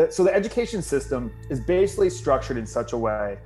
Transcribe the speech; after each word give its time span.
The, 0.00 0.10
so 0.10 0.24
the 0.24 0.34
education 0.34 0.80
system 0.80 1.30
is 1.50 1.60
basically 1.60 2.08
structured 2.08 2.56
in 2.56 2.66
such 2.66 2.94
a 2.94 2.96
way 2.96 3.36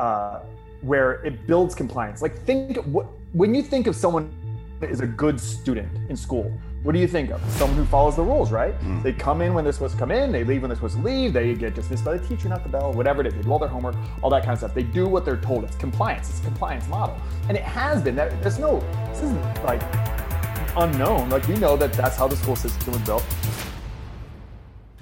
uh, 0.00 0.40
where 0.80 1.24
it 1.24 1.46
builds 1.46 1.76
compliance. 1.76 2.22
Like 2.22 2.36
think 2.38 2.78
what 2.86 3.06
when 3.32 3.54
you 3.54 3.62
think 3.62 3.86
of 3.86 3.94
someone 3.94 4.34
is 4.80 5.00
a 5.00 5.06
good 5.06 5.40
student 5.40 5.88
in 6.10 6.16
school, 6.16 6.52
what 6.82 6.92
do 6.92 6.98
you 6.98 7.06
think 7.06 7.30
of? 7.30 7.40
Someone 7.52 7.78
who 7.78 7.84
follows 7.84 8.16
the 8.16 8.22
rules, 8.22 8.50
right? 8.50 8.76
Mm. 8.80 9.00
They 9.04 9.12
come 9.12 9.42
in 9.42 9.54
when 9.54 9.62
they're 9.62 9.72
supposed 9.72 9.94
to 9.94 9.98
come 10.00 10.10
in, 10.10 10.32
they 10.32 10.42
leave 10.42 10.62
when 10.62 10.70
they're 10.70 10.76
supposed 10.76 10.96
to 10.96 11.02
leave, 11.02 11.32
they 11.32 11.54
get 11.54 11.76
dismissed 11.76 12.04
by 12.04 12.16
the 12.16 12.26
teacher, 12.26 12.48
not 12.48 12.64
the 12.64 12.68
bell, 12.68 12.92
whatever 12.92 13.20
it 13.20 13.28
is. 13.28 13.34
They 13.34 13.42
do 13.42 13.52
all 13.52 13.60
their 13.60 13.68
homework, 13.68 13.94
all 14.22 14.30
that 14.30 14.42
kind 14.42 14.54
of 14.54 14.58
stuff. 14.58 14.74
They 14.74 14.82
do 14.82 15.06
what 15.06 15.24
they're 15.24 15.36
told. 15.36 15.62
It's 15.62 15.76
compliance. 15.76 16.30
It's 16.30 16.40
a 16.40 16.44
compliance 16.44 16.88
model, 16.88 17.16
and 17.48 17.56
it 17.56 17.62
has 17.62 18.02
been. 18.02 18.16
That 18.16 18.42
there's 18.42 18.58
no. 18.58 18.80
This 19.10 19.22
isn't 19.22 19.64
like 19.64 19.82
unknown. 20.76 21.30
Like 21.30 21.46
we 21.46 21.54
know 21.58 21.76
that 21.76 21.92
that's 21.92 22.16
how 22.16 22.26
the 22.26 22.36
school 22.36 22.56
system 22.56 22.92
was 22.92 23.02
built. 23.02 23.24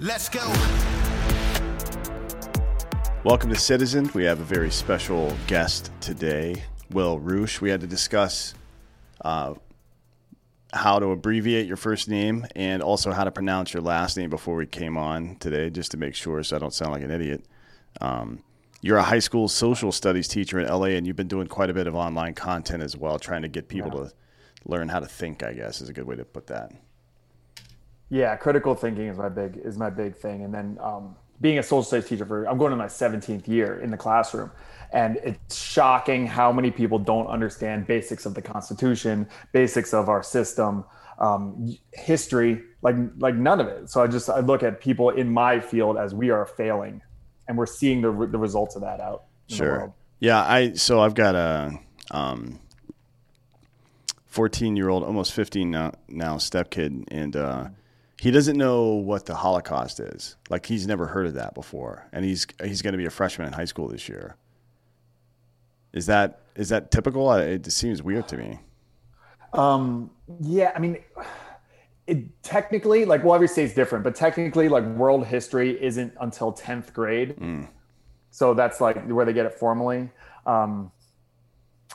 Let's 0.03 0.29
go. 0.29 0.39
Welcome 3.23 3.51
to 3.51 3.55
Citizen. 3.55 4.09
We 4.15 4.23
have 4.23 4.39
a 4.39 4.43
very 4.43 4.71
special 4.71 5.37
guest 5.45 5.91
today, 6.01 6.63
Will 6.89 7.19
Roosh. 7.19 7.61
We 7.61 7.69
had 7.69 7.81
to 7.81 7.87
discuss 7.87 8.55
uh, 9.23 9.53
how 10.73 10.97
to 10.97 11.11
abbreviate 11.11 11.67
your 11.67 11.77
first 11.77 12.09
name 12.09 12.47
and 12.55 12.81
also 12.81 13.11
how 13.11 13.25
to 13.25 13.31
pronounce 13.31 13.75
your 13.75 13.83
last 13.83 14.17
name 14.17 14.31
before 14.31 14.55
we 14.55 14.65
came 14.65 14.97
on 14.97 15.35
today, 15.35 15.69
just 15.69 15.91
to 15.91 15.97
make 15.97 16.15
sure 16.15 16.41
so 16.41 16.55
I 16.55 16.59
don't 16.59 16.73
sound 16.73 16.93
like 16.93 17.03
an 17.03 17.11
idiot. 17.11 17.45
Um, 18.01 18.41
you're 18.81 18.97
a 18.97 19.03
high 19.03 19.19
school 19.19 19.47
social 19.47 19.91
studies 19.91 20.27
teacher 20.27 20.59
in 20.59 20.67
LA, 20.67 20.95
and 20.95 21.05
you've 21.05 21.15
been 21.15 21.27
doing 21.27 21.45
quite 21.45 21.69
a 21.69 21.75
bit 21.75 21.85
of 21.85 21.93
online 21.93 22.33
content 22.33 22.81
as 22.81 22.97
well, 22.97 23.19
trying 23.19 23.43
to 23.43 23.49
get 23.49 23.67
people 23.67 23.91
yeah. 23.93 24.09
to 24.09 24.13
learn 24.65 24.89
how 24.89 24.99
to 24.99 25.05
think. 25.05 25.43
I 25.43 25.53
guess 25.53 25.79
is 25.79 25.89
a 25.89 25.93
good 25.93 26.07
way 26.07 26.15
to 26.15 26.25
put 26.25 26.47
that. 26.47 26.71
Yeah, 28.11 28.35
critical 28.35 28.75
thinking 28.75 29.07
is 29.07 29.17
my 29.17 29.29
big 29.29 29.57
is 29.63 29.77
my 29.77 29.89
big 29.89 30.17
thing, 30.17 30.43
and 30.43 30.53
then 30.53 30.77
um, 30.81 31.15
being 31.39 31.59
a 31.59 31.63
social 31.63 31.83
studies 31.83 32.09
teacher 32.09 32.25
for 32.25 32.43
I'm 32.45 32.57
going 32.57 32.71
to 32.71 32.75
my 32.75 32.85
17th 32.85 33.47
year 33.47 33.79
in 33.79 33.89
the 33.89 33.97
classroom. 33.97 34.51
And 34.91 35.17
it's 35.23 35.55
shocking 35.55 36.27
how 36.27 36.51
many 36.51 36.69
people 36.69 36.99
don't 36.99 37.27
understand 37.27 37.87
basics 37.87 38.25
of 38.25 38.33
the 38.33 38.41
Constitution, 38.41 39.29
basics 39.53 39.93
of 39.93 40.09
our 40.09 40.21
system, 40.21 40.83
um, 41.19 41.77
history, 41.93 42.61
like 42.81 42.97
like 43.19 43.35
none 43.35 43.61
of 43.61 43.67
it. 43.67 43.89
So 43.89 44.03
I 44.03 44.07
just 44.07 44.29
I 44.29 44.41
look 44.41 44.61
at 44.61 44.81
people 44.81 45.11
in 45.11 45.31
my 45.31 45.61
field 45.61 45.97
as 45.97 46.13
we 46.13 46.31
are 46.31 46.45
failing, 46.45 47.01
and 47.47 47.57
we're 47.57 47.65
seeing 47.65 48.01
the 48.01 48.11
the 48.11 48.37
results 48.37 48.75
of 48.75 48.81
that 48.81 48.99
out. 48.99 49.23
Sure. 49.47 49.93
Yeah. 50.19 50.43
I 50.43 50.73
so 50.73 50.99
I've 50.99 51.15
got 51.15 51.35
a 51.35 51.79
um, 52.11 52.59
14 54.25 54.75
year 54.75 54.89
old, 54.89 55.03
almost 55.03 55.31
15 55.31 55.71
now, 55.71 55.93
now 56.09 56.37
step 56.37 56.69
kid, 56.69 57.05
and 57.09 57.35
uh, 57.37 57.69
he 58.21 58.29
doesn't 58.29 58.55
know 58.55 58.83
what 58.83 59.25
the 59.25 59.33
Holocaust 59.33 59.99
is. 59.99 60.35
Like 60.51 60.67
he's 60.67 60.85
never 60.85 61.07
heard 61.07 61.25
of 61.25 61.33
that 61.33 61.55
before, 61.55 62.07
and 62.13 62.23
he's 62.23 62.45
he's 62.63 62.83
going 62.83 62.91
to 62.91 62.97
be 62.99 63.07
a 63.07 63.09
freshman 63.09 63.47
in 63.47 63.53
high 63.53 63.65
school 63.65 63.87
this 63.87 64.07
year. 64.07 64.35
Is 65.91 66.05
that 66.05 66.41
is 66.55 66.69
that 66.69 66.91
typical? 66.91 67.31
It 67.33 67.71
seems 67.71 68.03
weird 68.03 68.27
to 68.27 68.37
me. 68.37 68.59
Um, 69.53 70.11
yeah, 70.39 70.71
I 70.75 70.77
mean, 70.77 70.99
it 72.05 72.43
technically, 72.43 73.05
like, 73.05 73.23
well, 73.23 73.33
every 73.33 73.47
state's 73.47 73.73
different, 73.73 74.03
but 74.03 74.13
technically, 74.13 74.69
like, 74.69 74.85
world 74.85 75.25
history 75.25 75.81
isn't 75.83 76.13
until 76.21 76.51
tenth 76.51 76.93
grade. 76.93 77.35
Mm. 77.37 77.69
So 78.29 78.53
that's 78.53 78.79
like 78.79 79.03
where 79.07 79.25
they 79.25 79.33
get 79.33 79.47
it 79.47 79.55
formally. 79.55 80.11
Um, 80.45 80.91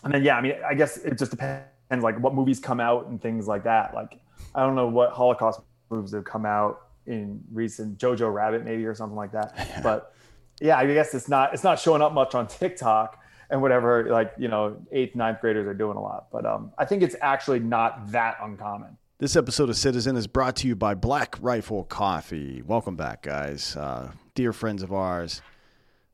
and 0.03 0.13
then, 0.13 0.25
yeah, 0.25 0.37
I 0.37 0.41
mean, 0.41 0.55
I 0.69 0.75
guess 0.75 0.97
it 0.99 1.19
just 1.19 1.31
depends, 1.31 2.03
like, 2.03 2.19
what 2.19 2.35
movies 2.35 2.59
come 2.59 2.81
out 2.81 3.07
and 3.07 3.23
things 3.23 3.47
like 3.47 3.63
that. 3.63 3.95
Like, 3.95 4.19
I 4.57 4.67
don't 4.67 4.75
know 4.75 4.89
what 4.89 5.13
Holocaust 5.13 5.61
movies 5.91 6.13
have 6.13 6.25
come 6.25 6.47
out 6.47 6.89
in 7.07 7.43
recent 7.53 7.99
Jojo 7.99 8.33
Rabbit 8.33 8.65
maybe 8.65 8.85
or 8.85 8.95
something 8.95 9.17
like 9.17 9.33
that. 9.33 9.81
But 9.83 10.15
yeah, 10.61 10.79
I 10.79 10.87
guess 10.87 11.15
it's 11.15 11.29
not 11.29 11.55
it's 11.55 11.65
not 11.65 11.79
showing 11.79 12.03
up 12.03 12.13
much 12.13 12.35
on 12.35 12.47
TikTok 12.47 13.23
and 13.51 13.63
whatever 13.63 14.09
like 14.11 14.33
you 14.39 14.49
know 14.49 14.77
eighth 14.93 15.15
ninth 15.15 15.41
graders 15.41 15.67
are 15.67 15.75
doing 15.75 15.97
a 15.97 16.01
lot. 16.01 16.29
But 16.33 16.47
um, 16.47 16.73
i 16.79 16.85
think 16.85 17.03
it's 17.03 17.17
actually 17.21 17.61
not 17.61 18.11
that 18.13 18.39
uncommon. 18.43 18.97
This 19.19 19.37
episode 19.37 19.71
of 19.71 19.77
citizen 19.77 20.17
is 20.17 20.27
brought 20.27 20.57
to 20.57 20.69
you 20.69 20.77
by 20.77 20.95
black 20.95 21.37
rifle 21.41 21.85
coffee. 21.85 22.63
Welcome 22.63 22.97
back 22.97 23.23
guys. 23.23 23.77
Uh, 23.77 24.13
dear 24.35 24.53
friends 24.53 24.83
of 24.83 24.93
ours 24.93 25.43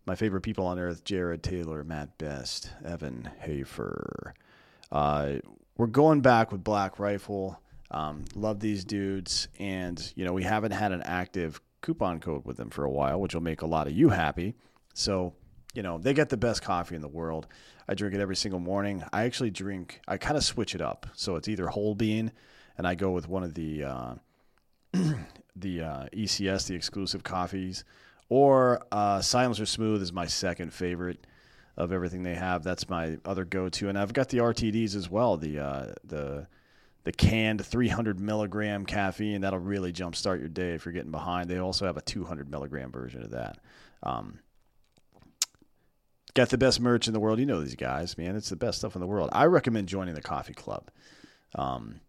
my 0.07 0.15
favorite 0.15 0.41
people 0.41 0.67
on 0.67 0.79
earth 0.79 1.05
jared 1.05 1.43
taylor 1.43 1.85
matt 1.85 2.19
best 2.19 2.71
evan 2.85 3.31
hafer. 3.41 4.35
Uh, 4.91 5.35
we're 5.77 5.87
going 5.87 6.21
back 6.21 6.53
with 6.53 6.63
black 6.63 6.99
rifle 6.99 7.61
um, 7.93 8.25
love 8.35 8.61
these 8.61 8.85
dudes 8.85 9.49
and 9.59 10.13
you 10.17 10.25
know 10.25 10.33
we 10.33 10.43
haven't 10.43 10.73
had 10.73 10.93
an 10.93 11.03
active 11.03 11.61
coupon 11.81 12.21
code 12.21 12.45
with 12.45 12.57
them 12.57 12.71
for 12.71 12.85
a 12.85 12.91
while 12.91 13.21
which 13.21 13.35
will 13.35 13.43
make 13.43 13.63
a 13.63 13.67
lot 13.67 13.87
of 13.87 13.93
you 13.93 14.09
happy 14.09 14.55
so 14.95 15.35
you 15.75 15.83
know, 15.83 15.99
they 15.99 16.15
get 16.15 16.29
the 16.29 16.37
best 16.37 16.63
coffee 16.63 16.95
in 16.95 17.01
the 17.01 17.09
world. 17.09 17.47
I 17.89 17.95
drink 17.95 18.15
it 18.15 18.21
every 18.21 18.37
single 18.37 18.61
morning. 18.61 19.03
I 19.13 19.25
actually 19.25 19.51
drink, 19.51 20.01
I 20.07 20.17
kind 20.17 20.37
of 20.37 20.45
switch 20.45 20.75
it 20.75 20.81
up. 20.81 21.07
So 21.15 21.37
it's 21.37 21.49
either 21.49 21.69
whole 21.69 21.95
bean, 21.95 22.33
and 22.77 22.87
I 22.87 22.95
go 22.95 23.11
with 23.11 23.29
one 23.29 23.43
of 23.43 23.55
the 23.55 23.85
uh, 23.85 24.15
the 25.57 25.83
uh, 25.83 26.07
ECS, 26.13 26.67
the 26.67 26.75
exclusive 26.75 27.23
coffees, 27.23 27.85
or 28.29 28.85
uh, 28.93 29.21
Silencer 29.21 29.67
Smooth 29.67 30.03
is 30.03 30.13
my 30.13 30.27
second 30.27 30.73
favorite 30.73 31.27
of 31.77 31.93
everything 31.93 32.23
they 32.23 32.35
have. 32.35 32.63
That's 32.63 32.89
my 32.89 33.19
other 33.25 33.45
go-to, 33.45 33.89
and 33.89 33.99
I've 33.99 34.13
got 34.13 34.29
the 34.29 34.39
RTDs 34.39 34.95
as 34.95 35.11
well. 35.11 35.37
The 35.37 35.59
uh, 35.59 35.93
the 36.05 36.47
the 37.05 37.13
canned 37.13 37.65
300 37.65 38.21
milligram 38.21 38.87
caffeine 38.87 39.41
that'll 39.41 39.59
really 39.59 39.93
jumpstart 39.93 40.39
your 40.39 40.49
day 40.49 40.75
if 40.75 40.85
you're 40.85 40.93
getting 40.93 41.11
behind. 41.11 41.49
They 41.49 41.59
also 41.59 41.87
have 41.87 41.97
a 41.97 42.03
200 42.03 42.51
milligram 42.51 42.93
version 42.93 43.23
of 43.23 43.31
that. 43.31 43.59
Um, 44.03 44.39
Got 46.35 46.49
the 46.49 46.59
best 46.59 46.81
merch 46.81 47.09
in 47.09 47.13
the 47.13 47.21
world. 47.21 47.39
You 47.39 47.47
know 47.47 47.61
these 47.61 47.77
guys, 47.77 48.17
man. 48.17 48.37
It's 48.37 48.49
the 48.49 48.57
best 48.57 48.79
stuff 48.79 48.95
in 48.95 49.01
the 49.01 49.07
world. 49.07 49.29
I 49.33 49.45
recommend 49.47 49.89
joining 49.89 50.15
the 50.15 50.23
coffee 50.23 50.55
club. 50.55 50.91
Um, 51.55 52.01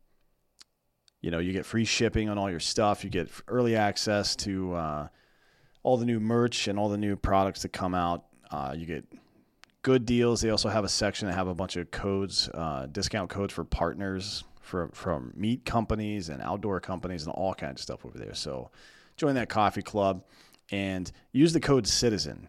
you 1.21 1.29
know, 1.29 1.39
you 1.39 1.51
get 1.51 1.65
free 1.65 1.83
shipping 1.83 2.29
on 2.29 2.37
all 2.37 2.49
your 2.49 2.61
stuff. 2.61 3.03
You 3.03 3.09
get 3.09 3.29
early 3.49 3.75
access 3.75 4.37
to 4.37 4.73
uh, 4.75 5.07
all 5.81 5.97
the 5.97 6.05
new 6.05 6.21
merch 6.21 6.69
and 6.69 6.79
all 6.79 6.87
the 6.87 6.97
new 6.97 7.17
products 7.17 7.63
that 7.63 7.73
come 7.73 7.93
out. 7.93 8.23
Uh, 8.49 8.73
you 8.77 8.85
get 8.85 9.03
good 9.81 10.05
deals. 10.05 10.39
They 10.39 10.51
also 10.51 10.69
have 10.69 10.85
a 10.85 10.89
section 10.89 11.27
that 11.27 11.33
have 11.33 11.49
a 11.49 11.55
bunch 11.55 11.75
of 11.75 11.91
codes, 11.91 12.47
uh, 12.53 12.85
discount 12.85 13.29
codes 13.29 13.53
for 13.53 13.65
partners 13.65 14.45
for, 14.63 14.89
from 14.93 15.33
meat 15.35 15.65
companies 15.65 16.29
and 16.29 16.41
outdoor 16.41 16.79
companies 16.79 17.25
and 17.25 17.33
all 17.35 17.53
kinds 17.53 17.79
of 17.79 17.83
stuff 17.83 18.05
over 18.05 18.17
there. 18.17 18.33
So 18.33 18.71
join 19.17 19.35
that 19.35 19.49
coffee 19.49 19.81
club 19.81 20.23
and 20.71 21.11
use 21.31 21.53
the 21.53 21.59
code 21.59 21.85
CITIZEN 21.85 22.47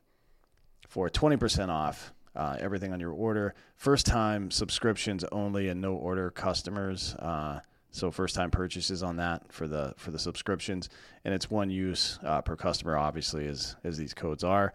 for 0.89 1.11
20% 1.11 1.69
off 1.69 2.13
uh, 2.37 2.57
everything 2.61 2.93
on 2.93 3.01
your 3.01 3.13
order. 3.13 3.55
First 3.77 4.07
time 4.07 4.51
subscriptions 4.51 5.25
only 5.33 5.69
and 5.69 5.81
no 5.81 5.95
order 5.95 6.31
customers. 6.31 7.15
Uh, 7.17 7.61
so 7.91 8.11
first 8.11 8.35
time 8.35 8.51
purchases 8.51 9.03
on 9.03 9.17
that 9.17 9.53
for 9.53 9.69
the 9.69 9.95
for 9.97 10.11
the 10.11 10.19
subscriptions, 10.19 10.89
and 11.25 11.33
it's 11.33 11.49
one 11.49 11.71
use 11.71 12.19
uh, 12.25 12.43
per 12.43 12.57
customer, 12.57 12.99
obviously, 12.99 13.47
as 13.47 13.77
as 13.85 13.97
these 13.97 14.15
codes 14.15 14.43
are. 14.43 14.73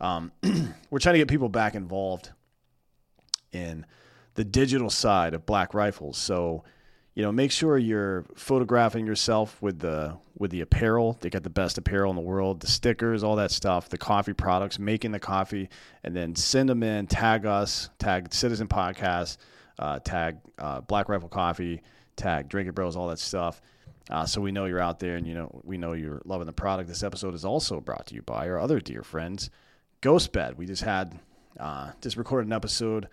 Um, 0.00 0.32
we're 0.90 0.98
trying 0.98 1.14
to 1.14 1.18
get 1.18 1.28
people 1.28 1.48
back 1.48 1.74
involved 1.74 2.30
in 3.52 3.86
the 4.34 4.44
digital 4.44 4.90
side 4.90 5.32
of 5.32 5.46
Black 5.46 5.72
Rifles. 5.72 6.18
So 6.18 6.62
you 7.18 7.24
know, 7.24 7.32
make 7.32 7.50
sure 7.50 7.76
you're 7.76 8.24
photographing 8.36 9.04
yourself 9.04 9.60
with 9.60 9.80
the 9.80 10.16
with 10.38 10.52
the 10.52 10.60
apparel. 10.60 11.18
They 11.20 11.30
got 11.30 11.42
the 11.42 11.50
best 11.50 11.76
apparel 11.76 12.10
in 12.10 12.14
the 12.14 12.22
world, 12.22 12.60
the 12.60 12.68
stickers, 12.68 13.24
all 13.24 13.34
that 13.34 13.50
stuff, 13.50 13.88
the 13.88 13.98
coffee 13.98 14.34
products, 14.34 14.78
making 14.78 15.10
the 15.10 15.18
coffee, 15.18 15.68
and 16.04 16.14
then 16.14 16.36
send 16.36 16.68
them 16.68 16.84
in. 16.84 17.08
Tag 17.08 17.44
us, 17.44 17.90
tag 17.98 18.32
Citizen 18.32 18.68
Podcast, 18.68 19.38
uh, 19.80 19.98
tag 19.98 20.36
uh, 20.58 20.80
Black 20.82 21.08
Rifle 21.08 21.28
Coffee, 21.28 21.82
tag 22.14 22.48
Drinking 22.48 22.74
Bros, 22.74 22.94
all 22.94 23.08
that 23.08 23.18
stuff. 23.18 23.60
Uh, 24.08 24.24
so 24.24 24.40
we 24.40 24.52
know 24.52 24.66
you're 24.66 24.78
out 24.78 25.00
there, 25.00 25.16
and 25.16 25.26
you 25.26 25.34
know 25.34 25.60
we 25.64 25.76
know 25.76 25.94
you're 25.94 26.22
loving 26.24 26.46
the 26.46 26.52
product. 26.52 26.88
This 26.88 27.02
episode 27.02 27.34
is 27.34 27.44
also 27.44 27.80
brought 27.80 28.06
to 28.06 28.14
you 28.14 28.22
by 28.22 28.48
our 28.48 28.60
other 28.60 28.78
dear 28.78 29.02
friends, 29.02 29.50
Ghost 30.02 30.30
Bed. 30.30 30.56
We 30.56 30.66
just 30.66 30.84
had 30.84 31.18
uh, 31.58 31.90
just 32.00 32.16
recorded 32.16 32.46
an 32.46 32.52
episode 32.52 33.08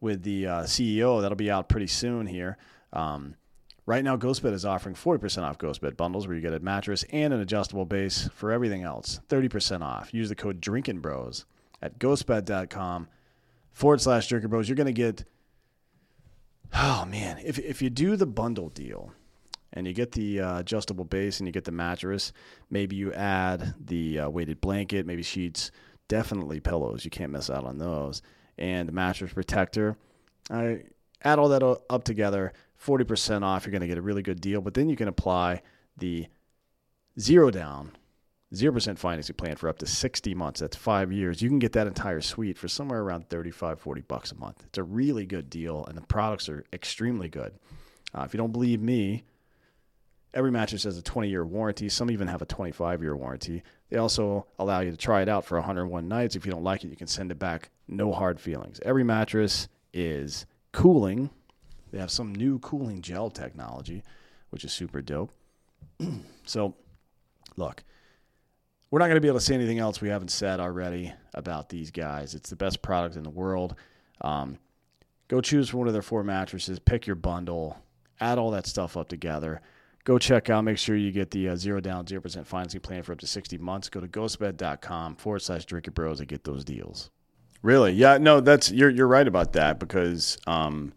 with 0.00 0.24
the 0.24 0.48
uh, 0.48 0.62
CEO 0.64 1.22
that'll 1.22 1.36
be 1.36 1.48
out 1.48 1.68
pretty 1.68 1.86
soon 1.86 2.26
here. 2.26 2.58
Um, 2.96 3.36
Right 3.86 4.02
now, 4.02 4.16
GhostBed 4.16 4.52
is 4.52 4.64
offering 4.64 4.96
40% 4.96 5.44
off 5.44 5.58
GhostBed 5.58 5.96
bundles 5.96 6.26
where 6.26 6.34
you 6.34 6.42
get 6.42 6.52
a 6.52 6.58
mattress 6.58 7.04
and 7.10 7.32
an 7.32 7.40
adjustable 7.40 7.86
base 7.86 8.28
for 8.34 8.50
everything 8.50 8.82
else. 8.82 9.20
30% 9.28 9.82
off. 9.82 10.12
Use 10.12 10.28
the 10.28 10.34
code 10.34 10.60
Drinking 10.60 10.98
Bros 10.98 11.44
at 11.80 12.00
ghostbed.com 12.00 13.06
forward 13.70 14.00
slash 14.00 14.26
Drinking 14.26 14.50
Bros. 14.50 14.68
You're 14.68 14.74
going 14.74 14.86
to 14.86 14.92
get, 14.92 15.24
oh 16.74 17.04
man, 17.04 17.38
if, 17.44 17.60
if 17.60 17.80
you 17.80 17.88
do 17.88 18.16
the 18.16 18.26
bundle 18.26 18.70
deal 18.70 19.12
and 19.72 19.86
you 19.86 19.92
get 19.92 20.10
the 20.10 20.40
uh, 20.40 20.58
adjustable 20.58 21.04
base 21.04 21.38
and 21.38 21.46
you 21.46 21.52
get 21.52 21.64
the 21.64 21.70
mattress, 21.70 22.32
maybe 22.70 22.96
you 22.96 23.12
add 23.12 23.72
the 23.78 24.18
uh, 24.18 24.28
weighted 24.28 24.60
blanket, 24.60 25.06
maybe 25.06 25.22
sheets, 25.22 25.70
definitely 26.08 26.58
pillows. 26.58 27.04
You 27.04 27.12
can't 27.12 27.30
miss 27.30 27.50
out 27.50 27.64
on 27.64 27.78
those. 27.78 28.20
And 28.58 28.88
the 28.88 28.92
mattress 28.92 29.32
protector. 29.32 29.96
I 30.50 30.80
add 31.26 31.38
all 31.38 31.48
that 31.48 31.62
up 31.62 32.04
together 32.04 32.52
40% 32.84 33.42
off. 33.42 33.64
You're 33.64 33.72
going 33.72 33.80
to 33.80 33.86
get 33.86 33.98
a 33.98 34.02
really 34.02 34.22
good 34.22 34.40
deal, 34.40 34.60
but 34.60 34.74
then 34.74 34.88
you 34.88 34.96
can 34.96 35.08
apply 35.08 35.62
the 35.96 36.26
zero 37.18 37.50
down, 37.50 37.92
0% 38.54 38.98
financing 38.98 39.34
plan 39.34 39.56
for 39.56 39.68
up 39.68 39.78
to 39.78 39.86
60 39.86 40.34
months. 40.34 40.60
That's 40.60 40.76
five 40.76 41.12
years. 41.12 41.42
You 41.42 41.48
can 41.48 41.58
get 41.58 41.72
that 41.72 41.86
entire 41.86 42.20
suite 42.20 42.58
for 42.58 42.68
somewhere 42.68 43.00
around 43.00 43.28
35, 43.28 43.80
40 43.80 44.00
bucks 44.02 44.32
a 44.32 44.36
month. 44.36 44.62
It's 44.66 44.78
a 44.78 44.84
really 44.84 45.26
good 45.26 45.50
deal, 45.50 45.84
and 45.86 45.96
the 45.96 46.02
products 46.02 46.48
are 46.48 46.64
extremely 46.72 47.28
good. 47.28 47.54
Uh, 48.14 48.22
if 48.22 48.32
you 48.32 48.38
don't 48.38 48.52
believe 48.52 48.80
me, 48.80 49.24
every 50.32 50.50
mattress 50.50 50.84
has 50.84 50.96
a 50.96 51.02
20 51.02 51.28
year 51.28 51.44
warranty. 51.44 51.88
Some 51.88 52.10
even 52.10 52.28
have 52.28 52.42
a 52.42 52.46
25 52.46 53.02
year 53.02 53.16
warranty. 53.16 53.62
They 53.90 53.96
also 53.96 54.46
allow 54.58 54.80
you 54.80 54.90
to 54.90 54.96
try 54.96 55.22
it 55.22 55.28
out 55.28 55.44
for 55.44 55.56
101 55.58 56.06
nights. 56.06 56.36
If 56.36 56.46
you 56.46 56.52
don't 56.52 56.64
like 56.64 56.84
it, 56.84 56.88
you 56.88 56.96
can 56.96 57.06
send 57.06 57.30
it 57.30 57.38
back. 57.38 57.70
No 57.88 58.12
hard 58.12 58.40
feelings. 58.40 58.80
Every 58.84 59.04
mattress 59.04 59.68
is 59.92 60.46
cooling 60.76 61.30
they 61.96 61.98
have 61.98 62.10
some 62.10 62.34
new 62.34 62.58
cooling 62.58 63.00
gel 63.00 63.30
technology, 63.30 64.02
which 64.50 64.64
is 64.64 64.72
super 64.72 65.00
dope. 65.00 65.32
so, 66.44 66.74
look, 67.56 67.82
we're 68.90 68.98
not 68.98 69.06
going 69.06 69.16
to 69.16 69.20
be 69.20 69.28
able 69.28 69.38
to 69.38 69.44
say 69.44 69.54
anything 69.54 69.78
else 69.78 70.00
we 70.00 70.08
haven't 70.08 70.30
said 70.30 70.60
already 70.60 71.12
about 71.34 71.68
these 71.68 71.90
guys. 71.90 72.34
It's 72.34 72.50
the 72.50 72.56
best 72.56 72.82
product 72.82 73.16
in 73.16 73.22
the 73.22 73.30
world. 73.30 73.76
Um, 74.20 74.58
go 75.28 75.40
choose 75.40 75.72
one 75.72 75.86
of 75.86 75.92
their 75.92 76.02
four 76.02 76.22
mattresses, 76.22 76.78
pick 76.78 77.06
your 77.06 77.16
bundle, 77.16 77.78
add 78.20 78.38
all 78.38 78.50
that 78.50 78.66
stuff 78.66 78.96
up 78.96 79.08
together. 79.08 79.60
Go 80.04 80.18
check 80.18 80.50
out, 80.50 80.64
make 80.64 80.78
sure 80.78 80.96
you 80.96 81.10
get 81.10 81.32
the 81.32 81.48
uh, 81.48 81.56
zero 81.56 81.80
down, 81.80 82.04
0% 82.04 82.46
financing 82.46 82.80
plan 82.80 83.02
for 83.02 83.12
up 83.12 83.18
to 83.20 83.26
60 83.26 83.58
months. 83.58 83.88
Go 83.88 84.00
to 84.00 84.06
ghostbed.com 84.06 85.16
forward 85.16 85.40
slash 85.40 85.64
drinking 85.64 85.94
bros 85.94 86.20
and 86.20 86.28
get 86.28 86.44
those 86.44 86.64
deals. 86.64 87.10
Really? 87.62 87.92
Yeah, 87.92 88.18
no, 88.18 88.40
that's 88.40 88.70
you're 88.70 88.90
you're 88.90 89.06
right 89.06 89.26
about 89.26 89.52
that 89.54 89.78
because 89.78 90.38
um, 90.46 90.92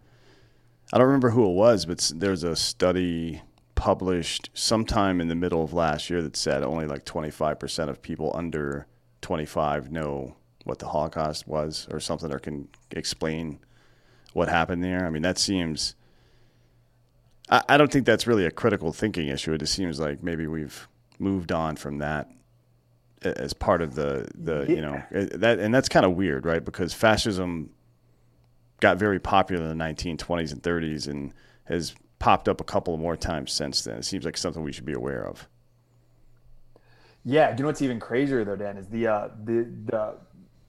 I 0.94 0.98
don't 0.98 1.08
remember 1.08 1.30
who 1.30 1.46
it 1.50 1.54
was, 1.54 1.86
but 1.86 2.12
there's 2.16 2.44
a 2.44 2.56
study 2.56 3.42
published 3.76 4.50
sometime 4.54 5.22
in 5.22 5.30
the 5.30 5.36
middle 5.36 5.64
of 5.64 5.72
last 5.72 6.10
year 6.10 6.22
that 6.22 6.36
said 6.36 6.64
only 6.64 6.86
like 6.86 7.06
25% 7.06 7.88
of 7.88 8.02
people 8.02 8.30
under 8.36 8.86
25 9.22 9.90
know 9.90 10.36
what 10.66 10.80
the 10.80 10.88
Holocaust 10.88 11.48
was 11.48 11.88
or 11.90 12.00
something 12.02 12.30
or 12.32 12.40
can 12.40 12.68
explain 12.92 13.60
what 14.34 14.50
happened 14.50 14.84
there. 14.84 15.06
I 15.06 15.10
mean, 15.10 15.22
that 15.22 15.38
seems. 15.38 15.96
I, 17.50 17.64
I 17.70 17.78
don't 17.78 17.92
think 17.92 18.06
that's 18.06 18.28
really 18.28 18.46
a 18.46 18.52
critical 18.52 18.92
thinking 18.92 19.28
issue. 19.28 19.54
It 19.54 19.60
just 19.60 19.74
seems 19.74 20.00
like 20.00 20.22
maybe 20.22 20.46
we've 20.46 20.88
moved 21.18 21.52
on 21.52 21.76
from 21.76 22.00
that 22.00 22.30
as 23.22 23.54
part 23.54 23.82
of 23.82 23.96
the 23.96 24.28
the 24.36 24.66
yeah. 24.68 24.76
you 24.76 24.82
know 24.82 25.04
that 25.38 25.60
and 25.60 25.74
that's 25.74 25.90
kind 25.90 26.06
of 26.06 26.14
weird, 26.14 26.46
right? 26.46 26.64
Because 26.64 26.94
fascism 26.94 27.70
got 28.80 28.98
very 28.98 29.20
popular 29.20 29.70
in 29.70 29.78
the 29.78 29.84
1920s 29.84 30.54
and 30.54 30.64
30s 30.64 31.08
and 31.08 31.34
has 31.66 31.94
popped 32.18 32.48
up 32.48 32.62
a 32.62 32.64
couple 32.64 32.96
more 32.98 33.18
times 33.18 33.52
since 33.52 33.82
then. 33.84 33.98
It 33.98 34.06
seems 34.06 34.24
like 34.24 34.38
something 34.38 34.64
we 34.64 34.72
should 34.72 34.86
be 34.86 34.94
aware 34.94 35.28
of. 35.28 35.48
Yeah, 37.26 37.52
Do 37.52 37.58
you 37.58 37.64
know 37.64 37.68
what's 37.68 37.82
even 37.82 38.00
crazier 38.00 38.46
though, 38.46 38.56
Dan, 38.56 38.78
is 38.78 38.88
the 38.88 39.08
uh, 39.08 39.30
the 39.44 39.68
the 39.86 40.16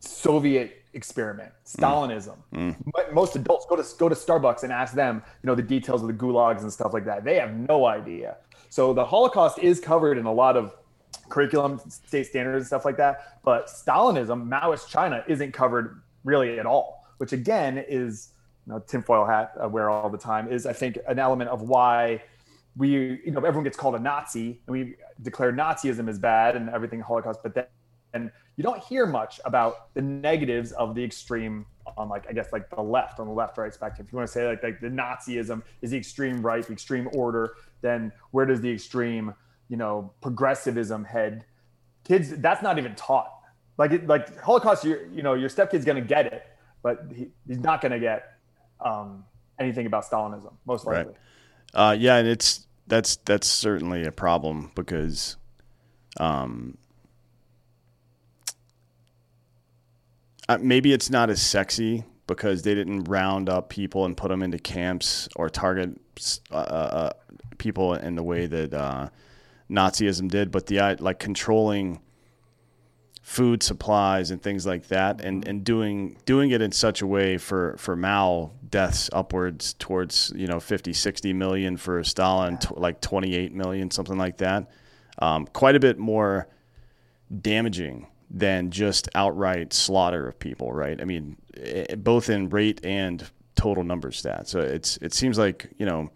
Soviet 0.00 0.82
experiment, 0.92 1.52
Stalinism. 1.64 2.36
Mm. 2.52 2.76
Mm. 2.76 3.12
Most 3.12 3.36
adults 3.36 3.66
go 3.68 3.76
to 3.76 3.84
go 3.98 4.08
to 4.08 4.14
Starbucks 4.14 4.62
and 4.64 4.72
ask 4.72 4.94
them, 4.94 5.22
you 5.42 5.46
know, 5.46 5.54
the 5.54 5.62
details 5.62 6.02
of 6.02 6.08
the 6.08 6.14
gulags 6.14 6.62
and 6.62 6.72
stuff 6.72 6.92
like 6.92 7.04
that. 7.04 7.24
They 7.24 7.36
have 7.36 7.54
no 7.54 7.86
idea. 7.86 8.38
So 8.70 8.92
the 8.92 9.04
Holocaust 9.04 9.58
is 9.58 9.80
covered 9.80 10.18
in 10.18 10.26
a 10.26 10.32
lot 10.32 10.56
of 10.56 10.74
curriculum, 11.30 11.80
state 11.88 12.26
standards, 12.26 12.58
and 12.58 12.66
stuff 12.66 12.84
like 12.84 12.98
that. 12.98 13.40
But 13.42 13.68
Stalinism, 13.68 14.46
Maoist 14.48 14.88
China, 14.88 15.24
isn't 15.26 15.52
covered 15.52 16.02
really 16.24 16.58
at 16.58 16.66
all 16.66 17.00
which 17.20 17.34
again 17.34 17.76
is 17.76 18.32
you 18.66 18.72
know, 18.72 18.78
tinfoil 18.78 19.26
hat 19.26 19.52
I 19.60 19.66
wear 19.66 19.90
all 19.90 20.08
the 20.08 20.16
time, 20.16 20.50
is 20.50 20.64
I 20.64 20.72
think 20.72 20.98
an 21.06 21.18
element 21.18 21.50
of 21.50 21.60
why 21.60 22.22
we, 22.76 23.20
you 23.24 23.30
know, 23.30 23.40
everyone 23.40 23.64
gets 23.64 23.76
called 23.76 23.94
a 23.94 23.98
Nazi 23.98 24.58
and 24.66 24.72
we 24.72 24.96
declare 25.20 25.52
Nazism 25.52 26.08
as 26.08 26.18
bad 26.18 26.56
and 26.56 26.70
everything 26.70 26.98
Holocaust, 26.98 27.40
but 27.42 27.54
then 27.54 27.66
and 28.14 28.32
you 28.56 28.64
don't 28.64 28.82
hear 28.82 29.06
much 29.06 29.38
about 29.44 29.92
the 29.92 30.00
negatives 30.00 30.72
of 30.72 30.94
the 30.94 31.04
extreme 31.04 31.66
on 31.98 32.08
like 32.08 32.26
I 32.26 32.32
guess 32.32 32.54
like 32.54 32.70
the 32.70 32.80
left 32.80 33.20
on 33.20 33.26
the 33.26 33.34
left 33.34 33.58
right 33.58 33.72
spectrum. 33.72 34.06
If 34.06 34.12
you 34.12 34.16
want 34.16 34.28
to 34.28 34.32
say 34.32 34.46
like, 34.46 34.62
like 34.62 34.80
the 34.80 34.88
Nazism 34.88 35.62
is 35.82 35.90
the 35.90 35.98
extreme 35.98 36.40
right, 36.40 36.66
the 36.66 36.72
extreme 36.72 37.10
order, 37.12 37.52
then 37.82 38.12
where 38.30 38.46
does 38.46 38.62
the 38.62 38.72
extreme 38.72 39.34
you 39.70 39.78
know 39.78 40.12
progressivism 40.20 41.04
head? 41.04 41.46
Kids, 42.04 42.36
that's 42.36 42.62
not 42.62 42.76
even 42.76 42.94
taught. 42.94 43.30
Like 43.78 43.92
it, 43.92 44.06
like 44.06 44.38
Holocaust, 44.40 44.84
you 44.84 45.08
you 45.14 45.22
know 45.22 45.32
your 45.32 45.48
stepkid's 45.48 45.86
gonna 45.86 46.02
get 46.02 46.26
it, 46.26 46.44
but 46.82 47.06
he, 47.14 47.28
he's 47.46 47.58
not 47.58 47.80
going 47.80 47.92
to 47.92 48.00
get 48.00 48.34
um, 48.80 49.24
anything 49.58 49.86
about 49.86 50.04
Stalinism, 50.04 50.52
most 50.64 50.86
likely. 50.86 51.12
Right. 51.12 51.90
Uh, 51.90 51.92
yeah, 51.92 52.16
and 52.16 52.28
it's 52.28 52.66
that's 52.86 53.16
that's 53.16 53.46
certainly 53.46 54.04
a 54.04 54.12
problem 54.12 54.72
because, 54.74 55.36
um, 56.18 56.76
uh, 60.48 60.58
maybe 60.60 60.92
it's 60.92 61.10
not 61.10 61.30
as 61.30 61.40
sexy 61.40 62.04
because 62.26 62.62
they 62.62 62.74
didn't 62.74 63.04
round 63.04 63.48
up 63.48 63.68
people 63.68 64.04
and 64.04 64.16
put 64.16 64.28
them 64.28 64.42
into 64.42 64.58
camps 64.58 65.28
or 65.36 65.48
target 65.48 65.90
uh, 66.52 66.54
uh, 66.54 66.58
uh 66.58 67.10
people 67.58 67.94
in 67.94 68.14
the 68.14 68.22
way 68.22 68.46
that 68.46 68.72
uh, 68.72 69.08
Nazism 69.70 70.28
did, 70.28 70.50
but 70.50 70.66
the 70.66 70.96
like 71.00 71.18
controlling 71.18 72.00
food 73.30 73.62
supplies 73.62 74.32
and 74.32 74.42
things 74.42 74.66
like 74.66 74.88
that 74.88 75.20
and, 75.20 75.46
and 75.46 75.62
doing 75.62 76.16
doing 76.24 76.50
it 76.50 76.60
in 76.60 76.72
such 76.72 77.00
a 77.00 77.06
way 77.06 77.38
for, 77.38 77.76
for 77.78 77.94
Mao 77.94 78.50
deaths 78.68 79.08
upwards 79.12 79.74
towards 79.74 80.32
you 80.34 80.48
know 80.48 80.58
50 80.58 80.92
60 80.92 81.32
million 81.34 81.76
for 81.76 82.02
Stalin 82.02 82.58
t- 82.58 82.68
like 82.72 83.00
28 83.00 83.54
million 83.54 83.88
something 83.90 84.18
like 84.18 84.38
that 84.38 84.68
um, 85.20 85.46
quite 85.46 85.76
a 85.76 85.80
bit 85.80 85.96
more 85.96 86.48
damaging 87.40 88.08
than 88.30 88.70
just 88.72 89.08
outright 89.14 89.72
slaughter 89.72 90.26
of 90.26 90.36
people 90.40 90.72
right? 90.72 91.00
I 91.00 91.04
mean 91.04 91.36
it, 91.54 91.86
eh, 91.90 91.94
both 91.94 92.30
in 92.30 92.48
rate 92.48 92.84
and 92.84 93.24
total 93.54 93.84
number 93.84 94.10
stats. 94.10 94.48
So 94.48 94.58
it's 94.58 94.96
it 94.96 95.14
seems 95.14 95.38
like 95.38 95.70
you 95.78 95.86
know 95.86 96.10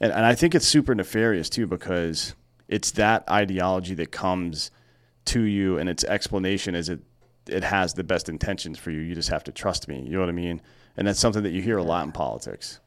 and, 0.00 0.12
and 0.12 0.26
I 0.26 0.34
think 0.34 0.56
it's 0.56 0.66
super 0.66 0.96
nefarious 0.96 1.48
too 1.48 1.68
because 1.68 2.34
it's 2.74 2.90
that 2.92 3.28
ideology 3.28 3.94
that 3.94 4.10
comes– 4.10 4.70
to 5.26 5.42
you 5.42 5.78
and 5.78 5.88
its 5.88 6.04
explanation 6.04 6.74
is 6.74 6.88
it 6.88 7.00
it 7.46 7.62
has 7.62 7.92
the 7.92 8.04
best 8.04 8.30
intentions 8.30 8.78
for 8.78 8.90
you. 8.90 9.00
You 9.00 9.14
just 9.14 9.28
have 9.28 9.44
to 9.44 9.52
trust 9.52 9.86
me. 9.86 10.00
You 10.00 10.12
know 10.12 10.20
what 10.20 10.30
I 10.30 10.32
mean? 10.32 10.62
And 10.96 11.06
that's 11.06 11.20
something 11.20 11.42
that 11.42 11.50
you 11.50 11.60
hear 11.60 11.76
a 11.76 11.82
lot 11.82 12.06
in 12.06 12.12
politics. 12.12 12.80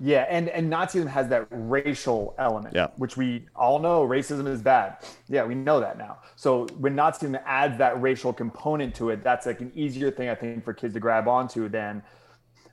Yeah, 0.00 0.26
and 0.28 0.48
and 0.48 0.72
Nazism 0.72 1.06
has 1.06 1.28
that 1.28 1.46
racial 1.50 2.34
element, 2.38 2.74
yeah. 2.74 2.88
which 2.96 3.16
we 3.16 3.46
all 3.54 3.78
know 3.78 4.06
racism 4.06 4.48
is 4.48 4.60
bad. 4.60 4.96
Yeah, 5.28 5.44
we 5.44 5.54
know 5.54 5.80
that 5.80 5.98
now. 5.98 6.18
So 6.36 6.66
when 6.78 6.96
Nazism 6.96 7.40
adds 7.44 7.78
that 7.78 8.00
racial 8.00 8.32
component 8.32 8.94
to 8.96 9.10
it, 9.10 9.22
that's 9.22 9.46
like 9.46 9.60
an 9.60 9.70
easier 9.74 10.10
thing 10.10 10.28
I 10.28 10.34
think 10.34 10.64
for 10.64 10.72
kids 10.72 10.94
to 10.94 11.00
grab 11.00 11.28
onto 11.28 11.68
than 11.68 12.02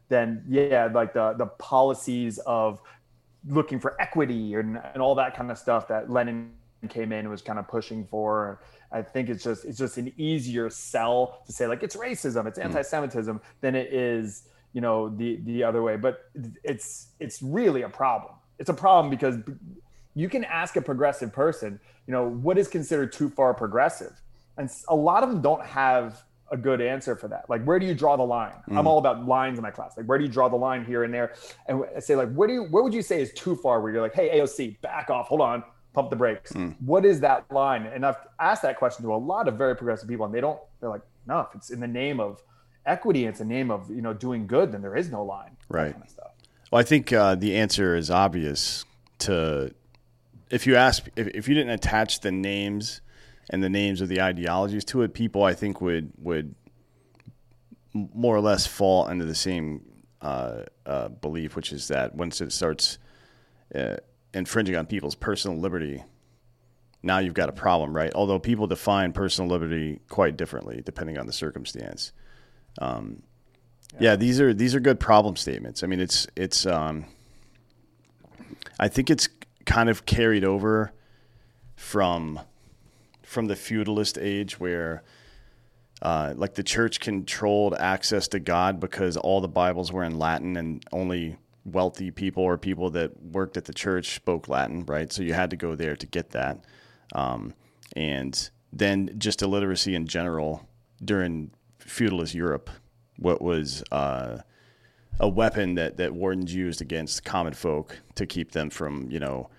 than 0.09 0.43
yeah, 0.47 0.89
like 0.91 1.13
the 1.13 1.33
the 1.33 1.45
policies 1.45 2.39
of 2.39 2.81
looking 3.47 3.79
for 3.79 3.99
equity 3.99 4.53
and, 4.55 4.79
and 4.93 5.01
all 5.01 5.15
that 5.15 5.35
kind 5.35 5.51
of 5.51 5.57
stuff 5.57 5.87
that 5.87 6.09
Lenin 6.09 6.51
came 6.89 7.11
in 7.11 7.19
and 7.19 7.29
was 7.29 7.41
kind 7.41 7.59
of 7.59 7.67
pushing 7.67 8.05
for 8.05 8.59
I 8.91 9.01
think 9.01 9.29
it's 9.29 9.43
just 9.43 9.65
it's 9.65 9.77
just 9.77 9.97
an 9.97 10.11
easier 10.17 10.69
sell 10.69 11.41
to 11.45 11.51
say 11.51 11.67
like 11.67 11.81
it's 11.83 11.95
racism, 11.95 12.45
it's 12.45 12.57
hmm. 12.57 12.65
anti-Semitism 12.65 13.39
mm. 13.39 13.41
than 13.61 13.75
it 13.75 13.93
is 13.93 14.49
you 14.73 14.81
know 14.81 15.09
the 15.09 15.37
the 15.43 15.63
other 15.63 15.81
way. 15.81 15.95
But 15.95 16.29
it's 16.63 17.07
it's 17.19 17.41
really 17.41 17.83
a 17.83 17.89
problem. 17.89 18.33
It's 18.59 18.69
a 18.69 18.73
problem 18.73 19.09
because 19.09 19.37
you 20.13 20.29
can 20.29 20.43
ask 20.43 20.75
a 20.75 20.81
progressive 20.81 21.31
person, 21.31 21.79
you 22.05 22.11
know, 22.11 22.27
what 22.27 22.57
is 22.57 22.67
considered 22.67 23.13
too 23.13 23.29
far 23.29 23.53
progressive, 23.53 24.21
and 24.57 24.69
a 24.89 24.95
lot 24.95 25.23
of 25.23 25.29
them 25.29 25.41
don't 25.41 25.65
have 25.65 26.23
a 26.51 26.57
good 26.57 26.81
answer 26.81 27.15
for 27.15 27.27
that. 27.29 27.49
Like, 27.49 27.63
where 27.63 27.79
do 27.79 27.85
you 27.85 27.95
draw 27.95 28.17
the 28.17 28.23
line? 28.23 28.53
Mm. 28.69 28.77
I'm 28.77 28.87
all 28.87 28.97
about 28.97 29.25
lines 29.25 29.57
in 29.57 29.63
my 29.63 29.71
class. 29.71 29.95
Like, 29.95 30.05
where 30.05 30.17
do 30.17 30.25
you 30.25 30.29
draw 30.29 30.49
the 30.49 30.57
line 30.57 30.85
here 30.85 31.03
and 31.03 31.13
there? 31.13 31.33
And 31.67 31.83
I 31.95 31.99
say, 31.99 32.15
like, 32.15 32.31
what 32.33 32.47
do 32.47 32.53
you, 32.53 32.63
what 32.63 32.83
would 32.83 32.93
you 32.93 33.01
say 33.01 33.21
is 33.21 33.31
too 33.33 33.55
far? 33.55 33.81
Where 33.81 33.91
you're 33.91 34.01
like, 34.01 34.13
hey, 34.13 34.37
AOC, 34.37 34.81
back 34.81 35.09
off, 35.09 35.27
hold 35.27 35.41
on, 35.41 35.63
pump 35.93 36.09
the 36.09 36.15
brakes. 36.15 36.51
Mm. 36.51 36.75
What 36.85 37.05
is 37.05 37.21
that 37.21 37.49
line? 37.51 37.85
And 37.85 38.05
I've 38.05 38.17
asked 38.39 38.61
that 38.63 38.77
question 38.77 39.05
to 39.05 39.13
a 39.13 39.15
lot 39.15 39.47
of 39.47 39.57
very 39.57 39.75
progressive 39.75 40.09
people, 40.09 40.25
and 40.25 40.35
they 40.35 40.41
don't. 40.41 40.59
They're 40.81 40.89
like, 40.89 41.03
no, 41.25 41.41
if 41.41 41.55
it's 41.55 41.69
in 41.69 41.79
the 41.79 41.87
name 41.87 42.19
of 42.19 42.43
equity, 42.85 43.25
it's 43.25 43.39
a 43.39 43.45
name 43.45 43.71
of 43.71 43.89
you 43.89 44.01
know 44.01 44.13
doing 44.13 44.45
good, 44.45 44.71
then 44.71 44.81
there 44.81 44.95
is 44.95 45.09
no 45.09 45.23
line. 45.23 45.55
Right. 45.69 45.93
Kind 45.93 46.03
of 46.03 46.27
Well, 46.71 46.79
I 46.79 46.83
think 46.83 47.13
uh, 47.13 47.35
the 47.35 47.55
answer 47.55 47.95
is 47.95 48.11
obvious. 48.11 48.85
To 49.19 49.73
if 50.49 50.65
you 50.65 50.75
ask, 50.75 51.07
if, 51.15 51.27
if 51.27 51.47
you 51.47 51.55
didn't 51.55 51.71
attach 51.71 52.21
the 52.21 52.31
names 52.31 53.01
and 53.49 53.63
the 53.63 53.69
names 53.69 54.01
of 54.01 54.07
the 54.07 54.21
ideologies 54.21 54.85
to 54.85 55.01
it, 55.01 55.13
people 55.13 55.43
I 55.43 55.53
think 55.53 55.81
would 55.81 56.11
would 56.17 56.55
more 57.93 58.35
or 58.35 58.41
less 58.41 58.65
fall 58.65 59.05
under 59.07 59.25
the 59.25 59.35
same 59.35 59.81
uh, 60.21 60.63
uh, 60.85 61.09
belief, 61.09 61.55
which 61.55 61.73
is 61.73 61.87
that 61.89 62.15
once 62.15 62.39
it 62.41 62.51
starts 62.51 62.97
uh, 63.75 63.97
infringing 64.33 64.75
on 64.75 64.85
people's 64.85 65.15
personal 65.15 65.57
liberty, 65.57 66.03
now 67.03 67.17
you've 67.17 67.33
got 67.33 67.49
a 67.49 67.53
problem, 67.53 67.95
right? 67.95 68.11
Although 68.13 68.39
people 68.39 68.67
define 68.67 69.11
personal 69.11 69.49
liberty 69.49 69.99
quite 70.07 70.37
differently 70.37 70.81
depending 70.85 71.17
on 71.17 71.25
the 71.27 71.33
circumstance. 71.33 72.13
Um, 72.79 73.23
yeah. 73.93 74.11
yeah. 74.11 74.15
these 74.15 74.39
are 74.39 74.53
these 74.53 74.75
are 74.75 74.79
good 74.79 74.99
problem 74.99 75.35
statements. 75.35 75.83
I 75.83 75.87
mean, 75.87 75.99
it's 75.99 76.27
it's. 76.35 76.65
Um, 76.65 77.05
I 78.79 78.87
think 78.87 79.09
it's 79.09 79.29
kind 79.65 79.89
of 79.89 80.05
carried 80.05 80.43
over 80.43 80.91
from 81.75 82.39
from 83.31 83.47
the 83.47 83.55
feudalist 83.55 84.17
age 84.17 84.59
where 84.59 85.03
uh, 86.01 86.33
like 86.35 86.53
the 86.55 86.63
church 86.63 86.99
controlled 86.99 87.73
access 87.75 88.27
to 88.27 88.41
God 88.41 88.77
because 88.77 89.15
all 89.15 89.39
the 89.39 89.47
Bibles 89.47 89.89
were 89.89 90.03
in 90.03 90.19
Latin 90.19 90.57
and 90.57 90.83
only 90.91 91.37
wealthy 91.63 92.11
people 92.11 92.43
or 92.43 92.57
people 92.57 92.89
that 92.89 93.23
worked 93.23 93.55
at 93.55 93.63
the 93.63 93.73
church 93.73 94.15
spoke 94.15 94.49
Latin, 94.49 94.85
right? 94.85 95.13
So 95.13 95.23
you 95.23 95.33
had 95.33 95.49
to 95.51 95.55
go 95.55 95.75
there 95.75 95.95
to 95.95 96.05
get 96.05 96.31
that. 96.31 96.65
Um, 97.13 97.53
and 97.95 98.49
then 98.73 99.15
just 99.17 99.41
illiteracy 99.41 99.95
in 99.95 100.07
general 100.07 100.67
during 101.01 101.51
feudalist 101.79 102.35
Europe, 102.35 102.69
what 103.17 103.41
was 103.41 103.81
uh, 103.93 104.39
a 105.21 105.29
weapon 105.29 105.75
that, 105.75 105.95
that 105.95 106.13
wardens 106.13 106.53
used 106.53 106.81
against 106.81 107.23
common 107.23 107.53
folk 107.53 107.97
to 108.15 108.25
keep 108.25 108.51
them 108.51 108.69
from, 108.69 109.09
you 109.09 109.21
know, 109.21 109.49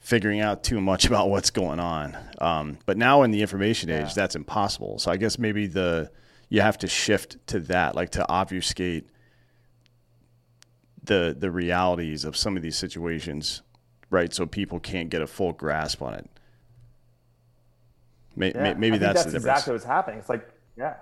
figuring 0.00 0.40
out 0.40 0.62
too 0.62 0.80
much 0.80 1.04
about 1.08 1.30
what's 1.30 1.50
going 1.50 1.80
on. 1.80 2.16
Um, 2.40 2.78
but 2.86 2.96
now 2.96 3.22
in 3.22 3.30
the 3.30 3.42
information 3.42 3.90
age, 3.90 4.08
yeah. 4.08 4.12
that's 4.14 4.36
impossible. 4.36 4.98
So 4.98 5.10
I 5.10 5.16
guess 5.16 5.38
maybe 5.38 5.66
the 5.66 6.10
you 6.48 6.60
have 6.60 6.78
to 6.78 6.88
shift 6.88 7.36
to 7.48 7.60
that, 7.60 7.94
like 7.94 8.10
to 8.10 8.26
obfuscate 8.28 9.08
the 11.02 11.36
the 11.38 11.50
realities 11.50 12.24
of 12.24 12.36
some 12.36 12.56
of 12.56 12.62
these 12.62 12.76
situations, 12.76 13.62
right? 14.10 14.32
So 14.32 14.46
people 14.46 14.80
can't 14.80 15.10
get 15.10 15.22
a 15.22 15.26
full 15.26 15.52
grasp 15.52 16.02
on 16.02 16.14
it. 16.14 16.30
Maybe, 18.36 18.56
yeah, 18.56 18.74
maybe 18.74 18.98
that's, 18.98 19.24
that's 19.24 19.34
exactly 19.34 19.72
what's 19.72 19.84
happening. 19.84 20.20
It's 20.20 20.28
like, 20.28 20.48
yeah, 20.76 20.94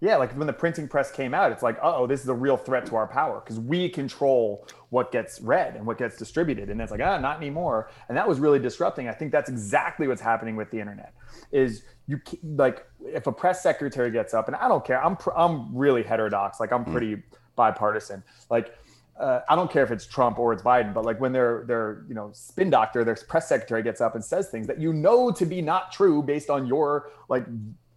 yeah, 0.00 0.16
like 0.16 0.32
when 0.36 0.46
the 0.46 0.52
printing 0.52 0.86
press 0.86 1.10
came 1.10 1.34
out, 1.34 1.50
it's 1.50 1.62
like, 1.62 1.76
oh, 1.82 2.06
this 2.06 2.22
is 2.22 2.28
a 2.28 2.34
real 2.34 2.56
threat 2.56 2.86
to 2.86 2.94
our 2.94 3.08
power 3.08 3.40
because 3.40 3.58
we 3.58 3.88
control 3.88 4.66
what 4.90 5.10
gets 5.10 5.40
read 5.40 5.74
and 5.74 5.84
what 5.84 5.98
gets 5.98 6.16
distributed. 6.16 6.70
And 6.70 6.80
it's 6.80 6.92
like, 6.92 7.00
ah, 7.02 7.18
not 7.18 7.38
anymore. 7.38 7.90
And 8.08 8.16
that 8.16 8.28
was 8.28 8.38
really 8.38 8.60
disrupting. 8.60 9.08
I 9.08 9.12
think 9.12 9.32
that's 9.32 9.50
exactly 9.50 10.06
what's 10.06 10.20
happening 10.20 10.54
with 10.54 10.70
the 10.70 10.78
internet. 10.78 11.14
Is 11.50 11.82
you 12.06 12.20
like 12.42 12.86
if 13.00 13.26
a 13.26 13.32
press 13.32 13.60
secretary 13.60 14.12
gets 14.12 14.34
up, 14.34 14.46
and 14.46 14.56
I 14.56 14.68
don't 14.68 14.84
care. 14.84 15.04
I'm 15.04 15.16
I'm 15.36 15.76
really 15.76 16.04
heterodox. 16.04 16.60
Like 16.60 16.72
I'm 16.72 16.84
hmm. 16.84 16.92
pretty 16.92 17.16
mm. 17.16 17.22
bipartisan. 17.56 18.22
Like 18.50 18.74
uh, 19.18 19.40
I 19.48 19.56
don't 19.56 19.70
care 19.70 19.82
if 19.82 19.90
it's 19.90 20.06
Trump 20.06 20.38
or 20.38 20.52
it's 20.52 20.62
Biden, 20.62 20.94
but 20.94 21.04
like 21.04 21.20
when 21.20 21.32
their 21.32 21.64
their 21.66 22.04
you 22.08 22.14
know 22.14 22.30
spin 22.32 22.70
doctor, 22.70 23.02
their 23.02 23.16
press 23.16 23.48
secretary 23.48 23.82
gets 23.82 24.00
up 24.00 24.14
and 24.14 24.24
says 24.24 24.48
things 24.48 24.68
that 24.68 24.80
you 24.80 24.92
know 24.92 25.32
to 25.32 25.44
be 25.44 25.60
not 25.60 25.90
true 25.90 26.22
based 26.22 26.50
on 26.50 26.66
your 26.66 27.10
like 27.28 27.44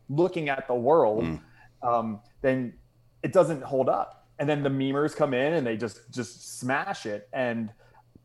looking 0.09 0.49
at 0.49 0.67
the 0.67 0.75
world. 0.75 1.25
Mm 1.25 1.41
um, 1.83 2.19
then 2.41 2.73
it 3.23 3.33
doesn't 3.33 3.63
hold 3.63 3.89
up. 3.89 4.27
And 4.39 4.49
then 4.49 4.63
the 4.63 4.69
memers 4.69 5.15
come 5.15 5.33
in 5.33 5.53
and 5.53 5.65
they 5.65 5.77
just 5.77 6.11
just 6.11 6.59
smash 6.59 7.05
it. 7.05 7.29
And 7.31 7.71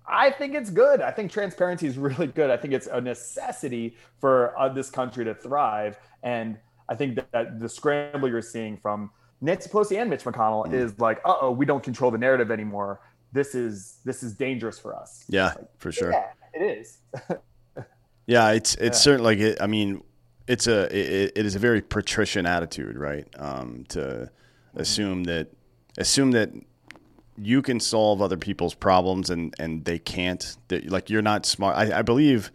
I 0.09 0.31
think 0.31 0.55
it's 0.55 0.71
good. 0.71 1.01
I 1.01 1.11
think 1.11 1.31
transparency 1.31 1.87
is 1.87 1.99
really 1.99 2.29
good. 2.29 2.51
I 2.51 2.57
think 2.57 2.73
it's 2.73 2.87
a 2.87 3.01
necessity 3.01 3.97
for 4.19 4.59
uh, 4.59 4.69
this 4.69 4.91
country 4.91 5.25
to 5.25 5.35
thrive. 5.35 5.99
And 6.23 6.59
I 6.89 6.95
think 6.95 7.17
that, 7.17 7.31
that, 7.33 7.61
the 7.61 7.69
scramble 7.69 8.29
you're 8.29 8.43
seeing 8.43 8.77
from 8.77 9.11
Nancy 9.41 9.69
Pelosi 9.69 10.01
and 10.01 10.09
Mitch 10.09 10.25
McConnell 10.25 10.67
mm. 10.67 10.73
is 10.73 10.99
like, 10.99 11.21
uh 11.25 11.35
oh, 11.41 11.51
we 11.51 11.67
don't 11.67 11.83
control 11.83 12.11
the 12.11 12.19
narrative 12.19 12.51
anymore. 12.51 13.01
This 13.33 13.55
is 13.55 13.99
this 14.05 14.23
is 14.23 14.35
dangerous 14.35 14.79
for 14.79 14.97
us. 14.97 15.25
Yeah, 15.29 15.49
like, 15.49 15.79
for 15.79 15.93
sure. 15.93 16.13
Yeah, 16.13 16.31
it 16.55 16.79
is. 16.79 16.99
yeah, 18.27 18.53
it's 18.53 18.75
it's 18.77 18.99
yeah. 18.99 19.03
certainly 19.03 19.37
like 19.37 19.45
it, 19.45 19.59
I 19.61 19.67
mean, 19.67 20.03
it's 20.47 20.67
a 20.67 20.85
it, 20.97 21.33
it 21.37 21.47
is 21.47 21.55
a 21.55 21.59
very 21.59 21.83
patrician 21.83 22.47
attitude, 22.47 22.97
right? 22.97 23.27
Um, 23.39 23.85
to 23.89 24.31
assume 24.75 25.25
that 25.25 25.49
assume 25.99 26.33
that 26.33 26.51
you 27.39 27.63
can 27.63 27.81
solve 27.81 28.23
other 28.23 28.37
people's 28.37 28.75
problems 28.75 29.31
and 29.31 29.55
and 29.59 29.85
they 29.85 29.99
can't. 29.99 30.57
That 30.69 30.91
like 30.91 31.11
you're 31.11 31.23
not 31.23 31.47
smart. 31.47 31.77
I, 31.77 31.99
I 31.99 32.03
believe. 32.03 32.51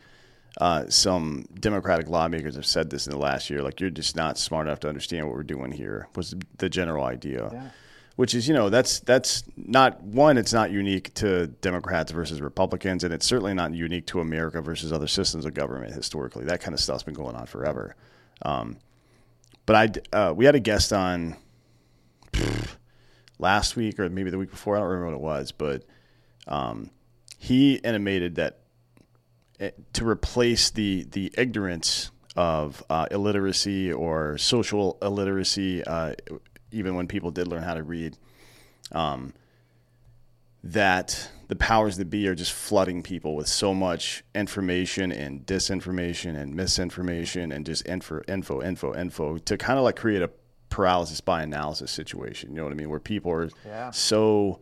Uh, 0.59 0.83
some 0.89 1.45
Democratic 1.61 2.09
lawmakers 2.09 2.55
have 2.55 2.65
said 2.65 2.89
this 2.89 3.07
in 3.07 3.13
the 3.13 3.17
last 3.17 3.49
year. 3.49 3.61
Like, 3.61 3.79
you're 3.79 3.89
just 3.89 4.17
not 4.17 4.37
smart 4.37 4.67
enough 4.67 4.81
to 4.81 4.89
understand 4.89 5.25
what 5.25 5.33
we're 5.33 5.43
doing 5.43 5.71
here. 5.71 6.09
Was 6.13 6.35
the 6.57 6.67
general 6.67 7.05
idea. 7.05 7.49
Yeah 7.53 7.69
which 8.15 8.35
is 8.35 8.47
you 8.47 8.53
know 8.53 8.69
that's 8.69 8.99
that's 9.01 9.43
not 9.55 10.01
one 10.03 10.37
it's 10.37 10.53
not 10.53 10.71
unique 10.71 11.13
to 11.13 11.47
democrats 11.47 12.11
versus 12.11 12.41
republicans 12.41 13.03
and 13.03 13.13
it's 13.13 13.25
certainly 13.25 13.53
not 13.53 13.73
unique 13.73 14.05
to 14.05 14.19
america 14.19 14.61
versus 14.61 14.91
other 14.91 15.07
systems 15.07 15.45
of 15.45 15.53
government 15.53 15.93
historically. 15.93 16.45
That 16.45 16.61
kind 16.61 16.73
of 16.73 16.79
stuff's 16.79 17.03
been 17.03 17.13
going 17.13 17.35
on 17.35 17.45
forever. 17.45 17.95
Um, 18.43 18.77
but 19.65 19.75
i 20.13 20.17
uh, 20.17 20.33
we 20.33 20.45
had 20.45 20.55
a 20.55 20.59
guest 20.59 20.91
on 20.91 21.35
pff, 22.31 22.75
last 23.39 23.75
week 23.75 23.99
or 23.99 24.09
maybe 24.09 24.29
the 24.29 24.37
week 24.37 24.51
before 24.51 24.75
i 24.75 24.79
don't 24.79 24.89
remember 24.89 25.17
what 25.17 25.17
it 25.17 25.21
was 25.21 25.51
but 25.51 25.83
um, 26.47 26.89
he 27.37 27.83
animated 27.83 28.35
that 28.35 28.59
eh, 29.59 29.71
to 29.93 30.07
replace 30.07 30.71
the 30.71 31.05
the 31.11 31.31
ignorance 31.37 32.11
of 32.35 32.83
uh, 32.89 33.07
illiteracy 33.11 33.91
or 33.91 34.37
social 34.37 34.97
illiteracy 35.01 35.83
uh, 35.83 36.13
even 36.71 36.95
when 36.95 37.07
people 37.07 37.31
did 37.31 37.47
learn 37.47 37.63
how 37.63 37.73
to 37.73 37.83
read, 37.83 38.17
um, 38.91 39.33
that 40.63 41.29
the 41.47 41.55
powers 41.55 41.97
that 41.97 42.09
be 42.09 42.27
are 42.27 42.35
just 42.35 42.53
flooding 42.53 43.01
people 43.01 43.35
with 43.35 43.47
so 43.47 43.73
much 43.73 44.23
information 44.35 45.11
and 45.11 45.45
disinformation 45.45 46.35
and 46.37 46.55
misinformation 46.55 47.51
and 47.51 47.65
just 47.65 47.87
info, 47.87 48.21
info, 48.27 48.61
info, 48.61 48.93
info 48.95 49.37
to 49.39 49.57
kind 49.57 49.77
of 49.77 49.83
like 49.83 49.95
create 49.95 50.21
a 50.21 50.29
paralysis 50.69 51.19
by 51.19 51.41
analysis 51.41 51.91
situation. 51.91 52.51
You 52.51 52.57
know 52.57 52.63
what 52.63 52.71
I 52.71 52.75
mean? 52.75 52.89
Where 52.89 52.99
people 52.99 53.31
are 53.31 53.49
yeah. 53.65 53.91
so 53.91 54.59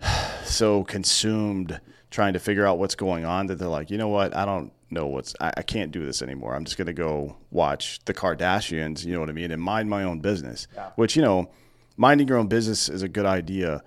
so 0.44 0.84
consumed 0.84 1.80
trying 2.10 2.32
to 2.32 2.40
figure 2.40 2.66
out 2.66 2.78
what's 2.78 2.96
going 2.96 3.24
on 3.24 3.46
that 3.46 3.58
they're 3.58 3.68
like, 3.68 3.90
you 3.90 3.98
know 3.98 4.08
what? 4.08 4.36
I 4.36 4.44
don't 4.44 4.72
know 4.90 5.06
what's 5.06 5.34
I, 5.40 5.52
I 5.58 5.62
can't 5.62 5.92
do 5.92 6.04
this 6.04 6.22
anymore. 6.22 6.54
I'm 6.54 6.64
just 6.64 6.76
gonna 6.76 6.92
go 6.92 7.36
watch 7.50 8.00
the 8.04 8.14
Kardashians, 8.14 9.04
you 9.04 9.12
know 9.12 9.20
what 9.20 9.28
I 9.28 9.32
mean, 9.32 9.50
and 9.50 9.62
mind 9.62 9.88
my 9.90 10.04
own 10.04 10.20
business. 10.20 10.66
Yeah. 10.74 10.90
Which, 10.96 11.16
you 11.16 11.22
know, 11.22 11.50
minding 11.96 12.28
your 12.28 12.38
own 12.38 12.48
business 12.48 12.88
is 12.88 13.02
a 13.02 13.08
good 13.08 13.26
idea 13.26 13.82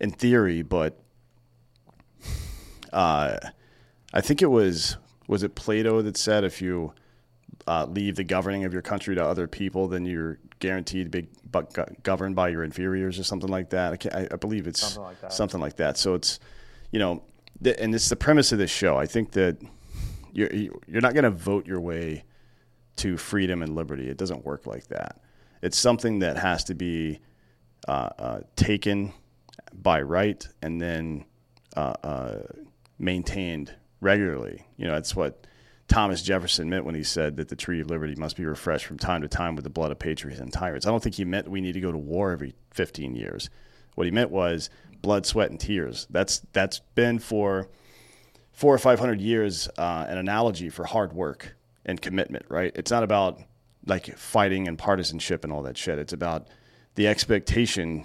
in 0.00 0.10
theory, 0.10 0.62
but 0.62 0.98
uh, 2.92 3.36
I 4.12 4.20
think 4.20 4.42
it 4.42 4.46
was 4.46 4.96
was 5.28 5.42
it 5.42 5.54
Plato 5.54 6.02
that 6.02 6.16
said 6.16 6.42
if 6.42 6.60
you 6.60 6.92
uh, 7.66 7.86
leave 7.86 8.16
the 8.16 8.24
governing 8.24 8.64
of 8.64 8.72
your 8.72 8.82
country 8.82 9.14
to 9.14 9.24
other 9.24 9.46
people, 9.46 9.86
then 9.86 10.04
you're 10.04 10.38
guaranteed 10.58 11.12
to 11.12 11.22
be 11.22 11.28
governed 12.02 12.34
by 12.34 12.48
your 12.48 12.64
inferiors 12.64 13.18
or 13.18 13.24
something 13.24 13.48
like 13.48 13.70
that. 13.70 14.06
I, 14.12 14.28
I 14.32 14.36
believe 14.36 14.66
it's 14.66 14.80
something 14.80 15.02
like 15.02 15.20
that. 15.20 15.32
Something 15.32 15.60
like 15.60 15.76
that. 15.76 15.96
So 15.96 16.14
it's, 16.14 16.40
you 16.90 16.98
know, 16.98 17.22
and 17.64 17.94
it's 17.94 18.08
the 18.08 18.16
premise 18.16 18.50
of 18.52 18.58
this 18.58 18.70
show. 18.70 18.96
I 18.96 19.06
think 19.06 19.32
that 19.32 19.58
you're 20.32 20.52
you're 20.52 21.00
not 21.00 21.14
going 21.14 21.24
to 21.24 21.30
vote 21.30 21.66
your 21.66 21.80
way 21.80 22.24
to 22.96 23.16
freedom 23.16 23.62
and 23.62 23.74
liberty. 23.74 24.08
It 24.08 24.16
doesn't 24.16 24.44
work 24.44 24.66
like 24.66 24.88
that. 24.88 25.20
It's 25.62 25.78
something 25.78 26.20
that 26.20 26.36
has 26.36 26.64
to 26.64 26.74
be 26.74 27.20
uh, 27.88 28.10
uh, 28.18 28.40
taken 28.56 29.12
by 29.72 30.02
right 30.02 30.46
and 30.62 30.80
then 30.80 31.24
uh, 31.76 31.94
uh 32.02 32.38
maintained 32.98 33.74
regularly. 34.00 34.66
You 34.76 34.86
know, 34.86 34.92
that's 34.92 35.16
what 35.16 35.46
Thomas 35.88 36.22
Jefferson 36.22 36.70
meant 36.70 36.84
when 36.84 36.94
he 36.94 37.02
said 37.02 37.36
that 37.36 37.48
the 37.48 37.56
tree 37.56 37.80
of 37.80 37.90
liberty 37.90 38.14
must 38.14 38.36
be 38.36 38.44
refreshed 38.44 38.86
from 38.86 38.98
time 38.98 39.22
to 39.22 39.28
time 39.28 39.56
with 39.56 39.64
the 39.64 39.70
blood 39.70 39.90
of 39.90 39.98
patriots 39.98 40.40
and 40.40 40.52
tyrants. 40.52 40.86
I 40.86 40.90
don't 40.90 41.02
think 41.02 41.16
he 41.16 41.24
meant 41.24 41.48
we 41.48 41.60
need 41.60 41.72
to 41.72 41.80
go 41.80 41.90
to 41.90 41.98
war 41.98 42.30
every 42.32 42.54
15 42.72 43.16
years. 43.16 43.50
What 43.94 44.06
he 44.06 44.10
meant 44.10 44.30
was 44.30 44.70
blood, 45.02 45.26
sweat, 45.26 45.50
and 45.50 45.58
tears. 45.58 46.06
That's 46.10 46.40
that's 46.52 46.80
been 46.94 47.18
for 47.18 47.68
four 48.60 48.74
or 48.74 48.78
five 48.78 49.00
hundred 49.00 49.22
years 49.22 49.70
uh, 49.78 50.04
an 50.06 50.18
analogy 50.18 50.68
for 50.68 50.84
hard 50.84 51.14
work 51.14 51.56
and 51.86 52.02
commitment, 52.02 52.44
right? 52.50 52.72
It's 52.74 52.90
not 52.90 53.02
about 53.02 53.40
like 53.86 54.14
fighting 54.18 54.68
and 54.68 54.76
partisanship 54.78 55.44
and 55.44 55.52
all 55.52 55.62
that 55.62 55.78
shit. 55.78 55.98
It's 55.98 56.12
about 56.12 56.46
the 56.94 57.08
expectation. 57.08 58.04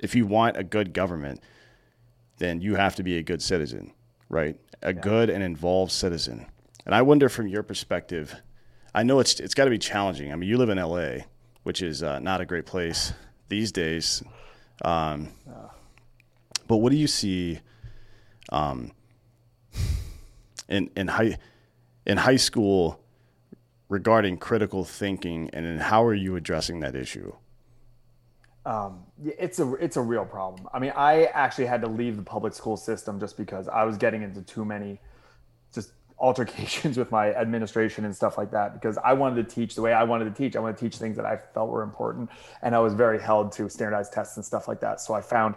If 0.00 0.14
you 0.14 0.26
want 0.26 0.58
a 0.58 0.62
good 0.62 0.92
government, 0.92 1.40
then 2.36 2.60
you 2.60 2.74
have 2.74 2.94
to 2.96 3.02
be 3.02 3.16
a 3.16 3.22
good 3.22 3.40
citizen, 3.40 3.94
right? 4.28 4.60
A 4.82 4.92
yeah. 4.92 5.00
good 5.00 5.30
and 5.30 5.42
involved 5.42 5.92
citizen. 5.92 6.44
And 6.84 6.94
I 6.94 7.00
wonder, 7.00 7.30
from 7.30 7.48
your 7.48 7.62
perspective, 7.62 8.34
I 8.94 9.02
know 9.02 9.18
it's 9.18 9.40
it's 9.40 9.54
got 9.54 9.64
to 9.64 9.70
be 9.70 9.78
challenging. 9.78 10.30
I 10.30 10.36
mean, 10.36 10.50
you 10.50 10.58
live 10.58 10.68
in 10.68 10.78
L.A., 10.78 11.24
which 11.62 11.80
is 11.80 12.02
uh, 12.02 12.18
not 12.18 12.42
a 12.42 12.44
great 12.44 12.66
place 12.66 13.14
these 13.48 13.72
days. 13.72 14.22
Um, 14.84 15.32
But 16.66 16.76
what 16.76 16.92
do 16.92 16.98
you 16.98 17.06
see 17.06 17.60
um, 18.52 18.92
in 20.68 20.90
in 20.96 21.08
high 21.08 21.38
in 22.06 22.18
high 22.18 22.36
school 22.36 23.00
regarding 23.88 24.36
critical 24.36 24.84
thinking, 24.84 25.50
and 25.52 25.80
how 25.80 26.04
are 26.04 26.14
you 26.14 26.36
addressing 26.36 26.80
that 26.80 26.94
issue? 26.94 27.32
Um, 28.66 29.04
it's 29.24 29.60
a 29.60 29.72
it's 29.74 29.96
a 29.96 30.02
real 30.02 30.24
problem. 30.24 30.68
I 30.74 30.78
mean, 30.78 30.92
I 30.94 31.24
actually 31.26 31.66
had 31.66 31.80
to 31.82 31.88
leave 31.88 32.16
the 32.16 32.22
public 32.22 32.52
school 32.52 32.76
system 32.76 33.18
just 33.18 33.36
because 33.36 33.66
I 33.68 33.84
was 33.84 33.96
getting 33.96 34.22
into 34.22 34.42
too 34.42 34.64
many 34.64 35.00
just 35.72 35.92
altercations 36.18 36.98
with 37.02 37.10
my 37.10 37.32
administration 37.34 38.04
and 38.04 38.14
stuff 38.14 38.36
like 38.36 38.50
that 38.50 38.74
because 38.74 38.98
I 38.98 39.14
wanted 39.14 39.48
to 39.48 39.54
teach 39.54 39.74
the 39.74 39.80
way 39.82 39.92
I 39.92 40.02
wanted 40.02 40.24
to 40.24 40.30
teach. 40.30 40.54
I 40.54 40.58
wanted 40.60 40.76
to 40.76 40.84
teach 40.84 40.98
things 40.98 41.16
that 41.16 41.24
I 41.24 41.36
felt 41.36 41.70
were 41.70 41.82
important, 41.82 42.28
and 42.62 42.74
I 42.74 42.78
was 42.78 42.92
very 42.92 43.20
held 43.20 43.52
to 43.52 43.70
standardized 43.70 44.12
tests 44.12 44.36
and 44.36 44.44
stuff 44.44 44.68
like 44.68 44.80
that. 44.80 45.00
So 45.00 45.14
I 45.14 45.22
found 45.22 45.54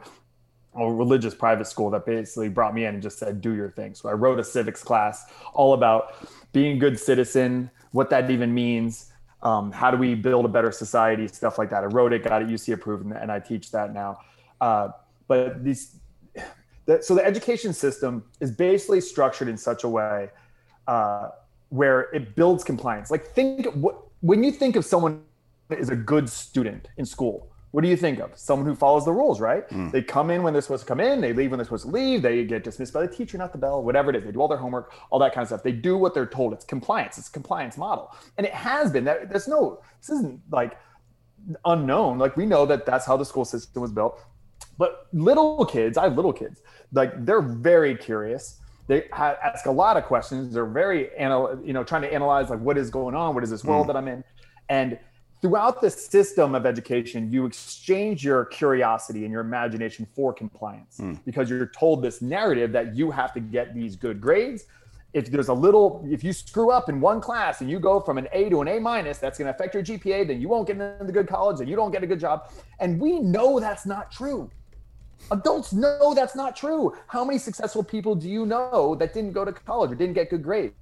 a 0.75 0.91
religious 0.91 1.35
private 1.35 1.67
school 1.67 1.89
that 1.89 2.05
basically 2.05 2.49
brought 2.49 2.73
me 2.73 2.85
in 2.85 2.93
and 2.93 3.03
just 3.03 3.19
said, 3.19 3.41
"Do 3.41 3.53
your 3.53 3.69
thing." 3.69 3.93
So 3.95 4.09
I 4.09 4.13
wrote 4.13 4.39
a 4.39 4.43
civics 4.43 4.83
class 4.83 5.25
all 5.53 5.73
about 5.73 6.13
being 6.53 6.77
a 6.77 6.79
good 6.79 6.99
citizen, 6.99 7.69
what 7.91 8.09
that 8.09 8.29
even 8.31 8.53
means, 8.53 9.11
um, 9.43 9.71
how 9.71 9.91
do 9.91 9.97
we 9.97 10.15
build 10.15 10.45
a 10.45 10.47
better 10.47 10.71
society, 10.71 11.27
stuff 11.27 11.57
like 11.57 11.69
that. 11.71 11.83
I 11.83 11.87
wrote 11.87 12.13
it, 12.13 12.23
got 12.23 12.41
it 12.41 12.47
UC 12.47 12.73
approved, 12.73 13.05
and, 13.05 13.13
and 13.13 13.31
I 13.31 13.39
teach 13.39 13.71
that 13.71 13.93
now. 13.93 14.19
Uh, 14.59 14.89
but 15.27 15.63
these, 15.63 15.97
the, 16.85 17.01
so 17.01 17.15
the 17.15 17.25
education 17.25 17.73
system 17.73 18.23
is 18.39 18.51
basically 18.51 19.01
structured 19.01 19.47
in 19.47 19.57
such 19.57 19.83
a 19.83 19.89
way 19.89 20.29
uh, 20.87 21.29
where 21.69 22.13
it 22.13 22.35
builds 22.35 22.63
compliance. 22.63 23.09
Like 23.09 23.25
think 23.25 23.65
what 23.73 23.97
when 24.21 24.43
you 24.43 24.51
think 24.51 24.75
of 24.75 24.85
someone 24.85 25.23
is 25.71 25.89
a 25.89 25.95
good 25.95 26.29
student 26.29 26.89
in 26.97 27.05
school, 27.05 27.50
what 27.71 27.81
do 27.81 27.89
you 27.89 27.95
think 27.95 28.19
of? 28.19 28.37
Someone 28.37 28.67
who 28.67 28.75
follows 28.75 29.05
the 29.05 29.13
rules, 29.13 29.39
right? 29.39 29.67
Mm. 29.69 29.91
They 29.91 30.01
come 30.01 30.29
in 30.29 30.43
when 30.43 30.53
they're 30.53 30.61
supposed 30.61 30.83
to 30.83 30.87
come 30.87 30.99
in, 30.99 31.21
they 31.21 31.31
leave 31.31 31.51
when 31.51 31.57
they're 31.57 31.65
supposed 31.65 31.85
to 31.85 31.91
leave, 31.91 32.21
they 32.21 32.43
get 32.43 32.63
dismissed 32.63 32.93
by 32.93 33.01
the 33.01 33.07
teacher, 33.07 33.37
not 33.37 33.53
the 33.53 33.57
bell, 33.57 33.81
whatever 33.81 34.09
it 34.09 34.17
is. 34.17 34.25
They 34.25 34.31
do 34.31 34.41
all 34.41 34.49
their 34.49 34.57
homework, 34.57 34.93
all 35.09 35.19
that 35.19 35.33
kind 35.33 35.43
of 35.43 35.47
stuff. 35.47 35.63
They 35.63 35.71
do 35.71 35.97
what 35.97 36.13
they're 36.13 36.25
told. 36.25 36.51
It's 36.51 36.65
compliance. 36.65 37.17
It's 37.17 37.29
compliance 37.29 37.77
model. 37.77 38.13
And 38.37 38.45
it 38.45 38.53
has 38.53 38.91
been 38.91 39.05
that 39.05 39.29
there's 39.29 39.47
no, 39.47 39.81
this 40.01 40.09
isn't 40.09 40.41
like 40.51 40.77
unknown. 41.63 42.17
Like 42.17 42.35
we 42.35 42.45
know 42.45 42.65
that 42.65 42.85
that's 42.85 43.05
how 43.05 43.15
the 43.15 43.25
school 43.25 43.45
system 43.45 43.81
was 43.81 43.91
built. 43.91 44.21
But 44.77 45.07
little 45.13 45.65
kids, 45.65 45.97
I 45.97 46.03
have 46.03 46.15
little 46.15 46.33
kids, 46.33 46.61
like 46.91 47.25
they're 47.25 47.41
very 47.41 47.95
curious. 47.95 48.59
They 48.87 49.07
ask 49.11 49.65
a 49.65 49.71
lot 49.71 49.95
of 49.95 50.03
questions. 50.03 50.53
They're 50.53 50.65
very, 50.65 51.11
anal- 51.17 51.61
you 51.63 51.71
know, 51.71 51.83
trying 51.83 52.01
to 52.01 52.13
analyze 52.13 52.49
like 52.49 52.59
what 52.59 52.77
is 52.77 52.89
going 52.89 53.15
on, 53.15 53.33
what 53.33 53.43
is 53.43 53.49
this 53.49 53.63
world 53.63 53.85
mm. 53.85 53.87
that 53.87 53.95
I'm 53.95 54.07
in, 54.09 54.23
and 54.67 54.99
throughout 55.41 55.81
the 55.81 55.89
system 55.89 56.53
of 56.53 56.65
education, 56.65 57.31
you 57.31 57.45
exchange 57.45 58.23
your 58.23 58.45
curiosity 58.45 59.23
and 59.23 59.31
your 59.31 59.41
imagination 59.41 60.07
for 60.15 60.33
compliance 60.33 60.99
mm. 60.99 61.19
because 61.25 61.49
you're 61.49 61.65
told 61.67 62.03
this 62.03 62.21
narrative 62.21 62.71
that 62.71 62.95
you 62.95 63.09
have 63.09 63.33
to 63.33 63.39
get 63.39 63.73
these 63.73 63.95
good 63.95 64.21
grades. 64.21 64.65
If 65.13 65.29
there's 65.29 65.49
a 65.49 65.53
little, 65.53 66.05
if 66.09 66.23
you 66.23 66.31
screw 66.31 66.71
up 66.71 66.87
in 66.87 67.01
one 67.01 67.19
class 67.19 67.59
and 67.59 67.69
you 67.69 67.79
go 67.79 67.99
from 67.99 68.17
an 68.17 68.27
A 68.31 68.49
to 68.49 68.61
an 68.61 68.67
A 68.67 68.79
minus, 68.79 69.17
that's 69.17 69.37
going 69.37 69.47
to 69.47 69.51
affect 69.53 69.73
your 69.73 69.83
GPA. 69.83 70.27
Then 70.27 70.39
you 70.39 70.47
won't 70.47 70.67
get 70.67 70.77
into 70.79 71.03
the 71.03 71.11
good 71.11 71.27
college 71.27 71.59
and 71.59 71.67
you 71.67 71.75
don't 71.75 71.91
get 71.91 72.03
a 72.03 72.07
good 72.07 72.19
job. 72.19 72.49
And 72.79 72.99
we 72.99 73.19
know 73.19 73.59
that's 73.59 73.85
not 73.85 74.11
true. 74.11 74.49
Adults 75.31 75.73
know 75.73 76.13
that's 76.15 76.35
not 76.35 76.55
true. 76.55 76.95
How 77.07 77.25
many 77.25 77.37
successful 77.39 77.83
people 77.83 78.15
do 78.15 78.29
you 78.29 78.45
know 78.45 78.95
that 78.95 79.13
didn't 79.13 79.33
go 79.33 79.43
to 79.43 79.51
college 79.51 79.91
or 79.91 79.95
didn't 79.95 80.13
get 80.13 80.29
good 80.29 80.43
grades? 80.43 80.73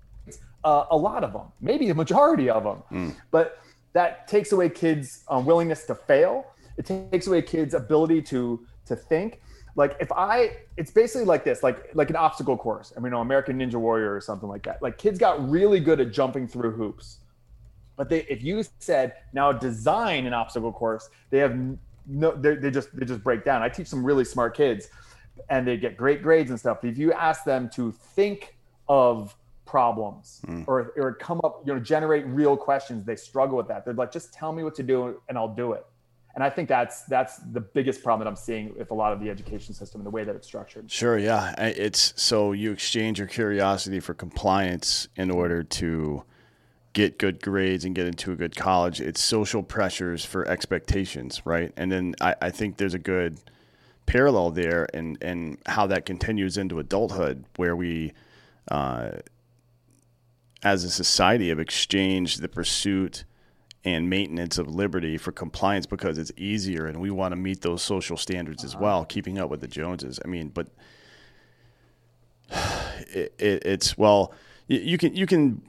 Uh, 0.64 0.86
a 0.92 0.98
lot 0.98 1.24
of 1.24 1.34
them, 1.34 1.48
maybe 1.62 1.88
the 1.88 1.96
majority 1.96 2.50
of 2.50 2.64
them. 2.64 2.84
Mm. 2.92 3.16
But 3.32 3.60
that 3.94 4.28
takes 4.28 4.52
away 4.52 4.70
kids' 4.70 5.24
um, 5.28 5.46
willingness 5.46 5.86
to 5.86 5.96
fail. 5.96 6.46
It 6.78 6.86
takes 6.86 7.28
away 7.28 7.42
kids' 7.42 7.74
ability 7.74 8.22
to 8.24 8.66
to 8.86 8.96
think. 8.96 9.42
Like 9.76 9.96
if 10.00 10.12
I, 10.12 10.58
it's 10.78 10.92
basically 10.92 11.26
like 11.26 11.44
this, 11.44 11.64
like 11.64 11.90
like 11.94 12.10
an 12.10 12.16
obstacle 12.16 12.58
course. 12.58 12.92
I 12.96 13.00
mean, 13.00 13.06
you 13.06 13.12
know, 13.12 13.22
American 13.22 13.60
Ninja 13.60 13.76
Warrior 13.76 14.14
or 14.14 14.22
something 14.22 14.50
like 14.50 14.64
that. 14.64 14.82
Like 14.82 14.98
kids 14.98 15.20
got 15.20 15.48
really 15.50 15.80
good 15.80 16.00
at 16.00 16.12
jumping 16.12 16.48
through 16.48 16.72
hoops, 16.72 17.20
but 17.96 18.10
they, 18.10 18.24
if 18.24 18.44
you 18.44 18.64
said 18.80 19.16
now 19.34 19.52
design 19.52 20.26
an 20.26 20.34
obstacle 20.34 20.72
course, 20.72 21.10
they 21.30 21.40
have 21.40 21.58
no, 22.08 22.32
they 22.32 22.72
just 22.72 22.96
they 22.96 23.06
just 23.06 23.24
break 23.24 23.46
down. 23.46 23.62
I 23.62 23.70
teach 23.70 23.88
some 23.88 24.04
really 24.04 24.26
smart 24.26 24.56
kids, 24.56 24.90
and 25.50 25.68
they 25.68 25.78
get 25.78 25.96
great 25.96 26.24
grades 26.24 26.50
and 26.50 26.60
stuff. 26.60 26.84
If 26.84 26.98
you 26.98 27.14
ask 27.14 27.44
them 27.44 27.70
to 27.76 27.92
think 27.92 28.58
of 28.88 29.36
problems 29.70 30.42
mm. 30.48 30.64
or 30.68 30.94
or 30.98 31.14
come 31.14 31.40
up 31.44 31.62
you 31.64 31.72
know 31.72 31.80
generate 31.80 32.26
real 32.26 32.58
questions. 32.58 33.06
They 33.06 33.16
struggle 33.16 33.56
with 33.56 33.68
that. 33.68 33.86
They're 33.86 33.94
like 33.94 34.12
just 34.12 34.34
tell 34.34 34.52
me 34.52 34.64
what 34.64 34.74
to 34.76 34.84
do 34.84 35.22
and 35.30 35.38
i'll 35.38 35.54
do 35.54 35.74
it. 35.74 35.86
And 36.34 36.44
i 36.44 36.50
think 36.50 36.68
that's 36.68 37.04
that's 37.04 37.38
the 37.38 37.62
biggest 37.62 38.04
problem 38.04 38.26
that 38.26 38.30
i'm 38.30 38.36
seeing 38.36 38.76
with 38.76 38.90
a 38.90 38.96
lot 38.96 39.14
of 39.14 39.20
the 39.20 39.30
education 39.30 39.76
system 39.76 40.02
and 40.02 40.08
the 40.08 40.12
way 40.12 40.24
that 40.24 40.36
it's 40.36 40.48
structured. 40.48 40.90
Sure 40.90 41.20
yeah. 41.20 41.54
It's 41.60 42.14
so 42.16 42.52
you 42.52 42.72
exchange 42.72 43.20
your 43.20 43.28
curiosity 43.28 44.00
for 44.00 44.16
compliance 44.16 45.08
in 45.16 45.30
order 45.30 45.62
to 45.64 46.24
get 46.94 47.20
good 47.20 47.40
grades 47.40 47.86
and 47.86 47.94
get 47.94 48.08
into 48.08 48.32
a 48.32 48.36
good 48.36 48.56
college. 48.56 49.00
It's 49.00 49.22
social 49.22 49.62
pressures 49.62 50.26
for 50.26 50.48
expectations 50.48 51.44
right? 51.46 51.72
And 51.78 51.92
then 51.92 52.16
i, 52.22 52.36
I 52.42 52.50
think 52.50 52.78
there's 52.78 52.96
a 52.96 53.00
good 53.16 53.38
parallel 54.08 54.50
there 54.50 54.88
and 54.96 55.20
and 55.22 55.60
how 55.68 55.86
that 55.86 56.04
continues 56.08 56.58
into 56.58 56.80
adulthood 56.80 57.46
where 57.58 57.76
we 57.76 58.12
uh, 58.70 59.12
as 60.64 60.84
a 60.84 60.90
society 60.90 61.50
have 61.50 61.60
exchanged 61.60 62.42
the 62.42 62.50
pursuit 62.50 63.24
and 63.86 64.10
maintenance 64.10 64.58
of 64.58 64.68
liberty 64.68 65.18
for 65.18 65.32
compliance 65.32 65.86
because 65.86 66.18
it's 66.18 66.32
easier 66.36 66.86
and 66.86 67.00
we 67.00 67.10
want 67.10 67.32
to 67.32 67.36
meet 67.38 67.62
those 67.62 67.82
social 67.82 68.18
standards 68.18 68.64
uh-huh. 68.64 68.76
as 68.76 68.82
well, 68.82 69.06
keeping 69.06 69.40
up 69.40 69.50
with 69.50 69.62
the 69.62 69.68
Joneses. 69.68 70.20
I 70.24 70.28
mean, 70.28 70.50
but 70.50 70.68
it, 72.50 73.34
it, 73.40 73.66
it's 73.66 73.98
well, 73.98 74.34
you, 74.68 74.80
you, 74.80 74.98
can 74.98 75.16
you 75.16 75.26
can. 75.26 75.62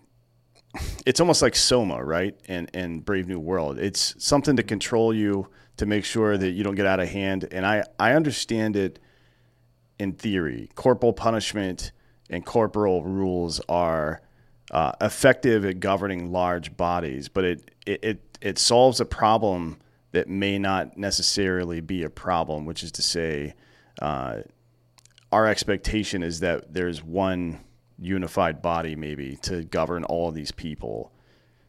It's 1.05 1.21
almost 1.21 1.43
like 1.43 1.57
Soma, 1.57 2.03
right? 2.05 2.37
And 2.49 2.71
and 2.75 3.05
Brave 3.05 3.29
New 3.29 3.41
World. 3.41 3.79
It's 3.79 4.15
something 4.19 4.57
to 4.57 4.63
control 4.63 5.15
you 5.15 5.49
to 5.77 5.87
make 5.87 6.05
sure 6.05 6.37
that 6.37 6.51
you 6.51 6.63
don't 6.63 6.75
get 6.75 6.87
out 6.87 7.01
of 7.01 7.09
hand. 7.09 7.47
And 7.51 7.65
I 7.65 7.85
I 7.99 8.13
understand 8.13 8.77
it 8.77 8.99
in 9.99 10.13
theory. 10.13 10.71
Corporal 10.75 11.13
punishment 11.13 11.93
and 12.29 12.45
corporal 12.45 13.05
rules 13.05 13.61
are 13.69 14.23
uh, 14.71 14.93
effective 15.01 15.65
at 15.65 15.81
governing 15.81 16.31
large 16.33 16.77
bodies, 16.77 17.29
but 17.29 17.45
it, 17.45 17.71
it, 17.87 18.05
it, 18.05 18.39
it 18.41 18.59
solves 18.59 19.01
a 19.01 19.05
problem 19.05 19.79
that 20.13 20.29
may 20.29 20.59
not 20.59 20.97
necessarily 20.97 21.81
be 21.81 22.03
a 22.03 22.11
problem, 22.11 22.65
which 22.67 22.83
is 22.83 22.93
to 22.93 23.03
say, 23.03 23.55
uh, 24.01 24.39
our 25.33 25.47
expectation 25.47 26.23
is 26.23 26.41
that 26.41 26.73
there's 26.73 27.03
one 27.03 27.61
unified 27.99 28.63
body 28.63 28.97
maybe 28.97 29.37
to 29.37 29.63
govern 29.65 30.05
all 30.05 30.29
of 30.29 30.35
these 30.35 30.51
people. 30.51 31.13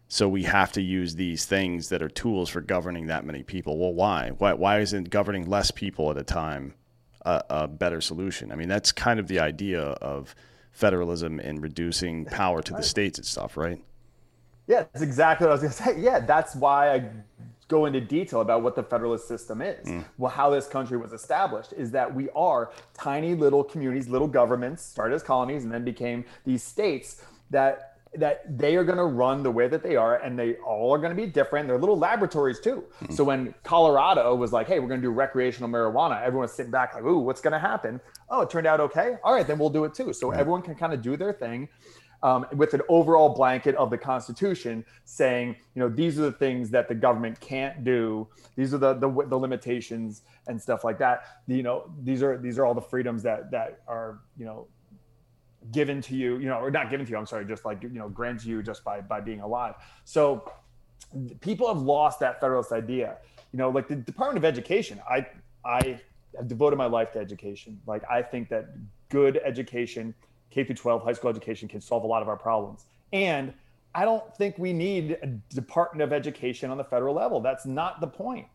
So 0.08 0.28
we 0.28 0.44
have 0.44 0.72
to 0.74 0.82
use 0.82 1.16
these 1.16 1.46
things 1.46 1.90
that 1.90 2.02
are 2.02 2.10
tools 2.10 2.50
for 2.50 2.62
governing 2.62 3.08
that 3.08 3.26
many 3.26 3.44
people. 3.44 3.78
Well, 3.78 3.94
why? 3.94 4.32
Why, 4.38 4.54
why 4.54 4.80
isn't 4.80 5.10
governing 5.10 5.46
less 5.46 5.72
people 5.72 6.10
at 6.12 6.18
a 6.18 6.24
time 6.24 6.74
a, 7.24 7.44
a 7.50 7.68
better 7.68 8.02
solution? 8.02 8.52
I 8.52 8.56
mean, 8.56 8.68
that's 8.68 8.92
kind 8.92 9.20
of 9.20 9.28
the 9.28 9.40
idea 9.40 9.82
of 9.82 10.36
federalism 10.72 11.40
and 11.40 11.62
reducing 11.62 12.26
power 12.26 12.62
to 12.62 12.74
the 12.74 12.84
states 12.84 13.20
and 13.20 13.26
stuff, 13.26 13.58
right? 13.58 13.82
Yeah, 14.68 14.84
that's 14.94 15.02
exactly 15.02 15.46
what 15.46 15.52
I 15.52 15.54
was 15.54 15.62
going 15.62 15.74
to 15.96 16.00
say. 16.00 16.02
Yeah, 16.02 16.20
that's 16.20 16.56
why 16.56 16.94
I 16.94 17.10
go 17.68 17.86
into 17.86 18.02
detail 18.02 18.42
about 18.42 18.64
what 18.64 18.76
the 18.76 18.84
federalist 18.84 19.28
system 19.28 19.62
is. 19.62 19.88
Mm. 19.88 20.06
Well, 20.18 20.32
how 20.32 20.50
this 20.50 20.68
country 20.68 20.98
was 20.98 21.14
established 21.14 21.74
is 21.74 21.90
that 21.92 22.14
we 22.14 22.30
are 22.32 22.72
tiny 22.94 23.34
little 23.34 23.64
communities, 23.64 24.10
little 24.10 24.28
governments, 24.28 24.84
started 24.84 25.16
as 25.16 25.24
colonies 25.24 25.64
and 25.64 25.74
then 25.74 25.86
became 25.86 26.26
these 26.46 26.64
states 26.64 27.24
that 27.50 27.91
that 28.16 28.58
they 28.58 28.76
are 28.76 28.84
going 28.84 28.98
to 28.98 29.06
run 29.06 29.42
the 29.42 29.52
way 29.52 29.68
that 29.68 29.82
they 29.84 29.96
are 29.96 30.18
and 30.18 30.38
they 30.38 30.56
all 30.56 30.94
are 30.94 30.98
going 30.98 31.16
to 31.16 31.22
be 31.22 31.26
different. 31.26 31.68
They're 31.68 31.78
little 31.78 31.98
laboratories 31.98 32.60
too. 32.60 32.84
Mm-hmm. 33.02 33.14
so 33.14 33.24
when 33.24 33.54
colorado 33.64 34.36
was 34.36 34.52
like 34.52 34.68
hey 34.68 34.80
we're 34.80 34.88
going 34.88 35.02
to 35.02 35.08
do 35.08 35.12
recreational 35.12 35.70
marijuana 35.70 36.22
everyone's 36.22 36.52
sitting 36.52 36.72
back 36.72 36.94
like 36.94 37.04
ooh 37.04 37.20
what's 37.20 37.42
going 37.42 37.54
to 37.54 37.60
happen? 37.60 38.02
Oh 38.30 38.42
it 38.42 38.50
turned 38.50 38.68
out 38.68 38.80
okay? 38.80 39.16
All 39.24 39.34
right 39.34 39.48
then 39.48 39.58
we'll 39.58 39.70
do 39.70 39.86
it 39.86 39.94
too. 39.94 40.14
So 40.14 40.30
right. 40.30 40.40
everyone 40.40 40.62
can 40.62 40.76
kind 40.76 40.94
of 40.94 41.02
do 41.02 41.16
their 41.16 41.34
thing 41.34 41.70
um, 42.24 42.46
with 42.56 42.74
an 42.74 42.82
overall 42.90 43.30
blanket 43.30 43.76
of 43.76 43.90
the 43.90 43.98
constitution 43.98 44.86
saying 45.06 45.56
you 45.76 45.80
know 45.80 45.90
these 45.90 46.20
are 46.20 46.24
the 46.24 46.32
things 46.32 46.70
that 46.72 46.88
the 46.88 46.96
government 46.96 47.40
can't 47.40 47.84
do. 47.84 48.28
These 48.56 48.74
are 48.74 48.78
the 48.78 48.94
the, 48.94 49.10
the 49.28 49.38
limitations 49.38 50.24
and 50.48 50.62
stuff 50.62 50.84
like 50.84 51.00
that. 51.00 51.42
You 51.48 51.64
know 51.64 51.92
these 52.04 52.22
are 52.22 52.38
these 52.38 52.60
are 52.60 52.66
all 52.66 52.74
the 52.74 52.82
freedoms 52.82 53.24
that 53.24 53.52
that 53.52 53.82
are 53.88 54.20
you 54.38 54.46
know 54.46 54.68
given 55.72 56.02
to 56.02 56.16
you, 56.16 56.38
you 56.38 56.48
know, 56.48 56.56
or 56.56 56.72
not 56.72 56.90
given 56.90 57.06
to 57.06 57.12
you, 57.12 57.18
I'm 57.18 57.26
sorry, 57.26 57.46
just 57.46 57.66
like, 57.66 57.84
you 57.84 57.90
know, 57.90 58.10
granted 58.10 58.46
you 58.46 58.64
just 58.64 58.84
by, 58.84 59.02
by 59.02 59.22
being 59.22 59.42
alive. 59.42 59.76
So 60.06 60.52
people 61.40 61.68
have 61.68 61.82
lost 61.82 62.20
that 62.22 62.40
federalist 62.40 62.72
idea, 62.72 63.18
you 63.52 63.58
know, 63.58 63.70
like 63.70 63.88
the 63.88 63.96
Department 63.96 64.44
of 64.44 64.46
Education. 64.46 65.00
I, 65.10 65.28
I 65.64 66.00
have 66.38 66.48
devoted 66.48 66.78
my 66.78 66.88
life 66.88 67.12
to 67.14 67.20
education. 67.20 67.80
Like 67.86 68.04
I 68.10 68.22
think 68.22 68.50
that 68.50 68.70
good 69.10 69.40
education, 69.44 70.16
K 70.50 70.64
through 70.64 70.76
12 70.76 71.04
high 71.04 71.14
school 71.14 71.30
education 71.30 71.68
can 71.68 71.82
solve 71.82 72.04
a 72.04 72.08
lot 72.08 72.22
of 72.22 72.28
our 72.28 72.38
problems. 72.38 72.86
And 73.14 73.54
I 73.94 74.06
don't 74.06 74.36
think 74.38 74.58
we 74.58 74.74
need 74.74 75.18
a 75.22 75.28
Department 75.54 76.02
of 76.02 76.14
Education 76.14 76.72
on 76.72 76.78
the 76.78 76.84
federal 76.84 77.14
level. 77.14 77.42
That's 77.42 77.66
not 77.66 78.00
the 78.00 78.08
point. 78.08 78.48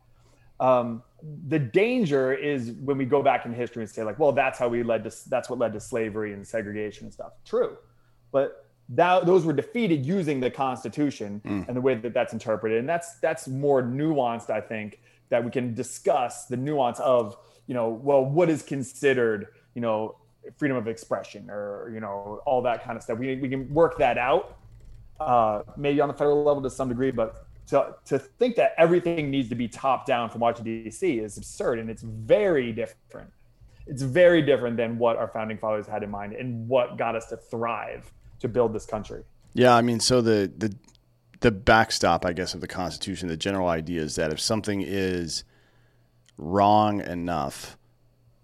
Um, 0.61 1.03
the 1.49 1.59
danger 1.59 2.33
is 2.33 2.73
when 2.73 2.99
we 2.99 3.05
go 3.05 3.23
back 3.23 3.47
in 3.47 3.53
history 3.53 3.83
and 3.83 3.91
say 3.91 4.03
like, 4.03 4.19
well, 4.19 4.33
that's 4.33 4.59
how 4.59 4.69
we 4.69 4.83
led 4.83 5.05
to 5.05 5.29
that's 5.29 5.51
what 5.51 5.59
led 5.59 5.73
to 5.73 5.81
slavery 5.81 6.33
and 6.33 6.47
segregation 6.47 7.07
and 7.07 7.13
stuff. 7.13 7.33
True, 7.45 7.77
but 8.33 8.67
that 8.91 9.27
those 9.27 9.45
were 9.45 9.53
defeated 9.53 10.07
using 10.07 10.41
the 10.41 10.51
Constitution 10.51 11.41
mm. 11.45 11.67
and 11.67 11.77
the 11.77 11.81
way 11.81 11.95
that 11.95 12.15
that's 12.15 12.33
interpreted, 12.33 12.79
and 12.79 12.89
that's 12.89 13.19
that's 13.19 13.49
more 13.49 13.83
nuanced, 13.83 14.51
I 14.51 14.61
think, 14.61 15.01
that 15.29 15.45
we 15.45 15.51
can 15.51 15.75
discuss 15.75 16.47
the 16.47 16.57
nuance 16.57 17.01
of 17.01 17.37
you 17.67 17.75
know, 17.75 17.89
well, 17.89 18.25
what 18.25 18.49
is 18.49 18.63
considered 18.63 19.49
you 19.75 19.81
know 19.81 20.17
freedom 20.57 20.77
of 20.77 20.87
expression 20.87 21.51
or 21.51 21.91
you 21.93 22.01
know 22.01 22.41
all 22.47 22.63
that 22.63 22.85
kind 22.85 22.97
of 22.97 23.03
stuff. 23.03 23.19
We 23.19 23.37
we 23.37 23.49
can 23.49 23.73
work 23.73 23.99
that 23.99 24.19
out, 24.19 24.59
uh, 25.19 25.63
maybe 25.77 26.01
on 26.01 26.09
the 26.09 26.15
federal 26.15 26.45
level 26.45 26.63
to 26.63 26.71
some 26.71 26.89
degree, 26.89 27.11
but 27.11 27.46
to, 27.69 27.95
to 28.07 28.19
think 28.19 28.57
that 28.57 28.75
everything 28.79 29.31
needs 29.31 29.49
to 29.49 29.55
be 29.55 29.69
top 29.69 30.07
down 30.07 30.31
from 30.31 30.41
Washington 30.41 30.85
D.C. 30.85 31.19
is 31.19 31.37
absurd, 31.37 31.79
and 31.79 31.91
it's 31.91 32.03
very 32.03 32.73
different. 32.73 33.31
It's 33.87 34.03
very 34.03 34.43
different 34.43 34.77
than 34.77 34.99
what 34.99 35.17
our 35.17 35.29
founding 35.29 35.59
fathers 35.59 35.87
had 35.87 36.03
in 36.03 36.11
mind 36.11 36.33
and 36.33 36.69
what 36.69 36.97
got 36.97 37.15
us 37.15 37.27
to 37.27 37.37
thrive 37.37 38.13
to 38.41 38.49
build 38.49 38.73
this 38.73 38.87
country. 38.87 39.23
Yeah, 39.55 39.75
I 39.75 39.83
mean, 39.83 40.01
so 40.01 40.21
the 40.21 40.53
the 40.59 40.75
the 41.41 41.51
backstop, 41.51 42.25
I 42.25 42.33
guess, 42.33 42.55
of 42.55 42.61
the 42.61 42.67
Constitution, 42.67 43.29
the 43.29 43.37
general 43.37 43.69
idea 43.69 44.03
is 44.03 44.17
that 44.17 44.33
if 44.33 44.41
something 44.41 44.83
is 44.83 45.45
wrong 46.39 47.01
enough, 47.01 47.77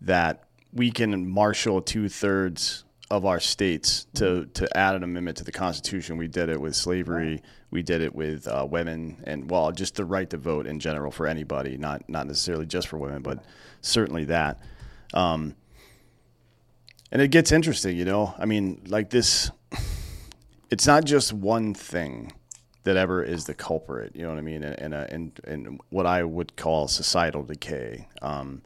that 0.00 0.44
we 0.72 0.90
can 0.90 1.28
marshal 1.28 1.80
two 1.82 2.08
thirds 2.08 2.84
of 3.12 3.26
our 3.26 3.38
states 3.38 4.06
to 4.14 4.46
to 4.54 4.66
add 4.74 4.94
an 4.94 5.02
amendment 5.02 5.36
to 5.36 5.44
the 5.44 5.52
Constitution. 5.52 6.16
We 6.16 6.28
did 6.28 6.48
it 6.48 6.58
with 6.58 6.74
slavery. 6.74 7.42
We 7.70 7.82
did 7.82 8.00
it 8.00 8.14
with 8.14 8.48
uh, 8.48 8.66
women, 8.68 9.22
and 9.24 9.50
well, 9.50 9.70
just 9.70 9.96
the 9.96 10.06
right 10.06 10.28
to 10.30 10.38
vote 10.38 10.66
in 10.66 10.80
general 10.80 11.10
for 11.12 11.26
anybody, 11.26 11.76
not 11.76 12.08
not 12.08 12.26
necessarily 12.26 12.64
just 12.64 12.88
for 12.88 12.96
women, 12.96 13.20
but 13.20 13.44
certainly 13.82 14.24
that. 14.24 14.60
Um, 15.12 15.54
and 17.12 17.20
it 17.20 17.28
gets 17.28 17.52
interesting, 17.52 17.98
you 17.98 18.06
know. 18.06 18.34
I 18.38 18.46
mean, 18.46 18.80
like 18.86 19.10
this, 19.10 19.50
it's 20.70 20.86
not 20.86 21.04
just 21.04 21.34
one 21.34 21.74
thing 21.74 22.32
that 22.84 22.96
ever 22.96 23.22
is 23.22 23.44
the 23.44 23.52
culprit. 23.52 24.16
You 24.16 24.22
know 24.22 24.30
what 24.30 24.38
I 24.38 24.40
mean? 24.40 24.62
And 24.62 24.94
and 24.94 25.38
and 25.44 25.80
what 25.90 26.06
I 26.06 26.24
would 26.24 26.56
call 26.56 26.88
societal 26.88 27.42
decay. 27.42 28.08
Um, 28.22 28.62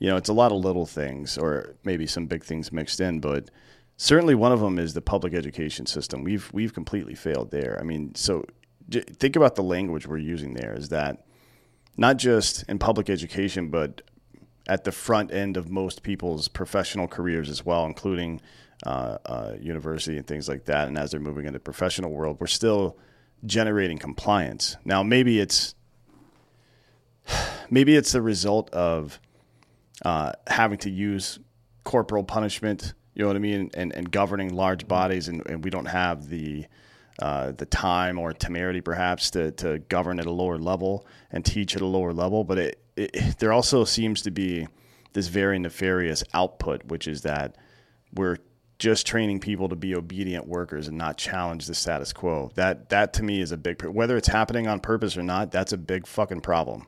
you 0.00 0.08
know, 0.08 0.16
it's 0.16 0.28
a 0.28 0.34
lot 0.34 0.50
of 0.50 0.58
little 0.58 0.86
things, 0.86 1.38
or 1.38 1.76
maybe 1.84 2.08
some 2.08 2.26
big 2.26 2.42
things 2.42 2.72
mixed 2.72 2.98
in, 2.98 3.20
but 3.20 3.48
certainly 3.96 4.34
one 4.34 4.52
of 4.52 4.60
them 4.60 4.78
is 4.78 4.94
the 4.94 5.02
public 5.02 5.34
education 5.34 5.86
system. 5.86 6.24
We've 6.24 6.50
we've 6.52 6.74
completely 6.74 7.14
failed 7.14 7.50
there. 7.50 7.78
I 7.80 7.84
mean, 7.84 8.14
so 8.14 8.44
think 8.90 9.36
about 9.36 9.54
the 9.54 9.62
language 9.62 10.06
we're 10.06 10.18
using 10.18 10.54
there. 10.54 10.74
Is 10.74 10.88
that 10.90 11.26
not 11.96 12.16
just 12.18 12.64
in 12.68 12.78
public 12.78 13.08
education, 13.08 13.70
but 13.70 14.02
at 14.68 14.84
the 14.84 14.92
front 14.92 15.32
end 15.32 15.56
of 15.56 15.70
most 15.70 16.02
people's 16.02 16.48
professional 16.48 17.06
careers 17.06 17.48
as 17.48 17.64
well, 17.64 17.86
including 17.86 18.40
uh, 18.84 19.18
uh, 19.24 19.52
university 19.60 20.18
and 20.18 20.26
things 20.26 20.48
like 20.48 20.64
that. 20.66 20.88
And 20.88 20.98
as 20.98 21.10
they're 21.10 21.20
moving 21.20 21.46
into 21.46 21.58
the 21.58 21.60
professional 21.60 22.10
world, 22.10 22.38
we're 22.40 22.46
still 22.46 22.98
generating 23.44 23.98
compliance. 23.98 24.76
Now, 24.84 25.02
maybe 25.02 25.40
it's 25.40 25.74
maybe 27.70 27.96
it's 27.96 28.12
the 28.12 28.22
result 28.22 28.70
of 28.70 29.20
uh, 30.04 30.32
having 30.46 30.78
to 30.78 30.90
use 30.90 31.38
corporal 31.84 32.24
punishment. 32.24 32.94
You 33.16 33.22
know 33.22 33.28
what 33.28 33.36
I 33.36 33.40
mean, 33.40 33.70
and, 33.72 33.94
and 33.94 34.10
governing 34.10 34.54
large 34.54 34.86
bodies, 34.86 35.28
and, 35.28 35.42
and 35.46 35.64
we 35.64 35.70
don't 35.70 35.86
have 35.86 36.28
the 36.28 36.66
uh, 37.18 37.52
the 37.52 37.64
time 37.64 38.18
or 38.18 38.34
temerity 38.34 38.82
perhaps 38.82 39.30
to, 39.30 39.50
to 39.52 39.78
govern 39.88 40.20
at 40.20 40.26
a 40.26 40.30
lower 40.30 40.58
level 40.58 41.06
and 41.32 41.42
teach 41.46 41.74
at 41.74 41.80
a 41.80 41.86
lower 41.86 42.12
level. 42.12 42.44
But 42.44 42.58
it, 42.58 42.82
it, 42.94 43.38
there 43.38 43.54
also 43.54 43.84
seems 43.84 44.20
to 44.20 44.30
be 44.30 44.68
this 45.14 45.28
very 45.28 45.58
nefarious 45.58 46.22
output, 46.34 46.84
which 46.84 47.08
is 47.08 47.22
that 47.22 47.56
we're 48.12 48.36
just 48.78 49.06
training 49.06 49.40
people 49.40 49.70
to 49.70 49.76
be 49.76 49.94
obedient 49.94 50.46
workers 50.46 50.88
and 50.88 50.98
not 50.98 51.16
challenge 51.16 51.64
the 51.64 51.74
status 51.74 52.12
quo. 52.12 52.50
That 52.54 52.90
that 52.90 53.14
to 53.14 53.22
me 53.22 53.40
is 53.40 53.50
a 53.50 53.56
big 53.56 53.82
whether 53.82 54.18
it's 54.18 54.28
happening 54.28 54.66
on 54.66 54.80
purpose 54.80 55.16
or 55.16 55.22
not. 55.22 55.50
That's 55.50 55.72
a 55.72 55.78
big 55.78 56.06
fucking 56.06 56.42
problem. 56.42 56.86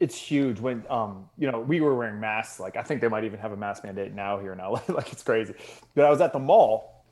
It's 0.00 0.16
huge 0.16 0.60
when 0.60 0.84
um 0.90 1.28
you 1.38 1.50
know 1.50 1.60
we 1.60 1.80
were 1.80 1.94
wearing 1.94 2.18
masks. 2.20 2.58
Like 2.58 2.76
I 2.76 2.82
think 2.82 3.00
they 3.00 3.08
might 3.08 3.24
even 3.24 3.38
have 3.38 3.52
a 3.52 3.56
mask 3.56 3.84
mandate 3.84 4.14
now 4.14 4.38
here 4.38 4.52
in 4.52 4.58
LA. 4.58 4.80
like 4.88 5.12
it's 5.12 5.22
crazy. 5.22 5.54
But 5.94 6.06
I 6.06 6.10
was 6.10 6.20
at 6.20 6.32
the 6.32 6.38
mall 6.38 7.04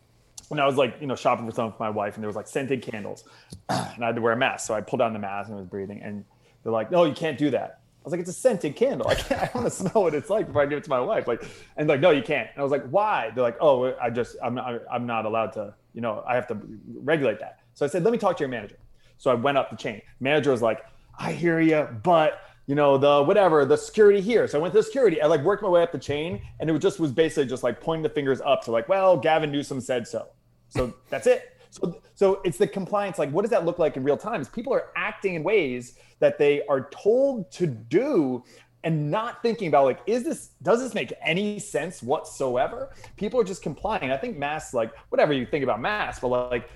when 0.48 0.58
I 0.58 0.66
was 0.66 0.76
like 0.76 0.96
you 1.00 1.06
know 1.06 1.14
shopping 1.16 1.46
for 1.46 1.52
something 1.52 1.76
for 1.76 1.82
my 1.82 1.90
wife, 1.90 2.14
and 2.14 2.22
there 2.22 2.28
was 2.28 2.36
like 2.36 2.48
scented 2.48 2.82
candles, 2.82 3.24
and 3.68 4.02
I 4.02 4.06
had 4.06 4.16
to 4.16 4.22
wear 4.22 4.32
a 4.32 4.36
mask. 4.36 4.66
So 4.66 4.74
I 4.74 4.80
pulled 4.80 5.00
down 5.00 5.12
the 5.12 5.18
mask 5.18 5.48
and 5.48 5.58
was 5.58 5.66
breathing, 5.66 6.02
and 6.02 6.24
they're 6.62 6.72
like, 6.72 6.90
"No, 6.90 7.04
you 7.04 7.14
can't 7.14 7.38
do 7.38 7.50
that." 7.50 7.80
I 8.00 8.04
was 8.04 8.12
like, 8.12 8.20
it's 8.20 8.30
a 8.30 8.32
scented 8.32 8.76
candle. 8.76 9.08
I 9.08 9.16
can't, 9.16 9.42
I 9.54 9.58
want 9.58 9.66
to 9.66 9.70
smell 9.70 10.04
what 10.04 10.14
it's 10.14 10.30
like 10.30 10.46
before 10.46 10.62
I 10.62 10.66
give 10.66 10.78
it 10.78 10.84
to 10.84 10.90
my 10.90 11.00
wife. 11.00 11.26
Like, 11.26 11.42
and 11.76 11.88
like, 11.88 12.00
no, 12.00 12.10
you 12.10 12.22
can't. 12.22 12.48
And 12.54 12.60
I 12.60 12.62
was 12.62 12.72
like, 12.72 12.88
why? 12.88 13.30
They're 13.34 13.44
like, 13.44 13.58
oh, 13.60 13.94
I 14.00 14.08
just, 14.08 14.36
I'm 14.42 14.58
I'm 14.58 15.06
not 15.06 15.26
allowed 15.26 15.52
to, 15.54 15.74
you 15.92 16.00
know, 16.00 16.24
I 16.26 16.34
have 16.34 16.46
to 16.48 16.58
regulate 17.02 17.40
that. 17.40 17.60
So 17.74 17.84
I 17.84 17.88
said, 17.88 18.04
let 18.04 18.12
me 18.12 18.18
talk 18.18 18.36
to 18.38 18.40
your 18.40 18.48
manager. 18.48 18.76
So 19.18 19.30
I 19.30 19.34
went 19.34 19.58
up 19.58 19.70
the 19.70 19.76
chain. 19.76 20.00
Manager 20.20 20.52
was 20.52 20.62
like, 20.62 20.80
I 21.18 21.32
hear 21.32 21.60
you, 21.60 21.88
but 22.02 22.40
you 22.68 22.74
know, 22.74 22.98
the 22.98 23.24
whatever, 23.24 23.64
the 23.64 23.76
security 23.76 24.20
here. 24.20 24.46
So 24.46 24.58
I 24.58 24.62
went 24.62 24.74
to 24.74 24.80
the 24.80 24.84
security. 24.84 25.20
I 25.22 25.26
like 25.26 25.42
worked 25.42 25.62
my 25.62 25.70
way 25.70 25.82
up 25.82 25.90
the 25.90 25.98
chain 25.98 26.42
and 26.60 26.68
it 26.68 26.72
was 26.72 26.82
just 26.82 27.00
was 27.00 27.10
basically 27.10 27.46
just 27.46 27.62
like 27.62 27.80
pointing 27.80 28.02
the 28.02 28.10
fingers 28.10 28.42
up 28.42 28.62
to 28.64 28.70
like, 28.70 28.88
well, 28.90 29.16
Gavin 29.16 29.50
Newsom 29.50 29.80
said 29.80 30.06
so. 30.06 30.28
So 30.68 30.94
that's 31.08 31.26
it. 31.26 31.56
So, 31.70 32.00
so 32.14 32.42
it's 32.44 32.58
the 32.58 32.66
compliance. 32.66 33.18
Like, 33.18 33.30
what 33.30 33.42
does 33.42 33.50
that 33.50 33.64
look 33.64 33.78
like 33.78 33.96
in 33.96 34.04
real 34.04 34.18
time? 34.18 34.42
Is 34.42 34.50
people 34.50 34.74
are 34.74 34.88
acting 34.96 35.34
in 35.34 35.42
ways 35.42 35.96
that 36.20 36.38
they 36.38 36.62
are 36.66 36.90
told 36.90 37.50
to 37.52 37.66
do 37.66 38.44
and 38.84 39.10
not 39.10 39.42
thinking 39.42 39.68
about 39.68 39.86
like, 39.86 40.00
is 40.06 40.22
this 40.22 40.50
does 40.62 40.80
this 40.80 40.92
make 40.92 41.14
any 41.24 41.58
sense 41.58 42.02
whatsoever? 42.02 42.92
People 43.16 43.40
are 43.40 43.44
just 43.44 43.62
complying. 43.62 44.12
I 44.12 44.18
think 44.18 44.36
masks, 44.36 44.74
like 44.74 44.92
whatever 45.08 45.32
you 45.32 45.46
think 45.46 45.64
about 45.64 45.80
masks, 45.80 46.20
but 46.20 46.28
like 46.28 46.68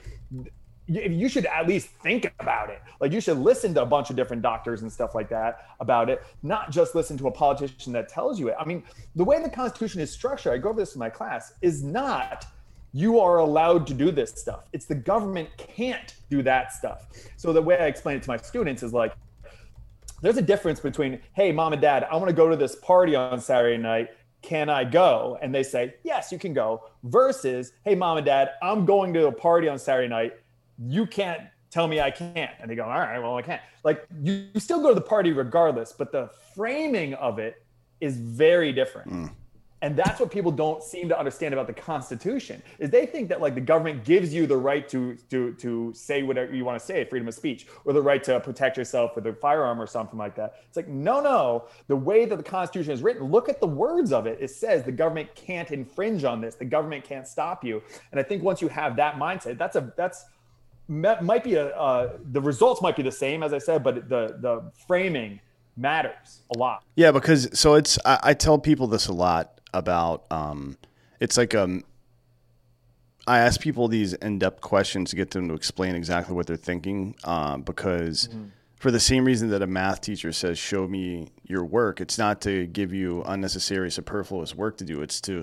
you 0.92 1.28
should 1.28 1.46
at 1.46 1.66
least 1.66 1.88
think 2.02 2.32
about 2.40 2.70
it. 2.70 2.82
Like 3.00 3.12
you 3.12 3.20
should 3.20 3.38
listen 3.38 3.74
to 3.74 3.82
a 3.82 3.86
bunch 3.86 4.10
of 4.10 4.16
different 4.16 4.42
doctors 4.42 4.82
and 4.82 4.92
stuff 4.92 5.14
like 5.14 5.28
that 5.30 5.66
about 5.80 6.10
it, 6.10 6.22
not 6.42 6.70
just 6.70 6.94
listen 6.94 7.16
to 7.18 7.28
a 7.28 7.30
politician 7.30 7.92
that 7.92 8.08
tells 8.08 8.38
you 8.38 8.48
it. 8.48 8.56
I 8.58 8.64
mean, 8.64 8.82
the 9.14 9.24
way 9.24 9.42
the 9.42 9.50
Constitution 9.50 10.00
is 10.00 10.10
structured, 10.10 10.52
I 10.52 10.58
go 10.58 10.70
over 10.70 10.80
this 10.80 10.94
in 10.94 10.98
my 10.98 11.10
class, 11.10 11.54
is 11.62 11.82
not 11.82 12.46
you 12.92 13.18
are 13.18 13.38
allowed 13.38 13.86
to 13.86 13.94
do 13.94 14.10
this 14.10 14.30
stuff. 14.30 14.68
It's 14.72 14.84
the 14.84 14.94
government 14.94 15.48
can't 15.56 16.14
do 16.30 16.42
that 16.42 16.72
stuff. 16.72 17.06
So 17.36 17.52
the 17.52 17.62
way 17.62 17.78
I 17.78 17.86
explain 17.86 18.18
it 18.18 18.22
to 18.24 18.30
my 18.30 18.36
students 18.36 18.82
is 18.82 18.92
like, 18.92 19.14
there's 20.20 20.36
a 20.36 20.42
difference 20.42 20.78
between, 20.78 21.20
hey, 21.32 21.52
mom 21.52 21.72
and 21.72 21.82
dad, 21.82 22.06
I 22.10 22.16
want 22.16 22.28
to 22.28 22.34
go 22.34 22.48
to 22.48 22.56
this 22.56 22.76
party 22.76 23.16
on 23.16 23.40
Saturday 23.40 23.80
night. 23.80 24.10
Can 24.42 24.68
I 24.68 24.84
go? 24.84 25.38
And 25.40 25.54
they 25.54 25.62
say, 25.62 25.94
yes, 26.04 26.30
you 26.30 26.38
can 26.38 26.52
go. 26.52 26.82
Versus, 27.04 27.72
hey, 27.84 27.94
mom 27.94 28.18
and 28.18 28.26
dad, 28.26 28.50
I'm 28.62 28.84
going 28.84 29.14
to 29.14 29.26
a 29.26 29.32
party 29.32 29.68
on 29.68 29.78
Saturday 29.78 30.08
night. 30.08 30.34
You 30.78 31.06
can't 31.06 31.42
tell 31.70 31.88
me 31.88 32.00
I 32.00 32.10
can't. 32.10 32.50
And 32.60 32.70
they 32.70 32.74
go, 32.74 32.84
all 32.84 32.90
right, 32.90 33.18
well, 33.18 33.36
I 33.36 33.42
can't. 33.42 33.62
Like 33.84 34.06
you, 34.22 34.46
you 34.52 34.60
still 34.60 34.80
go 34.82 34.88
to 34.88 34.94
the 34.94 35.00
party 35.00 35.32
regardless, 35.32 35.92
but 35.92 36.12
the 36.12 36.30
framing 36.54 37.14
of 37.14 37.38
it 37.38 37.64
is 38.00 38.16
very 38.16 38.72
different. 38.72 39.10
Mm 39.10 39.30
and 39.82 39.96
that's 39.96 40.20
what 40.20 40.30
people 40.30 40.52
don't 40.52 40.82
seem 40.82 41.08
to 41.08 41.18
understand 41.18 41.52
about 41.52 41.66
the 41.66 41.72
constitution 41.72 42.62
is 42.78 42.88
they 42.88 43.04
think 43.04 43.28
that 43.28 43.40
like 43.40 43.54
the 43.54 43.60
government 43.60 44.04
gives 44.04 44.32
you 44.32 44.46
the 44.46 44.56
right 44.56 44.88
to 44.88 45.16
to 45.28 45.52
to 45.54 45.92
say 45.94 46.22
whatever 46.22 46.54
you 46.54 46.64
want 46.64 46.78
to 46.78 46.84
say 46.84 47.04
freedom 47.04 47.28
of 47.28 47.34
speech 47.34 47.66
or 47.84 47.92
the 47.92 48.00
right 48.00 48.24
to 48.24 48.40
protect 48.40 48.78
yourself 48.78 49.14
with 49.14 49.26
a 49.26 49.32
firearm 49.34 49.80
or 49.80 49.86
something 49.86 50.18
like 50.18 50.34
that 50.34 50.54
it's 50.66 50.76
like 50.76 50.88
no 50.88 51.20
no 51.20 51.64
the 51.88 51.96
way 51.96 52.24
that 52.24 52.36
the 52.36 52.42
constitution 52.42 52.92
is 52.92 53.02
written 53.02 53.24
look 53.24 53.48
at 53.48 53.60
the 53.60 53.66
words 53.66 54.12
of 54.12 54.26
it 54.26 54.38
it 54.40 54.48
says 54.48 54.82
the 54.84 54.92
government 54.92 55.28
can't 55.34 55.70
infringe 55.70 56.24
on 56.24 56.40
this 56.40 56.54
the 56.54 56.64
government 56.64 57.04
can't 57.04 57.26
stop 57.26 57.64
you 57.64 57.82
and 58.12 58.20
i 58.20 58.22
think 58.22 58.42
once 58.42 58.62
you 58.62 58.68
have 58.68 58.96
that 58.96 59.16
mindset 59.16 59.58
that's 59.58 59.76
a 59.76 59.92
that's 59.96 60.24
might 60.92 61.42
be 61.42 61.54
a 61.54 61.68
uh, 61.76 62.16
the 62.32 62.40
results 62.40 62.82
might 62.82 62.96
be 62.96 63.02
the 63.02 63.12
same 63.12 63.42
as 63.42 63.52
i 63.52 63.58
said 63.58 63.82
but 63.82 64.08
the 64.08 64.36
the 64.40 64.70
framing 64.86 65.40
matters 65.76 66.42
a 66.54 66.58
lot 66.58 66.84
yeah 66.96 67.10
because 67.10 67.48
so 67.58 67.74
it's 67.74 67.98
I, 68.04 68.18
I 68.22 68.34
tell 68.34 68.58
people 68.58 68.86
this 68.86 69.08
a 69.08 69.12
lot 69.12 69.60
about 69.72 70.24
um, 70.30 70.76
it's 71.18 71.38
like 71.38 71.54
um, 71.54 71.82
I 73.26 73.38
ask 73.38 73.60
people 73.60 73.88
these 73.88 74.12
in-depth 74.12 74.60
questions 74.60 75.10
to 75.10 75.16
get 75.16 75.30
them 75.30 75.48
to 75.48 75.54
explain 75.54 75.94
exactly 75.94 76.34
what 76.34 76.46
they're 76.46 76.56
thinking 76.56 77.14
um, 77.24 77.62
because 77.62 78.28
mm-hmm. 78.28 78.48
for 78.76 78.90
the 78.90 79.00
same 79.00 79.24
reason 79.24 79.48
that 79.48 79.62
a 79.62 79.66
math 79.66 80.02
teacher 80.02 80.30
says 80.32 80.58
show 80.58 80.86
me 80.86 81.28
your 81.44 81.64
work 81.64 82.02
it's 82.02 82.18
not 82.18 82.42
to 82.42 82.66
give 82.66 82.92
you 82.92 83.22
unnecessary 83.24 83.90
superfluous 83.90 84.54
work 84.54 84.76
to 84.76 84.84
do 84.84 85.00
it's 85.00 85.22
to 85.22 85.42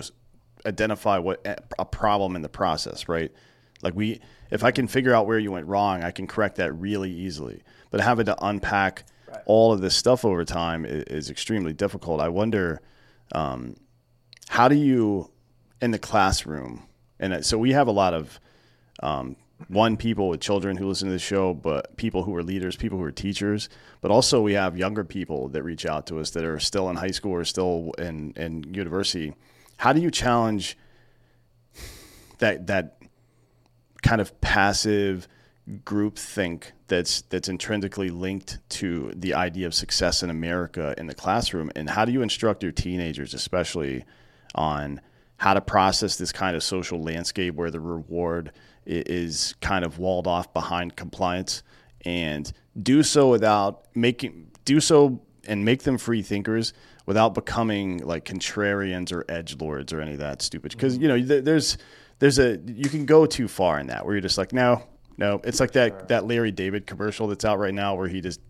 identify 0.64 1.18
what 1.18 1.44
a 1.78 1.84
problem 1.84 2.36
in 2.36 2.42
the 2.42 2.48
process 2.48 3.08
right 3.08 3.32
like 3.82 3.94
we 3.94 4.20
if 4.50 4.64
I 4.64 4.70
can 4.70 4.86
figure 4.86 5.14
out 5.14 5.26
where 5.26 5.38
you 5.38 5.52
went 5.52 5.66
wrong 5.66 6.02
I 6.02 6.10
can 6.10 6.26
correct 6.26 6.56
that 6.56 6.72
really 6.72 7.10
easily 7.10 7.62
but 7.90 8.00
having 8.00 8.26
to 8.26 8.44
unpack 8.44 9.04
right. 9.28 9.42
all 9.46 9.72
of 9.72 9.80
this 9.80 9.94
stuff 9.94 10.24
over 10.24 10.44
time 10.44 10.84
is, 10.84 11.04
is 11.04 11.30
extremely 11.30 11.72
difficult 11.72 12.20
I 12.20 12.28
wonder 12.28 12.80
um, 13.32 13.76
how 14.48 14.68
do 14.68 14.76
you 14.76 15.30
in 15.80 15.90
the 15.90 15.98
classroom 15.98 16.86
and 17.18 17.44
so 17.44 17.58
we 17.58 17.72
have 17.72 17.88
a 17.88 17.92
lot 17.92 18.14
of 18.14 18.40
um, 19.02 19.36
one 19.68 19.96
people 19.96 20.28
with 20.28 20.40
children 20.40 20.76
who 20.76 20.86
listen 20.86 21.08
to 21.08 21.12
the 21.12 21.18
show, 21.18 21.52
but 21.52 21.96
people 21.96 22.22
who 22.22 22.34
are 22.34 22.42
leaders, 22.42 22.76
people 22.76 22.98
who 22.98 23.04
are 23.04 23.12
teachers, 23.12 23.68
but 24.00 24.10
also 24.10 24.40
we 24.40 24.54
have 24.54 24.76
younger 24.76 25.04
people 25.04 25.48
that 25.48 25.62
reach 25.62 25.84
out 25.84 26.06
to 26.06 26.18
us 26.18 26.30
that 26.30 26.44
are 26.44 26.58
still 26.58 26.88
in 26.90 26.96
high 26.96 27.10
school 27.10 27.32
or 27.32 27.44
still 27.44 27.92
in 27.98 28.32
in 28.36 28.64
university. 28.72 29.34
How 29.76 29.92
do 29.92 30.00
you 30.00 30.10
challenge 30.10 30.76
that 32.38 32.66
that 32.68 32.99
kind 34.02 34.20
of 34.20 34.40
passive 34.40 35.28
group 35.84 36.18
think 36.18 36.72
that's 36.88 37.22
that's 37.22 37.48
intrinsically 37.48 38.08
linked 38.08 38.58
to 38.68 39.12
the 39.14 39.34
idea 39.34 39.66
of 39.66 39.74
success 39.74 40.22
in 40.22 40.30
America 40.30 40.94
in 40.98 41.06
the 41.06 41.14
classroom? 41.14 41.70
And 41.76 41.90
how 41.90 42.04
do 42.04 42.12
you 42.12 42.22
instruct 42.22 42.62
your 42.62 42.72
teenagers 42.72 43.34
especially 43.34 44.04
on 44.54 45.00
how 45.36 45.54
to 45.54 45.60
process 45.60 46.16
this 46.16 46.32
kind 46.32 46.54
of 46.54 46.62
social 46.62 47.02
landscape 47.02 47.54
where 47.54 47.70
the 47.70 47.80
reward 47.80 48.52
is 48.84 49.54
kind 49.60 49.84
of 49.84 49.98
walled 49.98 50.26
off 50.26 50.52
behind 50.52 50.96
compliance 50.96 51.62
and 52.04 52.52
do 52.82 53.02
so 53.02 53.30
without 53.30 53.84
making 53.94 54.50
do 54.64 54.80
so 54.80 55.20
and 55.46 55.64
make 55.64 55.82
them 55.82 55.98
free 55.98 56.22
thinkers 56.22 56.72
without 57.06 57.34
becoming 57.34 57.98
like 57.98 58.24
contrarians 58.24 59.12
or 59.12 59.24
edge 59.28 59.56
lords 59.58 59.92
or 59.92 60.00
any 60.00 60.12
of 60.12 60.18
that 60.18 60.42
stupid 60.42 60.72
because 60.72 60.94
mm-hmm. 60.94 61.02
you 61.02 61.26
know 61.26 61.40
there's 61.40 61.78
there's 62.20 62.38
a 62.38 62.58
you 62.66 62.88
can 62.88 63.04
go 63.06 63.26
too 63.26 63.48
far 63.48 63.80
in 63.80 63.88
that 63.88 64.06
where 64.06 64.14
you're 64.14 64.22
just 64.22 64.38
like 64.38 64.52
no 64.52 64.84
no. 65.20 65.40
It's 65.44 65.60
like 65.60 65.72
that 65.72 66.08
that 66.08 66.26
Larry 66.26 66.50
David 66.50 66.86
commercial 66.86 67.26
that's 67.26 67.44
out 67.44 67.58
right 67.58 67.74
now 67.74 67.94
where 67.94 68.08
he 68.08 68.20
just 68.20 68.40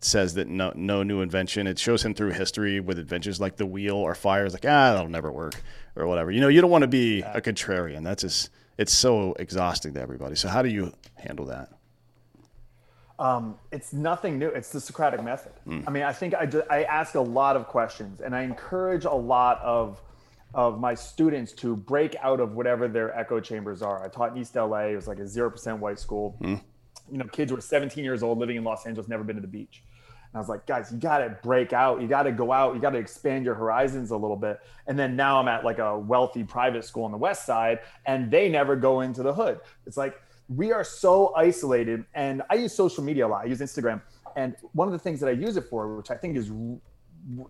says 0.00 0.34
that 0.34 0.48
no 0.48 0.72
no 0.74 1.02
new 1.02 1.20
invention. 1.20 1.66
It 1.66 1.78
shows 1.78 2.04
him 2.04 2.14
through 2.14 2.30
history 2.30 2.80
with 2.80 2.98
inventions 2.98 3.40
like 3.40 3.56
the 3.56 3.66
wheel 3.66 3.96
or 3.96 4.14
fire. 4.14 4.44
It's 4.44 4.54
like 4.54 4.66
ah 4.66 4.92
that'll 4.92 5.08
never 5.08 5.32
work 5.32 5.60
or 5.96 6.06
whatever. 6.06 6.30
You 6.30 6.40
know 6.40 6.48
you 6.48 6.60
don't 6.60 6.70
want 6.70 6.82
to 6.82 6.88
be 6.88 7.22
a 7.22 7.40
contrarian. 7.40 8.04
That's 8.04 8.22
just 8.22 8.50
it's 8.78 8.92
so 8.92 9.34
exhausting 9.38 9.94
to 9.94 10.00
everybody. 10.00 10.36
So 10.36 10.48
how 10.48 10.62
do 10.62 10.68
you 10.68 10.92
handle 11.16 11.46
that? 11.46 11.70
Um, 13.18 13.56
it's 13.70 13.92
nothing 13.92 14.38
new. 14.38 14.48
It's 14.48 14.70
the 14.70 14.80
Socratic 14.80 15.22
method. 15.22 15.52
Mm. 15.66 15.84
I 15.86 15.90
mean, 15.90 16.02
I 16.02 16.12
think 16.12 16.34
I, 16.34 16.48
I 16.68 16.82
ask 16.84 17.14
a 17.14 17.20
lot 17.20 17.54
of 17.54 17.68
questions 17.68 18.20
and 18.20 18.34
I 18.34 18.42
encourage 18.42 19.04
a 19.04 19.12
lot 19.12 19.60
of 19.60 20.02
of 20.54 20.78
my 20.78 20.94
students 20.94 21.52
to 21.52 21.76
break 21.76 22.14
out 22.20 22.40
of 22.40 22.52
whatever 22.54 22.88
their 22.88 23.16
echo 23.18 23.40
chambers 23.40 23.82
are. 23.82 24.04
I 24.04 24.08
taught 24.08 24.32
in 24.32 24.38
East 24.42 24.54
LA. 24.54 24.88
It 24.88 24.96
was 24.96 25.08
like 25.08 25.18
a 25.18 25.22
0% 25.22 25.78
white 25.78 25.98
school. 25.98 26.36
Mm. 26.42 26.60
You 27.10 27.18
know, 27.18 27.24
kids 27.26 27.52
were 27.52 27.60
17 27.60 28.04
years 28.04 28.22
old 28.22 28.38
living 28.38 28.56
in 28.56 28.64
Los 28.64 28.86
Angeles, 28.86 29.08
never 29.08 29.24
been 29.24 29.36
to 29.36 29.42
the 29.42 29.48
beach. 29.48 29.82
And 30.32 30.38
I 30.38 30.40
was 30.40 30.48
like, 30.48 30.66
guys, 30.66 30.90
you 30.90 30.98
got 30.98 31.18
to 31.18 31.36
break 31.42 31.72
out. 31.72 32.00
You 32.00 32.08
got 32.08 32.22
to 32.22 32.32
go 32.32 32.52
out. 32.52 32.74
You 32.74 32.80
got 32.80 32.90
to 32.90 32.98
expand 32.98 33.44
your 33.44 33.54
horizons 33.54 34.10
a 34.10 34.16
little 34.16 34.36
bit. 34.36 34.60
And 34.86 34.98
then 34.98 35.14
now 35.14 35.38
I'm 35.38 35.48
at 35.48 35.64
like 35.64 35.78
a 35.78 35.98
wealthy 35.98 36.42
private 36.42 36.84
school 36.84 37.04
on 37.04 37.12
the 37.12 37.18
West 37.18 37.44
side, 37.44 37.80
and 38.06 38.30
they 38.30 38.48
never 38.48 38.74
go 38.74 39.02
into 39.02 39.22
the 39.22 39.32
hood. 39.32 39.60
It's 39.86 39.96
like 39.96 40.14
we 40.48 40.72
are 40.72 40.84
so 40.84 41.34
isolated. 41.34 42.04
And 42.14 42.42
I 42.48 42.54
use 42.54 42.74
social 42.74 43.04
media 43.04 43.26
a 43.26 43.28
lot. 43.28 43.44
I 43.44 43.48
use 43.48 43.60
Instagram. 43.60 44.00
And 44.36 44.56
one 44.72 44.88
of 44.88 44.92
the 44.92 44.98
things 44.98 45.20
that 45.20 45.28
I 45.28 45.32
use 45.32 45.56
it 45.58 45.64
for, 45.64 45.96
which 45.96 46.10
I 46.10 46.16
think 46.16 46.36
is 46.36 46.50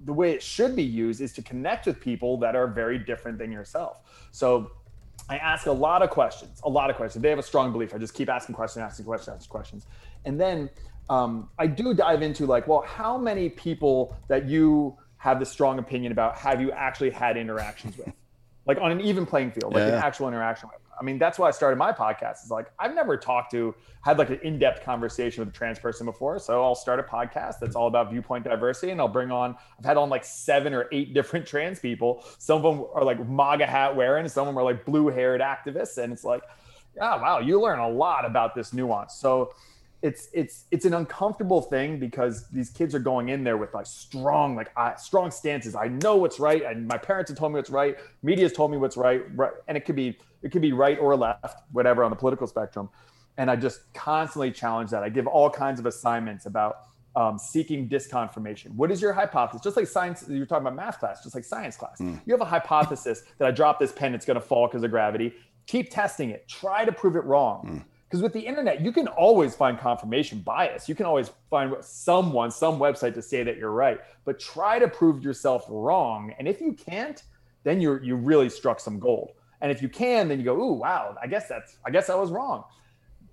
the 0.05 0.13
way 0.13 0.33
it 0.33 0.43
should 0.43 0.77
be 0.77 0.83
used 0.83 1.21
is 1.21 1.33
to 1.35 1.43
connect 1.43 1.87
with 1.87 2.01
people 2.01 2.37
that 2.39 2.55
are 2.55 2.67
very 2.67 2.99
different 2.99 3.39
than 3.39 3.51
yourself. 3.51 3.99
So 4.31 4.71
I 5.29 5.39
ask 5.39 5.67
a 5.67 5.73
lot 5.73 6.03
of 6.03 6.11
questions, 6.11 6.61
a 6.65 6.69
lot 6.69 6.91
of 6.91 6.97
questions. 6.97 7.23
They 7.23 7.31
have 7.31 7.39
a 7.39 7.43
strong 7.43 7.73
belief. 7.73 7.95
I 7.95 7.99
just 7.99 8.15
keep 8.15 8.29
asking 8.29 8.55
questions, 8.55 8.83
asking 8.83 9.07
questions, 9.07 9.37
asking 9.37 9.51
questions. 9.51 9.87
And 10.25 10.41
then 10.41 10.69
um, 11.09 11.49
I 11.59 11.67
do 11.67 11.95
dive 11.95 12.23
into 12.23 12.47
like, 12.47 12.67
well, 12.67 12.83
how 12.83 13.17
many 13.17 13.49
people 13.49 14.17
that 14.29 14.49
you 14.49 14.97
have 15.17 15.39
this 15.39 15.51
strong 15.51 15.79
opinion 15.79 16.13
about 16.13 16.37
have 16.37 16.61
you 16.61 16.73
actually 16.73 17.11
had 17.11 17.37
interactions 17.37 17.97
with? 17.97 18.13
Like 18.67 18.79
on 18.79 18.93
an 18.93 19.01
even 19.01 19.27
playing 19.27 19.53
field, 19.53 19.73
like 19.73 19.81
yeah. 19.81 19.97
an 19.97 20.03
actual 20.03 20.29
interaction 20.29 20.69
with. 20.73 20.82
I 20.99 21.05
mean, 21.05 21.19
that's 21.19 21.39
why 21.39 21.49
I 21.49 21.51
started 21.51 21.77
my 21.77 21.93
podcast. 21.93 22.45
Is 22.45 22.51
like 22.51 22.71
I've 22.79 22.95
never 22.95 23.17
talked 23.17 23.51
to, 23.53 23.75
had 24.03 24.19
like 24.19 24.31
an 24.31 24.41
in-depth 24.43 24.85
conversation 24.85 25.45
with 25.45 25.55
a 25.55 25.57
trans 25.57 25.79
person 25.79 26.07
before. 26.07 26.39
So 26.39 26.63
I'll 26.63 26.75
start 26.75 27.01
a 27.01 27.03
podcast 27.03 27.55
that's 27.61 27.77
all 27.77 27.87
about 27.87 28.11
viewpoint 28.11 28.45
diversity, 28.45 28.93
and 28.93 29.01
I'll 29.01 29.09
bring 29.09 29.31
on. 29.31 29.57
I've 29.79 29.85
had 29.85 29.97
on 29.97 30.11
like 30.11 30.25
seven 30.25 30.75
or 30.75 30.89
eight 30.93 31.15
different 31.15 31.47
trans 31.47 31.79
people. 31.79 32.25
Some 32.39 32.57
of 32.57 32.63
them 32.63 32.87
are 32.95 33.05
like 33.05 33.27
MAGA 33.27 33.67
hat 33.67 33.97
wearing, 33.97 34.29
some 34.29 34.43
of 34.43 34.55
them 34.55 34.59
are 34.59 34.65
like 34.65 34.85
blue-haired 34.85 35.41
activists, 35.41 35.99
and 35.99 36.13
it's 36.13 36.25
like, 36.25 36.43
oh 37.01 37.19
wow, 37.19 37.39
you 37.39 37.61
learn 37.61 37.79
a 37.79 37.89
lot 37.89 38.25
about 38.25 38.55
this 38.55 38.73
nuance. 38.73 39.15
So 39.15 39.53
it's 40.03 40.29
it's 40.35 40.65
it's 40.73 40.85
an 40.85 40.95
uncomfortable 40.95 41.63
thing 41.63 41.99
because 41.99 42.49
these 42.49 42.71
kids 42.71 42.93
are 42.95 42.99
going 42.99 43.29
in 43.29 43.45
there 43.45 43.57
with 43.57 43.73
like 43.73 43.87
strong 43.87 44.57
like 44.57 44.71
strong 44.99 45.31
stances. 45.31 45.75
I 45.77 45.89
know 45.89 46.17
what's 46.17 46.41
right, 46.41 46.65
and 46.65 46.87
my 46.87 46.99
parents 46.99 47.31
have 47.31 47.39
told 47.39 47.53
me 47.53 47.57
what's 47.57 47.71
right. 47.71 47.97
Media's 48.23 48.53
told 48.53 48.73
me 48.73 48.77
what's 48.77 48.97
right, 48.97 49.23
right, 49.37 49.53
and 49.69 49.77
it 49.77 49.85
could 49.85 49.97
be 49.97 50.19
it 50.43 50.51
could 50.51 50.63
be 50.63 50.73
right 50.73 50.99
or 50.99 51.17
left, 51.17 51.63
whatever 51.73 52.05
on 52.05 52.11
the 52.11 52.17
political 52.17 52.47
spectrum. 52.47 52.89
And 53.39 53.51
I 53.51 53.57
just 53.57 53.93
constantly 53.95 54.51
challenge 54.51 54.91
that. 54.91 55.03
I 55.03 55.09
give 55.09 55.27
all 55.27 55.49
kinds 55.49 55.81
of 55.81 55.87
assignments 55.87 56.47
about 56.47 56.77
um, 57.15 57.39
seeking 57.39 57.89
disconfirmation. 57.89 58.71
What 58.75 58.91
is 58.91 59.01
your 59.01 59.13
hypothesis? 59.13 59.63
Just 59.63 59.77
like 59.77 59.87
science, 59.87 60.25
you're 60.29 60.47
talking 60.47 60.67
about 60.67 60.77
math 60.77 60.99
class, 60.99 61.23
just 61.23 61.35
like 61.35 61.45
science 61.45 61.77
class. 61.77 62.01
Mm. 62.01 62.21
You 62.27 62.33
have 62.33 62.41
a 62.41 62.47
hypothesis 62.47 63.23
that 63.39 63.49
I 63.49 63.51
drop 63.51 63.79
this 63.79 63.93
pen, 63.93 64.15
it's 64.15 64.27
going 64.27 64.37
to 64.37 64.41
fall 64.41 64.67
because 64.67 64.83
of 64.83 64.91
gravity. 64.91 65.35
Keep 65.67 65.91
testing 65.91 66.31
it. 66.31 66.49
Try 66.49 66.85
to 66.85 66.93
prove 66.93 67.17
it 67.17 67.25
wrong. 67.25 67.67
Mm 67.67 67.85
because 68.13 68.23
with 68.23 68.35
the 68.35 68.41
internet 68.41 68.83
you 68.83 68.93
can 68.93 69.09
always 69.09 69.55
find 69.55 69.79
confirmation 69.79 70.39
bias 70.41 70.87
you 70.87 70.95
can 70.95 71.07
always 71.07 71.31
find 71.49 71.75
someone 71.81 72.51
some 72.51 72.79
website 72.79 73.15
to 73.15 73.23
say 73.23 73.43
that 73.43 73.57
you're 73.57 73.73
right 73.73 74.01
but 74.27 74.39
try 74.39 74.79
to 74.79 74.87
prove 74.87 75.25
yourself 75.25 75.65
wrong 75.69 76.35
and 76.39 76.47
if 76.47 76.61
you 76.61 76.75
can't 76.75 77.23
then 77.65 77.81
you're 77.81 78.03
you 78.05 78.15
really 78.15 78.51
struck 78.51 78.79
some 78.79 78.99
gold 78.99 79.33
and 79.63 79.73
if 79.73 79.81
you 79.81 79.89
can 79.89 80.29
then 80.29 80.39
you 80.39 80.45
go 80.45 80.55
ooh 80.55 80.73
wow 80.73 81.17
i 81.23 81.27
guess 81.27 81.49
that's 81.49 81.79
i 81.87 81.91
guess 81.91 82.11
i 82.11 82.15
was 82.15 82.31
wrong 82.31 82.65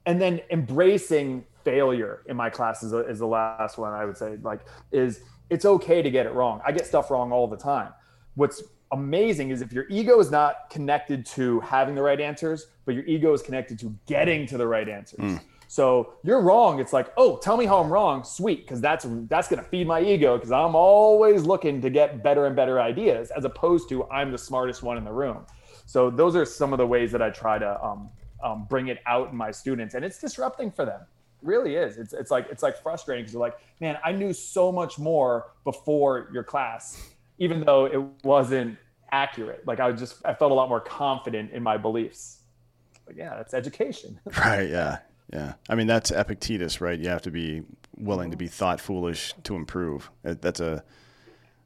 and 0.05 0.21
then 0.21 0.39
embracing 0.49 1.43
failure 1.65 2.23
in 2.27 2.37
my 2.37 2.49
class 2.49 2.81
is, 2.83 2.93
is 2.93 3.19
the 3.19 3.27
last 3.27 3.77
one 3.77 3.91
i 3.91 4.05
would 4.05 4.17
say 4.17 4.37
like 4.41 4.61
is 4.91 5.21
it's 5.49 5.65
okay 5.65 6.01
to 6.01 6.09
get 6.09 6.25
it 6.25 6.33
wrong 6.33 6.61
i 6.65 6.71
get 6.71 6.85
stuff 6.85 7.11
wrong 7.11 7.33
all 7.33 7.47
the 7.47 7.57
time 7.57 7.91
what's 8.35 8.63
amazing 8.91 9.51
is 9.51 9.61
if 9.61 9.71
your 9.71 9.85
ego 9.89 10.19
is 10.19 10.31
not 10.31 10.69
connected 10.69 11.25
to 11.25 11.59
having 11.61 11.95
the 11.95 12.01
right 12.01 12.19
answers, 12.19 12.67
but 12.85 12.95
your 12.95 13.05
ego 13.05 13.33
is 13.33 13.41
connected 13.41 13.79
to 13.79 13.95
getting 14.07 14.45
to 14.47 14.57
the 14.57 14.65
right 14.65 14.87
answers. 14.89 15.19
Mm. 15.19 15.41
So 15.67 16.13
you're 16.23 16.41
wrong. 16.41 16.79
It's 16.79 16.93
like, 16.93 17.13
oh, 17.15 17.37
tell 17.37 17.55
me 17.55 17.65
how 17.65 17.79
I'm 17.79 17.93
wrong. 17.93 18.23
Sweet, 18.23 18.65
because 18.65 18.81
that's 18.81 19.05
that's 19.27 19.47
gonna 19.47 19.63
feed 19.63 19.85
my 19.85 20.01
ego 20.01 20.35
because 20.35 20.51
I'm 20.51 20.75
always 20.75 21.43
looking 21.43 21.79
to 21.81 21.91
get 21.91 22.23
better 22.23 22.47
and 22.47 22.55
better 22.55 22.81
ideas, 22.81 23.29
as 23.29 23.45
opposed 23.45 23.87
to 23.89 24.05
I'm 24.09 24.31
the 24.31 24.37
smartest 24.37 24.81
one 24.81 24.97
in 24.97 25.03
the 25.03 25.11
room. 25.11 25.45
So 25.89 26.09
those 26.09 26.35
are 26.35 26.45
some 26.45 26.73
of 26.73 26.77
the 26.77 26.87
ways 26.87 27.11
that 27.13 27.21
I 27.21 27.29
try 27.29 27.57
to 27.57 27.83
um, 27.83 28.09
um, 28.43 28.65
bring 28.69 28.89
it 28.89 28.99
out 29.05 29.31
in 29.31 29.35
my 29.35 29.51
students, 29.51 29.95
and 29.95 30.05
it's 30.05 30.19
disrupting 30.19 30.71
for 30.71 30.85
them. 30.85 31.01
It 31.01 31.47
really 31.47 31.75
is. 31.75 31.97
It's 31.97 32.13
it's 32.13 32.31
like 32.31 32.47
it's 32.51 32.63
like 32.63 32.81
frustrating 32.81 33.23
because 33.23 33.33
you're 33.33 33.41
like, 33.41 33.57
man, 33.79 33.97
I 34.03 34.11
knew 34.11 34.33
so 34.33 34.71
much 34.71 34.99
more 34.99 35.51
before 35.63 36.29
your 36.31 36.43
class 36.43 37.09
even 37.39 37.61
though 37.61 37.85
it 37.85 37.99
wasn't 38.23 38.77
accurate. 39.11 39.65
Like 39.65 39.79
I 39.79 39.91
just 39.93 40.23
I 40.23 40.33
felt 40.33 40.51
a 40.51 40.55
lot 40.55 40.69
more 40.69 40.81
confident 40.81 41.51
in 41.51 41.63
my 41.63 41.77
beliefs. 41.77 42.41
But 43.05 43.15
yeah, 43.15 43.35
that's 43.35 43.53
education. 43.53 44.19
right. 44.37 44.69
Yeah. 44.69 44.99
Yeah. 45.33 45.53
I 45.67 45.75
mean 45.75 45.87
that's 45.87 46.11
Epictetus, 46.11 46.81
right? 46.81 46.99
You 46.99 47.09
have 47.09 47.23
to 47.23 47.31
be 47.31 47.63
willing 47.97 48.31
to 48.31 48.37
be 48.37 48.47
thought 48.47 48.79
foolish 48.79 49.33
to 49.43 49.55
improve. 49.55 50.11
That's 50.21 50.59
a 50.59 50.83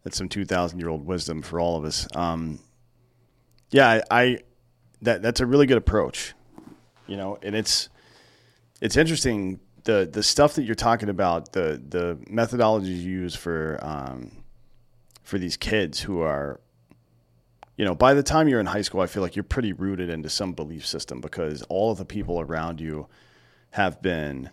that's 0.03 0.17
some 0.17 0.29
two 0.29 0.45
thousand 0.45 0.79
year 0.79 0.89
old 0.89 1.05
wisdom 1.05 1.41
for 1.41 1.59
all 1.59 1.75
of 1.75 1.83
us. 1.83 2.07
Um, 2.15 2.59
yeah, 3.73 4.01
I, 4.09 4.39
that 5.01 5.21
that's 5.21 5.39
a 5.39 5.45
really 5.45 5.65
good 5.65 5.77
approach. 5.77 6.33
You 7.07 7.17
know, 7.17 7.37
and 7.41 7.55
it's 7.55 7.89
it's 8.79 8.95
interesting 8.95 9.59
the 9.83 10.07
the 10.09 10.23
stuff 10.23 10.53
that 10.55 10.63
you're 10.63 10.75
talking 10.75 11.09
about 11.09 11.51
the 11.51 11.81
the 11.89 12.17
methodologies 12.29 12.85
you 12.85 13.11
use 13.11 13.35
for 13.35 13.79
um, 13.81 14.31
for 15.23 15.37
these 15.37 15.57
kids 15.57 15.99
who 15.99 16.21
are 16.21 16.59
you 17.75 17.85
know, 17.85 17.95
by 17.95 18.13
the 18.13 18.21
time 18.21 18.47
you're 18.47 18.59
in 18.59 18.67
high 18.67 18.83
school, 18.83 19.01
I 19.01 19.07
feel 19.07 19.23
like 19.23 19.35
you're 19.35 19.43
pretty 19.43 19.73
rooted 19.73 20.09
into 20.09 20.29
some 20.29 20.53
belief 20.53 20.85
system 20.85 21.21
because 21.21 21.63
all 21.63 21.91
of 21.91 21.97
the 21.97 22.05
people 22.05 22.39
around 22.39 22.79
you 22.79 23.07
have 23.71 24.01
been 24.01 24.51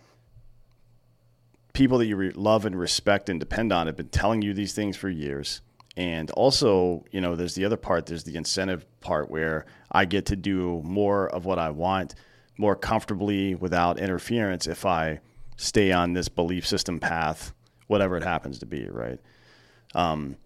people 1.73 1.99
that 1.99 2.07
you 2.07 2.15
re- 2.15 2.31
love 2.31 2.65
and 2.65 2.77
respect 2.77 3.29
and 3.29 3.39
depend 3.39 3.71
on 3.71 3.85
have 3.85 3.95
been 3.95 4.09
telling 4.09 4.41
you 4.41 4.53
these 4.53 4.73
things 4.73 4.97
for 4.97 5.09
years. 5.09 5.61
And 5.97 6.31
also, 6.31 7.03
you 7.11 7.19
know, 7.19 7.35
there's 7.35 7.55
the 7.55 7.65
other 7.65 7.77
part, 7.77 8.05
there's 8.05 8.23
the 8.23 8.37
incentive 8.37 8.85
part 9.01 9.29
where 9.29 9.65
I 9.91 10.05
get 10.05 10.25
to 10.27 10.35
do 10.35 10.81
more 10.85 11.27
of 11.29 11.45
what 11.45 11.59
I 11.59 11.69
want 11.69 12.15
more 12.57 12.75
comfortably 12.75 13.55
without 13.55 13.99
interference 13.99 14.67
if 14.67 14.85
I 14.85 15.19
stay 15.57 15.91
on 15.91 16.13
this 16.13 16.29
belief 16.29 16.65
system 16.65 16.99
path, 16.99 17.53
whatever 17.87 18.15
it 18.17 18.23
happens 18.23 18.59
to 18.59 18.65
be, 18.65 18.87
right? 18.89 19.19
Um, 19.93 20.37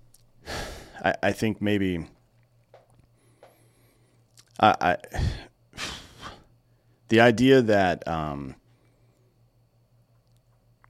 I, 1.04 1.16
I 1.22 1.32
think 1.32 1.62
maybe 1.62 2.08
I, 4.60 4.76
I 4.82 4.98
the 7.10 7.20
idea 7.22 7.62
that 7.62 8.08
um, 8.08 8.56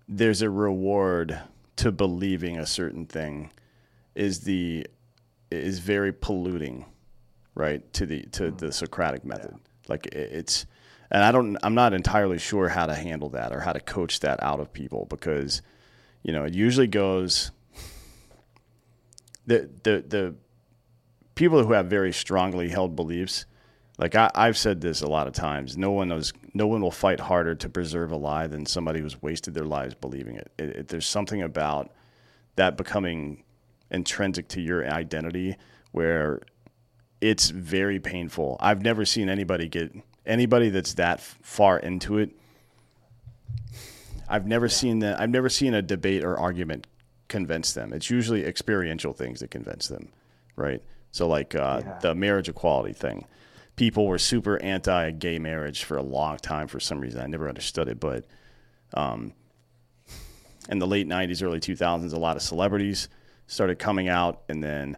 there's 0.08 0.42
a 0.42 0.50
reward 0.50 1.40
to 1.78 1.92
believing 1.92 2.58
a 2.58 2.66
certain 2.66 3.06
thing 3.06 3.52
is 4.16 4.42
the 4.42 4.88
is 5.52 5.80
very 5.80 6.12
polluting, 6.12 6.86
right? 7.54 7.92
To 7.94 8.06
the 8.06 8.24
to 8.34 8.52
mm. 8.52 8.58
the 8.58 8.72
Socratic 8.72 9.26
method. 9.26 9.52
Yeah. 9.54 9.60
Like 9.88 10.08
it's, 10.08 10.66
and 11.12 11.24
I 11.24 11.32
don't 11.32 11.58
I'm 11.64 11.76
not 11.76 11.94
entirely 11.94 12.40
sure 12.40 12.70
how 12.70 12.86
to 12.88 12.96
handle 12.96 13.30
that 13.30 13.54
or 13.54 13.60
how 13.60 13.74
to 13.74 13.80
coach 13.80 14.22
that 14.22 14.42
out 14.42 14.60
of 14.60 14.74
people 14.74 15.06
because 15.10 15.62
you 16.24 16.34
know 16.34 16.44
it 16.46 16.54
usually 16.54 16.88
goes 16.88 17.52
the 19.46 19.70
the 19.84 20.04
the 20.08 20.36
people 21.36 21.64
who 21.64 21.74
have 21.74 21.88
very 21.88 22.14
strongly 22.14 22.70
held 22.70 22.96
beliefs 22.96 23.46
like 23.98 24.16
I, 24.16 24.30
I've 24.36 24.58
said 24.58 24.82
this 24.82 25.02
a 25.02 25.08
lot 25.08 25.28
of 25.28 25.34
times 25.34 25.78
no 25.78 25.92
one 25.92 26.10
knows 26.10 26.34
no 26.54 26.68
one 26.68 26.82
will 26.82 26.92
fight 26.92 27.20
harder 27.20 27.56
to 27.56 27.70
preserve 27.70 28.12
a 28.12 28.16
lie 28.16 28.48
than 28.48 28.66
somebody 28.66 29.00
who's 29.00 29.22
wasted 29.22 29.54
their 29.54 29.66
lives 29.66 29.96
believing 29.96 30.36
it. 30.36 30.52
It, 30.58 30.70
it 30.70 30.88
there's 30.90 31.08
something 31.08 31.42
about 31.42 31.92
that 32.56 32.78
becoming 32.78 33.44
intrinsic 33.92 34.48
to 34.50 34.62
your 34.62 34.88
identity 34.90 35.56
where 35.92 36.42
it's 37.22 37.50
very 37.50 38.00
painful. 38.00 38.58
I've 38.60 38.82
never 38.82 39.06
seen 39.06 39.30
anybody 39.30 39.68
get 39.68 39.96
anybody 40.26 40.70
that's 40.70 40.96
that 40.96 41.22
far 41.22 41.80
into 41.80 42.18
it. 42.18 42.32
I've 44.28 44.48
never 44.48 44.66
yeah. 44.66 44.72
seen 44.72 45.00
that. 45.00 45.20
I've 45.20 45.30
never 45.30 45.50
seen 45.50 45.74
a 45.74 45.82
debate 45.82 46.24
or 46.24 46.38
argument 46.38 46.88
convince 47.28 47.74
them. 47.74 47.94
It's 47.94 48.10
usually 48.10 48.46
experiential 48.46 49.14
things 49.14 49.40
that 49.40 49.52
convince 49.52 49.88
them, 49.88 50.10
right? 50.56 50.82
So 51.12 51.28
like 51.28 51.56
uh, 51.56 51.82
yeah. 51.84 52.00
the 52.00 52.16
marriage 52.16 52.50
equality 52.50 52.94
thing, 52.94 53.26
people 53.76 54.08
were 54.08 54.18
super 54.18 54.62
anti-gay 54.62 55.40
marriage 55.40 55.84
for 55.84 55.98
a 55.98 56.04
long 56.04 56.38
time 56.38 56.68
for 56.68 56.80
some 56.80 57.00
reason. 57.00 57.22
I 57.22 57.28
never 57.28 57.48
understood 57.48 57.88
it, 57.88 58.00
but 58.00 58.26
um, 58.94 59.34
in 60.70 60.80
the 60.80 60.88
late 60.88 61.08
'90s, 61.08 61.44
early 61.44 61.60
2000s, 61.60 62.14
a 62.14 62.18
lot 62.18 62.36
of 62.36 62.42
celebrities 62.42 63.10
started 63.48 63.80
coming 63.80 64.10
out, 64.10 64.44
and 64.50 64.64
then 64.64 64.98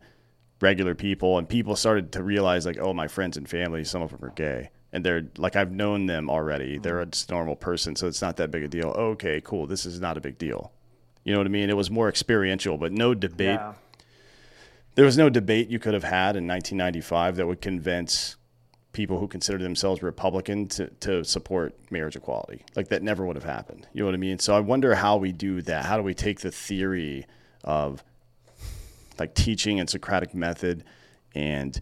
regular 0.61 0.95
people 0.95 1.37
and 1.37 1.47
people 1.47 1.75
started 1.75 2.11
to 2.13 2.23
realize 2.23 2.65
like, 2.65 2.79
oh, 2.79 2.93
my 2.93 3.07
friends 3.07 3.37
and 3.37 3.47
family, 3.47 3.83
some 3.83 4.01
of 4.01 4.11
them 4.11 4.23
are 4.23 4.33
gay. 4.33 4.69
And 4.91 5.05
they're 5.05 5.27
like, 5.37 5.55
I've 5.55 5.71
known 5.71 6.05
them 6.05 6.29
already. 6.29 6.73
Mm-hmm. 6.73 6.81
They're 6.81 7.01
a 7.01 7.09
normal 7.29 7.55
person, 7.55 7.95
so 7.95 8.07
it's 8.07 8.21
not 8.21 8.37
that 8.37 8.51
big 8.51 8.63
a 8.63 8.67
deal. 8.67 8.89
Okay, 8.89 9.41
cool. 9.43 9.67
This 9.67 9.85
is 9.85 9.99
not 9.99 10.17
a 10.17 10.21
big 10.21 10.37
deal. 10.37 10.71
You 11.23 11.33
know 11.33 11.39
what 11.39 11.47
I 11.47 11.49
mean? 11.49 11.69
It 11.69 11.77
was 11.77 11.91
more 11.91 12.07
experiential, 12.07 12.77
but 12.77 12.93
no 12.93 13.13
debate. 13.13 13.59
Yeah. 13.59 13.73
There 14.95 15.05
was 15.05 15.17
no 15.17 15.29
debate 15.29 15.69
you 15.69 15.77
could 15.77 15.93
have 15.93 16.05
had 16.05 16.35
in 16.35 16.47
1995 16.47 17.35
that 17.35 17.45
would 17.45 17.61
convince 17.61 18.37
people 18.93 19.19
who 19.19 19.27
consider 19.27 19.59
themselves 19.59 20.01
Republican 20.01 20.67
to, 20.69 20.87
to 21.01 21.23
support 21.23 21.75
marriage 21.91 22.15
equality. 22.15 22.63
Like 22.75 22.87
that 22.87 23.03
never 23.03 23.25
would 23.25 23.35
have 23.35 23.45
happened. 23.45 23.87
You 23.93 24.01
know 24.01 24.07
what 24.07 24.15
I 24.15 24.17
mean? 24.17 24.39
So 24.39 24.55
I 24.55 24.59
wonder 24.59 24.95
how 24.95 25.17
we 25.17 25.31
do 25.31 25.61
that. 25.63 25.85
How 25.85 25.97
do 25.97 26.03
we 26.03 26.15
take 26.15 26.39
the 26.39 26.49
theory 26.49 27.27
of 27.63 28.03
like 29.19 29.33
teaching 29.33 29.79
and 29.79 29.89
Socratic 29.89 30.33
method 30.33 30.83
and 31.33 31.79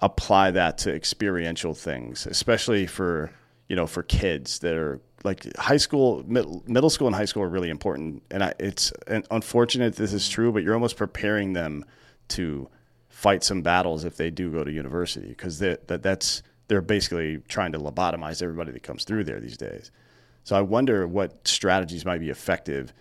apply 0.00 0.50
that 0.50 0.78
to 0.78 0.94
experiential 0.94 1.74
things, 1.74 2.26
especially 2.26 2.86
for 2.86 3.30
you 3.68 3.76
know 3.76 3.86
for 3.86 4.02
kids 4.02 4.58
that 4.60 4.74
are 4.74 5.00
like 5.24 5.56
high 5.56 5.76
school, 5.76 6.24
middle 6.26 6.90
school, 6.90 7.06
and 7.06 7.14
high 7.16 7.24
school 7.24 7.42
are 7.42 7.48
really 7.48 7.70
important. 7.70 8.22
And 8.30 8.42
I, 8.42 8.54
it's 8.58 8.92
unfortunate 9.30 9.96
this 9.96 10.12
is 10.12 10.28
true, 10.28 10.52
but 10.52 10.62
you're 10.62 10.74
almost 10.74 10.96
preparing 10.96 11.52
them 11.52 11.84
to 12.28 12.68
fight 13.08 13.44
some 13.44 13.62
battles 13.62 14.04
if 14.04 14.16
they 14.16 14.30
do 14.30 14.50
go 14.50 14.64
to 14.64 14.72
university 14.72 15.28
because 15.28 15.60
that 15.60 15.86
that's 15.86 16.42
they're 16.66 16.80
basically 16.80 17.38
trying 17.48 17.72
to 17.72 17.78
lobotomize 17.78 18.42
everybody 18.42 18.72
that 18.72 18.82
comes 18.82 19.04
through 19.04 19.24
there 19.24 19.38
these 19.38 19.56
days. 19.56 19.90
So 20.44 20.56
I 20.56 20.62
wonder 20.62 21.06
what 21.06 21.46
strategies 21.46 22.04
might 22.04 22.18
be 22.18 22.30
effective 22.30 22.92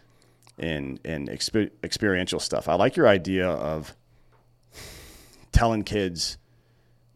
in 0.61 0.99
in 1.03 1.27
exper- 1.27 1.71
experiential 1.83 2.39
stuff. 2.39 2.67
I 2.67 2.75
like 2.75 2.95
your 2.95 3.07
idea 3.07 3.47
of 3.49 3.95
telling 5.51 5.83
kids 5.83 6.37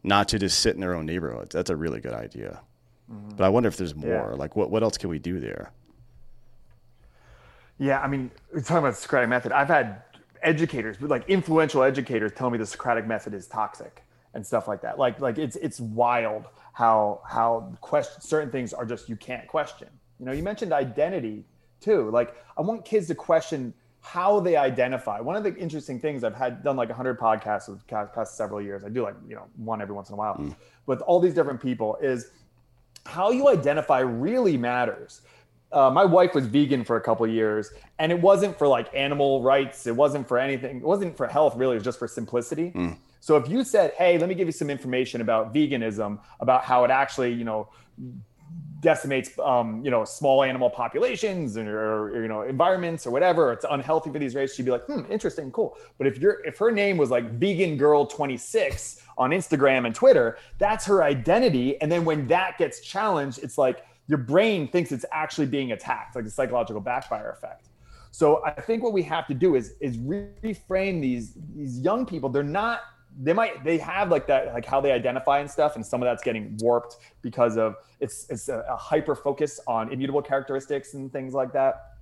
not 0.02 0.28
to 0.28 0.38
just 0.38 0.58
sit 0.60 0.74
in 0.74 0.80
their 0.80 0.94
own 0.94 1.06
neighborhoods. 1.06 1.54
That's 1.54 1.70
a 1.70 1.76
really 1.76 2.00
good 2.00 2.12
idea. 2.12 2.60
Mm-hmm. 3.10 3.36
But 3.36 3.44
I 3.44 3.48
wonder 3.48 3.68
if 3.68 3.76
there's 3.76 3.94
more. 3.94 4.28
Yeah. 4.30 4.36
Like, 4.36 4.56
what 4.56 4.70
what 4.70 4.82
else 4.82 4.98
can 4.98 5.10
we 5.10 5.18
do 5.18 5.40
there? 5.40 5.72
Yeah, 7.78 8.00
I 8.00 8.08
mean, 8.08 8.30
we're 8.52 8.60
talking 8.62 8.78
about 8.78 8.94
the 8.94 9.00
Socratic 9.00 9.28
method. 9.28 9.52
I've 9.52 9.68
had 9.68 10.02
educators, 10.42 11.00
like 11.00 11.28
influential 11.28 11.82
educators, 11.82 12.32
tell 12.32 12.48
me 12.50 12.56
the 12.56 12.66
Socratic 12.66 13.06
method 13.06 13.34
is 13.34 13.46
toxic 13.46 14.02
and 14.32 14.46
stuff 14.46 14.66
like 14.66 14.80
that. 14.82 14.98
Like, 14.98 15.20
like 15.20 15.38
it's 15.38 15.56
it's 15.56 15.80
wild 15.80 16.44
how 16.72 17.20
how 17.26 17.72
question 17.80 18.20
certain 18.20 18.50
things 18.50 18.72
are 18.72 18.84
just 18.84 19.08
you 19.08 19.16
can't 19.16 19.46
question. 19.46 19.88
You 20.18 20.26
know, 20.26 20.32
you 20.32 20.42
mentioned 20.42 20.72
identity 20.72 21.44
too. 21.80 22.10
Like 22.10 22.34
I 22.56 22.62
want 22.62 22.84
kids 22.84 23.06
to 23.08 23.14
question 23.14 23.74
how 24.06 24.38
they 24.38 24.56
identify. 24.56 25.20
One 25.20 25.34
of 25.34 25.42
the 25.42 25.54
interesting 25.56 25.98
things 25.98 26.22
I've 26.22 26.36
had 26.36 26.62
done 26.62 26.76
like 26.76 26.88
100 26.88 27.18
podcasts 27.18 27.68
with 27.68 27.84
past 27.88 28.36
several 28.36 28.62
years. 28.62 28.84
I 28.84 28.88
do 28.88 29.02
like, 29.02 29.16
you 29.28 29.34
know, 29.34 29.46
one 29.56 29.82
every 29.82 29.96
once 29.96 30.10
in 30.10 30.14
a 30.14 30.16
while 30.16 30.36
mm. 30.36 30.54
with 30.86 31.00
all 31.02 31.18
these 31.18 31.34
different 31.34 31.60
people 31.60 31.96
is 31.96 32.30
how 33.04 33.30
you 33.30 33.48
identify 33.48 33.98
really 33.98 34.56
matters. 34.56 35.22
Uh, 35.72 35.90
my 35.90 36.04
wife 36.04 36.34
was 36.34 36.46
vegan 36.46 36.84
for 36.84 36.96
a 36.96 37.00
couple 37.00 37.26
years 37.26 37.72
and 37.98 38.12
it 38.12 38.20
wasn't 38.20 38.56
for 38.56 38.68
like 38.68 38.88
animal 38.94 39.42
rights. 39.42 39.88
It 39.88 39.96
wasn't 39.96 40.28
for 40.28 40.38
anything. 40.38 40.76
It 40.76 40.84
wasn't 40.84 41.16
for 41.16 41.26
health 41.26 41.56
really. 41.56 41.72
It 41.72 41.78
was 41.78 41.84
just 41.84 41.98
for 41.98 42.06
simplicity. 42.06 42.70
Mm. 42.70 42.98
So 43.18 43.36
if 43.36 43.48
you 43.48 43.64
said, 43.64 43.92
Hey, 43.98 44.18
let 44.18 44.28
me 44.28 44.36
give 44.36 44.46
you 44.46 44.52
some 44.52 44.70
information 44.70 45.20
about 45.20 45.52
veganism, 45.52 46.20
about 46.38 46.62
how 46.62 46.84
it 46.84 46.92
actually, 46.92 47.32
you 47.32 47.44
know, 47.44 47.68
decimates 48.86 49.36
um, 49.40 49.84
you 49.84 49.90
know 49.90 50.04
small 50.04 50.44
animal 50.44 50.70
populations 50.70 51.56
or, 51.56 51.76
or, 51.76 52.22
you 52.22 52.28
know 52.28 52.42
environments 52.42 53.04
or 53.04 53.10
whatever. 53.10 53.52
It's 53.52 53.66
unhealthy 53.68 54.10
for 54.12 54.20
these 54.20 54.36
races. 54.36 54.54
She'd 54.54 54.64
be 54.64 54.70
like 54.70 54.86
hmm 54.86 55.02
interesting 55.10 55.50
cool. 55.50 55.76
But 55.98 56.06
if 56.06 56.18
you're 56.18 56.38
if 56.46 56.56
her 56.58 56.70
name 56.70 56.96
was 56.96 57.10
like 57.10 57.32
vegan 57.32 57.76
girl 57.76 58.06
26 58.06 59.02
on 59.18 59.30
instagram 59.30 59.86
and 59.86 59.94
twitter 59.94 60.38
that's 60.58 60.84
her 60.84 61.02
identity. 61.02 61.80
And 61.80 61.90
then 61.90 62.04
when 62.04 62.28
that 62.28 62.58
gets 62.58 62.78
challenged 62.80 63.40
it's 63.42 63.58
like 63.58 63.84
your 64.06 64.18
brain 64.18 64.68
thinks 64.68 64.92
it's 64.92 65.06
actually 65.10 65.46
being 65.46 65.72
attacked 65.72 66.14
like 66.14 66.24
the 66.24 66.30
psychological 66.30 66.80
backfire 66.80 67.30
effect. 67.30 67.70
So 68.12 68.40
i 68.44 68.52
think 68.52 68.84
what 68.84 68.92
we 68.92 69.02
have 69.02 69.26
to 69.26 69.34
do 69.34 69.56
is 69.56 69.74
is 69.80 69.96
reframe 69.96 71.02
these 71.02 71.34
these 71.56 71.80
young 71.80 72.06
people. 72.06 72.28
They're 72.28 72.54
not 72.62 72.82
they 73.18 73.32
might 73.32 73.64
they 73.64 73.78
have 73.78 74.10
like 74.10 74.26
that 74.26 74.52
like 74.52 74.66
how 74.66 74.80
they 74.80 74.92
identify 74.92 75.38
and 75.38 75.50
stuff 75.50 75.76
and 75.76 75.84
some 75.84 76.02
of 76.02 76.06
that's 76.06 76.22
getting 76.22 76.56
warped 76.60 76.96
because 77.22 77.56
of 77.56 77.76
it's 78.00 78.26
it's 78.28 78.48
a, 78.48 78.64
a 78.68 78.76
hyper 78.76 79.14
focus 79.14 79.60
on 79.66 79.92
immutable 79.92 80.22
characteristics 80.22 80.94
and 80.94 81.12
things 81.12 81.34
like 81.34 81.52
that. 81.52 81.92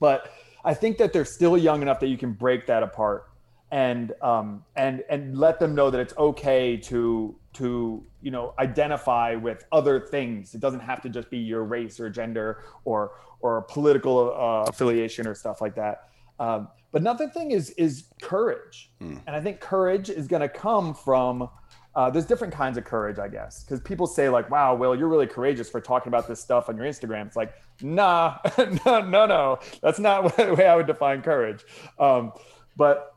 But 0.00 0.32
i 0.64 0.74
think 0.74 0.98
that 0.98 1.12
they're 1.12 1.24
still 1.24 1.56
young 1.56 1.82
enough 1.82 2.00
that 2.00 2.08
you 2.08 2.18
can 2.18 2.32
break 2.32 2.66
that 2.66 2.82
apart 2.82 3.30
and 3.70 4.12
um 4.22 4.64
and 4.74 5.04
and 5.08 5.38
let 5.38 5.60
them 5.60 5.74
know 5.74 5.88
that 5.88 6.00
it's 6.00 6.16
okay 6.18 6.76
to 6.76 7.38
to 7.52 8.04
you 8.22 8.30
know 8.30 8.54
identify 8.58 9.34
with 9.34 9.64
other 9.72 10.00
things. 10.00 10.54
It 10.54 10.60
doesn't 10.60 10.80
have 10.80 11.02
to 11.02 11.08
just 11.08 11.30
be 11.30 11.38
your 11.38 11.64
race 11.64 12.00
or 12.00 12.08
gender 12.08 12.62
or 12.84 13.12
or 13.40 13.62
political 13.62 14.32
uh, 14.32 14.68
affiliation 14.68 15.26
or 15.26 15.34
stuff 15.34 15.60
like 15.60 15.74
that. 15.76 16.08
Um, 16.40 16.68
but 16.90 17.02
another 17.02 17.28
thing 17.28 17.50
is 17.50 17.70
is 17.70 18.04
courage, 18.22 18.90
mm. 19.00 19.20
and 19.26 19.36
I 19.36 19.40
think 19.40 19.60
courage 19.60 20.10
is 20.10 20.26
going 20.26 20.42
to 20.42 20.48
come 20.48 20.94
from. 20.94 21.48
Uh, 21.94 22.08
there's 22.08 22.26
different 22.26 22.54
kinds 22.54 22.78
of 22.78 22.84
courage, 22.84 23.18
I 23.18 23.26
guess, 23.28 23.64
because 23.64 23.80
people 23.80 24.06
say 24.06 24.28
like, 24.28 24.50
"Wow, 24.50 24.74
Will, 24.74 24.94
you're 24.94 25.08
really 25.08 25.26
courageous 25.26 25.68
for 25.68 25.80
talking 25.80 26.08
about 26.08 26.28
this 26.28 26.40
stuff 26.40 26.68
on 26.68 26.76
your 26.76 26.86
Instagram." 26.86 27.26
It's 27.26 27.36
like, 27.36 27.52
nah, 27.82 28.38
no, 28.86 29.00
no, 29.00 29.26
no, 29.26 29.58
that's 29.82 29.98
not 29.98 30.36
the 30.36 30.54
way 30.54 30.66
I 30.66 30.76
would 30.76 30.86
define 30.86 31.22
courage. 31.22 31.64
Um, 31.98 32.32
but 32.76 33.14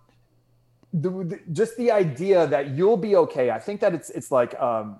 the, 0.94 1.10
the, 1.10 1.40
just 1.54 1.78
the 1.78 1.92
idea 1.92 2.48
that 2.48 2.72
you'll 2.72 2.98
be 2.98 3.16
okay. 3.16 3.52
I 3.52 3.60
think 3.60 3.80
that 3.82 3.94
it's 3.94 4.10
it's 4.10 4.32
like 4.32 4.60
um, 4.60 4.98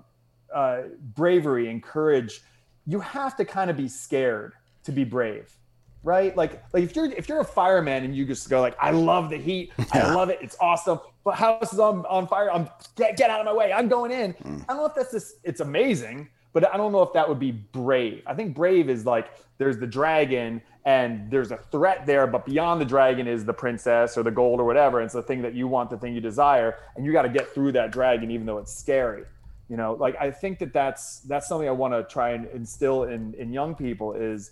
uh, 0.54 0.82
bravery 1.14 1.68
and 1.68 1.82
courage. 1.82 2.40
You 2.86 3.00
have 3.00 3.36
to 3.36 3.44
kind 3.44 3.70
of 3.70 3.76
be 3.76 3.88
scared 3.88 4.54
to 4.84 4.92
be 4.92 5.04
brave 5.04 5.56
right? 6.02 6.36
Like, 6.36 6.62
like 6.72 6.84
if 6.84 6.96
you're 6.96 7.06
if 7.12 7.28
you're 7.28 7.40
a 7.40 7.44
fireman 7.44 8.04
and 8.04 8.14
you 8.14 8.24
just 8.24 8.48
go 8.48 8.60
like, 8.60 8.76
I 8.80 8.90
love 8.90 9.30
the 9.30 9.36
heat, 9.36 9.72
yeah. 9.78 10.08
I 10.08 10.14
love 10.14 10.30
it, 10.30 10.38
it's 10.40 10.56
awesome, 10.60 11.00
but 11.24 11.34
house 11.34 11.72
is 11.72 11.78
on 11.78 12.04
on 12.06 12.26
fire, 12.26 12.50
I'm 12.50 12.68
get 12.96 13.16
get 13.16 13.30
out 13.30 13.40
of 13.40 13.46
my 13.46 13.52
way, 13.52 13.72
I'm 13.72 13.88
going 13.88 14.10
in. 14.10 14.34
Mm. 14.34 14.62
I 14.62 14.72
don't 14.72 14.78
know 14.78 14.86
if 14.86 14.94
that's 14.94 15.12
this. 15.12 15.36
It's 15.44 15.60
amazing, 15.60 16.28
but 16.52 16.72
I 16.72 16.76
don't 16.76 16.92
know 16.92 17.02
if 17.02 17.12
that 17.12 17.28
would 17.28 17.38
be 17.38 17.52
brave. 17.52 18.22
I 18.26 18.34
think 18.34 18.54
brave 18.54 18.90
is 18.90 19.06
like 19.06 19.30
there's 19.58 19.78
the 19.78 19.86
dragon 19.86 20.60
and 20.84 21.30
there's 21.30 21.52
a 21.52 21.56
threat 21.56 22.06
there, 22.06 22.26
but 22.26 22.44
beyond 22.44 22.80
the 22.80 22.84
dragon 22.84 23.28
is 23.28 23.44
the 23.44 23.52
princess 23.52 24.18
or 24.18 24.24
the 24.24 24.30
gold 24.32 24.58
or 24.58 24.64
whatever. 24.64 25.00
It's 25.00 25.14
the 25.14 25.22
thing 25.22 25.40
that 25.42 25.54
you 25.54 25.68
want, 25.68 25.90
the 25.90 25.96
thing 25.96 26.12
you 26.12 26.20
desire, 26.20 26.78
and 26.96 27.06
you 27.06 27.12
got 27.12 27.22
to 27.22 27.28
get 27.28 27.54
through 27.54 27.72
that 27.72 27.92
dragon, 27.92 28.32
even 28.32 28.46
though 28.46 28.58
it's 28.58 28.74
scary. 28.74 29.24
You 29.68 29.76
know, 29.76 29.94
like 29.94 30.16
I 30.20 30.30
think 30.30 30.58
that 30.58 30.72
that's 30.72 31.20
that's 31.20 31.46
something 31.48 31.68
I 31.68 31.72
want 31.72 31.94
to 31.94 32.02
try 32.12 32.30
and 32.30 32.46
instill 32.48 33.04
in 33.04 33.34
in 33.34 33.52
young 33.52 33.74
people 33.74 34.12
is 34.12 34.50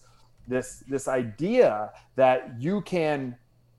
this 0.51 0.85
this 0.89 1.09
idea 1.09 1.91
that 2.17 2.61
you 2.61 2.83
can 2.83 3.37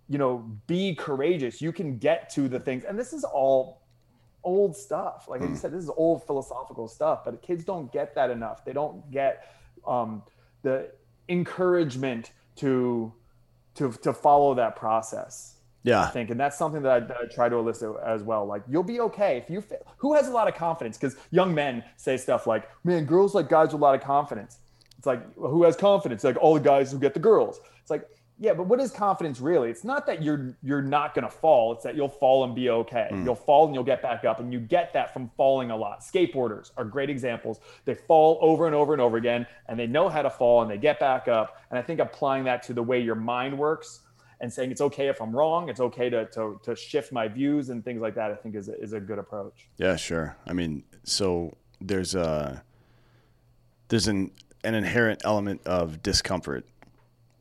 you 0.07 0.17
know 0.17 0.49
be 0.67 0.95
courageous 0.95 1.61
you 1.61 1.71
can 1.71 1.97
get 1.97 2.29
to 2.29 2.47
the 2.47 2.59
things 2.59 2.83
and 2.83 2.97
this 2.97 3.13
is 3.13 3.23
all 3.23 3.81
old 4.43 4.75
stuff 4.75 5.27
like 5.27 5.41
mm. 5.41 5.49
you 5.49 5.55
said 5.55 5.71
this 5.71 5.83
is 5.83 5.91
old 5.95 6.25
philosophical 6.25 6.87
stuff 6.87 7.23
but 7.23 7.41
kids 7.41 7.63
don't 7.63 7.91
get 7.91 8.15
that 8.15 8.31
enough 8.31 8.65
they 8.65 8.73
don't 8.73 9.11
get 9.11 9.53
um, 9.85 10.23
the 10.63 10.89
encouragement 11.29 12.31
to 12.55 13.13
to 13.75 13.91
to 13.91 14.13
follow 14.13 14.53
that 14.55 14.75
process 14.75 15.57
Yeah. 15.83 16.03
I 16.03 16.09
think, 16.09 16.29
and 16.29 16.39
that's 16.39 16.57
something 16.57 16.83
that 16.83 16.91
I, 16.91 16.99
that 16.99 17.17
I 17.17 17.25
try 17.25 17.49
to 17.49 17.55
elicit 17.55 17.95
as 18.05 18.21
well. 18.21 18.45
Like, 18.45 18.63
you'll 18.67 18.83
be 18.83 18.99
okay 19.01 19.37
if 19.37 19.49
you. 19.49 19.61
Fa- 19.61 19.79
Who 19.97 20.13
has 20.13 20.27
a 20.27 20.31
lot 20.31 20.47
of 20.47 20.53
confidence? 20.53 20.97
Because 20.97 21.15
young 21.31 21.55
men 21.55 21.83
say 21.97 22.17
stuff 22.17 22.45
like, 22.45 22.69
"Man, 22.83 23.05
girls 23.05 23.33
like 23.33 23.49
guys 23.49 23.67
with 23.73 23.81
a 23.81 23.83
lot 23.83 23.95
of 23.95 24.01
confidence." 24.01 24.59
It's 25.01 25.07
like, 25.07 25.33
who 25.33 25.63
has 25.63 25.75
confidence? 25.75 26.23
Like 26.23 26.37
all 26.37 26.53
the 26.53 26.59
guys 26.59 26.91
who 26.91 26.99
get 26.99 27.15
the 27.15 27.19
girls. 27.19 27.59
It's 27.81 27.89
like, 27.89 28.07
yeah, 28.37 28.53
but 28.53 28.67
what 28.67 28.79
is 28.79 28.91
confidence 28.91 29.39
really? 29.39 29.71
It's 29.71 29.83
not 29.83 30.05
that 30.05 30.21
you're 30.21 30.55
you're 30.61 30.83
not 30.83 31.15
gonna 31.15 31.27
fall. 31.27 31.71
It's 31.71 31.83
that 31.85 31.95
you'll 31.95 32.07
fall 32.07 32.43
and 32.43 32.53
be 32.53 32.69
okay. 32.69 33.07
Hmm. 33.09 33.25
You'll 33.25 33.33
fall 33.33 33.65
and 33.65 33.73
you'll 33.73 33.83
get 33.83 34.03
back 34.03 34.25
up, 34.25 34.39
and 34.39 34.53
you 34.53 34.59
get 34.59 34.93
that 34.93 35.11
from 35.11 35.31
falling 35.35 35.71
a 35.71 35.75
lot. 35.75 36.01
Skateboarders 36.01 36.69
are 36.77 36.85
great 36.85 37.09
examples. 37.09 37.61
They 37.85 37.95
fall 37.95 38.37
over 38.41 38.67
and 38.67 38.75
over 38.75 38.93
and 38.93 39.01
over 39.01 39.17
again, 39.17 39.47
and 39.67 39.79
they 39.79 39.87
know 39.87 40.07
how 40.07 40.21
to 40.21 40.29
fall 40.29 40.61
and 40.61 40.69
they 40.69 40.77
get 40.77 40.99
back 40.99 41.27
up. 41.27 41.63
And 41.71 41.79
I 41.79 41.81
think 41.81 41.99
applying 41.99 42.43
that 42.43 42.61
to 42.67 42.73
the 42.73 42.83
way 42.83 43.01
your 43.01 43.15
mind 43.15 43.57
works 43.57 44.01
and 44.39 44.53
saying 44.53 44.69
it's 44.69 44.81
okay 44.81 45.07
if 45.07 45.19
I'm 45.19 45.35
wrong, 45.35 45.67
it's 45.67 45.79
okay 45.79 46.11
to 46.11 46.25
to, 46.27 46.59
to 46.61 46.75
shift 46.75 47.11
my 47.11 47.27
views 47.27 47.69
and 47.69 47.83
things 47.83 48.01
like 48.01 48.13
that. 48.13 48.29
I 48.29 48.35
think 48.35 48.53
is 48.53 48.69
a, 48.69 48.79
is 48.79 48.93
a 48.93 48.99
good 48.99 49.17
approach. 49.17 49.67
Yeah, 49.77 49.95
sure. 49.95 50.37
I 50.45 50.53
mean, 50.53 50.83
so 51.05 51.57
there's 51.79 52.13
a 52.13 52.63
there's 53.87 54.07
an 54.07 54.31
an 54.63 54.75
inherent 54.75 55.21
element 55.25 55.61
of 55.65 56.01
discomfort 56.03 56.65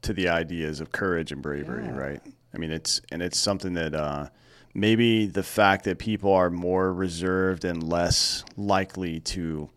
to 0.03 0.13
the 0.13 0.29
ideas 0.29 0.81
of 0.81 0.93
courage 0.93 1.33
and 1.33 1.43
bravery, 1.43 1.85
Yeah. 1.85 1.97
right? 1.97 2.21
I 2.55 2.59
mean, 2.59 2.71
it's 2.71 3.01
and 3.13 3.23
it's 3.23 3.39
something 3.39 3.75
that 3.75 3.95
uh, 3.95 4.29
maybe 4.75 5.27
the 5.27 5.43
fact 5.43 5.85
that 5.85 5.99
people 5.99 6.33
are 6.33 6.51
more 6.51 6.93
reserved 6.93 7.65
and 7.65 7.83
less 7.83 8.45
likely 8.57 9.21
to 9.21 9.69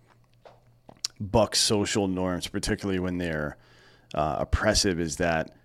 buck 1.20 1.56
social 1.56 2.08
norms, 2.08 2.48
particularly 2.48 3.00
when 3.00 3.18
they're 3.18 3.58
uh, 4.14 4.38
oppressive, 4.40 5.00
is 5.00 5.18
that 5.18 5.56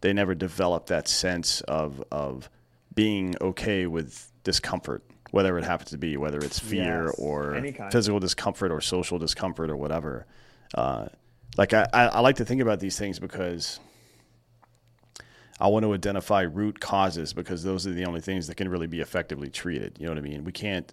they 0.00 0.12
never 0.12 0.34
develop 0.34 0.86
that 0.86 1.08
sense 1.08 1.60
of 1.62 2.02
of 2.10 2.50
being 2.94 3.34
okay 3.40 3.86
with 3.86 4.30
discomfort, 4.44 5.02
whether 5.30 5.56
it 5.58 5.64
happens 5.64 5.90
to 5.90 5.98
be 5.98 6.16
whether 6.16 6.38
it's 6.38 6.58
fear 6.58 7.06
Yes, 7.06 7.14
or 7.18 7.64
physical 7.90 8.18
discomfort 8.20 8.70
or 8.72 8.80
social 8.80 9.18
discomfort 9.18 9.70
or 9.70 9.76
whatever. 9.76 10.26
Uh, 10.74 11.06
like 11.56 11.72
I, 11.72 11.86
I, 11.92 12.20
like 12.20 12.36
to 12.36 12.44
think 12.44 12.60
about 12.60 12.80
these 12.80 12.98
things 12.98 13.18
because 13.18 13.80
I 15.58 15.68
want 15.68 15.84
to 15.84 15.92
identify 15.92 16.42
root 16.42 16.80
causes 16.80 17.32
because 17.32 17.62
those 17.62 17.86
are 17.86 17.92
the 17.92 18.06
only 18.06 18.20
things 18.20 18.46
that 18.46 18.56
can 18.56 18.68
really 18.68 18.86
be 18.86 19.00
effectively 19.00 19.50
treated. 19.50 19.98
You 19.98 20.06
know 20.06 20.12
what 20.12 20.18
I 20.18 20.22
mean? 20.22 20.44
We 20.44 20.52
can't 20.52 20.92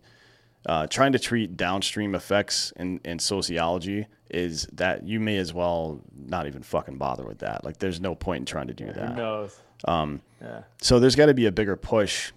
uh, 0.66 0.86
trying 0.88 1.14
to 1.14 1.20
treat 1.20 1.56
downstream 1.56 2.14
effects 2.16 2.74
in, 2.76 3.00
in 3.06 3.20
sociology 3.20 4.08
is 4.30 4.68
that 4.74 5.04
you 5.08 5.20
may 5.20 5.38
as 5.38 5.54
well 5.54 6.02
not 6.14 6.46
even 6.48 6.62
fucking 6.62 6.98
bother 6.98 7.26
with 7.26 7.40
that. 7.40 7.64
Like, 7.64 7.78
there's 7.78 8.02
no 8.02 8.16
point 8.16 8.42
in 8.42 8.46
trying 8.46 8.68
to 8.68 8.74
do 8.74 8.88
Who 8.88 8.94
that. 8.94 9.16
knows? 9.16 9.58
Um, 9.86 10.22
Yeah. 10.42 10.64
so 10.82 11.00
there's 11.00 11.16
got 11.16 11.28
to 11.28 11.34
be 11.34 11.46
a 11.46 11.52
bigger 11.52 11.78
push, 11.78 12.34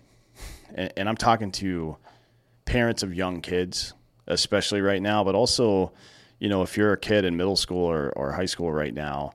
and, 0.72 0.92
and 0.96 1.08
I'm 1.08 1.16
talking 1.16 1.50
to 1.52 1.96
parents 2.66 3.02
of 3.02 3.12
young 3.12 3.40
kids, 3.40 3.94
especially 4.28 4.80
right 4.80 5.02
now, 5.02 5.24
but 5.24 5.34
also, 5.34 5.90
you 6.40 6.48
know, 6.48 6.62
if 6.62 6.76
you're 6.76 6.92
a 6.92 6.98
kid 6.98 7.24
in 7.24 7.36
middle 7.36 7.56
school 7.56 7.84
or, 7.84 8.12
or 8.16 8.32
high 8.32 8.46
school 8.46 8.72
right 8.72 8.92
now, 8.92 9.32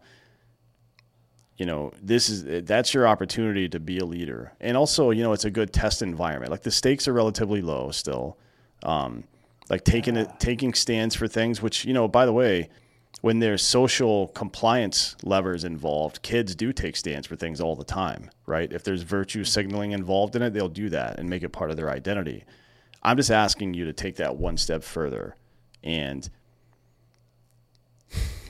you 1.56 1.66
know, 1.66 1.94
this 2.02 2.28
is 2.28 2.66
that's 2.66 2.94
your 2.94 3.08
opportunity 3.08 3.70
to 3.70 3.80
be 3.80 4.00
a 4.00 4.06
leader, 4.06 4.52
and 4.60 4.76
also, 4.76 5.12
you 5.12 5.24
know, 5.24 5.32
it's 5.32 5.46
a 5.46 5.52
good 5.52 5.72
test 5.72 6.02
environment. 6.02 6.52
Like 6.52 6.64
the 6.64 6.72
stakes 6.72 7.08
are 7.08 7.14
relatively 7.14 7.62
low 7.62 7.92
still, 7.92 8.38
um, 8.84 9.24
like 9.70 9.86
taking 9.86 10.18
it, 10.18 10.30
taking 10.38 10.74
stands 10.74 11.16
for 11.16 11.30
things. 11.30 11.62
Which 11.62 11.86
you 11.86 11.94
know, 11.94 12.10
by 12.10 12.26
the 12.26 12.34
way, 12.34 12.70
when 13.22 13.40
there's 13.40 13.62
social 13.62 14.28
compliance 14.30 15.16
levers 15.24 15.64
involved, 15.64 16.22
kids 16.24 16.56
do 16.56 16.74
take 16.74 16.98
stands 16.98 17.26
for 17.26 17.38
things 17.38 17.62
all 17.62 17.76
the 17.76 17.86
time, 17.86 18.30
right? 18.46 18.72
If 18.74 18.84
there's 18.84 19.04
virtue 19.04 19.46
signaling 19.46 19.92
involved 19.92 20.36
in 20.36 20.42
it, 20.42 20.54
they'll 20.54 20.68
do 20.68 20.90
that 20.90 21.20
and 21.20 21.30
make 21.30 21.44
it 21.44 21.50
part 21.50 21.72
of 21.72 21.78
their 21.78 21.90
identity. 21.90 22.44
I'm 23.02 23.16
just 23.16 23.32
asking 23.32 23.76
you 23.76 23.86
to 23.86 23.94
take 23.94 24.18
that 24.18 24.36
one 24.36 24.58
step 24.58 24.84
further. 24.84 25.38
And 25.84 26.30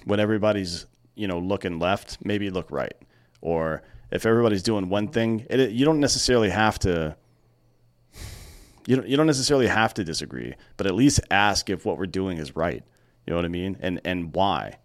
when 0.06 0.20
everybody's, 0.20 0.86
you 1.16 1.28
know, 1.28 1.39
looking 1.39 1.80
left, 1.80 2.18
maybe 2.24 2.49
look 2.49 2.72
right. 2.72 2.95
Or 3.41 3.84
if 4.12 4.26
everybody's 4.26 4.64
doing 4.64 4.89
one 4.89 5.10
thing, 5.10 5.45
it, 5.49 5.72
you 5.72 5.86
don't 5.86 5.99
necessarily 5.99 6.49
have 6.49 6.80
to 6.80 7.16
you 8.88 8.95
don't, 8.95 9.08
you 9.08 9.18
don't 9.18 9.28
necessarily 9.28 9.68
have 9.68 9.93
to 9.95 10.03
disagree, 10.03 10.53
but 10.78 10.86
at 10.86 10.93
least 10.93 11.20
ask 11.32 11.70
if 11.70 11.86
what 11.86 11.97
we're 11.97 12.06
doing 12.06 12.38
is 12.38 12.56
right. 12.56 12.84
You 13.26 13.32
know 13.32 13.38
what 13.38 13.45
I 13.45 13.49
mean? 13.49 13.78
And 13.82 13.99
and 14.06 14.34
why? 14.34 14.78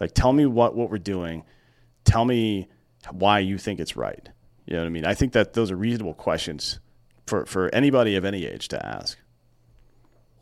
Like 0.00 0.12
tell 0.14 0.32
me 0.32 0.46
what 0.46 0.76
what 0.76 0.90
we're 0.90 0.98
doing. 0.98 1.44
Tell 2.04 2.24
me 2.24 2.68
why 3.10 3.40
you 3.40 3.58
think 3.58 3.80
it's 3.80 3.96
right. 3.96 4.28
You 4.66 4.74
know 4.74 4.82
what 4.82 4.86
I 4.86 4.90
mean? 4.90 5.04
I 5.04 5.14
think 5.14 5.32
that 5.32 5.54
those 5.54 5.70
are 5.70 5.76
reasonable 5.76 6.14
questions 6.14 6.78
for 7.26 7.44
for 7.46 7.74
anybody 7.74 8.14
of 8.14 8.24
any 8.24 8.46
age 8.46 8.68
to 8.68 8.86
ask. 8.86 9.18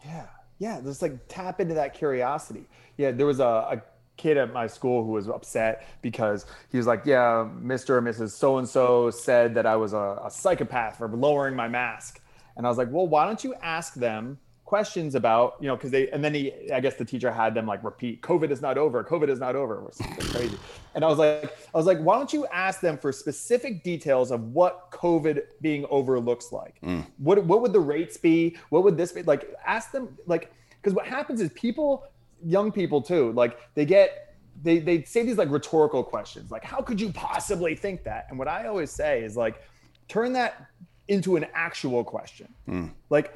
Yeah, 0.04 0.26
yeah. 0.58 0.80
Just 0.82 1.00
like 1.00 1.18
tap 1.28 1.60
into 1.60 1.74
that 1.74 1.94
curiosity. 1.94 2.68
Yeah, 2.98 3.12
there 3.12 3.26
was 3.26 3.40
a, 3.40 3.44
a 3.44 3.82
kid 4.16 4.36
at 4.36 4.52
my 4.52 4.66
school 4.66 5.04
who 5.04 5.12
was 5.12 5.28
upset 5.28 5.86
because 6.02 6.46
he 6.70 6.78
was 6.78 6.86
like, 6.86 7.02
"Yeah, 7.04 7.48
Mr. 7.62 7.90
or 7.90 8.02
Mrs. 8.02 8.30
So 8.30 8.58
and 8.58 8.68
So 8.68 9.10
said 9.10 9.54
that 9.54 9.66
I 9.66 9.76
was 9.76 9.92
a, 9.92 10.20
a 10.24 10.30
psychopath 10.30 10.98
for 10.98 11.08
lowering 11.08 11.54
my 11.54 11.68
mask," 11.68 12.20
and 12.56 12.66
I 12.66 12.68
was 12.68 12.78
like, 12.78 12.88
"Well, 12.90 13.06
why 13.06 13.26
don't 13.26 13.42
you 13.42 13.54
ask 13.62 13.94
them?" 13.94 14.38
questions 14.66 15.14
about 15.14 15.54
you 15.60 15.68
know 15.68 15.76
because 15.76 15.92
they 15.92 16.10
and 16.10 16.24
then 16.24 16.34
he 16.34 16.52
i 16.72 16.80
guess 16.80 16.96
the 16.96 17.04
teacher 17.04 17.30
had 17.30 17.54
them 17.54 17.66
like 17.66 17.82
repeat 17.84 18.20
covid 18.20 18.50
is 18.50 18.60
not 18.60 18.76
over 18.76 19.02
covid 19.04 19.28
is 19.28 19.38
not 19.38 19.54
over 19.54 19.88
crazy 20.18 20.58
and 20.96 21.04
i 21.04 21.08
was 21.08 21.18
like 21.18 21.44
i 21.72 21.78
was 21.78 21.86
like 21.86 21.98
why 22.00 22.16
don't 22.16 22.32
you 22.32 22.44
ask 22.48 22.80
them 22.80 22.98
for 22.98 23.12
specific 23.12 23.84
details 23.84 24.32
of 24.32 24.42
what 24.52 24.90
covid 24.90 25.42
being 25.60 25.86
over 25.88 26.18
looks 26.18 26.50
like 26.50 26.74
mm. 26.82 27.06
what 27.18 27.42
what 27.44 27.62
would 27.62 27.72
the 27.72 27.78
rates 27.78 28.16
be 28.16 28.56
what 28.70 28.82
would 28.82 28.96
this 28.96 29.12
be 29.12 29.22
like 29.22 29.54
ask 29.64 29.92
them 29.92 30.08
like 30.26 30.52
because 30.82 30.92
what 30.92 31.06
happens 31.06 31.40
is 31.40 31.48
people 31.52 32.04
young 32.44 32.70
people 32.70 33.00
too 33.00 33.32
like 33.32 33.58
they 33.74 33.84
get 33.84 34.34
they 34.62 34.78
they 34.78 35.02
say 35.04 35.22
these 35.22 35.38
like 35.38 35.50
rhetorical 35.50 36.02
questions 36.02 36.50
like 36.50 36.64
how 36.64 36.80
could 36.80 37.00
you 37.00 37.10
possibly 37.12 37.74
think 37.74 38.04
that? 38.04 38.26
And 38.30 38.38
what 38.38 38.48
i 38.48 38.66
always 38.66 38.90
say 38.90 39.22
is 39.22 39.36
like 39.36 39.62
turn 40.08 40.32
that 40.32 40.68
into 41.08 41.36
an 41.36 41.46
actual 41.54 42.04
question. 42.04 42.48
Hmm. 42.66 42.86
Like 43.10 43.34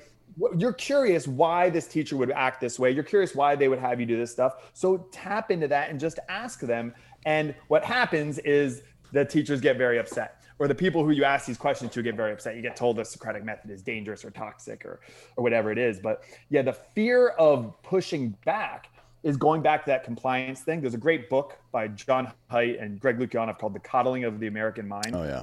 you're 0.56 0.72
curious 0.72 1.28
why 1.28 1.70
this 1.70 1.86
teacher 1.86 2.16
would 2.16 2.30
act 2.30 2.60
this 2.60 2.78
way. 2.78 2.90
You're 2.90 3.04
curious 3.04 3.34
why 3.34 3.56
they 3.56 3.68
would 3.68 3.78
have 3.78 4.00
you 4.00 4.06
do 4.06 4.16
this 4.16 4.30
stuff. 4.30 4.70
So 4.74 5.08
tap 5.12 5.50
into 5.50 5.68
that 5.68 5.90
and 5.90 6.00
just 6.00 6.18
ask 6.28 6.60
them. 6.60 6.94
And 7.26 7.54
what 7.68 7.84
happens 7.84 8.38
is 8.38 8.82
the 9.12 9.24
teachers 9.24 9.60
get 9.60 9.76
very 9.76 9.98
upset 9.98 10.39
or 10.60 10.68
the 10.68 10.74
people 10.74 11.02
who 11.02 11.10
you 11.10 11.24
ask 11.24 11.46
these 11.46 11.56
questions 11.56 11.90
to 11.90 12.02
get 12.02 12.14
very 12.14 12.32
upset. 12.32 12.54
You 12.54 12.62
get 12.62 12.76
told 12.76 12.96
the 12.96 13.04
socratic 13.04 13.42
method 13.42 13.70
is 13.70 13.82
dangerous 13.82 14.24
or 14.24 14.30
toxic 14.30 14.84
or 14.84 15.00
or 15.36 15.42
whatever 15.42 15.72
it 15.72 15.78
is. 15.78 15.98
But 15.98 16.22
yeah 16.50 16.62
the 16.62 16.74
fear 16.74 17.30
of 17.30 17.74
pushing 17.82 18.36
back 18.44 18.90
is 19.22 19.36
going 19.36 19.62
back 19.62 19.84
to 19.84 19.90
that 19.90 20.04
compliance 20.04 20.60
thing. 20.60 20.80
There's 20.80 20.94
a 20.94 20.98
great 20.98 21.28
book 21.28 21.58
by 21.72 21.88
john 21.88 22.30
haidt 22.52 22.80
and 22.80 23.00
greg 23.00 23.18
lukianoff 23.18 23.58
called 23.58 23.74
the 23.74 23.80
coddling 23.80 24.24
of 24.24 24.38
the 24.38 24.46
american 24.46 24.86
mind. 24.86 25.16
Oh 25.16 25.24
yeah. 25.24 25.42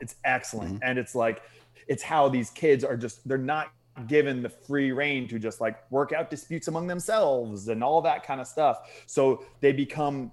it's 0.00 0.16
excellent. 0.24 0.74
Mm-hmm. 0.74 0.84
And 0.84 0.98
it's 0.98 1.14
like 1.14 1.42
it's 1.86 2.02
how 2.02 2.28
these 2.28 2.50
kids 2.50 2.82
are 2.84 2.96
just 2.96 3.28
they're 3.28 3.38
not 3.38 3.70
given 4.06 4.42
the 4.42 4.48
free 4.48 4.92
reign 4.92 5.28
to 5.28 5.38
just 5.38 5.60
like 5.60 5.90
work 5.90 6.12
out 6.12 6.30
disputes 6.30 6.68
among 6.68 6.86
themselves 6.86 7.68
and 7.68 7.84
all 7.84 8.00
that 8.00 8.24
kind 8.24 8.40
of 8.40 8.46
stuff. 8.46 9.04
So 9.06 9.44
they 9.60 9.72
become 9.72 10.30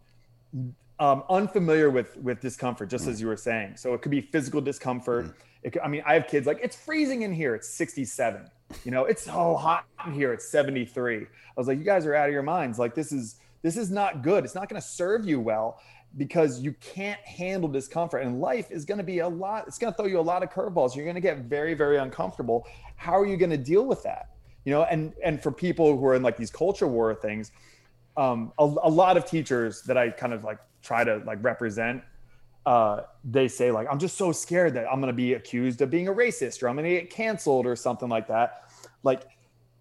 um, 1.00 1.24
unfamiliar 1.30 1.89
with 1.89 2.18
with 2.18 2.39
discomfort 2.39 2.89
just 2.89 3.08
as 3.08 3.20
you 3.20 3.28
were 3.28 3.38
saying. 3.38 3.78
So 3.78 3.93
it 3.93 4.02
could 4.02 4.12
be 4.12 4.22
physical 4.22 4.62
discomfort. 4.62 5.36
It 5.64 5.72
could, 5.72 5.82
i 5.82 5.88
mean 5.88 6.04
i 6.06 6.14
have 6.14 6.28
kids 6.28 6.46
like 6.46 6.60
it's 6.62 6.76
freezing 6.76 7.24
in 7.24 7.34
here 7.34 7.56
it's 7.56 7.68
67 7.68 8.48
you 8.84 8.91
know 8.91 9.06
it's 9.06 9.24
so 9.24 9.56
hot 9.56 9.86
in 10.06 10.14
here 10.14 10.32
it's 10.32 10.48
73 10.50 11.22
i 11.22 11.26
was 11.58 11.68
like 11.68 11.80
you 11.80 11.84
guys 11.84 12.06
are 12.06 12.14
out 12.14 12.28
of 12.28 12.34
your 12.34 12.43
minds. 12.43 12.78
Like 12.78 12.96
this 12.96 13.12
is 13.12 13.38
this 13.62 13.78
is 13.78 13.89
not 13.89 14.22
good. 14.22 14.46
It's 14.46 14.54
not 14.54 14.70
going 14.70 14.80
to 14.80 14.88
serve 14.88 15.26
you 15.26 15.39
well 15.39 15.80
because 16.18 16.62
you 16.62 16.74
can't 16.74 17.20
handle 17.22 17.68
discomfort. 17.68 18.22
And 18.22 18.39
life 18.39 18.70
is 18.70 18.86
going 18.86 19.00
to 19.00 19.04
be 19.04 19.20
a 19.20 19.28
lot 19.28 19.66
it's 19.68 19.80
going 19.80 19.91
to 19.91 19.98
throw 19.98 20.06
you 20.06 20.20
a 20.20 20.22
lot 20.22 20.43
of 20.43 20.50
curveballs. 20.52 20.96
You're 20.96 21.06
going 21.06 21.16
to 21.16 21.22
get 21.22 21.39
very 21.39 21.74
very 21.74 21.98
uncomfortable. 21.98 22.68
How 22.96 23.18
are 23.18 23.26
you 23.26 23.38
going 23.38 23.52
to 23.52 23.58
deal 23.58 23.86
with 23.86 24.04
that? 24.04 24.30
You 24.66 24.74
know 24.74 24.84
and 24.84 25.14
and 25.24 25.41
for 25.41 25.52
people 25.52 25.98
who 25.98 26.06
are 26.06 26.16
in 26.16 26.22
like 26.24 26.38
these 26.38 26.52
culture 26.52 26.88
war 26.88 27.14
things 27.16 27.52
um, 28.18 28.51
a, 28.57 28.63
a 28.63 28.89
lot 28.89 29.18
of 29.18 29.26
teachers 29.26 29.82
that 29.84 29.97
I 29.97 30.09
kind 30.09 30.34
of 30.34 30.43
like 30.43 30.59
try 30.82 31.03
to 31.03 31.18
like 31.26 31.43
represent, 31.43 32.03
uh, 32.66 33.01
they 33.24 33.47
say 33.47 33.72
like, 33.72 33.88
I'm 33.91 33.99
just 33.99 34.18
so 34.18 34.32
scared 34.32 34.74
that 34.76 34.88
I'm 34.91 34.99
going 34.99 35.11
to 35.11 35.13
be 35.13 35.34
accused 35.34 35.82
of 35.82 35.89
being 35.89 36.07
a 36.07 36.13
racist 36.13 36.63
or 36.63 36.70
I'm 36.70 36.76
going 36.76 36.89
to 36.89 37.01
get 37.01 37.09
canceled 37.09 37.66
or 37.66 37.76
something 37.76 38.09
like 38.09 38.28
that. 38.28 38.70
Like 39.03 39.24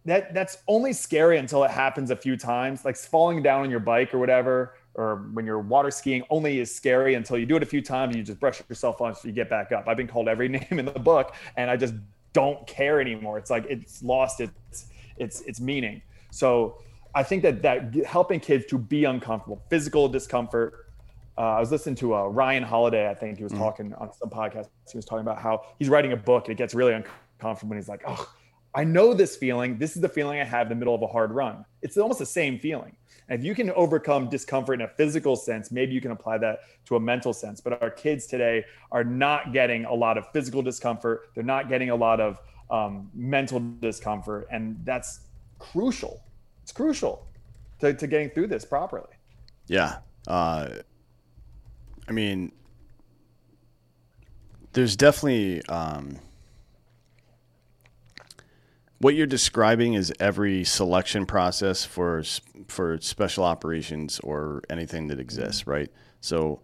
that, 0.04 0.34
that's 0.34 0.58
only 0.68 0.92
scary 0.92 1.38
until 1.38 1.64
it 1.64 1.70
happens 1.70 2.10
a 2.10 2.16
few 2.16 2.36
times. 2.36 2.84
Like 2.84 2.96
falling 2.96 3.42
down 3.42 3.62
on 3.62 3.70
your 3.70 3.80
bike 3.80 4.12
or 4.12 4.18
whatever, 4.18 4.74
or 4.94 5.28
when 5.32 5.44
you're 5.46 5.58
water 5.58 5.90
skiing 5.90 6.22
only 6.30 6.60
is 6.60 6.72
scary 6.74 7.14
until 7.14 7.38
you 7.38 7.46
do 7.46 7.56
it 7.56 7.62
a 7.62 7.66
few 7.66 7.82
times 7.82 8.14
you 8.14 8.22
just 8.22 8.38
brush 8.38 8.62
yourself 8.68 9.00
off 9.00 9.20
so 9.20 9.28
you 9.28 9.34
get 9.34 9.50
back 9.50 9.72
up. 9.72 9.88
I've 9.88 9.96
been 9.96 10.06
called 10.06 10.28
every 10.28 10.48
name 10.58 10.66
in 10.78 10.84
the 10.84 10.92
book 10.92 11.34
and 11.56 11.70
I 11.70 11.76
just 11.76 11.94
don't 12.32 12.66
care 12.66 13.00
anymore. 13.00 13.38
It's 13.38 13.50
like, 13.50 13.64
it's 13.68 14.02
lost 14.02 14.40
its, 14.40 14.86
its, 15.16 15.40
its 15.42 15.60
meaning. 15.60 16.02
So 16.30 16.82
I 17.14 17.22
think 17.22 17.42
that 17.42 17.62
that 17.62 17.94
helping 18.04 18.40
kids 18.40 18.66
to 18.66 18.78
be 18.78 19.04
uncomfortable, 19.04 19.62
physical 19.70 20.08
discomfort, 20.08 20.86
uh, 21.36 21.40
I 21.40 21.60
was 21.60 21.70
listening 21.70 21.96
to 21.96 22.14
uh, 22.14 22.26
Ryan 22.26 22.62
Holiday. 22.62 23.08
I 23.08 23.14
think 23.14 23.38
he 23.38 23.44
was 23.44 23.52
mm. 23.52 23.58
talking 23.58 23.92
on 23.94 24.12
some 24.12 24.30
podcast. 24.30 24.68
He 24.90 24.96
was 24.98 25.04
talking 25.04 25.22
about 25.22 25.38
how 25.38 25.62
he's 25.78 25.88
writing 25.88 26.12
a 26.12 26.16
book 26.16 26.46
and 26.46 26.52
it 26.52 26.58
gets 26.58 26.74
really 26.74 26.92
uncomfortable 26.92 27.70
when 27.70 27.78
he's 27.78 27.88
like, 27.88 28.02
"Oh, 28.06 28.32
I 28.74 28.84
know 28.84 29.14
this 29.14 29.36
feeling. 29.36 29.78
This 29.78 29.96
is 29.96 30.02
the 30.02 30.08
feeling 30.08 30.40
I 30.40 30.44
have 30.44 30.66
in 30.66 30.70
the 30.70 30.74
middle 30.76 30.94
of 30.94 31.02
a 31.02 31.06
hard 31.06 31.32
run." 31.32 31.64
It's 31.82 31.96
almost 31.96 32.20
the 32.20 32.26
same 32.26 32.58
feeling. 32.58 32.96
And 33.28 33.40
if 33.40 33.44
you 33.44 33.54
can 33.54 33.70
overcome 33.70 34.28
discomfort 34.28 34.80
in 34.80 34.84
a 34.84 34.88
physical 34.88 35.34
sense, 35.34 35.72
maybe 35.72 35.92
you 35.92 36.00
can 36.00 36.10
apply 36.10 36.38
that 36.38 36.60
to 36.86 36.96
a 36.96 37.00
mental 37.00 37.32
sense. 37.32 37.60
But 37.60 37.80
our 37.82 37.90
kids 37.90 38.26
today 38.26 38.64
are 38.92 39.04
not 39.04 39.52
getting 39.52 39.86
a 39.86 39.94
lot 39.94 40.18
of 40.18 40.30
physical 40.32 40.62
discomfort. 40.62 41.30
They're 41.34 41.42
not 41.42 41.68
getting 41.68 41.90
a 41.90 41.96
lot 41.96 42.20
of 42.20 42.38
um, 42.70 43.10
mental 43.14 43.60
discomfort, 43.80 44.46
and 44.50 44.78
that's 44.84 45.20
crucial. 45.58 46.20
It's 46.64 46.72
crucial 46.72 47.26
to, 47.80 47.92
to 47.92 48.06
getting 48.06 48.30
through 48.30 48.46
this 48.46 48.64
properly. 48.64 49.12
Yeah. 49.66 49.98
Uh, 50.26 50.70
I 52.08 52.12
mean, 52.12 52.52
there's 54.72 54.96
definitely 54.96 55.62
um, 55.66 56.18
what 58.96 59.14
you're 59.14 59.26
describing 59.26 59.92
is 59.92 60.10
every 60.18 60.64
selection 60.64 61.26
process 61.26 61.84
for 61.84 62.22
for 62.68 62.98
special 63.02 63.44
operations 63.44 64.18
or 64.20 64.62
anything 64.70 65.08
that 65.08 65.20
exists, 65.20 65.66
right? 65.66 65.92
So 66.22 66.62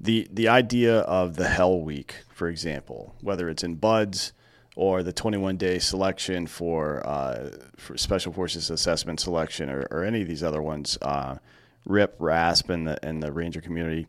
the 0.00 0.26
the 0.32 0.48
idea 0.48 1.00
of 1.00 1.36
the 1.36 1.48
Hell 1.48 1.78
Week, 1.82 2.24
for 2.32 2.48
example, 2.48 3.16
whether 3.20 3.50
it's 3.50 3.62
in 3.62 3.74
BUD/S 3.74 4.32
or 4.78 5.02
the 5.02 5.12
21 5.12 5.56
day 5.56 5.80
selection 5.80 6.46
for, 6.46 7.04
uh, 7.04 7.50
for 7.76 7.98
Special 7.98 8.32
Forces 8.32 8.70
Assessment 8.70 9.18
Selection 9.18 9.68
or, 9.68 9.84
or, 9.90 10.04
any 10.04 10.22
of 10.22 10.28
these 10.28 10.44
other 10.44 10.62
ones, 10.62 10.96
uh, 11.02 11.34
RIP, 11.84 12.14
RASP, 12.20 12.70
and 12.70 12.86
the, 12.86 13.04
and 13.04 13.20
the 13.20 13.32
Ranger 13.32 13.60
community. 13.60 14.06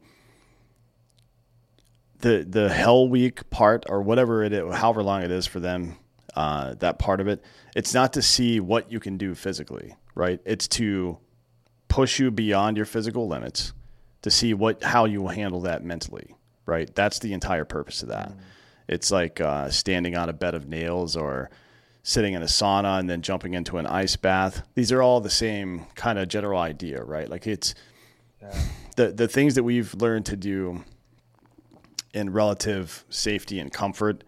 The, 2.19 2.45
the 2.47 2.69
Hell 2.69 3.09
Week 3.09 3.49
part, 3.49 3.87
or 3.89 4.03
whatever 4.03 4.43
it 4.43 4.53
is, 4.53 4.75
however 4.75 5.01
long 5.01 5.23
it 5.23 5.31
is 5.31 5.47
for 5.47 5.59
them, 5.59 5.97
uh, 6.35 6.75
that 6.75 6.99
part 6.99 7.19
of 7.19 7.27
it, 7.27 7.43
it's 7.75 7.95
not 7.95 8.13
to 8.13 8.21
see 8.21 8.59
what 8.59 8.91
you 8.91 8.99
can 8.99 9.17
do 9.17 9.33
physically, 9.33 9.95
right? 10.13 10.39
It's 10.45 10.67
to 10.67 11.17
push 11.87 12.19
you 12.19 12.29
beyond 12.29 12.77
your 12.77 12.85
physical 12.85 13.27
limits 13.27 13.73
to 14.21 14.29
see 14.29 14.53
what 14.53 14.83
how 14.83 15.05
you 15.05 15.21
will 15.23 15.29
handle 15.29 15.61
that 15.61 15.83
mentally, 15.83 16.35
right? 16.67 16.93
That's 16.93 17.17
the 17.17 17.33
entire 17.33 17.65
purpose 17.65 18.03
of 18.03 18.09
that. 18.09 18.29
Mm. 18.29 18.37
It's 18.89 19.11
like 19.11 19.39
uh, 19.39 19.69
standing 19.69 20.17
on 20.17 20.29
a 20.29 20.33
bed 20.33 20.55
of 20.55 20.67
nails 20.67 21.15
or 21.15 21.51
sitting 22.01 22.33
in 22.33 22.41
a 22.41 22.47
sauna 22.47 22.99
and 22.99 23.07
then 23.07 23.21
jumping 23.21 23.53
into 23.53 23.77
an 23.77 23.85
ice 23.85 24.15
bath. 24.15 24.63
These 24.73 24.91
are 24.91 25.03
all 25.03 25.21
the 25.21 25.29
same 25.29 25.85
kind 25.93 26.17
of 26.17 26.27
general 26.27 26.59
idea, 26.59 27.03
right? 27.03 27.29
Like 27.29 27.45
it's 27.45 27.75
yeah. 28.41 28.59
the 28.95 29.11
the 29.11 29.27
things 29.27 29.53
that 29.55 29.63
we've 29.63 29.93
learned 29.93 30.25
to 30.25 30.35
do 30.35 30.83
in 32.15 32.31
relative 32.31 33.05
safety 33.09 33.59
and 33.59 33.71
comfort 33.71 34.23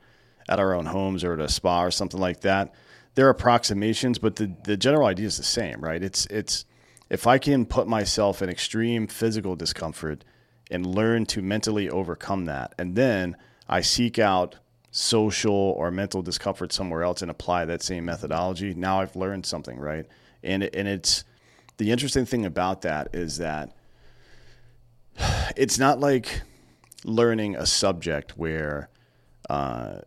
at 0.47 0.59
our 0.59 0.75
own 0.75 0.85
homes 0.85 1.23
or 1.23 1.33
at 1.33 1.39
a 1.39 1.49
spa 1.49 1.83
or 1.83 1.89
something 1.89 2.19
like 2.19 2.41
that. 2.41 2.71
There 3.15 3.25
are 3.25 3.31
approximations, 3.31 4.19
but 4.19 4.35
the, 4.35 4.53
the 4.63 4.77
general 4.77 5.07
idea 5.07 5.25
is 5.25 5.37
the 5.37 5.43
same, 5.43 5.81
right? 5.81 6.03
It's 6.03 6.27
it's 6.27 6.65
if 7.09 7.25
I 7.25 7.39
can 7.39 7.65
put 7.65 7.87
myself 7.87 8.43
in 8.43 8.49
extreme 8.49 9.07
physical 9.07 9.55
discomfort 9.55 10.23
and 10.69 10.85
learn 10.85 11.25
to 11.25 11.41
mentally 11.41 11.89
overcome 11.89 12.45
that, 12.45 12.75
and 12.77 12.95
then 12.95 13.35
I 13.71 13.81
seek 13.81 14.19
out 14.19 14.57
social 14.91 15.53
or 15.53 15.89
mental 15.89 16.21
discomfort 16.21 16.73
somewhere 16.73 17.03
else 17.03 17.21
and 17.21 17.31
apply 17.31 17.65
that 17.65 17.81
same 17.81 18.05
methodology, 18.05 18.73
now 18.73 18.99
I've 18.99 19.15
learned 19.15 19.45
something, 19.45 19.79
right? 19.79 20.05
And 20.43 20.63
and 20.63 20.87
it's 20.87 21.23
the 21.77 21.91
interesting 21.91 22.25
thing 22.25 22.45
about 22.45 22.81
that 22.81 23.15
is 23.15 23.37
that 23.37 23.73
it's 25.55 25.79
not 25.79 25.99
like 25.99 26.41
learning 27.05 27.55
a 27.55 27.65
subject 27.65 28.37
where 28.37 28.89
uh, 29.49 29.99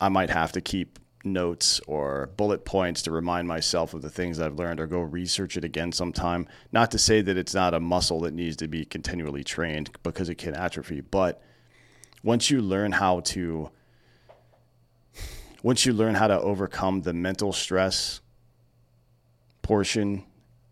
I 0.00 0.08
might 0.08 0.30
have 0.30 0.52
to 0.52 0.60
keep 0.60 0.98
notes 1.24 1.80
or 1.86 2.30
bullet 2.36 2.64
points 2.64 3.02
to 3.02 3.10
remind 3.10 3.48
myself 3.48 3.92
of 3.92 4.02
the 4.02 4.08
things 4.08 4.38
I've 4.38 4.54
learned 4.54 4.78
or 4.78 4.86
go 4.86 5.00
research 5.00 5.56
it 5.56 5.64
again 5.64 5.90
sometime. 5.90 6.46
Not 6.72 6.92
to 6.92 6.98
say 6.98 7.20
that 7.22 7.36
it's 7.36 7.54
not 7.54 7.74
a 7.74 7.80
muscle 7.80 8.20
that 8.20 8.32
needs 8.32 8.56
to 8.58 8.68
be 8.68 8.84
continually 8.84 9.42
trained 9.42 9.90
because 10.04 10.28
it 10.28 10.36
can 10.36 10.54
atrophy, 10.54 11.00
but 11.00 11.42
once 12.22 12.50
you 12.50 12.60
learn 12.60 12.92
how 12.92 13.20
to 13.20 13.70
once 15.62 15.84
you 15.84 15.92
learn 15.92 16.14
how 16.14 16.26
to 16.28 16.40
overcome 16.40 17.02
the 17.02 17.12
mental 17.12 17.52
stress 17.52 18.20
portion 19.62 20.24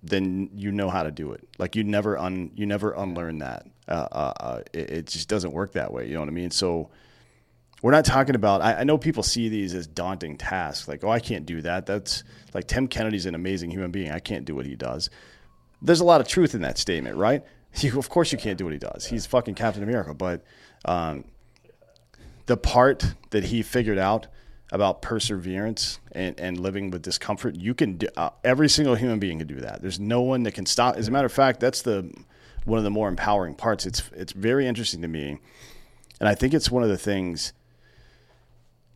then 0.02 0.50
you 0.54 0.72
know 0.72 0.88
how 0.88 1.02
to 1.02 1.10
do 1.10 1.32
it. 1.32 1.46
Like 1.58 1.76
you 1.76 1.84
never 1.84 2.18
un 2.18 2.50
you 2.54 2.66
never 2.66 2.92
unlearn 2.92 3.38
that. 3.38 3.66
Uh, 3.88 4.08
uh, 4.10 4.32
uh, 4.40 4.62
it, 4.72 4.90
it, 4.90 5.06
just 5.06 5.28
doesn't 5.28 5.52
work 5.52 5.74
that 5.74 5.92
way 5.92 6.08
you 6.08 6.14
know 6.14 6.18
what 6.18 6.28
i 6.28 6.32
mean? 6.32 6.50
So 6.50 6.90
we're 7.82 7.92
not 7.92 8.04
talking 8.04 8.34
about 8.34 8.60
I, 8.60 8.80
I, 8.80 8.84
know 8.84 8.98
people 8.98 9.22
see 9.22 9.48
these 9.48 9.74
as 9.74 9.86
daunting 9.86 10.36
tasks 10.38 10.88
like 10.88 11.04
oh 11.04 11.10
i 11.10 11.20
can't 11.20 11.46
do 11.46 11.62
that. 11.62 11.86
That's 11.86 12.24
like 12.54 12.66
tim 12.66 12.88
kennedy's 12.88 13.26
an 13.26 13.34
amazing 13.34 13.70
human 13.70 13.90
being. 13.90 14.10
I 14.10 14.18
can't 14.18 14.44
do 14.44 14.54
what 14.54 14.66
he 14.66 14.74
does. 14.74 15.10
There's 15.82 16.00
a 16.00 16.04
lot 16.04 16.20
of 16.20 16.28
truth 16.28 16.54
in 16.54 16.62
that 16.62 16.78
statement 16.78 17.16
right? 17.16 17.42
You, 17.78 17.98
of 17.98 18.08
course 18.08 18.32
you 18.32 18.38
can't 18.38 18.56
do 18.56 18.64
what 18.64 18.72
he 18.72 18.78
does. 18.78 19.04
He's 19.04 19.26
fucking 19.26 19.54
captain 19.54 19.82
america 19.82 20.14
but 20.14 20.42
um, 20.84 21.24
the 22.46 22.56
part 22.56 23.14
that 23.30 23.44
he 23.44 23.62
figured 23.62 23.98
out 23.98 24.28
about 24.72 25.02
perseverance 25.02 26.00
and, 26.12 26.38
and 26.40 26.58
living 26.58 26.90
with 26.90 27.02
discomfort, 27.02 27.54
you 27.54 27.74
can 27.74 27.98
do, 27.98 28.08
uh, 28.16 28.30
every 28.42 28.68
single 28.68 28.94
human 28.94 29.18
being 29.18 29.38
can 29.38 29.46
do 29.46 29.60
that. 29.60 29.82
There's 29.82 30.00
no 30.00 30.22
one 30.22 30.42
that 30.44 30.52
can 30.52 30.66
stop. 30.66 30.96
As 30.96 31.08
a 31.08 31.10
matter 31.10 31.26
of 31.26 31.32
fact, 31.32 31.60
that's 31.60 31.82
the 31.82 32.12
one 32.64 32.78
of 32.78 32.84
the 32.84 32.90
more 32.90 33.08
empowering 33.08 33.54
parts. 33.54 33.86
It's 33.86 34.02
it's 34.12 34.32
very 34.32 34.66
interesting 34.66 35.02
to 35.02 35.08
me, 35.08 35.38
and 36.18 36.28
I 36.28 36.34
think 36.34 36.52
it's 36.52 36.70
one 36.70 36.82
of 36.82 36.88
the 36.88 36.98
things 36.98 37.52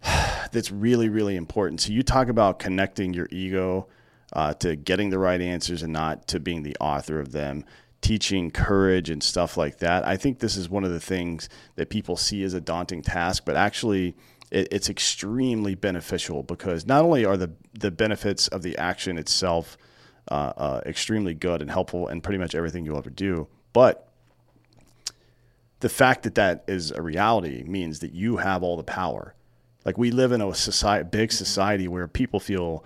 that's 0.53 0.72
really 0.72 1.09
really 1.09 1.36
important. 1.36 1.80
So 1.80 1.92
you 1.92 2.03
talk 2.03 2.28
about 2.28 2.59
connecting 2.59 3.14
your 3.14 3.28
ego 3.30 3.86
uh, 4.32 4.55
to 4.55 4.76
getting 4.76 5.11
the 5.11 5.18
right 5.18 5.40
answers 5.40 5.82
and 5.82 5.92
not 5.92 6.26
to 6.28 6.40
being 6.40 6.62
the 6.62 6.76
author 6.80 7.20
of 7.20 7.32
them 7.32 7.64
teaching 8.01 8.51
courage 8.51 9.11
and 9.11 9.22
stuff 9.22 9.57
like 9.57 9.78
that. 9.78 10.07
I 10.07 10.16
think 10.16 10.38
this 10.38 10.57
is 10.57 10.68
one 10.68 10.84
of 10.84 10.90
the 10.90 11.01
things 11.01 11.48
that 11.76 11.90
people 11.90 12.16
see 12.16 12.42
as 12.42 12.55
a 12.55 12.61
daunting 12.61 13.03
task, 13.03 13.44
but 13.44 13.57
actually 13.57 14.16
it, 14.51 14.68
it's 14.70 14.88
extremely 14.88 15.74
beneficial 15.74 16.42
because 16.42 16.86
not 16.86 17.05
only 17.05 17.24
are 17.24 17.36
the 17.36 17.53
the 17.78 17.90
benefits 17.90 18.48
of 18.48 18.62
the 18.62 18.76
action 18.78 19.18
itself 19.18 19.76
uh, 20.30 20.53
uh, 20.57 20.80
extremely 20.86 21.34
good 21.34 21.61
and 21.61 21.70
helpful 21.70 22.09
in 22.09 22.20
pretty 22.20 22.38
much 22.38 22.55
everything 22.55 22.84
you'll 22.84 22.98
ever 22.98 23.11
do, 23.11 23.48
but 23.72 24.09
the 25.80 25.88
fact 25.88 26.22
that 26.22 26.34
that 26.34 26.64
is 26.68 26.90
a 26.92 27.03
reality 27.03 27.64
means 27.64 28.01
that 28.01 28.12
you 28.12 28.36
have 28.36 28.62
all 28.62 28.76
the 28.76 28.82
power. 28.82 29.34
Like 29.84 29.96
we 29.96 30.11
live 30.11 30.30
in 30.32 30.42
a 30.42 30.55
society, 30.55 31.09
big 31.11 31.32
society 31.32 31.88
where 31.88 32.07
people 32.07 32.38
feel 32.38 32.84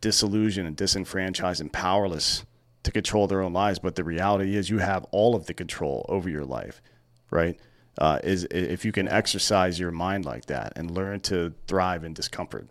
disillusioned 0.00 0.66
and 0.66 0.76
disenfranchised 0.76 1.60
and 1.60 1.70
powerless 1.70 2.44
to 2.82 2.90
control 2.90 3.26
their 3.26 3.42
own 3.42 3.52
lives, 3.52 3.78
but 3.78 3.94
the 3.94 4.04
reality 4.04 4.56
is 4.56 4.70
you 4.70 4.78
have 4.78 5.04
all 5.10 5.34
of 5.34 5.46
the 5.46 5.54
control 5.54 6.06
over 6.08 6.28
your 6.28 6.44
life, 6.44 6.80
right? 7.30 7.58
Uh, 7.98 8.18
is 8.22 8.44
if 8.50 8.84
you 8.84 8.92
can 8.92 9.08
exercise 9.08 9.78
your 9.78 9.90
mind 9.90 10.24
like 10.24 10.46
that 10.46 10.72
and 10.76 10.90
learn 10.90 11.20
to 11.20 11.52
thrive 11.66 12.04
in 12.04 12.14
discomfort. 12.14 12.68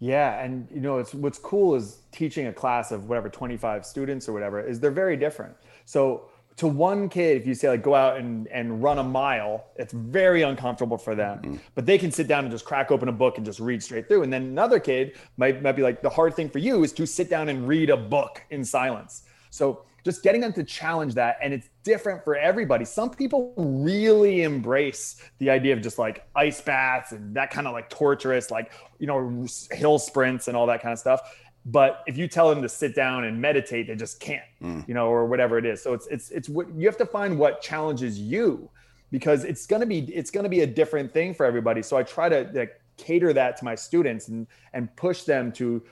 Yeah, 0.00 0.42
and 0.42 0.68
you 0.72 0.80
know, 0.80 0.98
it's 0.98 1.14
what's 1.14 1.38
cool 1.38 1.74
is 1.74 2.02
teaching 2.12 2.46
a 2.46 2.52
class 2.52 2.92
of 2.92 3.08
whatever 3.08 3.28
25 3.28 3.84
students 3.84 4.28
or 4.28 4.32
whatever 4.32 4.60
is 4.60 4.78
they're 4.78 4.90
very 4.90 5.16
different. 5.16 5.56
So 5.86 6.28
to 6.58 6.66
one 6.66 7.08
kid, 7.08 7.36
if 7.36 7.46
you 7.46 7.54
say 7.54 7.68
like 7.68 7.82
go 7.82 7.94
out 7.94 8.18
and, 8.18 8.48
and 8.48 8.82
run 8.82 8.98
a 8.98 9.04
mile, 9.04 9.66
it's 9.76 9.92
very 9.92 10.42
uncomfortable 10.42 10.98
for 10.98 11.14
them. 11.14 11.38
Mm-hmm. 11.38 11.56
But 11.76 11.86
they 11.86 11.98
can 11.98 12.10
sit 12.10 12.26
down 12.26 12.44
and 12.44 12.50
just 12.50 12.64
crack 12.64 12.90
open 12.90 13.08
a 13.08 13.12
book 13.12 13.36
and 13.36 13.46
just 13.46 13.60
read 13.60 13.80
straight 13.80 14.08
through. 14.08 14.24
And 14.24 14.32
then 14.32 14.42
another 14.42 14.80
kid 14.80 15.16
might, 15.36 15.62
might 15.62 15.76
be 15.76 15.82
like 15.82 16.02
the 16.02 16.10
hard 16.10 16.34
thing 16.34 16.50
for 16.50 16.58
you 16.58 16.82
is 16.82 16.92
to 16.94 17.06
sit 17.06 17.30
down 17.30 17.48
and 17.48 17.66
read 17.66 17.90
a 17.90 17.96
book 17.96 18.42
in 18.50 18.64
silence. 18.64 19.22
So 19.50 19.84
just 20.04 20.24
getting 20.24 20.40
them 20.40 20.52
to 20.54 20.64
challenge 20.64 21.14
that. 21.14 21.38
And 21.40 21.54
it's 21.54 21.68
different 21.84 22.24
for 22.24 22.34
everybody. 22.34 22.84
Some 22.84 23.10
people 23.10 23.54
really 23.56 24.42
embrace 24.42 25.22
the 25.38 25.50
idea 25.50 25.74
of 25.74 25.80
just 25.80 25.96
like 25.96 26.26
ice 26.34 26.60
baths 26.60 27.12
and 27.12 27.36
that 27.36 27.50
kind 27.50 27.68
of 27.68 27.72
like 27.72 27.88
torturous, 27.88 28.50
like, 28.50 28.72
you 28.98 29.06
know, 29.06 29.46
hill 29.70 29.98
sprints 30.00 30.48
and 30.48 30.56
all 30.56 30.66
that 30.66 30.82
kind 30.82 30.92
of 30.92 30.98
stuff 30.98 31.20
but 31.68 32.02
if 32.06 32.16
you 32.16 32.26
tell 32.26 32.48
them 32.48 32.62
to 32.62 32.68
sit 32.68 32.94
down 32.94 33.24
and 33.24 33.40
meditate 33.40 33.86
they 33.86 33.94
just 33.94 34.18
can't 34.20 34.42
mm. 34.62 34.86
you 34.88 34.94
know 34.94 35.08
or 35.08 35.26
whatever 35.26 35.58
it 35.58 35.66
is. 35.66 35.82
So 35.82 35.92
it's 35.92 36.06
it's 36.08 36.30
it's 36.30 36.48
what 36.48 36.72
you 36.74 36.86
have 36.86 36.96
to 36.96 37.06
find 37.06 37.38
what 37.38 37.60
challenges 37.60 38.18
you 38.18 38.68
because 39.10 39.44
it's 39.44 39.66
going 39.66 39.80
to 39.80 39.86
be 39.86 40.00
it's 40.14 40.30
going 40.30 40.44
to 40.44 40.50
be 40.50 40.62
a 40.62 40.66
different 40.66 41.12
thing 41.12 41.34
for 41.34 41.46
everybody. 41.46 41.82
So 41.82 41.96
i 41.96 42.02
try 42.02 42.28
to 42.28 42.50
like 42.54 42.80
cater 42.96 43.32
that 43.32 43.56
to 43.58 43.64
my 43.64 43.74
students 43.74 44.28
and 44.28 44.46
and 44.72 44.94
push 44.96 45.22
them 45.22 45.52
to 45.52 45.82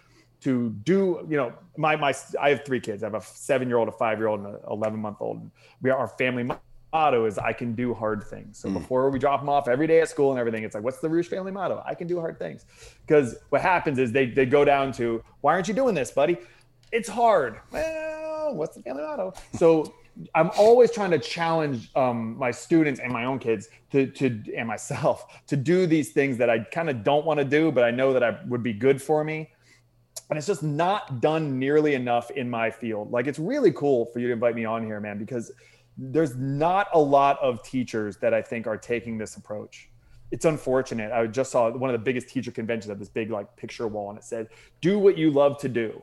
to 0.40 0.70
do 0.84 1.26
you 1.28 1.36
know 1.36 1.52
my 1.76 1.94
my 1.94 2.14
i 2.40 2.48
have 2.48 2.64
three 2.64 2.80
kids. 2.80 3.02
I 3.02 3.06
have 3.06 3.14
a 3.14 3.22
seven 3.22 3.68
year 3.68 3.76
old 3.76 3.88
a 3.88 3.92
five 3.92 4.18
year 4.18 4.28
old 4.28 4.40
and 4.40 4.54
an 4.54 4.60
11 4.70 4.98
month 4.98 5.18
old 5.20 5.50
we 5.82 5.90
are 5.90 5.98
our 5.98 6.08
family 6.08 6.50
motto 6.93 7.26
is 7.26 7.39
I 7.39 7.53
can 7.53 7.74
do 7.74 7.93
hard 7.95 8.22
things. 8.22 8.59
So 8.59 8.68
mm. 8.68 8.74
before 8.74 9.11
we 9.11 9.18
drop 9.18 9.41
them 9.41 9.49
off 9.49 9.68
every 9.68 9.87
day 9.87 10.01
at 10.01 10.09
school 10.09 10.30
and 10.30 10.39
everything, 10.39 10.64
it's 10.64 10.74
like, 10.74 10.84
what's 10.84 10.99
the 10.99 11.09
Roosh 11.09 11.28
family 11.28 11.53
motto? 11.53 11.82
I 11.87 11.95
can 11.95 12.07
do 12.07 12.18
hard 12.18 12.39
things. 12.39 12.64
Because 13.07 13.37
what 13.51 13.61
happens 13.61 13.99
is 13.99 14.12
they, 14.12 14.26
they 14.26 14.47
go 14.47 14.64
down 14.64 14.93
to, 14.93 15.22
why 15.41 15.53
aren't 15.53 15.68
you 15.68 15.74
doing 15.74 15.95
this, 15.95 16.11
buddy? 16.11 16.39
It's 16.93 17.09
hard. 17.09 17.61
Well. 17.70 18.55
What's 18.55 18.76
the 18.76 18.82
family 18.82 19.03
motto? 19.03 19.34
So 19.55 19.95
I'm 20.34 20.51
always 20.57 20.91
trying 20.91 21.11
to 21.11 21.18
challenge 21.18 21.91
um, 21.95 22.39
my 22.39 22.51
students 22.51 23.01
and 23.01 23.12
my 23.12 23.24
own 23.24 23.39
kids 23.39 23.68
to, 23.93 24.07
to 24.07 24.43
and 24.57 24.66
myself 24.66 25.45
to 25.47 25.57
do 25.57 25.87
these 25.87 26.12
things 26.12 26.39
that 26.39 26.49
I 26.49 26.61
kind 26.61 26.89
of 26.89 27.05
don't 27.05 27.26
want 27.26 27.39
to 27.39 27.45
do, 27.45 27.70
but 27.70 27.84
I 27.84 27.91
know 27.91 28.12
that 28.12 28.22
I 28.22 28.39
would 28.47 28.62
be 28.62 28.72
good 28.72 29.01
for 29.01 29.24
me. 29.24 29.51
And 30.30 30.39
it's 30.39 30.47
just 30.47 30.62
not 30.62 31.20
done 31.20 31.59
nearly 31.59 31.95
enough 31.95 32.30
in 32.30 32.49
my 32.49 32.70
field. 32.70 33.11
Like 33.12 33.26
it's 33.26 33.39
really 33.39 33.72
cool 33.72 34.07
for 34.07 34.18
you 34.18 34.28
to 34.28 34.32
invite 34.32 34.55
me 34.55 34.64
on 34.64 34.84
here, 34.84 35.01
man, 35.01 35.18
because 35.18 35.53
there's 35.97 36.36
not 36.36 36.88
a 36.92 36.99
lot 36.99 37.38
of 37.40 37.62
teachers 37.62 38.16
that 38.18 38.34
I 38.34 38.42
think 38.42 38.66
are 38.66 38.76
taking 38.76 39.18
this 39.18 39.36
approach. 39.36 39.88
It's 40.30 40.44
unfortunate. 40.44 41.12
I 41.12 41.26
just 41.26 41.51
saw 41.51 41.70
one 41.70 41.88
of 41.88 41.94
the 41.94 42.05
biggest 42.05 42.28
teacher 42.28 42.51
conventions 42.51 42.90
of 42.90 42.99
this 42.99 43.09
big 43.09 43.30
like 43.30 43.55
picture 43.57 43.86
wall, 43.86 44.11
and 44.11 44.18
it 44.18 44.24
said, 44.24 44.49
"Do 44.80 44.99
what 44.99 45.16
you 45.16 45.30
love 45.30 45.59
to 45.59 45.68
do," 45.68 46.03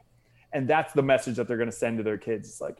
and 0.54 0.68
that's 0.68 0.94
the 0.94 1.04
message 1.04 1.36
that 1.36 1.48
they're 1.48 1.58
going 1.58 1.70
to 1.70 1.76
send 1.76 1.98
to 1.98 2.04
their 2.04 2.18
kids. 2.18 2.48
It's 2.48 2.62
like, 2.62 2.78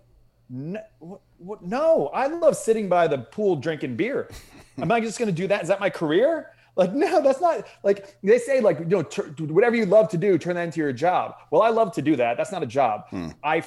no, 0.50 0.80
what, 1.00 1.22
what, 1.38 1.64
no, 1.64 2.08
I 2.14 2.28
love 2.28 2.56
sitting 2.56 2.88
by 2.88 3.08
the 3.08 3.18
pool 3.18 3.56
drinking 3.56 3.96
beer. 3.96 4.30
Am 4.78 4.92
I 4.92 5.00
just 5.00 5.20
going 5.20 5.28
to 5.28 5.36
do 5.36 5.48
that? 5.48 5.64
Is 5.64 5.68
that 5.68 5.80
my 5.80 5.90
career? 5.90 6.52
Like, 6.76 6.94
no, 6.94 7.22
that's 7.22 7.42
not 7.42 7.68
like 7.84 8.18
they 8.24 8.40
say, 8.40 8.60
like, 8.60 8.80
you 8.80 8.86
know, 8.86 9.04
tur- 9.04 9.34
whatever 9.40 9.76
you 9.76 9.86
love 9.86 10.10
to 10.10 10.18
do, 10.18 10.38
turn 10.38 10.56
that 10.56 10.64
into 10.64 10.80
your 10.80 10.94
job. 10.94 11.36
Well, 11.52 11.62
I 11.62 11.70
love 11.70 11.92
to 11.94 12.02
do 12.02 12.16
that. 12.16 12.38
That's 12.38 12.52
not 12.52 12.64
a 12.64 12.68
job. 12.68 13.08
Hmm. 13.10 13.30
I, 13.44 13.64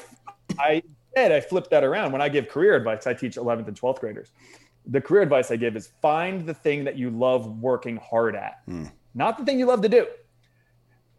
I, 0.58 0.82
I 1.16 1.40
flip 1.40 1.70
that 1.70 1.82
around. 1.82 2.12
When 2.12 2.20
I 2.20 2.28
give 2.28 2.48
career 2.48 2.74
advice, 2.76 3.06
I 3.06 3.14
teach 3.14 3.36
11th 3.36 3.68
and 3.68 3.80
12th 3.80 4.00
graders. 4.00 4.32
The 4.86 5.00
career 5.00 5.22
advice 5.22 5.50
I 5.50 5.56
give 5.56 5.74
is 5.74 5.88
find 6.00 6.46
the 6.46 6.54
thing 6.54 6.84
that 6.84 6.96
you 6.96 7.10
love 7.10 7.58
working 7.58 7.96
hard 7.96 8.36
at, 8.36 8.60
hmm. 8.66 8.84
not 9.14 9.38
the 9.38 9.44
thing 9.44 9.58
you 9.58 9.66
love 9.66 9.80
to 9.82 9.88
do. 9.88 10.06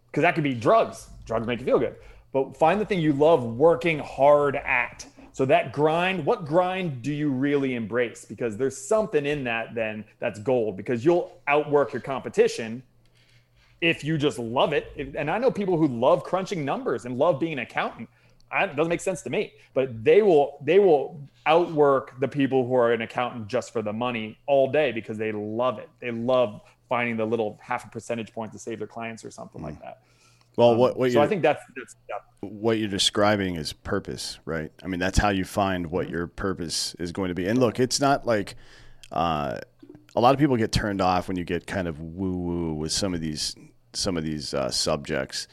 Because 0.05 0.21
that 0.21 0.35
could 0.35 0.43
be 0.43 0.53
drugs. 0.53 1.09
Drugs 1.25 1.47
make 1.47 1.59
you 1.59 1.65
feel 1.65 1.79
good. 1.79 1.95
But 2.31 2.55
find 2.55 2.79
the 2.79 2.85
thing 2.85 2.99
you 2.99 3.13
love 3.13 3.43
working 3.43 3.99
hard 3.99 4.55
at 4.55 5.05
so 5.37 5.45
that 5.45 5.71
grind, 5.71 6.25
what 6.25 6.45
grind 6.45 7.01
do 7.01 7.13
you 7.13 7.29
really 7.29 7.75
embrace? 7.75 8.25
Because 8.25 8.57
there's 8.57 8.75
something 8.77 9.23
in 9.25 9.43
that 9.43 9.75
then 9.75 10.03
that's 10.19 10.39
gold 10.39 10.75
because 10.75 11.05
you'll 11.05 11.39
outwork 11.47 11.93
your 11.93 12.01
competition 12.01 12.81
if 13.81 14.03
you 14.03 14.17
just 14.17 14.39
love 14.39 14.73
it. 14.73 14.91
And 15.15 15.29
I 15.29 15.37
know 15.37 15.51
people 15.51 15.77
who 15.77 15.87
love 15.87 16.23
crunching 16.23 16.65
numbers 16.65 17.05
and 17.05 17.17
love 17.19 17.39
being 17.39 17.53
an 17.53 17.59
accountant. 17.59 18.09
It 18.51 18.75
doesn't 18.75 18.89
make 18.89 19.01
sense 19.01 19.21
to 19.23 19.29
me, 19.29 19.53
but 19.73 20.03
they 20.03 20.21
will 20.21 20.57
they 20.61 20.79
will 20.79 21.21
outwork 21.45 22.19
the 22.19 22.27
people 22.27 22.67
who 22.67 22.75
are 22.75 22.93
an 22.93 23.01
accountant 23.01 23.47
just 23.47 23.71
for 23.71 23.81
the 23.81 23.93
money 23.93 24.37
all 24.47 24.71
day 24.71 24.91
because 24.91 25.17
they 25.17 25.31
love 25.31 25.79
it. 25.79 25.89
They 25.99 26.11
love 26.11 26.61
finding 26.89 27.17
the 27.17 27.25
little 27.25 27.59
half 27.61 27.85
a 27.85 27.89
percentage 27.89 28.33
point 28.33 28.51
to 28.53 28.59
save 28.59 28.79
their 28.79 28.87
clients 28.87 29.23
or 29.25 29.31
something 29.31 29.61
mm. 29.61 29.65
like 29.65 29.81
that. 29.81 29.99
Well, 30.55 30.71
um, 30.71 30.77
what, 30.77 30.97
what 30.97 31.11
so 31.11 31.21
I 31.21 31.27
think 31.27 31.43
that's, 31.43 31.61
that's 31.75 31.95
yeah. 32.09 32.15
what 32.41 32.79
you're 32.79 32.89
describing 32.89 33.55
is 33.55 33.73
purpose, 33.73 34.39
right? 34.45 34.71
I 34.83 34.87
mean, 34.87 34.99
that's 34.99 35.17
how 35.17 35.29
you 35.29 35.45
find 35.45 35.87
what 35.87 36.09
your 36.09 36.27
purpose 36.27 36.95
is 36.99 37.11
going 37.11 37.29
to 37.29 37.35
be. 37.35 37.47
And 37.47 37.59
look, 37.59 37.79
it's 37.79 37.99
not 37.99 38.25
like 38.25 38.55
uh, 39.11 39.59
a 40.15 40.19
lot 40.19 40.33
of 40.33 40.39
people 40.39 40.57
get 40.57 40.71
turned 40.71 40.99
off 40.99 41.27
when 41.27 41.37
you 41.37 41.43
get 41.43 41.67
kind 41.67 41.87
of 41.87 41.99
woo 41.99 42.37
woo 42.37 42.73
with 42.73 42.91
some 42.91 43.13
of 43.13 43.21
these 43.21 43.55
some 43.93 44.17
of 44.17 44.23
these 44.23 44.53
uh, 44.53 44.69
subjects, 44.69 45.47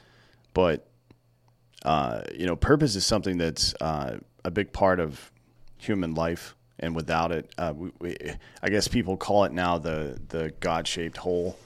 but 0.55 0.87
uh, 1.85 2.23
you 2.35 2.47
know, 2.47 2.57
purpose 2.57 2.97
is 2.97 3.05
something 3.05 3.39
that's 3.39 3.75
uh, 3.81 4.19
a 4.45 4.51
big 4.51 4.73
part 4.73 5.01
of 5.01 5.31
human 5.79 6.15
life, 6.15 6.55
and 6.79 6.95
without 6.95 7.31
it, 7.31 7.53
uh, 7.59 7.73
we, 7.77 7.91
we, 7.99 8.17
I 8.63 8.71
guess 8.71 8.89
people 8.89 9.17
call 9.17 9.45
it 9.45 9.53
now 9.53 9.79
the 9.79 10.19
the 10.29 10.53
God 10.61 10.89
shaped 10.89 11.19
hole 11.19 11.57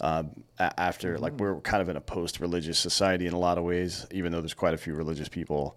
uh, 0.00 0.24
after 0.58 1.18
like 1.18 1.34
we're 1.34 1.60
kind 1.60 1.82
of 1.82 1.88
in 1.88 1.96
a 1.96 2.00
post-religious 2.00 2.78
society 2.78 3.26
in 3.26 3.32
a 3.32 3.38
lot 3.38 3.58
of 3.58 3.64
ways, 3.64 4.06
even 4.10 4.32
though 4.32 4.40
there's 4.40 4.54
quite 4.54 4.74
a 4.74 4.78
few 4.78 4.94
religious 4.94 5.28
people 5.28 5.76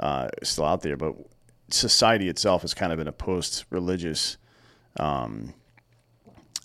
uh, 0.00 0.28
still 0.42 0.64
out 0.64 0.82
there. 0.82 0.96
But 0.96 1.14
society 1.68 2.28
itself 2.28 2.64
is 2.64 2.74
kind 2.74 2.92
of 2.92 2.98
in 2.98 3.08
a 3.08 3.12
post-religious 3.12 4.36
um, 4.98 5.54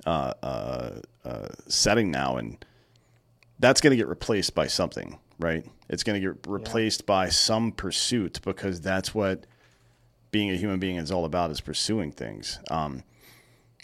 uh, 0.06 0.34
uh, 0.44 0.90
uh 1.24 1.48
setting 1.68 2.12
now, 2.12 2.38
and 2.38 2.64
that's 3.60 3.82
going 3.82 3.92
to 3.92 3.98
get 3.98 4.08
replaced 4.08 4.56
by 4.56 4.68
something, 4.68 5.20
right? 5.40 5.66
It's 5.90 6.04
going 6.04 6.22
to 6.22 6.28
get 6.28 6.48
replaced 6.48 7.02
yeah. 7.02 7.08
by 7.08 7.30
some 7.30 7.72
pursuit 7.72 8.40
because 8.44 8.82
that's 8.82 9.14
what 9.14 9.46
being 10.32 10.50
a 10.52 10.56
human 10.56 10.80
being 10.80 10.98
is 10.98 11.12
all 11.12 11.26
about 11.26 11.52
is 11.52 11.62
pursuing 11.62 12.12
things. 12.12 12.60
Um, 12.70 13.04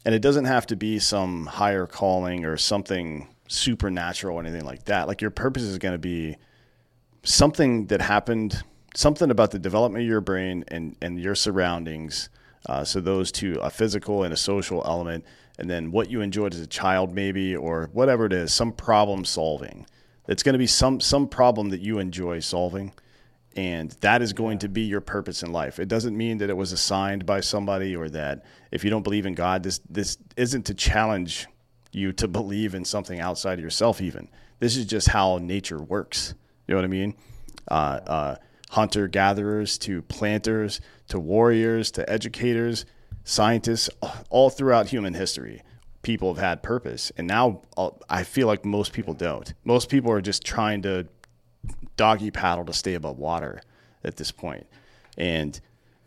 and 0.04 0.16
it 0.16 0.22
doesn't 0.22 0.46
have 0.46 0.66
to 0.68 0.76
be 0.76 1.00
some 1.00 1.46
higher 1.46 1.86
calling 1.86 2.46
or 2.46 2.58
something 2.58 3.28
supernatural 3.48 4.38
or 4.38 4.42
anything 4.42 4.66
like 4.66 4.86
that. 4.86 5.08
Like 5.08 5.22
your 5.22 5.32
purpose 5.32 5.64
is 5.64 5.78
going 5.78 5.94
to 5.94 6.00
be 6.00 6.38
something 7.24 7.86
that 7.88 8.02
happened, 8.02 8.64
something 8.96 9.30
about 9.30 9.52
the 9.52 9.60
development 9.60 10.04
of 10.04 10.08
your 10.08 10.22
brain 10.22 10.64
and, 10.70 10.96
and 11.02 11.20
your 11.20 11.36
surroundings. 11.36 12.30
Uh, 12.68 12.84
so 12.84 13.00
those 13.00 13.32
two, 13.32 13.58
a 13.62 13.70
physical 13.70 14.24
and 14.24 14.34
a 14.34 14.38
social 14.38 14.82
element, 14.86 15.26
and 15.60 15.70
then 15.70 15.92
what 15.92 16.10
you 16.10 16.22
enjoyed 16.22 16.54
as 16.54 16.60
a 16.60 16.68
child, 16.68 17.14
maybe, 17.14 17.56
or 17.56 17.90
whatever 17.94 18.26
it 18.26 18.34
is, 18.34 18.54
some 18.54 18.72
problem 18.72 19.26
solving. 19.26 19.86
It's 20.28 20.44
going 20.44 20.54
to 20.54 20.60
be 20.60 20.68
some 20.68 21.00
some 21.00 21.28
problem 21.28 21.70
that 21.70 21.82
you 21.82 22.00
enjoy 22.00 22.40
solving 22.40 22.94
and 23.56 23.92
that 24.00 24.22
is 24.22 24.34
going 24.34 24.60
to 24.60 24.70
be 24.70 24.82
your 24.82 25.02
purpose 25.02 25.44
in 25.44 25.52
life. 25.52 25.80
It 25.80 25.88
doesn't 25.88 26.16
mean 26.16 26.38
that 26.38 26.50
it 26.50 26.56
was 26.56 26.72
assigned 26.72 27.26
by 27.26 27.42
somebody 27.42 27.96
or 27.96 28.10
that 28.10 28.46
if 28.72 28.84
you 28.84 28.90
don't 28.90 29.04
believe 29.04 29.26
in 29.26 29.36
God, 29.36 29.64
this 29.64 29.80
this 29.90 30.18
isn't 30.38 30.66
to 30.68 30.74
challenge 30.74 31.48
you 31.92 32.14
to 32.14 32.28
believe 32.28 32.74
in 32.74 32.86
something 32.86 33.20
outside 33.20 33.60
of 33.60 33.64
yourself. 33.64 34.02
Even 34.02 34.30
this 34.60 34.78
is 34.78 34.86
just 34.86 35.10
how 35.10 35.38
nature 35.40 35.82
works. 35.82 36.34
You 36.68 36.76
know 36.76 36.78
what 36.78 36.86
I 36.86 36.88
mean? 36.88 37.16
Uh, 37.70 38.00
uh, 38.08 38.36
hunter 38.70 39.08
gatherers 39.08 39.78
to 39.80 40.02
planters 40.04 40.80
to 41.10 41.20
warriors 41.20 41.92
to 41.92 42.10
educators, 42.10 42.86
scientists, 43.26 43.90
all 44.30 44.50
throughout 44.50 44.88
human 44.88 45.14
history. 45.14 45.62
People 46.02 46.34
have 46.34 46.44
had 46.44 46.64
purpose, 46.64 47.12
and 47.18 47.28
now 47.28 47.62
uh, 47.78 47.92
I 48.10 48.24
feel 48.24 48.48
like 48.48 48.66
most 48.66 48.92
people 48.92 49.14
don't. 49.14 49.54
Most 49.64 49.90
people 49.90 50.12
are 50.12 50.22
just 50.22 50.44
trying 50.44 50.82
to 50.82 51.08
doggy 51.96 52.32
paddle 52.32 52.66
to 52.66 52.74
stay 52.74 52.96
above 52.96 53.20
water 53.20 53.62
at 54.04 54.18
this 54.18 54.32
point. 54.32 54.66
And 55.18 55.60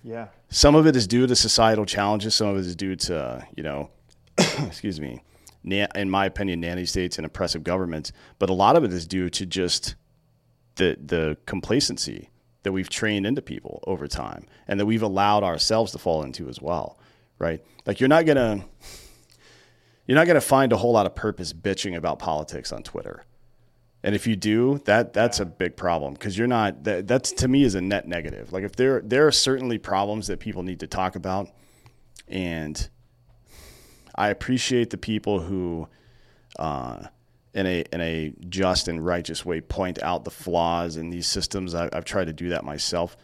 yeah, 0.02 0.28
some 0.48 0.74
of 0.74 0.86
it 0.86 0.96
is 0.96 1.06
due 1.06 1.26
to 1.26 1.36
societal 1.36 1.86
challenges. 1.86 2.34
Some 2.34 2.48
of 2.48 2.56
it 2.56 2.66
is 2.66 2.76
due 2.76 2.96
to, 2.96 3.46
you 3.56 3.62
know, 3.62 3.90
excuse 4.38 5.00
me, 5.00 5.22
in 5.64 6.10
my 6.10 6.26
opinion, 6.26 6.60
nanny 6.60 6.84
states 6.84 7.16
and 7.16 7.26
oppressive 7.26 7.64
governments. 7.64 8.12
But 8.38 8.50
a 8.50 8.52
lot 8.52 8.76
of 8.76 8.84
it 8.84 8.92
is 8.92 9.06
due 9.06 9.30
to 9.30 9.46
just 9.46 9.94
the 10.76 10.96
the 11.04 11.36
complacency 11.46 12.30
that 12.64 12.72
we've 12.72 12.88
trained 12.88 13.26
into 13.26 13.42
people 13.42 13.82
over 13.86 14.06
time, 14.06 14.46
and 14.66 14.80
that 14.80 14.86
we've 14.86 15.02
allowed 15.02 15.44
ourselves 15.44 15.92
to 15.92 15.98
fall 15.98 16.22
into 16.22 16.48
as 16.48 16.60
well. 16.60 16.98
Right? 17.38 17.64
Like 17.86 18.00
you're 18.00 18.08
not 18.08 18.26
gonna 18.26 18.64
you're 20.06 20.16
not 20.16 20.26
gonna 20.26 20.40
find 20.40 20.72
a 20.72 20.76
whole 20.76 20.92
lot 20.92 21.06
of 21.06 21.14
purpose 21.14 21.52
bitching 21.52 21.96
about 21.96 22.18
politics 22.18 22.72
on 22.72 22.82
Twitter. 22.82 23.24
And 24.02 24.14
if 24.14 24.26
you 24.26 24.36
do, 24.36 24.82
that 24.84 25.14
that's 25.14 25.40
a 25.40 25.46
big 25.46 25.76
problem 25.76 26.12
because 26.12 26.36
you're 26.36 26.46
not 26.46 26.84
that 26.84 27.08
that's 27.08 27.32
to 27.32 27.48
me 27.48 27.64
is 27.64 27.74
a 27.74 27.80
net 27.80 28.06
negative. 28.06 28.52
Like 28.52 28.62
if 28.62 28.76
there 28.76 29.00
there 29.00 29.26
are 29.26 29.32
certainly 29.32 29.78
problems 29.78 30.26
that 30.26 30.40
people 30.40 30.62
need 30.62 30.80
to 30.80 30.86
talk 30.86 31.16
about, 31.16 31.48
and 32.28 32.86
I 34.14 34.28
appreciate 34.28 34.90
the 34.90 34.98
people 34.98 35.40
who, 35.40 35.88
uh, 36.58 37.04
in 37.54 37.66
a 37.66 37.84
in 37.92 38.00
a 38.02 38.34
just 38.48 38.88
and 38.88 39.04
righteous 39.04 39.42
way, 39.42 39.62
point 39.62 40.02
out 40.02 40.24
the 40.24 40.30
flaws 40.30 40.98
in 40.98 41.08
these 41.08 41.26
systems. 41.26 41.74
I, 41.74 41.88
I've 41.90 42.04
tried 42.04 42.26
to 42.26 42.34
do 42.34 42.50
that 42.50 42.62
myself, 42.62 43.16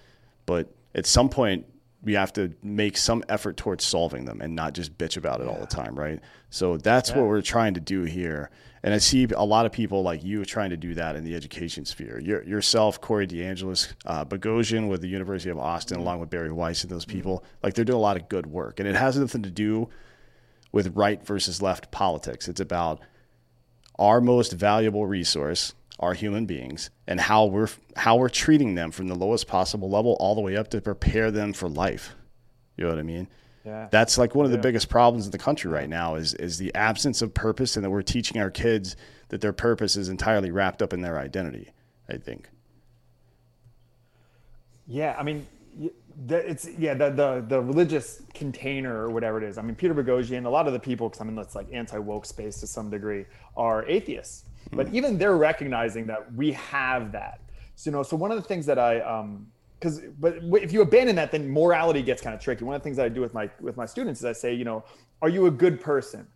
but 0.47 0.73
at 0.95 1.05
some 1.05 1.29
point 1.29 1.67
we 2.03 2.15
have 2.15 2.33
to 2.33 2.55
make 2.63 2.97
some 2.97 3.23
effort 3.29 3.57
towards 3.57 3.85
solving 3.85 4.25
them 4.25 4.41
and 4.41 4.55
not 4.55 4.73
just 4.73 4.97
bitch 4.97 5.17
about 5.17 5.41
it 5.41 5.45
yeah. 5.45 5.53
all 5.53 5.61
the 5.61 5.67
time, 5.67 5.95
right? 5.95 6.21
So 6.49 6.77
that's 6.77 7.11
yeah. 7.11 7.19
what 7.19 7.27
we're 7.27 7.43
trying 7.43 7.75
to 7.75 7.81
do 7.81 8.05
here. 8.05 8.51
And 8.83 8.95
I 8.95 8.99
see 8.99 9.27
a 9.37 9.45
lot 9.45 9.67
of 9.67 9.73
people 9.73 10.03
like 10.03 10.25
you 10.25 10.43
trying 10.47 10.71
to 10.71 10.77
do 10.77 10.95
that 10.95 11.15
in 11.15 11.25
the 11.25 11.35
education 11.35 11.85
sphere. 11.85 12.19
Your, 12.19 12.43
yourself, 12.45 13.01
Corey 13.01 13.27
DeAngelis, 13.27 13.93
uh, 14.07 14.25
Boghossian 14.25 14.89
with 14.89 15.03
the 15.03 15.09
University 15.09 15.51
of 15.51 15.59
Austin, 15.59 15.99
mm-hmm. 15.99 16.07
along 16.07 16.21
with 16.21 16.31
Bari 16.31 16.51
Weiss 16.51 16.83
and 16.83 16.91
those 16.91 17.05
mm-hmm. 17.05 17.19
people, 17.19 17.45
like 17.63 17.75
they're 17.75 17.85
doing 17.85 17.99
a 17.99 18.01
lot 18.01 18.17
of 18.17 18.29
good 18.31 18.47
work. 18.47 18.81
And 18.81 18.89
it 18.89 18.97
has 18.97 19.19
nothing 19.19 19.43
to 19.43 19.51
do 19.51 19.91
with 20.73 20.97
right 20.97 21.25
versus 21.25 21.61
left 21.61 21.91
politics. 21.91 22.49
It's 22.49 22.61
about 22.61 23.01
our 23.99 24.23
most 24.23 24.53
valuable 24.53 25.07
resource, 25.07 25.75
our 26.01 26.15
human 26.15 26.47
beings, 26.47 26.91
and 27.07 27.21
how 27.21 27.45
we're 27.45 27.69
how 27.95 28.17
we're 28.17 28.29
treating 28.29 28.75
them 28.75 28.91
from 28.91 29.07
the 29.07 29.15
lowest 29.15 29.47
possible 29.47 29.89
level 29.89 30.17
all 30.19 30.35
the 30.35 30.41
way 30.41 30.57
up 30.57 30.69
to 30.71 30.81
prepare 30.81 31.31
them 31.31 31.53
for 31.53 31.69
life. 31.69 32.17
You 32.77 32.85
know 32.85 32.91
what 32.91 32.99
I 32.99 33.03
mean? 33.03 33.29
Yeah. 33.65 33.89
That's 33.91 34.17
like 34.17 34.35
one 34.35 34.47
of 34.47 34.53
the 34.53 34.59
biggest 34.59 34.89
problems 34.89 35.27
in 35.27 35.33
the 35.33 35.39
country 35.39 35.71
right 35.71 35.89
now 35.89 36.15
is 36.15 36.35
is 36.35 36.59
the 36.59 36.75
absence 36.75 37.21
of 37.23 37.35
purpose 37.35 37.77
and 37.77 37.85
that 37.85 37.91
we're 37.91 38.03
teaching 38.03 38.41
our 38.41 38.51
kids 38.51 38.97
that 39.29 39.41
their 39.41 39.53
purpose 39.53 39.97
is 39.97 40.09
entirely 40.09 40.51
wrapped 40.51 40.83
up 40.83 40.93
in 40.93 41.03
their 41.03 41.19
identity, 41.19 41.71
I 42.09 42.17
think. 42.17 42.49
Yeah, 44.87 45.15
I 45.19 45.23
mean 45.23 45.47
it's 46.29 46.69
yeah 46.79 46.95
the, 46.95 47.11
the 47.11 47.45
the 47.49 47.61
religious 47.61 48.23
container 48.35 49.07
or 49.07 49.11
whatever 49.11 49.43
it 49.43 49.49
is. 49.49 49.59
I 49.59 49.63
mean 49.63 49.75
Peter 49.75 49.95
Boghossian, 49.95 50.45
a 50.45 50.51
lot 50.51 50.67
of 50.67 50.73
the 50.73 50.79
people 50.79 51.09
because 51.09 51.21
I'm 51.21 51.29
in 51.29 51.35
this 51.35 51.55
like 51.55 51.67
anti 51.73 51.99
woke 51.99 52.27
space 52.27 52.61
to 52.61 52.67
some 52.67 52.91
degree 52.91 53.25
are 53.57 53.87
atheists, 53.87 54.45
but 54.73 54.89
mm. 54.89 54.95
even 54.95 55.19
they're 55.19 55.37
recognizing 55.37 56.07
that 56.07 56.33
we 56.35 56.53
have 56.53 57.13
that. 57.13 57.41
So 57.77 57.91
you 57.91 57.97
know, 57.97 58.03
so 58.03 58.17
one 58.17 58.31
of 58.31 58.37
the 58.37 58.47
things 58.47 58.67
that 58.67 58.79
I 58.79 59.01
um 59.01 59.47
because 59.79 60.01
but 60.19 60.37
if 60.63 60.73
you 60.73 60.83
abandon 60.83 61.17
that, 61.17 61.33
then 61.33 61.51
morality 61.51 62.03
gets 62.03 62.21
kind 62.21 62.35
of 62.35 62.41
tricky. 62.41 62.65
One 62.65 62.75
of 62.75 62.83
the 62.83 62.85
things 62.85 62.99
that 62.99 63.07
I 63.07 63.09
do 63.09 63.23
with 63.23 63.33
my 63.33 63.49
with 63.61 63.77
my 63.77 63.87
students 63.87 64.21
is 64.21 64.27
I 64.27 64.33
say, 64.33 64.53
you 64.53 64.65
know, 64.65 64.85
are 65.23 65.29
you 65.29 65.47
a 65.47 65.51
good 65.51 65.81
person? 65.81 66.27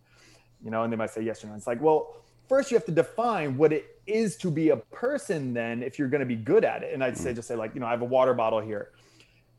You 0.64 0.70
know, 0.70 0.82
and 0.82 0.92
they 0.92 0.96
might 0.96 1.10
say 1.10 1.20
yes 1.20 1.44
or 1.44 1.48
no. 1.48 1.54
It's 1.54 1.66
like, 1.66 1.82
well, 1.82 2.22
first 2.48 2.70
you 2.70 2.76
have 2.76 2.86
to 2.86 2.92
define 2.92 3.58
what 3.58 3.70
it 3.72 4.00
is 4.06 4.36
to 4.38 4.50
be 4.50 4.70
a 4.70 4.76
person. 4.76 5.52
Then, 5.52 5.82
if 5.82 5.98
you're 5.98 6.08
going 6.08 6.20
to 6.20 6.26
be 6.26 6.36
good 6.36 6.64
at 6.64 6.82
it, 6.82 6.94
and 6.94 7.04
I'd 7.04 7.18
say 7.18 7.32
mm. 7.32 7.36
just 7.36 7.48
say 7.48 7.54
like, 7.54 7.74
you 7.74 7.80
know, 7.80 7.86
I 7.86 7.90
have 7.90 8.02
a 8.02 8.06
water 8.06 8.32
bottle 8.32 8.60
here. 8.60 8.92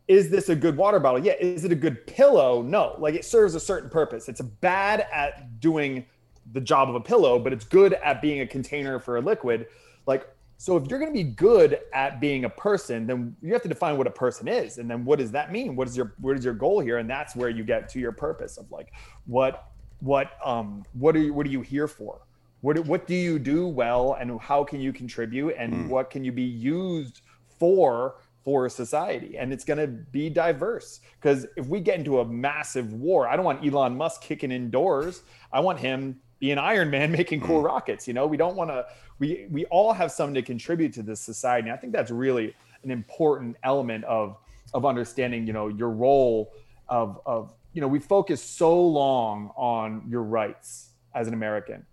Is 0.07 0.29
this 0.29 0.49
a 0.49 0.55
good 0.55 0.77
water 0.77 0.99
bottle? 0.99 1.23
Yeah. 1.23 1.33
Is 1.39 1.65
it 1.65 1.71
a 1.71 1.75
good 1.75 2.05
pillow? 2.07 2.61
No. 2.61 2.95
Like 2.99 3.15
it 3.15 3.25
serves 3.25 3.55
a 3.55 3.59
certain 3.59 3.89
purpose. 3.89 4.29
It's 4.29 4.41
bad 4.41 5.07
at 5.11 5.59
doing 5.59 6.05
the 6.51 6.61
job 6.61 6.89
of 6.89 6.95
a 6.95 6.99
pillow, 6.99 7.39
but 7.39 7.51
it's 7.53 7.65
good 7.65 7.93
at 7.93 8.21
being 8.21 8.41
a 8.41 8.47
container 8.47 8.99
for 8.99 9.17
a 9.17 9.21
liquid. 9.21 9.67
Like 10.05 10.27
so 10.57 10.77
if 10.77 10.87
you're 10.89 10.99
going 10.99 11.11
to 11.11 11.17
be 11.17 11.23
good 11.23 11.79
at 11.93 12.21
being 12.21 12.45
a 12.45 12.49
person, 12.49 13.05
then 13.05 13.35
you 13.41 13.51
have 13.53 13.61
to 13.63 13.67
define 13.67 13.97
what 13.97 14.07
a 14.07 14.11
person 14.11 14.47
is, 14.47 14.77
and 14.77 14.89
then 14.89 15.03
what 15.03 15.19
does 15.19 15.31
that 15.31 15.51
mean? 15.51 15.75
What 15.75 15.87
is 15.87 15.97
your 15.97 16.13
what 16.19 16.37
is 16.37 16.45
your 16.45 16.53
goal 16.53 16.79
here? 16.79 16.97
And 16.97 17.09
that's 17.09 17.35
where 17.35 17.49
you 17.49 17.63
get 17.63 17.89
to 17.89 17.99
your 17.99 18.11
purpose 18.11 18.57
of 18.57 18.71
like 18.71 18.93
what 19.25 19.71
what 19.99 20.37
um 20.43 20.83
what 20.93 21.15
are 21.15 21.19
you 21.19 21.33
what 21.33 21.45
are 21.45 21.49
you 21.49 21.61
here 21.61 21.87
for? 21.87 22.21
What 22.61 22.79
what 22.85 23.05
do 23.05 23.15
you 23.15 23.37
do 23.37 23.67
well, 23.67 24.13
and 24.19 24.39
how 24.39 24.63
can 24.63 24.79
you 24.79 24.93
contribute, 24.93 25.55
and 25.57 25.73
mm. 25.73 25.87
what 25.89 26.09
can 26.09 26.23
you 26.23 26.31
be 26.31 26.43
used 26.43 27.21
for 27.59 28.15
for 28.45 28.69
society? 28.69 29.37
And 29.37 29.51
it's 29.51 29.65
going 29.65 29.79
to 29.79 29.87
be 29.87 30.29
diverse 30.29 31.01
because 31.19 31.45
if 31.57 31.67
we 31.67 31.81
get 31.81 31.97
into 31.97 32.21
a 32.21 32.25
massive 32.25 32.93
war, 32.93 33.27
I 33.27 33.35
don't 33.35 33.43
want 33.43 33.65
Elon 33.65 33.97
Musk 33.97 34.21
kicking 34.21 34.51
indoors. 34.51 35.23
I 35.51 35.59
want 35.59 35.79
him 35.79 36.21
be 36.39 36.51
an 36.51 36.59
Iron 36.59 36.89
Man 36.89 37.11
making 37.19 37.41
cool 37.41 37.61
mm. 37.61 37.65
rockets. 37.65 38.07
You 38.07 38.13
know, 38.13 38.27
we 38.27 38.37
don't 38.37 38.55
want 38.55 38.69
to. 38.69 38.85
We 39.19 39.47
we 39.49 39.65
all 39.65 39.91
have 39.93 40.11
something 40.11 40.35
to 40.35 40.41
contribute 40.41 40.93
to 40.93 41.03
this 41.03 41.19
society. 41.19 41.69
And 41.69 41.77
I 41.77 41.79
think 41.79 41.91
that's 41.91 42.11
really 42.11 42.53
an 42.83 42.91
important 42.91 43.57
element 43.63 44.05
of 44.05 44.37
of 44.73 44.85
understanding. 44.85 45.47
You 45.47 45.53
know, 45.53 45.67
your 45.67 45.89
role 45.89 46.53
of 46.87 47.19
of 47.25 47.53
you 47.73 47.81
know 47.81 47.87
we 47.87 47.99
focus 47.99 48.41
so 48.41 48.79
long 48.79 49.51
on 49.55 50.03
your 50.07 50.23
rights 50.23 50.91
as 51.13 51.27
an 51.27 51.33
American, 51.33 51.85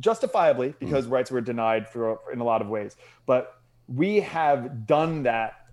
justifiably 0.00 0.70
mm. 0.70 0.78
because 0.80 1.06
mm. 1.06 1.12
rights 1.12 1.30
were 1.30 1.40
denied 1.40 1.88
for 1.88 2.18
in 2.32 2.40
a 2.40 2.44
lot 2.44 2.60
of 2.60 2.68
ways, 2.68 2.96
but 3.26 3.56
we 3.86 4.20
have 4.20 4.86
done 4.86 5.24
that 5.24 5.66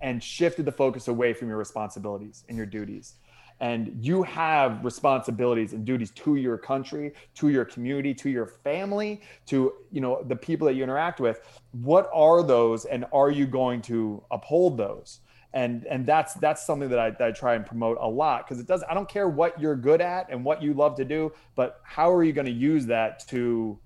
and 0.00 0.22
shifted 0.22 0.64
the 0.64 0.72
focus 0.72 1.08
away 1.08 1.32
from 1.32 1.48
your 1.48 1.58
responsibilities 1.58 2.44
and 2.48 2.56
your 2.56 2.66
duties. 2.66 3.14
And 3.58 4.04
you 4.04 4.22
have 4.24 4.84
responsibilities 4.84 5.72
and 5.72 5.84
duties 5.84 6.10
to 6.10 6.36
your 6.36 6.58
country 6.58 7.14
to 7.36 7.48
your 7.48 7.64
community 7.64 8.12
to 8.14 8.28
your 8.28 8.46
family 8.46 9.22
to 9.46 9.72
you 9.90 10.00
know 10.02 10.22
the 10.22 10.36
people 10.36 10.66
that 10.66 10.74
you 10.74 10.82
interact 10.82 11.20
with. 11.20 11.40
What 11.72 12.10
are 12.12 12.42
those 12.42 12.84
and 12.84 13.06
are 13.12 13.30
you 13.30 13.46
going 13.46 13.80
to 13.82 14.22
uphold 14.30 14.76
those? 14.76 15.20
And 15.54 15.86
and 15.86 16.04
that's 16.04 16.34
that's 16.34 16.66
something 16.66 16.90
that 16.90 16.98
I, 16.98 17.10
that 17.12 17.22
I 17.22 17.30
try 17.30 17.54
and 17.54 17.64
promote 17.64 17.96
a 17.98 18.06
lot 18.06 18.46
because 18.46 18.60
it 18.60 18.66
does 18.66 18.84
i 18.90 18.92
don't 18.92 19.08
care 19.08 19.26
what 19.26 19.58
you're 19.58 19.76
good 19.76 20.02
at 20.02 20.28
and 20.28 20.44
what 20.44 20.62
you 20.62 20.74
love 20.74 20.96
to 20.96 21.04
do 21.04 21.32
but 21.54 21.80
how 21.82 22.12
are 22.12 22.22
you 22.22 22.34
going 22.34 22.44
to 22.44 22.52
use 22.52 22.84
that 22.86 23.26
to 23.28 23.78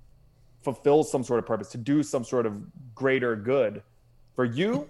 fulfill 0.63 1.05
some 1.05 1.23
sort 1.23 1.39
of 1.39 1.47
purpose 1.47 1.69
to 1.69 1.79
do 1.79 2.03
some 2.03 2.25
sort 2.25 2.45
of 2.45 2.61
greater 2.95 3.37
good 3.37 3.85
for 4.35 4.45
you 4.45 4.89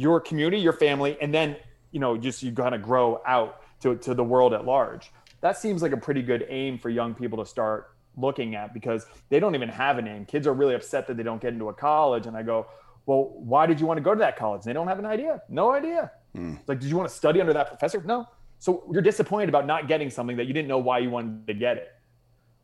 your 0.00 0.18
community 0.18 0.58
your 0.58 0.72
family 0.72 1.16
and 1.20 1.32
then 1.32 1.56
you 1.90 2.00
know 2.00 2.16
just 2.16 2.42
you 2.42 2.50
kind 2.52 2.74
of 2.74 2.80
grow 2.80 3.20
out 3.26 3.60
to, 3.80 3.96
to 3.96 4.14
the 4.14 4.24
world 4.24 4.52
at 4.54 4.64
large. 4.64 5.10
That 5.40 5.56
seems 5.56 5.82
like 5.82 5.92
a 5.92 5.96
pretty 5.96 6.22
good 6.22 6.46
aim 6.48 6.78
for 6.78 6.90
young 6.90 7.14
people 7.14 7.38
to 7.42 7.46
start 7.46 7.94
looking 8.16 8.54
at 8.54 8.74
because 8.74 9.06
they 9.30 9.40
don't 9.40 9.54
even 9.54 9.68
have 9.68 9.98
a 9.98 10.02
name. 10.02 10.26
Kids 10.26 10.46
are 10.46 10.52
really 10.52 10.74
upset 10.74 11.06
that 11.06 11.16
they 11.16 11.22
don't 11.22 11.40
get 11.40 11.54
into 11.54 11.68
a 11.68 11.72
college. 11.72 12.26
And 12.26 12.36
I 12.36 12.42
go, 12.42 12.66
well, 13.06 13.32
why 13.36 13.64
did 13.66 13.80
you 13.80 13.86
want 13.86 13.96
to 13.96 14.02
go 14.02 14.14
to 14.14 14.18
that 14.18 14.36
college? 14.36 14.60
And 14.60 14.70
They 14.70 14.74
don't 14.74 14.88
have 14.88 14.98
an 14.98 15.06
idea. 15.06 15.40
No 15.48 15.72
idea. 15.72 16.10
Mm. 16.36 16.58
like, 16.66 16.78
did 16.78 16.90
you 16.90 16.96
want 16.96 17.08
to 17.08 17.14
study 17.14 17.40
under 17.40 17.54
that 17.54 17.68
professor? 17.68 18.02
No. 18.04 18.28
So 18.58 18.84
you're 18.92 19.02
disappointed 19.02 19.48
about 19.48 19.66
not 19.66 19.88
getting 19.88 20.10
something 20.10 20.36
that 20.36 20.46
you 20.46 20.52
didn't 20.52 20.68
know 20.68 20.78
why 20.78 20.98
you 20.98 21.10
wanted 21.10 21.46
to 21.46 21.54
get 21.54 21.78
it. 21.78 21.88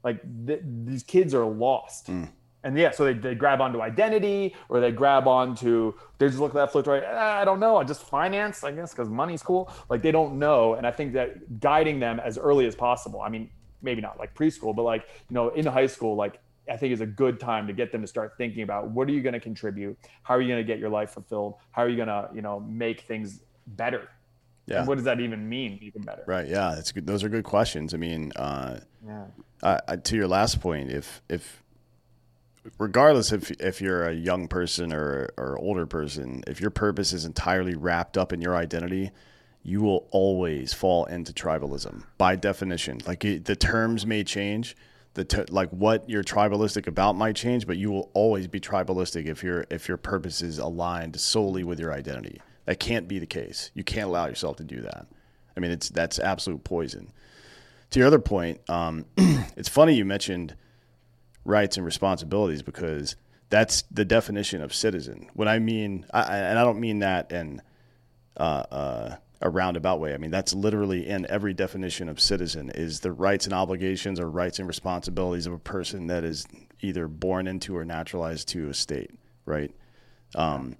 Like 0.04 0.20
th- 0.46 0.60
these 0.84 1.02
kids 1.02 1.34
are 1.34 1.46
lost. 1.46 2.08
Mm 2.08 2.28
and 2.66 2.76
yeah, 2.76 2.90
so 2.90 3.04
they, 3.04 3.12
they 3.12 3.36
grab 3.36 3.60
onto 3.60 3.80
identity 3.80 4.52
or 4.68 4.80
they 4.80 4.90
grab 4.90 5.28
onto, 5.28 5.94
they 6.18 6.26
just 6.26 6.40
look 6.40 6.50
at 6.50 6.56
that 6.56 6.72
flip 6.72 6.88
right. 6.88 7.04
Ah, 7.06 7.38
I 7.38 7.44
don't 7.44 7.60
know. 7.60 7.76
I 7.76 7.84
just 7.84 8.02
finance, 8.02 8.64
I 8.64 8.72
guess, 8.72 8.90
because 8.90 9.08
money's 9.08 9.40
cool. 9.40 9.70
Like 9.88 10.02
they 10.02 10.10
don't 10.10 10.36
know. 10.40 10.74
And 10.74 10.84
I 10.84 10.90
think 10.90 11.12
that 11.12 11.60
guiding 11.60 12.00
them 12.00 12.18
as 12.18 12.38
early 12.38 12.66
as 12.66 12.74
possible, 12.74 13.20
I 13.20 13.28
mean, 13.28 13.50
maybe 13.82 14.00
not 14.00 14.18
like 14.18 14.34
preschool, 14.34 14.74
but 14.74 14.82
like, 14.82 15.06
you 15.30 15.34
know, 15.34 15.50
in 15.50 15.64
high 15.64 15.86
school, 15.86 16.16
like 16.16 16.40
I 16.68 16.76
think 16.76 16.92
is 16.92 17.00
a 17.00 17.06
good 17.06 17.38
time 17.38 17.68
to 17.68 17.72
get 17.72 17.92
them 17.92 18.00
to 18.00 18.08
start 18.08 18.32
thinking 18.36 18.64
about 18.64 18.90
what 18.90 19.06
are 19.08 19.12
you 19.12 19.22
going 19.22 19.34
to 19.34 19.40
contribute? 19.40 19.96
How 20.24 20.34
are 20.34 20.40
you 20.40 20.48
going 20.48 20.66
to 20.66 20.66
get 20.66 20.80
your 20.80 20.90
life 20.90 21.10
fulfilled? 21.10 21.54
How 21.70 21.82
are 21.82 21.88
you 21.88 21.96
going 21.96 22.08
to, 22.08 22.28
you 22.34 22.42
know, 22.42 22.58
make 22.58 23.02
things 23.02 23.42
better? 23.68 24.08
Yeah. 24.66 24.80
And 24.80 24.88
what 24.88 24.96
does 24.96 25.04
that 25.04 25.20
even 25.20 25.48
mean? 25.48 25.78
Even 25.82 26.02
better. 26.02 26.24
Right. 26.26 26.48
Yeah. 26.48 26.72
That's 26.74 26.90
good. 26.90 27.06
Those 27.06 27.22
are 27.22 27.28
good 27.28 27.44
questions. 27.44 27.94
I 27.94 27.96
mean, 27.96 28.32
uh, 28.34 28.80
yeah. 29.06 29.26
Uh, 29.62 29.96
to 29.96 30.16
your 30.16 30.26
last 30.26 30.60
point, 30.60 30.90
if, 30.90 31.22
if, 31.28 31.62
regardless 32.78 33.32
if 33.32 33.50
if 33.52 33.80
you're 33.80 34.06
a 34.06 34.14
young 34.14 34.48
person 34.48 34.92
or 34.92 35.30
or 35.36 35.58
older 35.58 35.86
person, 35.86 36.42
if 36.46 36.60
your 36.60 36.70
purpose 36.70 37.12
is 37.12 37.24
entirely 37.24 37.74
wrapped 37.74 38.16
up 38.16 38.32
in 38.32 38.40
your 38.40 38.56
identity, 38.56 39.10
you 39.62 39.80
will 39.80 40.06
always 40.10 40.72
fall 40.72 41.04
into 41.06 41.32
tribalism 41.32 42.04
by 42.18 42.36
definition. 42.36 43.00
Like 43.06 43.24
it, 43.24 43.44
the 43.44 43.56
terms 43.56 44.06
may 44.06 44.24
change, 44.24 44.76
the 45.14 45.24
ter- 45.24 45.46
like 45.50 45.70
what 45.70 46.08
you're 46.08 46.22
tribalistic 46.22 46.86
about 46.86 47.16
might 47.16 47.36
change, 47.36 47.66
but 47.66 47.76
you 47.76 47.90
will 47.90 48.10
always 48.14 48.46
be 48.46 48.60
tribalistic 48.60 49.26
if 49.26 49.42
your 49.42 49.66
if 49.70 49.88
your 49.88 49.96
purpose 49.96 50.42
is 50.42 50.58
aligned 50.58 51.18
solely 51.18 51.64
with 51.64 51.80
your 51.80 51.92
identity. 51.92 52.40
That 52.66 52.80
can't 52.80 53.08
be 53.08 53.18
the 53.18 53.26
case. 53.26 53.70
You 53.74 53.84
can't 53.84 54.08
allow 54.08 54.26
yourself 54.26 54.56
to 54.56 54.64
do 54.64 54.80
that. 54.82 55.06
I 55.56 55.60
mean, 55.60 55.70
it's 55.70 55.88
that's 55.88 56.18
absolute 56.18 56.64
poison. 56.64 57.12
To 57.90 57.98
your 57.98 58.08
other 58.08 58.18
point, 58.18 58.60
um, 58.68 59.06
it's 59.16 59.68
funny 59.68 59.94
you 59.94 60.04
mentioned 60.04 60.54
rights 61.46 61.76
and 61.76 61.86
responsibilities 61.86 62.62
because 62.62 63.16
that's 63.48 63.82
the 63.90 64.04
definition 64.04 64.60
of 64.60 64.74
citizen. 64.74 65.28
When 65.34 65.48
I 65.48 65.58
mean, 65.58 66.06
I, 66.12 66.36
and 66.36 66.58
I 66.58 66.64
don't 66.64 66.80
mean 66.80 67.00
that 67.00 67.30
in 67.30 67.62
uh, 68.36 68.64
uh, 68.70 69.16
a 69.40 69.50
roundabout 69.50 70.00
way. 70.00 70.14
I 70.14 70.18
mean 70.18 70.30
that's 70.30 70.54
literally 70.54 71.06
in 71.06 71.26
every 71.30 71.54
definition 71.54 72.08
of 72.08 72.20
citizen 72.20 72.70
is 72.74 73.00
the 73.00 73.12
rights 73.12 73.44
and 73.44 73.54
obligations 73.54 74.18
or 74.18 74.30
rights 74.30 74.58
and 74.58 74.66
responsibilities 74.66 75.46
of 75.46 75.52
a 75.52 75.58
person 75.58 76.06
that 76.08 76.24
is 76.24 76.46
either 76.80 77.06
born 77.06 77.46
into 77.46 77.76
or 77.76 77.84
naturalized 77.84 78.48
to 78.48 78.68
a 78.68 78.74
state, 78.74 79.10
right? 79.44 79.72
Um, 80.34 80.76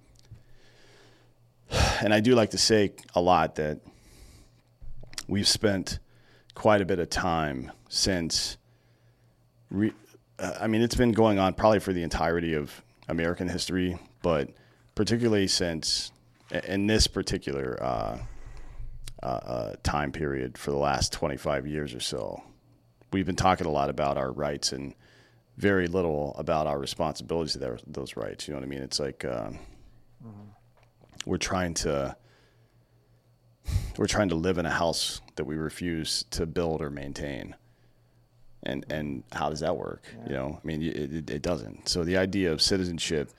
and 2.01 2.15
I 2.15 2.21
do 2.21 2.35
like 2.35 2.51
to 2.51 2.59
say 2.59 2.93
a 3.15 3.21
lot 3.21 3.57
that 3.57 3.81
we've 5.29 5.49
spent 5.49 5.99
quite 6.55 6.81
a 6.81 6.85
bit 6.85 6.99
of 6.99 7.11
time 7.11 7.73
since 7.89 8.57
re- 9.71 9.93
uh, 10.39 10.53
I 10.61 10.67
mean, 10.67 10.83
it's 10.83 10.95
been 10.95 11.13
going 11.13 11.39
on 11.39 11.55
probably 11.55 11.81
for 11.81 11.93
the 11.93 12.03
entirety 12.03 12.55
of 12.55 12.83
American 13.09 13.49
history, 13.49 13.99
but 14.23 14.51
particularly 14.95 15.47
since 15.47 16.13
in 16.65 16.87
this 16.87 17.07
particular 17.07 17.79
uh, 17.83 18.19
uh, 19.23 19.27
uh, 19.27 19.75
time 19.83 20.13
period 20.13 20.59
for 20.59 20.71
the 20.71 20.77
last 20.77 21.13
25 21.13 21.67
years 21.67 21.95
or 21.95 22.01
so, 22.01 22.43
we've 23.13 23.27
been 23.27 23.37
talking 23.37 23.67
a 23.67 23.71
lot 23.71 23.89
about 23.89 24.19
our 24.19 24.31
rights 24.31 24.73
and 24.73 24.95
very 25.57 25.87
little 25.87 26.35
about 26.39 26.67
our 26.67 26.79
responsibilities 26.79 27.55
to 27.55 27.79
those 27.87 28.17
rights. 28.17 28.47
You 28.47 28.53
know 28.53 28.61
what 28.61 28.67
I 28.67 28.69
mean? 28.69 28.83
It's 28.83 29.01
like 29.01 29.21
mm-hmm. 29.21 29.57
we're 31.25 31.39
trying 31.39 31.75
to 31.75 32.15
we're 33.97 34.07
trying 34.07 34.29
to 34.29 34.35
live 34.35 34.59
in 34.59 34.67
a 34.67 34.71
house 34.71 35.23
that 35.37 35.45
we 35.45 35.57
refuse 35.57 36.25
to 36.31 36.45
build 36.45 36.83
or 36.83 36.91
maintain 36.91 37.55
and 38.67 38.85
and 38.91 39.23
how 39.33 39.49
does 39.49 39.61
that 39.61 39.77
work? 39.77 40.03
Yeah. 40.13 40.27
You 40.27 40.33
know, 40.35 40.61
I 40.63 40.67
mean, 40.67 40.83
it, 40.83 41.31
it 41.31 41.43
doesn't. 41.43 41.89
So 41.89 42.05
the 42.05 42.17
idea 42.17 42.53
of 42.53 42.61
citizenship, 42.61 43.31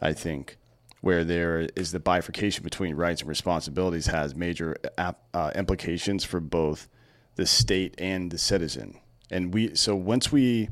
I 0.00 0.12
think, 0.12 0.56
where 1.00 1.24
there 1.24 1.68
is 1.76 1.92
the 1.92 2.00
bifurcation 2.00 2.62
between 2.64 2.94
rights 2.94 3.20
and 3.20 3.28
responsibilities, 3.28 4.06
has 4.06 4.34
major 4.34 4.76
ap- 4.96 5.22
uh, 5.34 5.50
implications 5.54 6.24
for 6.24 6.40
both 6.40 6.88
the 7.34 7.46
state 7.46 7.94
and 7.98 8.30
the 8.30 8.38
citizen. 8.38 8.98
And 9.30 9.52
we 9.52 9.74
so 9.74 9.94
once 9.94 10.32
we 10.32 10.68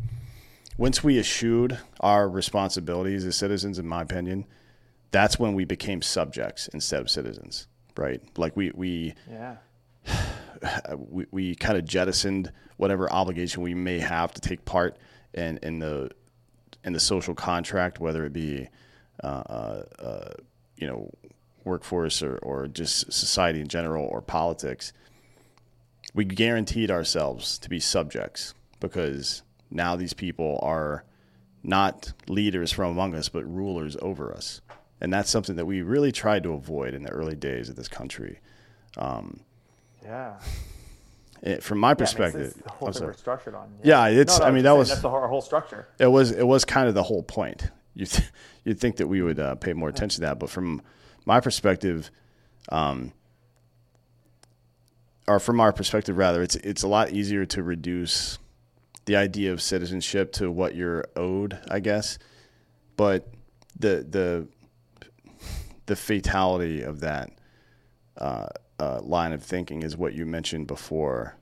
once 0.79 1.05
we 1.05 1.19
eschewed 1.19 1.79
our 2.01 2.29
responsibilities 2.29 3.25
as 3.25 3.37
citizens, 3.37 3.79
in 3.79 3.87
my 3.87 4.03
opinion, 4.03 4.47
that's 5.11 5.39
when 5.39 5.55
we 5.55 5.65
became 5.65 6.03
subjects 6.03 6.69
instead 6.69 7.01
of 7.01 7.11
citizens, 7.11 7.69
right? 7.97 8.21
Like 8.37 8.57
we 8.57 8.71
we 8.75 9.15
yeah. 9.31 9.57
We, 10.97 11.27
we 11.31 11.55
kind 11.55 11.79
of 11.79 11.85
jettisoned 11.85 12.53
whatever 12.77 13.11
obligation 13.13 13.63
we 13.63 13.75
may 13.75 13.99
have 13.99 14.33
to 14.35 14.41
take 14.41 14.65
part 14.65 14.97
in, 15.33 15.59
in 15.63 15.79
the 15.79 16.11
in 16.85 16.93
the 16.93 17.01
social 17.01 17.35
contract, 17.35 17.99
whether 17.99 18.27
it 18.27 18.33
be 18.33 18.69
uh, 19.23 19.27
uh, 19.27 19.83
uh, 19.99 20.33
you 20.77 20.87
know 20.87 21.11
workforce 21.65 22.23
or, 22.23 22.37
or 22.43 22.69
just 22.69 23.11
society 23.13 23.61
in 23.61 23.69
general 23.69 24.05
or 24.07 24.21
politics. 24.21 24.93
We 26.15 26.25
guaranteed 26.25 26.91
ourselves 26.91 27.59
to 27.59 27.71
be 27.71 27.81
subjects 27.81 28.55
because 28.81 29.43
now 29.71 29.97
these 29.97 30.13
people 30.13 30.61
are 30.63 31.05
not 31.63 32.13
leaders 32.29 32.71
from 32.71 32.91
among 32.91 33.15
us, 33.15 33.29
but 33.31 33.45
rulers 33.51 33.97
over 34.03 34.33
us. 34.33 34.61
and 35.01 35.13
that's 35.13 35.31
something 35.31 35.57
that 35.57 35.67
we 35.67 35.83
really 35.83 36.13
tried 36.13 36.43
to 36.45 36.53
avoid 36.53 36.95
in 36.95 37.03
the 37.03 37.11
early 37.11 37.35
days 37.35 37.69
of 37.69 37.77
this 37.77 37.89
country. 37.89 38.41
Um, 38.97 39.41
yeah. 40.05 40.35
It, 41.43 41.63
from 41.63 41.79
my 41.79 41.91
Yeah, 41.91 41.95
perspective, 41.95 42.55
the 42.63 42.71
whole 42.71 42.91
thing 42.91 43.03
we're 43.05 43.13
structured 43.13 43.55
on. 43.55 43.69
Yeah, 43.83 44.09
it's- 44.09 44.41
I 44.41 44.51
mean, 44.51 44.65
that 44.65 44.73
was- 44.73 44.89
that's 44.89 45.03
the 45.03 45.11
whole, 45.11 45.19
our 45.21 45.29
whole 45.29 45.43
structure. 45.43 45.87
it 45.99 46.07
was 46.07 46.31
it 46.31 46.47
was 46.47 46.65
kind 46.65 46.89
of 46.89 46.95
the 46.95 47.03
whole 47.03 47.23
point. 47.23 47.71
You 47.97 48.07
th- 48.07 48.29
you'd 48.65 48.81
think 48.81 48.97
that 48.97 49.07
we 49.07 49.23
would 49.23 49.39
uh, 49.39 49.55
pay 49.55 49.73
more 49.73 49.89
attention 49.89 50.17
to 50.23 50.27
that, 50.27 50.41
but 50.41 50.51
from 50.51 50.83
my 51.27 51.39
perspective, 51.39 52.11
um, 52.71 53.13
or 55.29 55.39
from 55.39 55.61
our 55.61 55.73
perspective 55.73 56.17
rather, 56.19 56.43
it's 56.43 56.57
it's 56.57 56.83
a 56.83 56.89
lot 56.89 57.11
easier 57.13 57.47
to 57.47 57.63
reduce 57.63 58.39
the 59.05 59.15
idea 59.15 59.53
of 59.53 59.63
citizenship 59.63 60.33
to 60.33 60.51
what 60.51 60.75
you're 60.75 61.05
owed, 61.15 61.59
I 61.71 61.79
guess. 61.79 62.19
But 62.97 63.29
the 63.79 64.05
the 64.09 64.49
the 65.87 65.95
fatality 65.95 66.83
of 66.83 66.99
that 67.01 67.31
uh, 68.19 68.49
uh, 68.79 69.01
line 69.03 69.33
of 69.33 69.43
thinking 69.43 69.83
is 69.83 69.97
what 69.97 70.15
you 70.15 70.27
mentioned 70.27 70.67
before, 70.67 71.37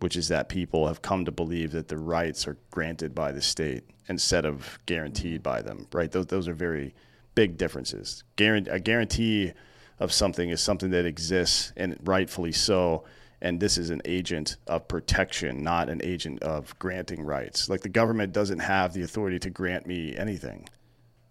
which 0.00 0.16
is 0.16 0.28
that 0.28 0.48
people 0.48 0.86
have 0.86 1.02
come 1.02 1.24
to 1.24 1.32
believe 1.32 1.72
that 1.72 1.88
the 1.88 1.98
rights 1.98 2.46
are 2.46 2.56
granted 2.70 3.14
by 3.14 3.32
the 3.32 3.42
state 3.42 3.84
instead 4.08 4.44
of 4.44 4.78
guaranteed 4.86 5.42
by 5.42 5.62
them. 5.62 5.86
Right? 5.92 6.10
Those 6.10 6.26
those 6.26 6.48
are 6.48 6.54
very 6.54 6.94
big 7.34 7.56
differences. 7.56 8.24
Guarant- 8.36 8.72
a 8.72 8.80
guarantee 8.80 9.52
of 10.00 10.12
something 10.12 10.50
is 10.50 10.60
something 10.60 10.90
that 10.90 11.06
exists 11.06 11.72
and 11.76 11.96
rightfully 12.04 12.52
so. 12.52 13.04
And 13.40 13.60
this 13.60 13.78
is 13.78 13.90
an 13.90 14.02
agent 14.04 14.56
of 14.66 14.88
protection, 14.88 15.62
not 15.62 15.88
an 15.88 16.00
agent 16.02 16.42
of 16.42 16.76
granting 16.80 17.22
rights. 17.22 17.68
Like 17.68 17.82
the 17.82 17.88
government 17.88 18.32
doesn't 18.32 18.58
have 18.58 18.92
the 18.92 19.02
authority 19.02 19.38
to 19.40 19.50
grant 19.50 19.86
me 19.86 20.16
anything. 20.16 20.68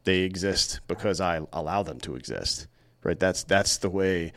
They 0.05 0.19
exist 0.19 0.79
because 0.87 1.19
I 1.19 1.41
allow 1.51 1.83
them 1.83 1.99
to 2.01 2.15
exist. 2.15 2.67
Right? 3.03 3.19
That's 3.19 3.43
that's 3.43 3.77
the 3.77 3.89
way 3.89 4.31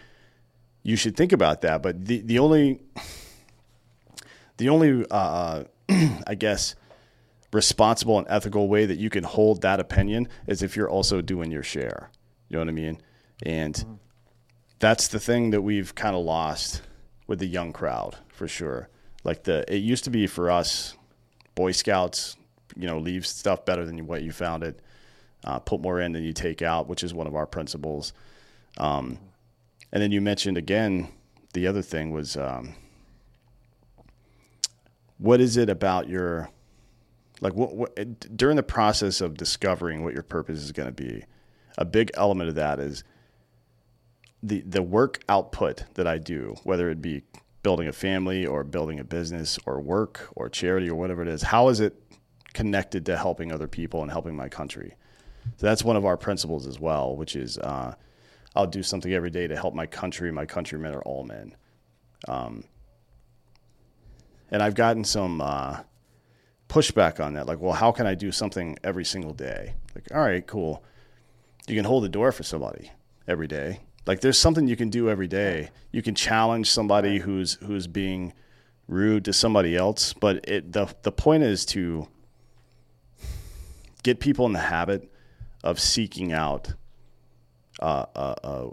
you 0.83 0.97
should 0.97 1.17
think 1.17 1.33
about 1.33 1.63
that. 1.63 1.83
But 1.83 2.05
the 2.05 2.21
the 2.21 2.39
only 2.39 2.81
the 4.57 4.69
only 4.69 5.07
uh, 5.11 5.65
I 5.89 6.35
guess 6.35 6.75
responsible 7.53 8.19
and 8.19 8.27
ethical 8.31 8.69
way 8.69 8.87
that 8.87 8.99
you 8.99 9.11
can 9.11 9.25
hold 9.25 9.63
that 9.63 9.81
opinion 9.81 10.29
is 10.47 10.63
if 10.63 10.77
you're 10.77 10.89
also 10.89 11.21
doing 11.21 11.51
your 11.51 11.65
share. 11.65 12.11
You 12.49 12.55
know 12.55 12.61
what 12.61 12.69
I 12.69 12.73
mean? 12.73 13.01
And 13.43 13.99
that's 14.79 15.09
the 15.09 15.19
thing 15.19 15.51
that 15.51 15.63
we've 15.63 15.95
kind 15.95 16.15
of 16.15 16.25
lost 16.25 16.83
with 17.27 17.39
the 17.39 17.47
young 17.47 17.73
crowd 17.73 18.17
for 18.29 18.47
sure. 18.47 18.89
Like 19.25 19.45
the 19.45 19.65
it 19.73 19.79
used 19.79 20.05
to 20.05 20.11
be 20.11 20.27
for 20.27 20.51
us, 20.51 20.95
Boy 21.55 21.73
Scouts, 21.73 22.37
you 22.77 22.87
know, 22.87 22.99
leave 22.99 23.27
stuff 23.27 23.65
better 23.65 23.85
than 23.85 24.07
what 24.07 24.23
you 24.23 24.33
found 24.33 24.63
it. 24.63 24.81
Uh, 25.43 25.59
put 25.59 25.81
more 25.81 26.01
in 26.01 26.13
than 26.13 26.23
you 26.23 26.35
take 26.35 26.61
out, 26.61 26.87
which 26.87 27.03
is 27.03 27.15
one 27.15 27.27
of 27.27 27.35
our 27.35 27.47
principles. 27.47 28.13
Um, 28.77 29.19
and 29.93 30.03
then 30.03 30.13
you 30.13 30.21
mentioned 30.21 30.57
again, 30.57 31.09
the 31.53 31.67
other 31.67 31.83
thing 31.83 32.13
was 32.13 32.37
um, 32.37 32.75
what 35.19 35.41
is 35.41 35.57
it 35.57 35.69
about 35.69 36.09
your 36.09 36.51
like 37.41 37.55
what, 37.55 37.75
what 37.75 38.37
during 38.37 38.57
the 38.57 38.63
process 38.63 39.21
of 39.21 39.37
discovering 39.37 40.03
what 40.03 40.15
your 40.15 40.23
purpose 40.23 40.61
is 40.61 40.73
going 40.73 40.89
to 40.89 40.93
be 40.93 41.25
a 41.79 41.85
big 41.85 42.11
element 42.15 42.49
of 42.49 42.55
that 42.55 42.79
is 42.79 43.05
the 44.43 44.63
the 44.63 44.83
work 44.83 45.21
output 45.29 45.85
that 45.95 46.07
I 46.07 46.19
do 46.19 46.57
whether 46.65 46.91
it 46.91 47.03
be 47.03 47.23
building 47.63 47.89
a 47.89 47.93
family 47.93 48.47
or 48.47 48.65
building 48.65 48.99
a 48.99 49.05
business 49.05 49.59
or 49.67 49.81
work 49.81 50.29
or 50.37 50.49
charity 50.49 50.89
or 50.89 50.95
whatever 50.95 51.23
it 51.23 51.29
is 51.29 51.43
how 51.43 51.69
is 51.69 51.81
it 51.81 52.01
connected 52.55 53.05
to 53.07 53.17
helping 53.17 53.53
other 53.53 53.69
people 53.69 54.03
and 54.03 54.11
helping 54.11 54.35
my 54.35 54.49
country? 54.49 54.97
So 55.57 55.67
that's 55.67 55.85
one 55.85 55.97
of 55.97 56.05
our 56.05 56.17
principles 56.17 56.67
as 56.67 56.81
well 56.81 57.17
which 57.17 57.37
is 57.37 57.59
uh, 57.59 57.95
I'll 58.55 58.67
do 58.67 58.83
something 58.83 59.13
every 59.13 59.31
day 59.31 59.47
to 59.47 59.57
help 59.57 59.75
my 59.75 59.87
country 59.87 60.31
my 60.33 60.47
countrymen 60.47 60.95
are 60.95 61.03
all 61.03 61.25
men 61.25 61.55
um, 62.29 62.65
and 64.51 64.63
I've 64.63 64.75
gotten 64.75 65.05
some 65.05 65.41
uh, 65.41 65.81
pushback 66.69 67.25
on 67.25 67.35
that. 67.35 67.47
Like, 67.47 67.61
well, 67.61 67.73
how 67.73 67.93
can 67.93 68.07
I 68.07 68.15
do 68.15 68.33
something 68.33 68.79
every 68.83 69.05
single 69.05 69.33
day? 69.33 69.75
Like, 69.95 70.09
all 70.15 70.21
right, 70.21 70.47
cool. 70.47 70.83
You 71.69 71.77
can 71.77 71.85
hold 71.85 72.05
the 72.05 72.09
door 72.09 72.33
for 72.33 72.43
somebody 72.43 72.91
every 73.29 73.47
day. 73.47 73.81
Like, 74.07 74.21
there's 74.21 74.39
something 74.39 74.67
you 74.67 74.77
can 74.77 74.91
do 74.91 75.09
every 75.09 75.29
day. 75.29 75.71
You 75.93 76.03
can 76.03 76.15
challenge 76.15 76.71
somebody 76.71 77.19
who's 77.19 77.55
who's 77.55 77.87
being 77.87 78.33
rude 78.89 79.25
to 79.27 79.33
somebody 79.33 79.77
else, 79.77 80.13
but 80.13 80.49
it 80.49 80.73
the 80.73 80.93
the 81.03 81.13
point 81.13 81.45
is 81.45 81.65
to 81.67 82.09
get 84.03 84.19
people 84.19 84.47
in 84.47 84.53
the 84.53 84.59
habit 84.59 85.13
of 85.63 85.79
seeking 85.79 86.33
out 86.33 86.73
uh, 87.81 88.07
uh, 88.15 88.35
uh, 88.45 88.71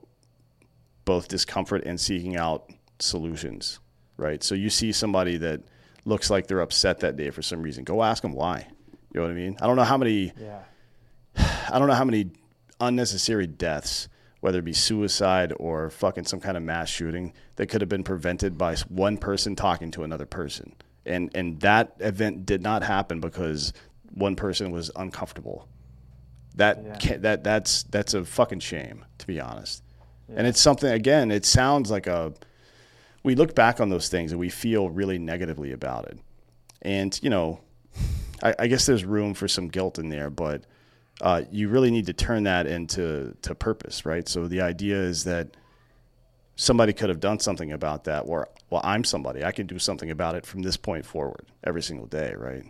both 1.05 1.27
discomfort 1.27 1.83
and 1.85 1.99
seeking 1.99 2.35
out 2.35 2.69
solutions 2.99 3.79
right? 4.17 4.43
So 4.43 4.55
you 4.55 4.69
see 4.69 4.91
somebody 4.91 5.37
that 5.37 5.61
looks 6.05 6.29
like 6.29 6.47
they're 6.47 6.59
upset 6.59 6.99
that 7.01 7.15
day 7.15 7.29
for 7.29 7.41
some 7.41 7.61
reason. 7.61 7.83
Go 7.83 8.03
ask 8.03 8.21
them 8.21 8.33
why. 8.33 8.67
You 9.13 9.21
know 9.21 9.27
what 9.27 9.31
I 9.31 9.35
mean? 9.35 9.57
I 9.61 9.67
don't 9.67 9.75
know 9.75 9.83
how 9.83 9.97
many. 9.97 10.33
Yeah. 10.39 10.59
I 11.69 11.79
don't 11.79 11.87
know 11.87 11.93
how 11.93 12.05
many 12.05 12.31
unnecessary 12.81 13.47
deaths, 13.47 14.09
whether 14.41 14.59
it 14.59 14.65
be 14.65 14.73
suicide 14.73 15.53
or 15.57 15.89
fucking 15.89 16.25
some 16.25 16.39
kind 16.39 16.57
of 16.57 16.63
mass 16.63 16.89
shooting, 16.89 17.33
that 17.55 17.67
could 17.67 17.81
have 17.81 17.89
been 17.89 18.03
prevented 18.03 18.57
by 18.57 18.75
one 18.89 19.17
person 19.17 19.55
talking 19.55 19.91
to 19.91 20.03
another 20.03 20.25
person. 20.25 20.75
And 21.05 21.31
and 21.35 21.59
that 21.61 21.93
event 21.99 22.45
did 22.45 22.61
not 22.61 22.83
happen 22.83 23.19
because 23.19 23.71
one 24.13 24.35
person 24.35 24.71
was 24.71 24.91
uncomfortable. 24.95 25.67
That 26.57 26.83
Yeah. 26.83 26.95
can't, 26.97 27.21
that 27.21 27.43
that's 27.43 27.83
that's 27.83 28.13
a 28.13 28.25
fucking 28.25 28.59
shame, 28.59 29.05
to 29.19 29.27
be 29.27 29.39
honest. 29.39 29.83
And 30.29 30.45
it's 30.45 30.59
something 30.59 30.91
again. 30.91 31.31
It 31.31 31.45
sounds 31.45 31.89
like 31.89 32.05
a 32.05 32.33
we 33.23 33.35
look 33.35 33.55
back 33.55 33.79
on 33.79 33.89
those 33.89 34.09
things 34.09 34.31
and 34.31 34.39
we 34.39 34.49
feel 34.49 34.89
really 34.89 35.17
negatively 35.17 35.71
about 35.71 36.07
it. 36.07 36.19
And, 36.81 37.17
you 37.23 37.29
know, 37.29 37.59
I, 38.43 38.53
I 38.59 38.67
guess 38.67 38.85
there's 38.85 39.03
room 39.03 39.33
for 39.33 39.47
some 39.47 39.67
guilt 39.67 39.99
in 39.99 40.09
there, 40.09 40.29
but 40.29 40.63
uh, 41.21 41.43
you 41.51 41.69
really 41.69 41.91
need 41.91 42.05
to 42.05 42.13
turn 42.13 42.43
that 42.43 42.67
into 42.67 43.35
to 43.41 43.55
purpose, 43.55 44.05
right? 44.05 44.27
So 44.27 44.47
the 44.47 44.61
idea 44.61 44.97
is 44.97 45.23
that 45.23 45.57
somebody 46.55 46.93
could 46.93 47.09
have 47.09 47.19
done 47.19 47.39
something 47.39 47.71
about 47.71 48.03
that, 48.05 48.21
or, 48.21 48.49
well, 48.69 48.81
I'm 48.83 49.03
somebody. 49.03 49.43
I 49.43 49.51
can 49.51 49.67
do 49.67 49.79
something 49.79 50.11
about 50.11 50.35
it 50.35 50.45
from 50.45 50.61
this 50.61 50.77
point 50.77 51.05
forward 51.05 51.47
every 51.63 51.81
single 51.81 52.05
day, 52.05 52.33
right? 52.37 52.63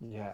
Yeah. 0.00 0.32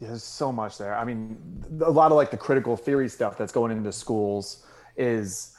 There's 0.00 0.24
so 0.24 0.50
much 0.50 0.78
there. 0.78 0.96
I 0.96 1.04
mean, 1.04 1.36
a 1.84 1.90
lot 1.90 2.10
of 2.10 2.16
like 2.16 2.30
the 2.30 2.36
critical 2.36 2.76
theory 2.76 3.08
stuff 3.08 3.36
that's 3.36 3.52
going 3.52 3.70
into 3.70 3.92
schools 3.92 4.64
is 4.96 5.56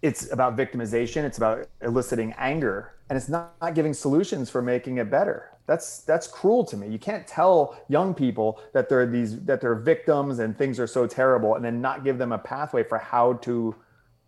it's 0.00 0.32
about 0.32 0.56
victimization, 0.56 1.24
it's 1.24 1.36
about 1.36 1.68
eliciting 1.82 2.34
anger, 2.38 2.94
and 3.08 3.16
it's 3.16 3.28
not, 3.28 3.54
not 3.60 3.74
giving 3.74 3.92
solutions 3.92 4.48
for 4.48 4.62
making 4.62 4.98
it 4.98 5.10
better. 5.10 5.50
That's 5.66 6.00
that's 6.00 6.26
cruel 6.26 6.64
to 6.64 6.76
me. 6.76 6.88
You 6.88 6.98
can't 6.98 7.26
tell 7.26 7.78
young 7.88 8.14
people 8.14 8.60
that 8.72 8.88
they're 8.88 9.06
these 9.06 9.40
that 9.44 9.60
they're 9.60 9.74
victims 9.74 10.38
and 10.38 10.56
things 10.56 10.78
are 10.78 10.86
so 10.86 11.06
terrible 11.06 11.54
and 11.54 11.64
then 11.64 11.80
not 11.80 12.04
give 12.04 12.18
them 12.18 12.32
a 12.32 12.38
pathway 12.38 12.84
for 12.84 12.98
how 12.98 13.34
to 13.34 13.74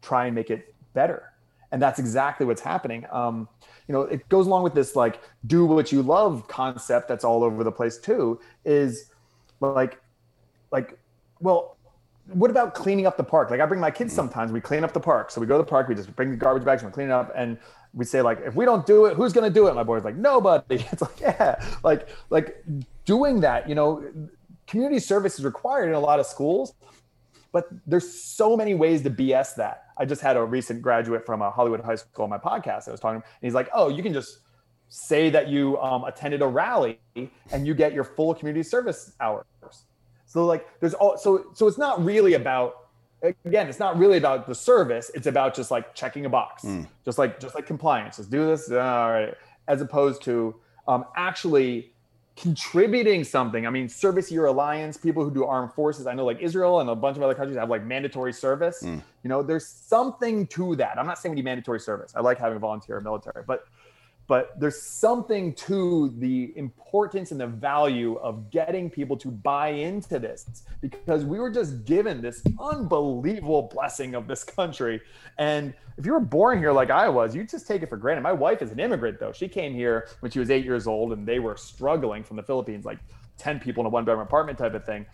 try 0.00 0.26
and 0.26 0.34
make 0.34 0.50
it 0.50 0.74
better. 0.94 1.32
And 1.72 1.82
that's 1.82 1.98
exactly 1.98 2.46
what's 2.46 2.62
happening. 2.62 3.04
Um, 3.10 3.48
you 3.86 3.92
know, 3.92 4.02
it 4.02 4.26
goes 4.30 4.46
along 4.46 4.62
with 4.62 4.74
this 4.74 4.96
like 4.96 5.20
do 5.46 5.66
what 5.66 5.92
you 5.92 6.02
love 6.02 6.48
concept 6.48 7.08
that's 7.08 7.24
all 7.24 7.42
over 7.42 7.64
the 7.64 7.72
place 7.72 7.98
too. 7.98 8.40
Is 8.64 9.10
like, 9.60 10.00
like, 10.70 10.98
well, 11.40 11.76
what 12.32 12.50
about 12.50 12.74
cleaning 12.74 13.06
up 13.06 13.16
the 13.16 13.24
park? 13.24 13.50
Like 13.50 13.60
I 13.60 13.66
bring 13.66 13.80
my 13.80 13.90
kids 13.90 14.10
mm-hmm. 14.10 14.16
sometimes, 14.16 14.52
we 14.52 14.60
clean 14.60 14.84
up 14.84 14.92
the 14.92 15.00
park. 15.00 15.30
So 15.30 15.40
we 15.40 15.46
go 15.46 15.56
to 15.56 15.62
the 15.62 15.68
park, 15.68 15.88
we 15.88 15.94
just 15.94 16.14
bring 16.16 16.30
the 16.30 16.36
garbage 16.36 16.64
bags 16.64 16.82
and 16.82 16.90
we 16.90 16.94
clean 16.94 17.08
it 17.08 17.12
up. 17.12 17.32
And 17.36 17.58
we 17.94 18.04
say 18.04 18.22
like, 18.22 18.40
if 18.44 18.54
we 18.54 18.64
don't 18.64 18.86
do 18.86 19.06
it, 19.06 19.14
who's 19.16 19.32
going 19.32 19.50
to 19.50 19.54
do 19.54 19.68
it? 19.68 19.74
My 19.74 19.82
boy's 19.82 20.04
like, 20.04 20.16
nobody. 20.16 20.84
It's 20.92 21.02
like, 21.02 21.20
yeah, 21.20 21.64
like, 21.82 22.08
like 22.30 22.64
doing 23.04 23.40
that, 23.40 23.68
you 23.68 23.74
know, 23.74 24.04
community 24.66 24.98
service 24.98 25.38
is 25.38 25.44
required 25.44 25.88
in 25.88 25.94
a 25.94 26.00
lot 26.00 26.18
of 26.18 26.26
schools, 26.26 26.74
but 27.52 27.68
there's 27.86 28.12
so 28.12 28.56
many 28.56 28.74
ways 28.74 29.02
to 29.02 29.10
BS 29.10 29.54
that. 29.56 29.84
I 29.96 30.04
just 30.04 30.20
had 30.20 30.36
a 30.36 30.44
recent 30.44 30.82
graduate 30.82 31.24
from 31.24 31.40
a 31.40 31.50
Hollywood 31.50 31.80
high 31.80 31.94
school 31.94 32.24
on 32.24 32.30
my 32.30 32.38
podcast. 32.38 32.88
I 32.88 32.90
was 32.90 33.00
talking 33.00 33.22
and 33.22 33.24
he's 33.40 33.54
like, 33.54 33.70
oh, 33.72 33.88
you 33.88 34.02
can 34.02 34.12
just 34.12 34.40
say 34.88 35.30
that 35.30 35.48
you 35.48 35.78
um, 35.80 36.04
attended 36.04 36.42
a 36.42 36.46
rally 36.46 36.98
and 37.50 37.66
you 37.66 37.74
get 37.74 37.92
your 37.92 38.04
full 38.04 38.34
community 38.34 38.62
service 38.62 39.12
hours. 39.20 39.44
So 40.26 40.44
like 40.44 40.66
there's 40.80 40.94
all 40.94 41.16
so 41.16 41.46
so 41.54 41.66
it's 41.66 41.78
not 41.78 42.04
really 42.04 42.34
about 42.34 42.86
again, 43.22 43.68
it's 43.68 43.78
not 43.78 43.98
really 43.98 44.18
about 44.18 44.46
the 44.46 44.54
service. 44.54 45.10
It's 45.14 45.26
about 45.26 45.54
just 45.54 45.70
like 45.70 45.94
checking 45.94 46.26
a 46.26 46.28
box, 46.28 46.64
just 47.04 47.18
like 47.18 47.40
just 47.40 47.54
like 47.54 47.66
compliance. 47.66 48.18
Let's 48.18 48.28
do 48.28 48.46
this. 48.46 48.70
All 48.70 48.76
right. 48.76 49.34
As 49.68 49.80
opposed 49.80 50.22
to 50.24 50.54
um, 50.86 51.06
actually 51.16 51.92
contributing 52.36 53.24
something. 53.24 53.66
I 53.66 53.70
mean, 53.70 53.88
Service 53.88 54.30
Year 54.30 54.44
Alliance, 54.44 54.98
people 54.98 55.24
who 55.24 55.30
do 55.30 55.44
armed 55.44 55.72
forces. 55.72 56.06
I 56.06 56.12
know 56.12 56.24
like 56.26 56.40
Israel 56.40 56.80
and 56.80 56.90
a 56.90 56.94
bunch 56.94 57.16
of 57.16 57.22
other 57.22 57.34
countries 57.34 57.56
have 57.56 57.70
like 57.70 57.82
mandatory 57.84 58.32
service. 58.32 58.82
You 59.22 59.28
know, 59.30 59.42
there's 59.42 59.66
something 59.66 60.46
to 60.48 60.76
that. 60.76 60.98
I'm 60.98 61.06
not 61.06 61.18
saying 61.18 61.30
we 61.30 61.36
need 61.36 61.46
mandatory 61.46 61.80
service. 61.80 62.12
I 62.14 62.20
like 62.20 62.38
having 62.38 62.56
a 62.56 62.60
volunteer 62.60 63.00
military, 63.00 63.42
but 63.46 63.64
but 64.26 64.58
there's 64.58 64.80
something 64.80 65.54
to 65.54 66.12
the 66.18 66.52
importance 66.56 67.30
and 67.30 67.40
the 67.40 67.46
value 67.46 68.16
of 68.16 68.50
getting 68.50 68.90
people 68.90 69.16
to 69.16 69.30
buy 69.30 69.68
into 69.68 70.18
this 70.18 70.64
because 70.80 71.24
we 71.24 71.38
were 71.38 71.50
just 71.50 71.84
given 71.84 72.20
this 72.20 72.42
unbelievable 72.60 73.70
blessing 73.72 74.14
of 74.14 74.26
this 74.26 74.42
country. 74.42 75.00
And 75.38 75.74
if 75.96 76.04
you 76.04 76.12
were 76.12 76.20
born 76.20 76.58
here 76.58 76.72
like 76.72 76.90
i 76.90 77.08
was 77.08 77.34
you 77.34 77.44
just 77.44 77.66
take 77.66 77.82
it 77.82 77.88
for 77.88 77.96
granted. 77.96 78.22
My 78.22 78.32
wife 78.32 78.62
is 78.62 78.70
an 78.70 78.80
immigrant 78.80 79.20
though. 79.20 79.32
She 79.32 79.48
came 79.48 79.74
here 79.74 80.08
when 80.20 80.32
she 80.32 80.38
was 80.38 80.50
eight 80.50 80.64
years 80.64 80.86
old 80.86 81.12
and 81.12 81.26
they 81.26 81.38
were 81.38 81.56
struggling 81.56 82.24
from 82.24 82.36
the 82.36 82.42
philippines 82.42 82.84
like 82.84 82.98
10 83.38 83.60
people 83.60 83.82
in 83.82 83.86
a 83.86 83.90
one 83.90 84.04
bedroom 84.04 84.26
apartment 84.26 84.58
type 84.58 84.74
of 84.74 84.84
thing. 84.84 85.06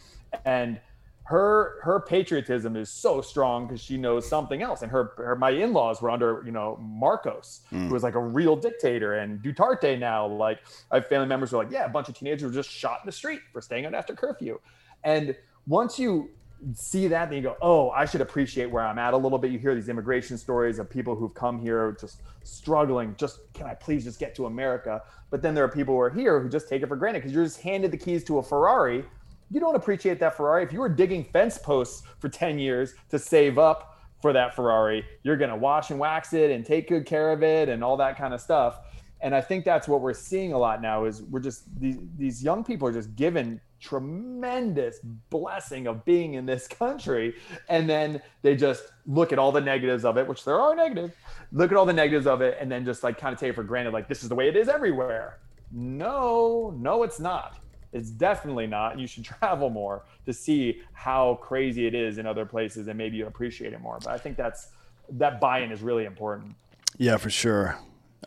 And 0.45 0.81
her 1.25 1.79
her 1.83 2.01
patriotism 2.01 2.77
is 2.77 2.91
so 2.91 3.21
strong 3.21 3.67
because 3.67 3.81
she 3.81 3.97
knows 3.97 4.29
something 4.29 4.61
else. 4.61 4.83
And 4.83 4.91
her, 4.91 5.13
her 5.17 5.37
my 5.37 5.51
in-laws 5.51 6.03
were 6.03 6.11
under 6.11 6.43
you 6.45 6.51
know 6.51 6.79
marcos 6.81 7.61
mm. 7.73 7.87
who 7.87 7.95
was 7.95 8.03
like 8.03 8.17
a 8.17 8.21
real 8.21 8.57
dictator. 8.57 9.15
And 9.15 9.41
duterte 9.41 9.99
now 9.99 10.27
like 10.27 10.61
i 10.91 10.97
have 10.97 11.07
family 11.07 11.29
members 11.29 11.51
who 11.51 11.59
are 11.59 11.65
like 11.65 11.73
yeah 11.73 11.85
a 11.85 11.89
bunch 11.89 12.09
of 12.09 12.17
teenagers 12.17 12.43
were 12.43 12.51
just 12.51 12.71
shot 12.71 13.01
in 13.03 13.07
the 13.07 13.13
street 13.13 13.41
for 13.53 13.61
staying 13.61 13.87
out 13.87 13.95
after 13.95 14.15
curfew. 14.15 14.59
And 15.05 15.37
once 15.67 15.99
you 15.99 16.31
see 16.75 17.09
that 17.09 17.29
then 17.29 17.39
you 17.39 17.43
go 17.43 17.57
oh 17.61 17.91
i 17.91 18.05
should 18.05 18.21
appreciate 18.21 18.71
where 18.71 18.85
i'm 18.85 18.99
at 18.99 19.15
a 19.15 19.17
little 19.17 19.39
bit. 19.39 19.53
You 19.53 19.59
hear 19.59 19.75
these 19.75 19.89
immigration 19.89 20.39
stories 20.39 20.79
of 20.79 20.91
people 20.91 21.15
who've 21.15 21.35
come 21.35 21.61
here 21.61 21.97
just 22.01 22.23
struggling 22.43 23.15
just 23.17 23.41
can 23.53 23.67
i 23.67 23.75
please 23.75 24.03
just 24.03 24.19
get 24.19 24.35
to 24.37 24.47
america? 24.47 25.03
But 25.31 25.41
then 25.41 25.55
there 25.55 25.65
are 25.65 25.69
people 25.69 25.95
who 25.95 26.01
are 26.01 26.11
here 26.11 26.41
who 26.41 26.49
just 26.49 26.69
take 26.69 26.83
it 26.83 26.89
for 26.89 26.97
granted 26.97 27.21
because 27.21 27.33
you're 27.33 27.45
just 27.45 27.61
handed 27.61 27.93
the 27.93 27.97
keys 27.97 28.25
to 28.25 28.39
a 28.39 28.43
ferrari 28.43 29.05
you 29.53 29.61
don't 29.61 29.77
appreciate 29.77 30.19
that 30.21 30.37
Ferrari. 30.37 30.63
If 30.63 30.73
you 30.73 30.81
were 30.81 30.89
digging 30.89 31.25
fence 31.25 31.59
posts 31.59 32.03
for 32.19 32.29
10 32.29 32.59
years 32.59 32.95
to 33.11 33.19
save 33.19 33.59
up 33.59 34.01
for 34.21 34.33
that 34.33 34.55
Ferrari, 34.55 35.05
you're 35.25 35.37
going 35.37 35.51
to 35.51 35.57
wash 35.57 35.91
and 35.91 35.99
wax 36.01 36.33
it 36.33 36.51
and 36.51 36.65
take 36.65 36.89
good 36.89 37.05
care 37.05 37.33
of 37.33 37.43
it 37.43 37.69
and 37.69 37.85
all 37.85 37.97
that 37.99 38.17
kind 38.17 38.33
of 38.33 38.41
stuff. 38.41 38.81
And 39.21 39.35
I 39.35 39.41
think 39.41 39.65
that's 39.65 39.87
what 39.87 40.01
we're 40.01 40.15
seeing 40.15 40.53
a 40.53 40.59
lot 40.59 40.81
now 40.81 41.05
is 41.05 41.23
we're 41.23 41.41
just 41.41 41.63
these 41.79 41.99
these 42.17 42.43
young 42.43 42.65
people 42.65 42.89
are 42.89 42.93
just 42.93 43.15
given 43.15 43.61
tremendous 43.79 45.01
blessing 45.29 45.87
of 45.87 46.05
being 46.05 46.35
in 46.35 46.47
this 46.47 46.67
country 46.83 47.35
and 47.69 47.91
then 47.91 48.23
they 48.43 48.55
just 48.55 48.85
look 49.07 49.33
at 49.33 49.39
all 49.41 49.51
the 49.51 49.61
negatives 49.61 50.05
of 50.05 50.17
it 50.17 50.27
which 50.27 50.45
there 50.45 50.61
are 50.61 50.75
negatives 50.77 51.13
look 51.51 51.73
at 51.73 51.77
all 51.77 51.85
the 51.85 51.93
negatives 51.93 52.29
of 52.29 52.43
it 52.43 52.57
and 52.61 52.71
then 52.71 52.85
just 52.85 53.03
like 53.03 53.19
kind 53.19 53.35
of 53.35 53.41
take 53.41 53.51
it 53.51 53.55
for 53.57 53.65
granted 53.65 53.93
like 53.93 54.07
this 54.07 54.23
is 54.23 54.29
the 54.29 54.35
way 54.37 54.49
it 54.49 54.57
is 54.57 54.69
everywhere 54.69 55.41
no 55.73 56.73
no 56.79 57.03
it's 57.03 57.19
not 57.19 57.59
it's 57.93 58.11
definitely 58.11 58.67
not. 58.67 58.99
You 58.99 59.07
should 59.07 59.25
travel 59.41 59.71
more 59.71 60.03
to 60.27 60.33
see 60.33 60.81
how 60.93 61.39
crazy 61.43 61.87
it 61.87 61.95
is 61.95 62.19
in 62.19 62.27
other 62.27 62.47
places 62.47 62.89
and 62.89 62.97
maybe 62.97 63.17
you 63.17 63.27
appreciate 63.27 63.73
it 63.73 63.81
more. 63.81 63.99
But 64.03 64.13
I 64.13 64.19
think 64.19 64.37
that's 64.37 64.69
that 65.11 65.41
buy-in 65.41 65.71
is 65.71 65.83
really 65.83 66.05
important. 66.05 66.55
Yeah, 66.99 67.17
for 67.17 67.31
sure. 67.31 67.79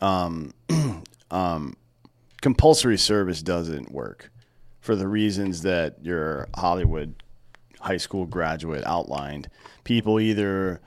Um, 0.02 0.52
um, 1.30 1.76
compulsory 2.40 2.98
service 2.98 3.42
doesn't 3.42 3.90
work 3.90 4.30
for 4.80 4.94
the 4.94 5.08
reasons 5.08 5.62
that 5.62 5.96
your 6.02 6.48
Hollywood 6.54 7.14
high 7.80 7.96
school 7.96 8.26
graduate 8.26 8.84
outlined. 8.86 9.48
People 9.84 10.20
either 10.20 10.80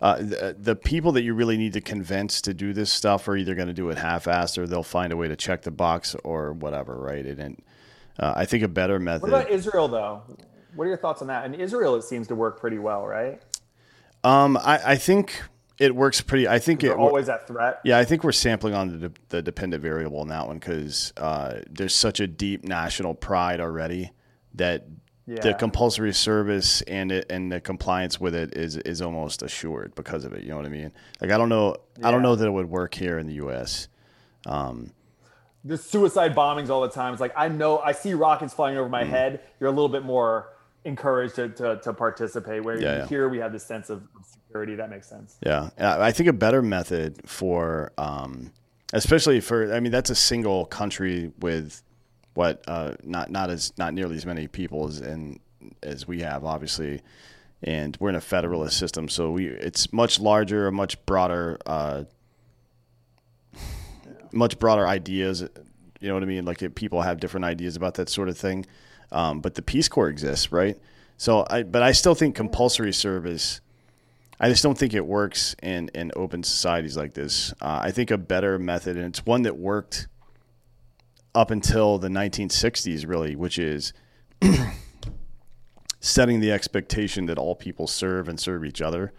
uh, 0.00 0.16
the, 0.16 0.56
the, 0.58 0.76
people 0.76 1.10
that 1.12 1.22
you 1.22 1.34
really 1.34 1.56
need 1.56 1.72
to 1.72 1.80
convince 1.80 2.40
to 2.40 2.54
do 2.54 2.72
this 2.72 2.90
stuff 2.90 3.26
are 3.26 3.36
either 3.36 3.56
going 3.56 3.66
to 3.66 3.74
do 3.74 3.90
it 3.90 3.98
half-assed 3.98 4.56
or 4.56 4.66
they'll 4.66 4.82
find 4.84 5.12
a 5.12 5.16
way 5.16 5.26
to 5.26 5.34
check 5.34 5.62
the 5.62 5.72
box 5.72 6.14
or 6.22 6.52
whatever, 6.52 6.96
right? 6.96 7.26
And 7.26 7.60
uh, 8.18 8.34
I 8.36 8.44
think 8.44 8.62
a 8.62 8.68
better 8.68 8.98
method. 8.98 9.22
What 9.22 9.42
about 9.42 9.50
Israel, 9.50 9.88
though? 9.88 10.22
What 10.74 10.84
are 10.84 10.88
your 10.88 10.98
thoughts 10.98 11.22
on 11.22 11.28
that? 11.28 11.44
In 11.44 11.54
Israel, 11.54 11.96
it 11.96 12.02
seems 12.02 12.28
to 12.28 12.34
work 12.34 12.60
pretty 12.60 12.78
well, 12.78 13.06
right? 13.06 13.40
Um, 14.24 14.56
I, 14.56 14.92
I 14.92 14.96
think 14.96 15.40
it 15.78 15.94
works 15.94 16.20
pretty. 16.20 16.48
I 16.48 16.58
think 16.58 16.82
it 16.82 16.90
always 16.90 17.26
that 17.26 17.46
threat. 17.46 17.80
Yeah, 17.84 17.98
I 17.98 18.04
think 18.04 18.24
we're 18.24 18.32
sampling 18.32 18.74
on 18.74 19.00
the, 19.00 19.12
the 19.28 19.42
dependent 19.42 19.82
variable 19.82 20.22
in 20.22 20.28
that 20.28 20.46
one 20.46 20.58
because 20.58 21.12
uh, 21.16 21.60
there's 21.70 21.94
such 21.94 22.20
a 22.20 22.26
deep 22.26 22.64
national 22.64 23.14
pride 23.14 23.60
already 23.60 24.10
that 24.54 24.86
yeah. 25.26 25.40
the 25.40 25.54
compulsory 25.54 26.12
service 26.12 26.82
and 26.82 27.12
it 27.12 27.26
and 27.30 27.52
the 27.52 27.60
compliance 27.60 28.18
with 28.18 28.34
it 28.34 28.56
is 28.56 28.76
is 28.78 29.00
almost 29.00 29.42
assured 29.42 29.94
because 29.94 30.24
of 30.24 30.32
it. 30.32 30.42
You 30.42 30.50
know 30.50 30.56
what 30.56 30.66
I 30.66 30.70
mean? 30.70 30.90
Like 31.20 31.30
I 31.30 31.38
don't 31.38 31.48
know, 31.48 31.76
yeah. 31.98 32.08
I 32.08 32.10
don't 32.10 32.22
know 32.22 32.34
that 32.34 32.46
it 32.46 32.50
would 32.50 32.68
work 32.68 32.94
here 32.94 33.18
in 33.18 33.26
the 33.26 33.34
U.S. 33.34 33.88
Um, 34.46 34.92
there's 35.68 35.84
suicide 35.84 36.34
bombings 36.34 36.70
all 36.70 36.80
the 36.80 36.88
time. 36.88 37.12
It's 37.12 37.20
like 37.20 37.34
I 37.36 37.48
know 37.48 37.78
I 37.78 37.92
see 37.92 38.14
rockets 38.14 38.54
flying 38.54 38.78
over 38.78 38.88
my 38.88 39.04
mm. 39.04 39.10
head. 39.10 39.40
You're 39.60 39.68
a 39.68 39.72
little 39.72 39.90
bit 39.90 40.02
more 40.02 40.54
encouraged 40.84 41.34
to, 41.36 41.50
to, 41.50 41.76
to 41.82 41.92
participate. 41.92 42.64
Where 42.64 42.80
yeah, 42.80 42.98
yeah. 42.98 43.06
here 43.06 43.28
we 43.28 43.38
have 43.38 43.52
this 43.52 43.64
sense 43.64 43.90
of 43.90 44.02
security. 44.22 44.74
That 44.74 44.90
makes 44.90 45.06
sense. 45.08 45.36
Yeah, 45.44 45.68
I 45.78 46.10
think 46.10 46.28
a 46.28 46.32
better 46.32 46.62
method 46.62 47.20
for, 47.28 47.92
um, 47.98 48.50
especially 48.94 49.40
for, 49.40 49.72
I 49.74 49.80
mean, 49.80 49.92
that's 49.92 50.10
a 50.10 50.14
single 50.14 50.64
country 50.64 51.32
with 51.40 51.82
what 52.32 52.64
uh, 52.66 52.94
not 53.02 53.30
not 53.30 53.50
as 53.50 53.72
not 53.76 53.92
nearly 53.92 54.16
as 54.16 54.24
many 54.24 54.48
people 54.48 54.88
as 54.88 55.00
in 55.00 55.38
as 55.82 56.08
we 56.08 56.20
have, 56.20 56.44
obviously. 56.44 57.02
And 57.60 57.96
we're 58.00 58.10
in 58.10 58.14
a 58.14 58.20
federalist 58.20 58.78
system, 58.78 59.08
so 59.08 59.32
we 59.32 59.48
it's 59.48 59.92
much 59.92 60.18
larger, 60.18 60.68
a 60.68 60.72
much 60.72 61.04
broader 61.04 61.58
uh, 61.66 62.04
much 64.32 64.58
broader 64.58 64.86
ideas. 64.86 65.42
You 66.00 66.08
know 66.08 66.14
what 66.14 66.22
I 66.22 66.26
mean? 66.26 66.44
Like 66.44 66.74
people 66.74 67.02
have 67.02 67.20
different 67.20 67.44
ideas 67.44 67.76
about 67.76 67.94
that 67.94 68.08
sort 68.08 68.28
of 68.28 68.38
thing. 68.38 68.66
Um, 69.10 69.40
but 69.40 69.54
the 69.54 69.62
Peace 69.62 69.88
Corps 69.88 70.08
exists, 70.08 70.52
right? 70.52 70.78
So, 71.16 71.46
I 71.48 71.62
but 71.62 71.82
I 71.82 71.92
still 71.92 72.14
think 72.14 72.36
compulsory 72.36 72.92
service. 72.92 73.60
I 74.40 74.48
just 74.48 74.62
don't 74.62 74.78
think 74.78 74.94
it 74.94 75.04
works 75.04 75.56
in 75.62 75.90
in 75.94 76.12
open 76.14 76.42
societies 76.42 76.96
like 76.96 77.14
this. 77.14 77.52
Uh, 77.60 77.80
I 77.82 77.90
think 77.90 78.10
a 78.10 78.18
better 78.18 78.58
method, 78.58 78.96
and 78.96 79.06
it's 79.06 79.26
one 79.26 79.42
that 79.42 79.56
worked 79.56 80.06
up 81.34 81.50
until 81.50 81.98
the 81.98 82.08
1960s, 82.08 83.06
really, 83.06 83.34
which 83.34 83.58
is 83.58 83.92
setting 86.00 86.40
the 86.40 86.52
expectation 86.52 87.26
that 87.26 87.38
all 87.38 87.54
people 87.54 87.86
serve 87.86 88.28
and 88.28 88.38
serve 88.38 88.64
each 88.64 88.80
other, 88.80 89.12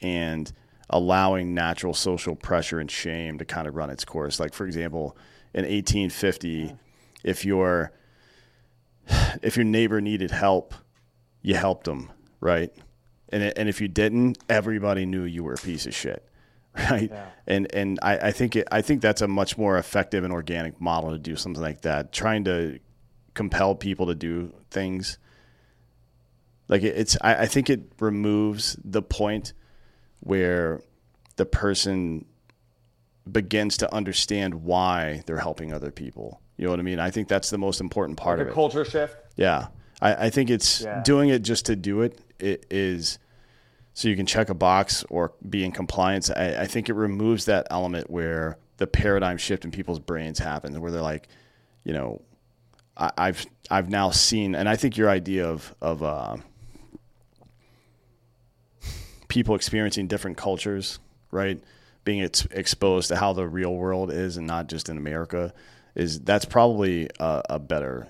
and 0.00 0.52
allowing 0.90 1.54
natural 1.54 1.94
social 1.94 2.36
pressure 2.36 2.78
and 2.78 2.90
shame 2.90 3.38
to 3.38 3.44
kind 3.44 3.66
of 3.66 3.74
run 3.74 3.90
its 3.90 4.04
course. 4.04 4.38
Like 4.38 4.52
for 4.52 4.66
example, 4.66 5.16
in 5.54 5.62
1850, 5.62 6.74
if 7.24 7.44
your 7.44 7.92
if 9.42 9.56
your 9.56 9.64
neighbor 9.64 10.00
needed 10.00 10.30
help, 10.30 10.74
you 11.42 11.54
helped 11.54 11.84
them, 11.84 12.10
right? 12.40 12.70
And 13.30 13.42
and 13.56 13.68
if 13.68 13.80
you 13.80 13.88
didn't, 13.88 14.38
everybody 14.48 15.06
knew 15.06 15.22
you 15.24 15.44
were 15.44 15.54
a 15.54 15.58
piece 15.58 15.86
of 15.86 15.94
shit, 15.94 16.28
right? 16.90 17.10
Yeah. 17.10 17.26
And 17.46 17.72
and 17.74 17.98
I, 18.02 18.18
I 18.18 18.32
think 18.32 18.56
it, 18.56 18.68
I 18.70 18.82
think 18.82 19.00
that's 19.00 19.22
a 19.22 19.28
much 19.28 19.56
more 19.56 19.78
effective 19.78 20.24
and 20.24 20.32
organic 20.32 20.80
model 20.80 21.12
to 21.12 21.18
do 21.18 21.36
something 21.36 21.62
like 21.62 21.82
that. 21.82 22.12
Trying 22.12 22.44
to 22.44 22.80
compel 23.34 23.76
people 23.76 24.06
to 24.06 24.14
do 24.14 24.52
things 24.70 25.18
like 26.70 26.82
it's 26.84 27.16
I, 27.20 27.34
I 27.34 27.46
think 27.46 27.68
it 27.68 27.80
removes 27.98 28.76
the 28.84 29.02
point 29.02 29.52
where 30.20 30.80
the 31.36 31.46
person 31.46 32.24
begins 33.30 33.76
to 33.78 33.94
understand 33.94 34.54
why 34.54 35.22
they're 35.26 35.38
helping 35.38 35.72
other 35.72 35.90
people. 35.90 36.40
You 36.56 36.64
know 36.64 36.70
what 36.70 36.80
I 36.80 36.82
mean? 36.82 37.00
I 37.00 37.10
think 37.10 37.28
that's 37.28 37.50
the 37.50 37.58
most 37.58 37.80
important 37.80 38.18
part 38.18 38.38
like 38.38 38.48
of 38.48 38.52
it. 38.52 38.54
Culture 38.54 38.84
shift. 38.84 39.16
Yeah, 39.36 39.68
I, 40.00 40.26
I 40.26 40.30
think 40.30 40.50
it's 40.50 40.82
yeah. 40.82 41.02
doing 41.02 41.30
it 41.30 41.42
just 41.42 41.66
to 41.66 41.76
do 41.76 42.02
it. 42.02 42.20
It 42.38 42.66
is 42.70 43.18
so 43.94 44.08
you 44.08 44.16
can 44.16 44.26
check 44.26 44.48
a 44.48 44.54
box 44.54 45.04
or 45.10 45.32
be 45.48 45.64
in 45.64 45.72
compliance. 45.72 46.30
I, 46.30 46.62
I 46.62 46.66
think 46.66 46.88
it 46.88 46.94
removes 46.94 47.46
that 47.46 47.66
element 47.70 48.10
where 48.10 48.58
the 48.76 48.86
paradigm 48.86 49.36
shift 49.36 49.64
in 49.64 49.70
people's 49.70 49.98
brains 49.98 50.38
happens, 50.38 50.78
where 50.78 50.90
they're 50.90 51.02
like, 51.02 51.28
you 51.84 51.92
know, 51.92 52.22
I, 52.96 53.26
have 53.26 53.46
I've 53.70 53.88
now 53.88 54.10
seen, 54.10 54.54
and 54.54 54.68
I 54.68 54.76
think 54.76 54.96
your 54.96 55.08
idea 55.08 55.48
of 55.48 55.74
of 55.80 56.02
uh, 56.02 56.36
people 59.30 59.54
experiencing 59.54 60.08
different 60.08 60.36
cultures, 60.36 60.98
right? 61.30 61.62
Being 62.04 62.22
ex- 62.22 62.46
exposed 62.50 63.08
to 63.08 63.16
how 63.16 63.32
the 63.32 63.48
real 63.48 63.74
world 63.74 64.12
is 64.12 64.36
and 64.36 64.46
not 64.46 64.68
just 64.68 64.90
in 64.90 64.98
America 64.98 65.54
is 65.94 66.20
that's 66.20 66.44
probably 66.44 67.08
a, 67.18 67.42
a 67.50 67.58
better 67.58 68.08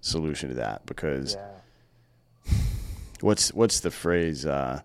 solution 0.00 0.48
to 0.48 0.54
that 0.56 0.84
because 0.86 1.36
yeah. 1.36 2.52
what's 3.20 3.52
what's 3.52 3.80
the 3.80 3.90
phrase 3.90 4.46
uh, 4.46 4.80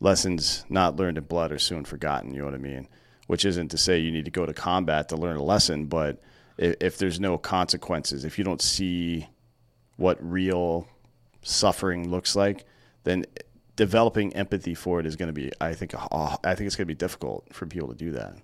lessons 0.00 0.64
not 0.68 0.96
learned 0.96 1.18
in 1.18 1.24
blood 1.24 1.52
are 1.52 1.58
soon 1.58 1.84
forgotten 1.84 2.32
you 2.32 2.40
know 2.40 2.44
what 2.44 2.54
i 2.54 2.58
mean 2.58 2.88
which 3.28 3.44
isn't 3.44 3.68
to 3.68 3.78
say 3.78 3.98
you 3.98 4.10
need 4.10 4.24
to 4.24 4.30
go 4.30 4.44
to 4.44 4.52
combat 4.52 5.08
to 5.08 5.16
learn 5.16 5.36
a 5.36 5.42
lesson 5.42 5.86
but 5.86 6.20
if, 6.56 6.74
if 6.80 6.98
there's 6.98 7.20
no 7.20 7.38
consequences 7.38 8.24
if 8.24 8.38
you 8.38 8.44
don't 8.44 8.60
see 8.60 9.28
what 9.96 10.18
real 10.20 10.88
suffering 11.42 12.10
looks 12.10 12.34
like 12.34 12.64
then 13.04 13.24
developing 13.78 14.34
empathy 14.34 14.74
for 14.74 15.00
it 15.00 15.06
is 15.06 15.16
going 15.16 15.28
to 15.28 15.32
be, 15.32 15.50
I 15.60 15.72
think, 15.72 15.94
I 15.94 16.54
think 16.54 16.66
it's 16.66 16.76
going 16.76 16.86
to 16.86 16.94
be 16.94 16.94
difficult 16.94 17.46
for 17.54 17.64
people 17.64 17.88
to 17.88 17.94
do 17.94 18.10
that. 18.10 18.34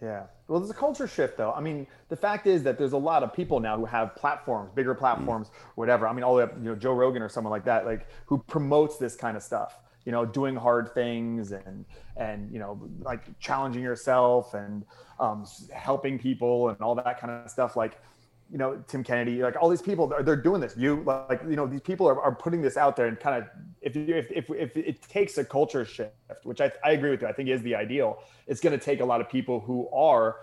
Yeah. 0.00 0.24
Well, 0.48 0.58
there's 0.58 0.70
a 0.70 0.74
culture 0.74 1.06
shift, 1.06 1.36
though. 1.36 1.52
I 1.52 1.60
mean, 1.60 1.86
the 2.08 2.16
fact 2.16 2.46
is 2.46 2.62
that 2.64 2.78
there's 2.78 2.94
a 2.94 2.98
lot 2.98 3.22
of 3.22 3.34
people 3.34 3.60
now 3.60 3.76
who 3.76 3.84
have 3.84 4.16
platforms, 4.16 4.70
bigger 4.74 4.94
platforms, 4.94 5.48
mm. 5.48 5.52
whatever. 5.74 6.08
I 6.08 6.12
mean, 6.14 6.24
all 6.24 6.34
the 6.34 6.38
way 6.38 6.44
up, 6.44 6.54
you 6.56 6.70
know, 6.70 6.74
Joe 6.74 6.94
Rogan 6.94 7.22
or 7.22 7.28
someone 7.28 7.52
like 7.52 7.66
that, 7.66 7.84
like 7.84 8.08
who 8.26 8.38
promotes 8.48 8.96
this 8.96 9.14
kind 9.14 9.36
of 9.36 9.42
stuff. 9.42 9.78
you 10.04 10.12
know, 10.12 10.24
doing 10.24 10.56
hard 10.56 10.92
things 10.94 11.52
and 11.52 11.84
and 12.16 12.50
you 12.52 12.58
know, 12.58 12.80
like 13.00 13.38
challenging 13.38 13.82
yourself 13.82 14.54
and 14.54 14.84
um, 15.20 15.46
helping 15.72 16.18
people 16.18 16.70
and 16.70 16.80
all 16.80 16.94
that 16.94 17.20
kind 17.20 17.32
of 17.32 17.50
stuff. 17.50 17.76
Like, 17.76 18.00
you 18.52 18.58
know, 18.58 18.84
Tim 18.86 19.02
Kennedy, 19.02 19.42
like 19.42 19.56
all 19.58 19.70
these 19.70 19.80
people, 19.80 20.06
they're, 20.06 20.22
they're 20.22 20.36
doing 20.36 20.60
this. 20.60 20.76
You 20.76 21.02
like, 21.06 21.40
you 21.48 21.56
know, 21.56 21.66
these 21.66 21.80
people 21.80 22.06
are, 22.06 22.20
are 22.20 22.34
putting 22.34 22.60
this 22.60 22.76
out 22.76 22.96
there 22.96 23.06
and 23.06 23.18
kind 23.18 23.42
of, 23.42 23.48
if, 23.80 23.96
you, 23.96 24.14
if, 24.14 24.30
if, 24.30 24.50
if 24.50 24.76
it 24.76 25.00
takes 25.02 25.38
a 25.38 25.44
culture 25.44 25.86
shift, 25.86 26.12
which 26.42 26.60
I, 26.60 26.70
I 26.84 26.90
agree 26.90 27.10
with 27.10 27.22
you, 27.22 27.28
I 27.28 27.32
think 27.32 27.48
is 27.48 27.62
the 27.62 27.74
ideal, 27.74 28.18
it's 28.46 28.60
going 28.60 28.78
to 28.78 28.84
take 28.84 29.00
a 29.00 29.04
lot 29.06 29.22
of 29.22 29.30
people 29.30 29.58
who 29.58 29.88
are 29.88 30.36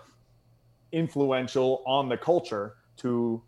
influential 0.90 1.84
on 1.86 2.08
the 2.08 2.16
culture 2.16 2.74
to 2.96 3.40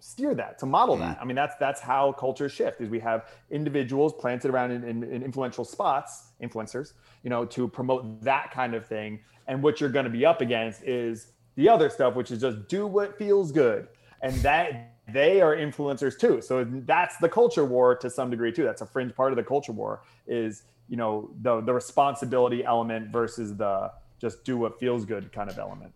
steer 0.00 0.34
that 0.34 0.58
to 0.58 0.66
model 0.66 0.96
mm. 0.96 1.00
that 1.00 1.18
i 1.20 1.24
mean 1.26 1.36
that's 1.36 1.54
that's 1.60 1.78
how 1.78 2.10
cultures 2.12 2.50
shift 2.50 2.80
is 2.80 2.88
we 2.88 2.98
have 2.98 3.28
individuals 3.50 4.14
planted 4.14 4.50
around 4.50 4.70
in, 4.70 4.82
in, 4.82 5.02
in, 5.04 5.22
influential 5.22 5.62
spots 5.62 6.30
influencers 6.42 6.94
you 7.22 7.28
know 7.28 7.44
to 7.44 7.68
promote 7.68 8.20
that 8.22 8.50
kind 8.50 8.74
of 8.74 8.86
thing 8.86 9.20
and 9.46 9.62
what 9.62 9.78
you're 9.78 9.90
going 9.90 10.04
to 10.04 10.10
be 10.10 10.24
up 10.24 10.40
against 10.40 10.82
is 10.84 11.32
the 11.56 11.68
other 11.68 11.90
stuff 11.90 12.14
which 12.14 12.30
is 12.30 12.40
just 12.40 12.66
do 12.66 12.86
what 12.86 13.18
feels 13.18 13.52
good 13.52 13.88
and 14.22 14.34
that 14.36 14.94
they 15.08 15.40
are 15.40 15.56
influencers 15.56 16.18
too. 16.18 16.40
So 16.40 16.64
that's 16.64 17.16
the 17.18 17.28
culture 17.28 17.64
war 17.64 17.96
to 17.96 18.10
some 18.10 18.30
degree 18.30 18.52
too. 18.52 18.64
That's 18.64 18.82
a 18.82 18.86
fringe 18.86 19.14
part 19.14 19.32
of 19.32 19.36
the 19.36 19.44
culture 19.44 19.72
war 19.72 20.02
is 20.26 20.62
you 20.88 20.96
know 20.96 21.30
the 21.42 21.60
the 21.60 21.72
responsibility 21.72 22.64
element 22.64 23.10
versus 23.10 23.56
the 23.56 23.92
just 24.20 24.44
do 24.44 24.56
what 24.56 24.78
feels 24.78 25.04
good 25.04 25.32
kind 25.32 25.50
of 25.50 25.58
element. 25.58 25.92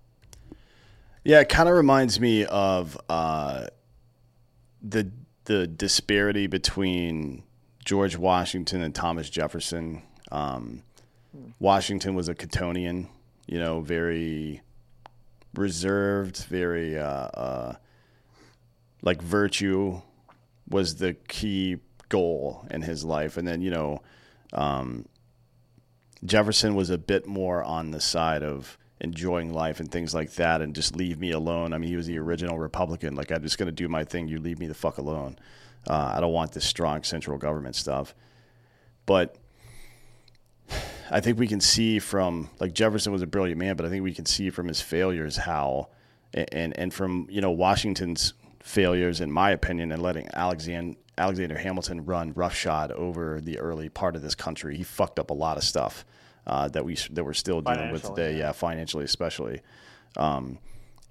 Yeah 1.25 1.41
it 1.41 1.49
kind 1.49 1.69
of 1.69 1.77
reminds 1.77 2.21
me 2.21 2.45
of 2.45 2.99
uh 3.09 3.67
the 4.83 5.11
the 5.45 5.67
disparity 5.67 6.47
between 6.47 7.43
George 7.85 8.17
Washington 8.17 8.83
and 8.83 8.95
Thomas 8.95 9.29
Jefferson. 9.29 10.03
Um, 10.33 10.83
Washington 11.59 12.15
was 12.15 12.29
a 12.29 12.35
Catonian, 12.35 13.09
you 13.47 13.59
know, 13.59 13.81
very 13.81 14.63
reserved, 15.55 16.45
very 16.45 16.99
uh, 16.99 17.05
uh, 17.05 17.77
like 19.05 19.23
virtue 19.23 20.01
was 20.69 20.97
the 20.97 21.15
key 21.15 21.77
goal 22.09 22.67
in 22.71 22.83
his 22.83 23.05
life, 23.05 23.37
and 23.37 23.47
then 23.47 23.63
you 23.63 23.71
know, 23.71 24.03
um, 24.53 25.07
Jefferson 26.25 26.75
was 26.75 26.91
a 26.91 26.99
bit 26.99 27.27
more 27.27 27.63
on 27.63 27.91
the 27.91 28.01
side 28.01 28.43
of 28.43 28.77
enjoying 29.01 29.53
life 29.53 29.81
and 29.81 29.91
things 29.91 30.15
like 30.15 30.33
that 30.33 30.63
and 30.63 30.75
just 30.75 30.97
leave 30.97 31.19
me 31.19 31.31
alone. 31.31 31.73
I 31.73 31.79
mean, 31.79 31.91
he 31.91 31.97
was 31.97 32.07
the 32.07 32.19
original 32.19 32.59
Republican. 32.59 33.15
Like, 33.15 33.31
I'm 33.31 33.43
just 33.43 33.59
going 33.59 33.67
to 33.67 33.73
do 33.73 33.89
my 33.89 34.05
thing. 34.05 34.29
You 34.29 34.39
leave 34.41 34.59
me 34.59 34.67
the 34.67 34.75
fuck 34.75 34.99
alone. 34.99 35.37
Uh, 35.87 36.15
I 36.17 36.21
don't 36.21 36.33
want 36.33 36.53
this 36.53 36.65
strong 36.65 37.03
central 37.03 37.37
government 37.37 37.77
stuff. 37.77 38.15
But 39.05 39.37
I 41.11 41.21
think 41.21 41.39
we 41.39 41.47
can 41.47 41.61
see 41.61 41.99
from, 41.99 42.49
like, 42.59 42.73
Jefferson 42.73 43.13
was 43.13 43.21
a 43.21 43.27
brilliant 43.27 43.59
man, 43.59 43.77
but 43.77 43.85
I 43.85 43.91
think 43.91 44.03
we 44.03 44.15
can 44.15 44.25
see 44.25 44.49
from 44.49 44.69
his 44.69 44.81
failures 44.81 45.37
how, 45.37 45.89
and, 46.33 46.77
and 46.79 46.95
from, 46.95 47.27
you 47.29 47.43
know, 47.43 47.51
Washington's 47.51 48.33
failures, 48.65 49.21
in 49.21 49.31
my 49.31 49.51
opinion, 49.51 49.93
and 49.93 50.03
letting 50.03 50.27
Alexander, 50.33 50.97
Alexander 51.19 51.59
Hamilton 51.59 52.05
run 52.07 52.33
roughshod 52.33 52.91
over 52.93 53.41
the 53.41 53.59
early 53.59 53.91
part 53.91 54.17
of 54.17 54.23
this 54.23 54.35
country. 54.35 54.77
He 54.77 54.83
fucked 54.83 55.19
up 55.19 55.31
a 55.31 55.35
lot 55.35 55.59
of 55.59 55.65
stuff 55.65 56.05
uh, 56.47 56.69
that 56.69 56.85
we 56.85 56.97
that 57.11 57.23
we're 57.23 57.35
still 57.35 57.61
dealing 57.61 57.93
with 57.93 58.03
today. 58.03 58.39
Yeah, 58.39 58.53
financially 58.53 59.05
especially. 59.05 59.61
Um, 60.17 60.59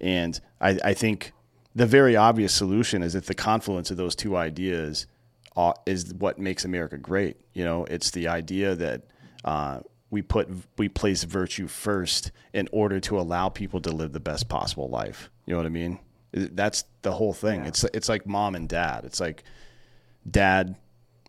and 0.00 0.38
I, 0.60 0.78
I, 0.84 0.94
think 0.94 1.32
the 1.74 1.86
very 1.86 2.16
obvious 2.16 2.52
solution 2.52 3.02
is 3.02 3.12
that 3.12 3.26
the 3.26 3.34
confluence 3.34 3.90
of 3.90 3.98
those 3.98 4.16
two 4.16 4.34
ideas 4.34 5.06
uh, 5.56 5.74
is 5.86 6.12
what 6.14 6.38
makes 6.38 6.64
America 6.64 6.96
great. 6.96 7.36
You 7.52 7.64
know, 7.64 7.84
it's 7.84 8.10
the 8.10 8.28
idea 8.28 8.74
that 8.74 9.02
uh, 9.44 9.80
we 10.10 10.22
put 10.22 10.48
we 10.76 10.88
place 10.88 11.22
virtue 11.22 11.68
first 11.68 12.32
in 12.52 12.68
order 12.72 12.98
to 13.00 13.20
allow 13.20 13.48
people 13.48 13.80
to 13.82 13.90
live 13.90 14.12
the 14.12 14.20
best 14.20 14.48
possible 14.48 14.88
life. 14.88 15.30
You 15.46 15.52
know 15.52 15.58
what 15.58 15.66
I 15.66 15.70
mean? 15.70 16.00
That's 16.34 16.84
the 17.02 17.12
whole 17.12 17.32
thing. 17.32 17.62
Yeah. 17.62 17.68
It's 17.68 17.84
it's 17.84 18.08
like 18.08 18.26
mom 18.26 18.54
and 18.54 18.68
dad. 18.68 19.04
It's 19.04 19.20
like 19.20 19.44
dad 20.28 20.76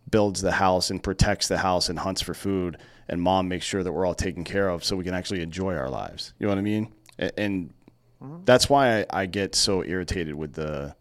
builds 0.09 0.41
the 0.41 0.51
house 0.51 0.89
and 0.89 1.01
protects 1.01 1.47
the 1.47 1.57
house 1.59 1.89
and 1.89 1.99
hunts 1.99 2.21
for 2.21 2.33
food 2.33 2.77
and 3.07 3.21
mom 3.21 3.47
makes 3.47 3.65
sure 3.65 3.83
that 3.83 3.91
we're 3.91 4.05
all 4.05 4.15
taken 4.15 4.43
care 4.43 4.69
of 4.69 4.83
so 4.83 4.95
we 4.95 5.03
can 5.03 5.13
actually 5.13 5.41
enjoy 5.41 5.75
our 5.75 5.89
lives. 5.89 6.33
You 6.39 6.47
know 6.47 6.51
what 6.51 6.59
I 6.59 6.63
mean? 6.63 6.93
And, 7.17 7.31
and 7.37 7.73
mm-hmm. 8.21 8.43
that's 8.45 8.69
why 8.69 8.99
I, 8.99 9.05
I 9.11 9.25
get 9.25 9.55
so 9.55 9.83
irritated 9.83 10.35
with 10.35 10.53
the 10.53 10.95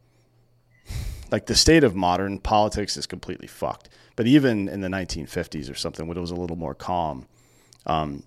like 1.31 1.47
the 1.47 1.55
state 1.55 1.83
of 1.83 1.97
modern 1.97 2.39
politics 2.39 2.97
is 2.97 3.07
completely 3.07 3.49
fucked. 3.49 3.89
But 4.17 4.27
even 4.27 4.69
in 4.69 4.81
the 4.81 4.89
1950s 4.89 5.71
or 5.71 5.75
something, 5.75 6.07
when 6.07 6.17
it 6.17 6.21
was 6.21 6.31
a 6.31 6.37
little 6.37 6.57
more 6.57 6.75
calm, 6.75 7.27
um, 7.87 8.23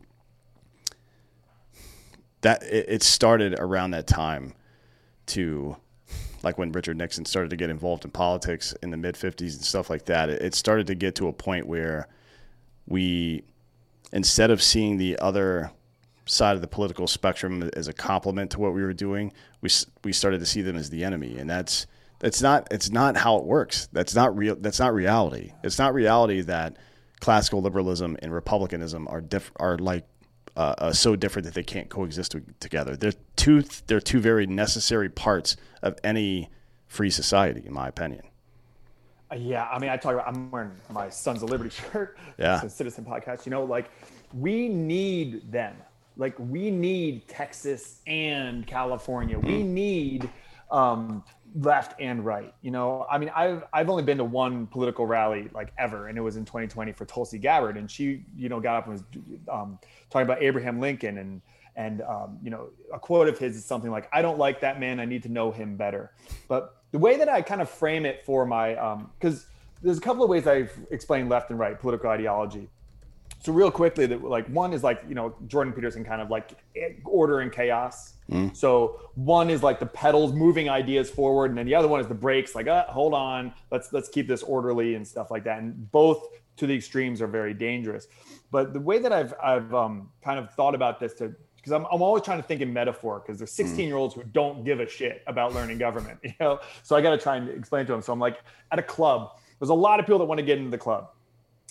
that 2.41 2.63
it, 2.63 2.85
it 2.89 3.03
started 3.03 3.55
around 3.59 3.91
that 3.91 4.07
time 4.07 4.53
to 5.27 5.77
like 6.43 6.57
when 6.57 6.71
Richard 6.71 6.97
Nixon 6.97 7.25
started 7.25 7.49
to 7.49 7.55
get 7.55 7.69
involved 7.69 8.05
in 8.05 8.11
politics 8.11 8.73
in 8.81 8.91
the 8.91 8.97
mid 8.97 9.15
50s 9.15 9.55
and 9.55 9.63
stuff 9.63 9.89
like 9.89 10.05
that. 10.05 10.29
It, 10.29 10.55
started 10.55 10.87
to 10.87 10.95
get 10.95 11.15
to 11.15 11.27
a 11.27 11.33
point 11.33 11.67
where 11.67 12.07
we 12.87 13.43
instead 14.13 14.51
of 14.51 14.61
seeing 14.61 14.97
the 14.97 15.17
other 15.19 15.71
side 16.25 16.55
of 16.55 16.61
the 16.61 16.67
political 16.67 17.07
spectrum 17.07 17.69
as 17.75 17.87
a 17.87 17.93
complement 17.93 18.51
to 18.51 18.59
what 18.59 18.73
we 18.73 18.81
were 18.81 18.93
doing, 18.93 19.33
we 19.61 19.69
we 20.03 20.13
started 20.13 20.39
to 20.39 20.45
see 20.45 20.61
them 20.61 20.75
as 20.75 20.89
the 20.89 21.03
enemy, 21.03 21.37
and 21.37 21.49
that's 21.49 21.87
that's 22.19 22.41
not 22.41 22.67
it's 22.71 22.89
not 22.89 23.17
how 23.17 23.37
it 23.37 23.45
works. 23.45 23.87
That's 23.91 24.15
not 24.15 24.35
real. 24.35 24.55
That's 24.55 24.79
not 24.79 24.93
reality. 24.93 25.51
It's 25.63 25.79
not 25.79 25.93
reality 25.93 26.41
that 26.41 26.77
classical 27.19 27.61
liberalism 27.61 28.17
and 28.21 28.31
republicanism 28.31 29.07
are 29.09 29.21
diff, 29.21 29.51
are 29.57 29.77
like 29.77 30.05
uh, 30.57 30.73
uh, 30.79 30.91
so 30.91 31.15
different 31.15 31.45
that 31.45 31.53
they 31.53 31.63
can't 31.63 31.87
coexist 31.87 32.35
together. 32.59 32.97
They're 32.97 33.13
two 33.35 33.61
they're 33.85 34.01
two 34.01 34.19
very 34.19 34.47
necessary 34.47 35.07
parts 35.07 35.55
of 35.83 35.99
any 36.03 36.49
free 36.87 37.11
society, 37.11 37.61
in 37.63 37.73
my 37.73 37.87
opinion. 37.87 38.23
Uh, 39.31 39.35
yeah, 39.35 39.67
I 39.67 39.77
mean, 39.77 39.91
I 39.91 39.97
talk 39.97 40.15
about. 40.15 40.27
I'm 40.27 40.49
wearing 40.49 40.71
my 40.89 41.09
Sons 41.09 41.43
of 41.43 41.51
Liberty 41.51 41.69
shirt. 41.91 42.17
Yeah, 42.39 42.55
it's 42.55 42.73
a 42.73 42.75
Citizen 42.75 43.05
podcast. 43.05 43.45
You 43.45 43.51
know, 43.51 43.65
like 43.65 43.91
we 44.33 44.67
need 44.67 45.51
them. 45.51 45.75
Like 46.17 46.33
we 46.39 46.71
need 46.71 47.27
Texas 47.27 47.99
and 48.07 48.65
California. 48.65 49.37
We 49.37 49.59
mm-hmm. 49.59 49.73
need 49.75 50.29
um, 50.71 51.23
left 51.57 51.99
and 51.99 52.23
right. 52.25 52.53
You 52.61 52.71
know, 52.71 53.05
I 53.09 53.17
mean, 53.17 53.31
I've 53.35 53.63
I've 53.73 53.89
only 53.89 54.03
been 54.03 54.17
to 54.17 54.23
one 54.23 54.67
political 54.67 55.05
rally 55.05 55.49
like 55.53 55.73
ever, 55.77 56.07
and 56.07 56.17
it 56.17 56.21
was 56.21 56.37
in 56.37 56.45
2020 56.45 56.91
for 56.93 57.05
Tulsi 57.05 57.37
Gabbard, 57.37 57.77
and 57.77 57.89
she, 57.89 58.23
you 58.35 58.49
know, 58.49 58.59
got 58.59 58.77
up 58.77 58.87
and 58.87 58.93
was 58.93 59.03
um, 59.51 59.79
talking 60.09 60.25
about 60.25 60.41
Abraham 60.41 60.79
Lincoln 60.79 61.17
and 61.17 61.41
and 61.75 62.01
um, 62.01 62.39
you 62.41 62.49
know, 62.49 62.69
a 62.93 62.99
quote 62.99 63.27
of 63.27 63.37
his 63.37 63.55
is 63.55 63.65
something 63.65 63.91
like, 63.91 64.07
"I 64.11 64.21
don't 64.21 64.37
like 64.37 64.61
that 64.61 64.79
man. 64.79 64.99
I 64.99 65.05
need 65.05 65.23
to 65.23 65.29
know 65.29 65.51
him 65.51 65.77
better." 65.77 66.11
But 66.47 66.75
the 66.91 66.99
way 66.99 67.17
that 67.17 67.29
I 67.29 67.41
kind 67.41 67.61
of 67.61 67.69
frame 67.69 68.05
it 68.05 68.25
for 68.25 68.45
my, 68.45 68.73
because 69.19 69.43
um, 69.43 69.49
there's 69.81 69.97
a 69.97 70.01
couple 70.01 70.23
of 70.23 70.29
ways 70.29 70.47
I've 70.47 70.77
explained 70.91 71.29
left 71.29 71.49
and 71.49 71.59
right 71.59 71.79
political 71.79 72.09
ideology. 72.09 72.69
So 73.39 73.53
real 73.53 73.71
quickly, 73.71 74.05
that 74.07 74.23
like 74.23 74.47
one 74.47 74.73
is 74.73 74.83
like 74.83 75.03
you 75.07 75.15
know 75.15 75.35
Jordan 75.47 75.73
Peterson 75.73 76.03
kind 76.03 76.21
of 76.21 76.29
like 76.29 76.57
order 77.05 77.39
and 77.41 77.51
chaos. 77.51 78.13
Mm. 78.31 78.55
So 78.55 78.99
one 79.15 79.49
is 79.49 79.63
like 79.63 79.79
the 79.79 79.85
pedals 79.85 80.33
moving 80.33 80.69
ideas 80.69 81.09
forward, 81.09 81.51
and 81.51 81.57
then 81.57 81.65
the 81.65 81.75
other 81.75 81.87
one 81.87 81.99
is 81.99 82.07
the 82.07 82.15
brakes. 82.15 82.55
Like, 82.55 82.67
uh, 82.67 82.85
hold 82.85 83.13
on, 83.13 83.53
let's 83.71 83.93
let's 83.93 84.09
keep 84.09 84.27
this 84.27 84.43
orderly 84.43 84.95
and 84.95 85.07
stuff 85.07 85.31
like 85.31 85.43
that. 85.43 85.59
And 85.59 85.91
both 85.91 86.27
to 86.57 86.67
the 86.67 86.75
extremes 86.75 87.21
are 87.21 87.27
very 87.27 87.53
dangerous. 87.53 88.07
But 88.51 88.73
the 88.73 88.79
way 88.79 88.99
that 88.99 89.13
I've 89.13 89.33
I've 89.41 89.73
um, 89.73 90.09
kind 90.23 90.39
of 90.39 90.53
thought 90.53 90.75
about 90.75 90.99
this 90.99 91.13
to 91.15 91.35
because 91.67 91.71
I'm, 91.71 91.85
I'm 91.91 92.01
always 92.01 92.23
trying 92.23 92.41
to 92.41 92.47
think 92.47 92.61
in 92.61 92.71
metaphor 92.71 93.19
because 93.19 93.39
there's 93.39 93.51
16 93.51 93.87
year 93.87 93.97
olds 93.97 94.15
who 94.15 94.23
don't 94.23 94.63
give 94.63 94.79
a 94.79 94.87
shit 94.87 95.21
about 95.27 95.53
learning 95.53 95.77
government, 95.77 96.17
you 96.23 96.31
know? 96.39 96.59
So 96.81 96.95
I 96.95 97.01
got 97.01 97.11
to 97.11 97.17
try 97.17 97.35
and 97.35 97.49
explain 97.49 97.85
to 97.87 97.91
them. 97.91 98.01
So 98.01 98.13
I'm 98.13 98.19
like 98.19 98.39
at 98.71 98.79
a 98.79 98.83
club, 98.83 99.37
there's 99.59 99.69
a 99.69 99.73
lot 99.73 99.99
of 99.99 100.05
people 100.05 100.19
that 100.19 100.25
want 100.25 100.39
to 100.39 100.45
get 100.45 100.59
into 100.59 100.71
the 100.71 100.77
club. 100.77 101.09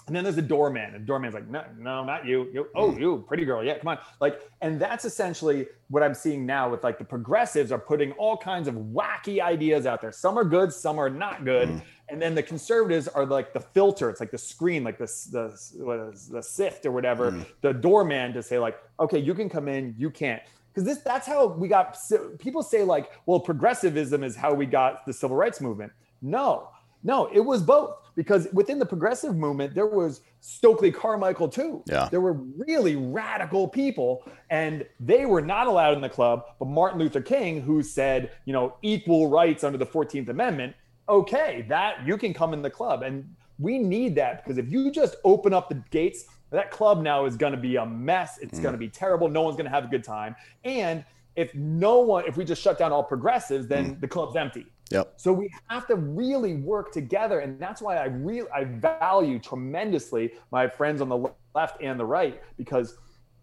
And 0.07 0.15
then 0.15 0.23
there's 0.23 0.39
a 0.39 0.43
doorman, 0.43 0.95
and 0.95 1.03
the 1.03 1.07
doorman's 1.07 1.35
like, 1.35 1.49
no, 1.49 1.65
no, 1.77 2.05
not 2.05 2.25
you. 2.25 2.49
you. 2.53 2.69
Oh, 2.77 2.93
mm. 2.93 3.01
you, 3.01 3.25
pretty 3.27 3.45
girl. 3.45 3.65
Yeah, 3.65 3.77
come 3.79 3.89
on. 3.89 3.99
Like, 4.21 4.41
and 4.61 4.79
that's 4.81 5.05
essentially 5.05 5.67
what 5.89 6.05
I'm 6.05 6.15
seeing 6.15 6.47
now 6.47 6.71
with 6.71 6.85
like 6.85 6.99
the 6.99 7.05
progressives 7.05 7.73
are 7.73 7.79
putting 7.79 8.13
all 8.13 8.37
kinds 8.37 8.69
of 8.69 8.75
wacky 8.75 9.41
ideas 9.41 9.85
out 9.85 10.01
there. 10.01 10.13
Some 10.13 10.39
are 10.39 10.45
good, 10.45 10.73
some 10.73 11.01
are 11.01 11.11
not 11.11 11.45
good. 11.45 11.69
Mm. 11.69 11.83
And 12.09 12.23
then 12.23 12.37
the 12.37 12.43
conservatives 12.43 13.09
are 13.09 13.27
like 13.27 13.53
the 13.53 13.59
filter. 13.59 14.09
It's 14.09 14.21
like 14.21 14.31
the 14.31 14.39
screen, 14.39 14.85
like 14.85 14.97
the 14.97 15.07
the 15.33 15.85
what 15.85 15.99
is, 16.15 16.29
the 16.29 16.43
sift 16.43 16.87
or 16.87 16.93
whatever. 16.93 17.33
Mm. 17.33 17.47
The 17.63 17.73
doorman 17.73 18.33
to 18.35 18.45
say 18.45 18.61
like, 18.61 18.79
okay, 19.01 19.19
you 19.19 19.35
can 19.35 19.49
come 19.49 19.67
in, 19.67 19.95
you 19.99 20.11
can't 20.11 20.43
because 20.73 20.87
this 20.87 20.99
that's 20.99 21.27
how 21.27 21.47
we 21.47 21.67
got 21.67 21.97
people 22.39 22.63
say 22.63 22.85
like 22.85 23.11
well 23.25 23.41
progressivism 23.41 24.23
is 24.23 24.37
how 24.37 24.53
we 24.53 24.67
got 24.67 25.07
the 25.07 25.13
civil 25.13 25.35
rights 25.35 25.59
movement 25.59 25.91
no 26.21 26.69
no, 27.07 27.29
it 27.33 27.41
was 27.41 27.63
both 27.63 27.95
because 28.17 28.49
within 28.53 28.79
the 28.79 28.87
progressive 28.87 29.37
movement, 29.37 29.75
there 29.75 29.87
was 29.87 30.23
Stokely 30.41 30.91
Carmichael 30.91 31.49
too. 31.49 31.83
Yeah. 31.87 32.09
There 32.11 32.23
were 32.23 32.33
really 32.33 32.97
radical 32.97 33.69
people 33.69 34.25
and 34.51 34.87
they 34.99 35.27
were 35.27 35.43
not 35.43 35.67
allowed 35.67 35.95
in 35.95 36.01
the 36.01 36.09
club. 36.09 36.47
But 36.59 36.67
Martin 36.67 36.99
Luther 36.99 37.21
King, 37.21 37.61
who 37.61 37.83
said, 37.83 38.33
you 38.47 38.55
know, 38.55 38.77
equal 38.83 39.29
rights 39.29 39.63
under 39.63 39.79
the 39.79 39.87
14th 39.87 40.31
Amendment, 40.31 40.75
okay, 41.09 41.67
that 41.69 42.07
you 42.07 42.17
can 42.17 42.33
come 42.33 42.55
in 42.55 42.63
the 42.63 42.71
club. 42.71 43.03
And 43.03 43.37
We 43.59 43.79
need 43.79 44.15
that 44.17 44.43
because 44.43 44.59
if 44.59 44.71
you 44.73 44.91
just 44.91 45.17
open 45.23 45.53
up 45.53 45.69
the 45.69 45.83
gates, 45.91 46.25
that 46.51 46.71
club 46.71 47.03
now 47.03 47.27
is 47.27 47.37
going 47.37 47.53
to 47.53 47.59
be 47.59 47.77
a 47.77 47.85
mess. 47.85 48.39
It's 48.39 48.59
mm. 48.59 48.63
going 48.63 48.73
to 48.73 48.79
be 48.79 48.89
terrible. 48.89 49.29
No 49.29 49.43
one's 49.43 49.57
going 49.57 49.67
to 49.67 49.71
have 49.71 49.85
a 49.85 49.89
good 49.89 50.05
time. 50.05 50.35
And 50.65 51.05
if 51.37 51.55
no 51.55 52.01
one, 52.01 52.25
if 52.27 52.37
we 52.37 52.45
just 52.45 52.63
shut 52.63 52.79
down 52.79 52.93
all 52.93 53.03
progressives, 53.03 53.67
then 53.67 53.97
mm. 53.97 54.01
the 54.01 54.09
club's 54.09 54.37
empty. 54.37 54.67
Yep. 54.91 55.15
So 55.17 55.33
we 55.33 55.51
have 55.69 55.87
to 55.89 55.97
really 55.97 56.57
work 56.57 56.93
together, 56.93 57.41
and 57.41 57.61
that's 57.61 57.83
why 57.83 57.97
I 57.97 58.05
really 58.05 58.49
I 58.55 58.65
value 58.65 59.39
tremendously 59.39 60.33
my 60.53 60.69
friends 60.69 61.01
on 61.01 61.09
the 61.09 61.31
left 61.55 61.83
and 61.83 61.99
the 61.99 62.05
right 62.05 62.41
because 62.57 62.97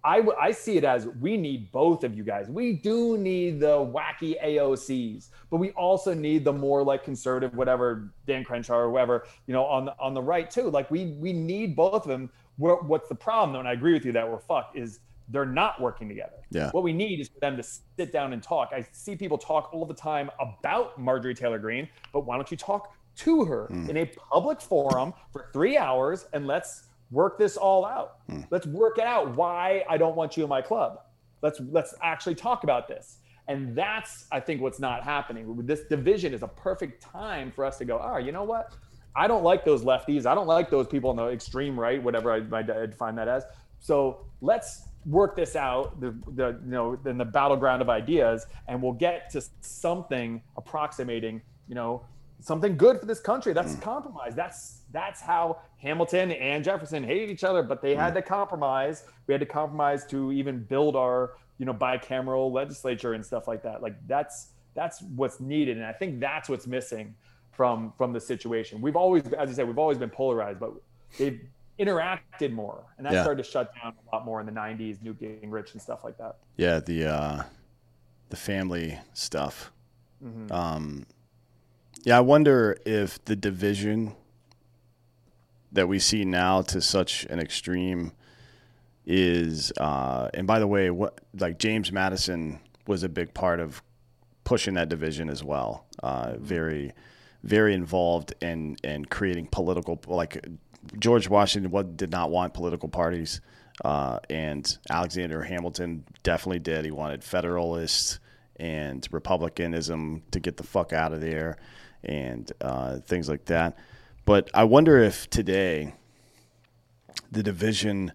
I 0.06 0.22
I 0.40 0.52
see 0.52 0.78
it 0.78 0.84
as 0.84 1.08
we 1.08 1.38
need 1.38 1.72
both 1.72 2.04
of 2.04 2.16
you 2.16 2.24
guys. 2.24 2.50
We 2.50 2.74
do 2.74 3.18
need 3.18 3.60
the 3.60 3.78
wacky 3.78 4.42
AOCs, 4.44 5.30
but 5.50 5.58
we 5.58 5.72
also 5.72 6.14
need 6.14 6.44
the 6.44 6.54
more 6.54 6.84
like 6.84 7.04
conservative, 7.04 7.54
whatever 7.56 8.14
Dan 8.26 8.44
Crenshaw 8.44 8.76
or 8.76 8.90
whoever 8.90 9.26
you 9.48 9.54
know 9.54 9.66
on 9.66 9.86
the 9.86 9.96
on 10.00 10.14
the 10.14 10.22
right 10.22 10.50
too. 10.50 10.70
Like 10.70 10.90
we 10.90 11.18
we 11.20 11.34
need 11.34 11.76
both 11.76 12.04
of 12.04 12.08
them. 12.08 12.30
What, 12.58 12.86
what's 12.86 13.10
the 13.10 13.16
problem 13.16 13.54
though? 13.54 13.60
And 13.60 13.68
I 13.68 13.74
agree 13.74 13.94
with 13.94 14.06
you 14.06 14.12
that 14.14 14.30
we're 14.30 14.40
fucked. 14.40 14.78
Is 14.78 15.00
they're 15.34 15.46
not 15.46 15.82
working 15.82 16.08
together. 16.08 16.38
Yeah. 16.52 16.70
What 16.72 16.84
we 16.84 16.94
need 16.94 17.20
is 17.20 17.28
for 17.28 17.40
them 17.40 17.58
to 17.58 17.64
sit 17.64 18.14
down 18.14 18.34
and 18.34 18.42
talk. 18.42 18.70
I 18.72 18.86
see 18.92 19.16
people 19.16 19.38
talk 19.38 19.72
all 19.74 19.86
the 19.86 19.94
time 19.94 20.30
about 20.40 21.00
Marjorie 21.00 21.34
Taylor 21.34 21.60
Greene, 21.60 21.90
but 22.14 22.26
why 22.26 22.36
don't 22.36 22.50
you 22.52 22.56
talk 22.56 22.94
to 23.16 23.44
her 23.44 23.66
hmm. 23.66 23.90
in 23.90 23.98
a 23.98 24.06
public 24.32 24.62
forum 24.62 25.14
for 25.32 25.50
three 25.52 25.78
hours 25.78 26.28
and 26.34 26.48
let's 26.48 26.84
work 27.12 27.38
this 27.38 27.58
all 27.58 27.86
out. 27.86 28.18
Hmm. 28.30 28.42
Let's 28.52 28.68
work 28.68 29.00
it 29.00 29.06
out 29.06 29.36
why 29.36 29.84
I 29.90 29.98
don't 29.98 30.16
want 30.16 30.38
you 30.38 30.44
in 30.44 30.50
my 30.50 30.62
club. 30.62 31.00
Let's 31.42 31.60
let's 31.72 31.94
actually 32.02 32.36
talk 32.36 32.64
about 32.64 32.88
this. 32.88 33.18
And 33.48 33.76
that's 33.76 34.28
I 34.32 34.40
think 34.40 34.62
what's 34.62 34.80
not 34.80 35.04
happening. 35.04 35.66
This 35.66 35.82
division 35.90 36.34
is 36.34 36.44
a 36.44 36.48
perfect 36.48 37.02
time 37.02 37.52
for 37.52 37.66
us 37.66 37.78
to 37.80 37.86
go, 37.86 38.00
oh, 38.02 38.18
you 38.18 38.32
know 38.32 38.44
what? 38.44 38.74
I 39.16 39.28
don't 39.28 39.44
like 39.44 39.64
those 39.64 39.84
lefties. 39.84 40.26
I 40.26 40.34
don't 40.34 40.48
like 40.48 40.70
those 40.70 40.88
people 40.88 41.10
on 41.10 41.16
the 41.16 41.28
extreme 41.30 41.80
right, 41.80 42.02
whatever 42.02 42.32
I 42.32 42.40
might 42.40 42.66
define 42.66 43.16
that 43.16 43.28
as. 43.28 43.44
So 43.84 44.20
let's 44.40 44.88
work 45.06 45.36
this 45.36 45.58
out, 45.58 46.00
the, 46.00 46.16
the 46.36 46.58
you 46.64 46.72
know, 46.72 46.98
in 47.06 47.18
the 47.18 47.26
battleground 47.26 47.82
of 47.82 47.90
ideas, 47.90 48.48
and 48.70 48.82
we'll 48.82 48.94
get 48.94 49.30
to 49.32 49.44
something 49.60 50.42
approximating, 50.56 51.42
you 51.68 51.76
know, 51.76 52.06
something 52.40 52.78
good 52.78 53.02
for 53.02 53.06
this 53.06 53.20
country. 53.20 53.52
That's 53.52 53.76
hmm. 53.76 53.82
compromise. 53.82 54.36
That's 54.36 54.84
that's 54.94 55.20
how 55.20 55.60
Hamilton 55.80 56.32
and 56.32 56.64
Jefferson 56.64 57.04
hated 57.04 57.30
each 57.30 57.44
other, 57.44 57.62
but 57.62 57.82
they 57.82 57.94
had 57.94 58.12
hmm. 58.12 58.16
to 58.16 58.22
compromise. 58.22 59.04
We 59.28 59.34
had 59.34 59.42
to 59.42 59.46
compromise 59.46 60.06
to 60.08 60.32
even 60.32 60.64
build 60.64 60.96
our, 60.96 61.34
you 61.58 61.66
know, 61.66 61.74
bicameral 61.74 62.54
legislature 62.54 63.14
and 63.14 63.26
stuff 63.26 63.50
like 63.50 63.64
that. 63.64 63.82
Like 63.82 63.96
that's 64.08 64.52
that's 64.76 65.02
what's 65.18 65.42
needed, 65.42 65.76
and 65.76 65.86
I 65.86 65.92
think 65.92 66.22
that's 66.22 66.48
what's 66.48 66.68
missing 66.68 67.16
from 67.52 67.92
from 67.98 68.14
the 68.14 68.22
situation. 68.22 68.80
We've 68.80 68.96
always, 68.96 69.24
as 69.34 69.50
I 69.50 69.54
said, 69.54 69.68
we've 69.68 69.78
always 69.78 69.98
been 69.98 70.10
polarized, 70.10 70.62
but 70.62 70.72
they've 71.18 71.42
interacted 71.80 72.52
more, 72.52 72.84
and 72.98 73.06
that 73.06 73.14
Yeah. 73.14 73.24
started 73.24 73.44
to 73.44 73.50
shut 73.50 73.74
down 73.76 73.94
a 74.12 74.16
lot 74.16 74.26
more 74.26 74.40
in 74.40 74.46
the 74.46 74.52
'90s, 74.52 75.02
Newt 75.02 75.20
Gingrich 75.20 75.74
and 75.74 75.82
stuff 75.82 76.04
like 76.04 76.18
that. 76.18 76.38
Yeah, 76.58 76.80
the 76.80 77.06
uh, 77.06 77.44
the 78.30 78.36
family 78.38 79.00
stuff. 79.14 79.72
Um, 80.52 81.06
yeah, 82.06 82.18
I 82.18 82.22
wonder 82.22 82.78
if 82.86 83.24
the 83.26 83.36
division 83.36 84.16
that 85.74 85.88
we 85.88 86.00
see 86.00 86.24
now 86.24 86.62
to 86.62 86.80
such 86.80 87.26
an 87.26 87.40
extreme 87.40 88.14
is, 89.06 89.74
uh, 89.78 90.30
and 90.34 90.48
by 90.48 90.60
the 90.60 90.68
way, 90.68 90.90
what 90.90 91.20
like 91.38 91.60
James 91.60 91.92
Madison 91.92 92.60
was 92.88 93.04
a 93.04 93.10
big 93.10 93.34
part 93.34 93.60
of 93.60 93.82
pushing 94.46 94.76
that 94.76 94.88
division 94.88 95.30
as 95.30 95.44
well. 95.44 95.86
Uh, 96.02 96.36
very, 96.38 96.94
very 97.44 97.74
involved 97.74 98.34
in 98.42 98.78
in 98.84 99.04
creating 99.06 99.48
political 99.48 100.00
like 100.08 100.46
George 101.00 101.30
Washington 101.30 101.96
did 101.96 102.12
not 102.12 102.30
want 102.30 102.54
political 102.54 102.90
parties, 102.90 103.42
uh, 103.84 104.20
and 104.30 104.78
Alexander 104.90 105.42
Hamilton 105.44 106.04
definitely 106.24 106.60
did. 106.60 106.86
He 106.86 106.92
wanted 106.92 107.24
Federalists 107.24 108.20
and 108.58 109.08
Republicanism 109.12 110.24
to 110.32 110.40
get 110.40 110.58
the 110.58 110.64
fuck 110.64 110.94
out 110.94 111.14
of 111.14 111.22
there, 111.22 111.58
and 112.04 112.52
uh, 112.62 112.98
things 113.00 113.30
like 113.30 113.46
that. 113.46 113.78
But 114.26 114.50
I 114.54 114.64
wonder 114.66 115.00
if 115.00 115.30
today 115.30 115.96
the 117.32 117.44
division 117.44 118.12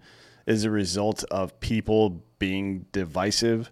is 0.47 0.65
a 0.65 0.71
result 0.71 1.25
of 1.25 1.59
people 1.61 2.23
being 2.39 2.87
divisive, 2.93 3.71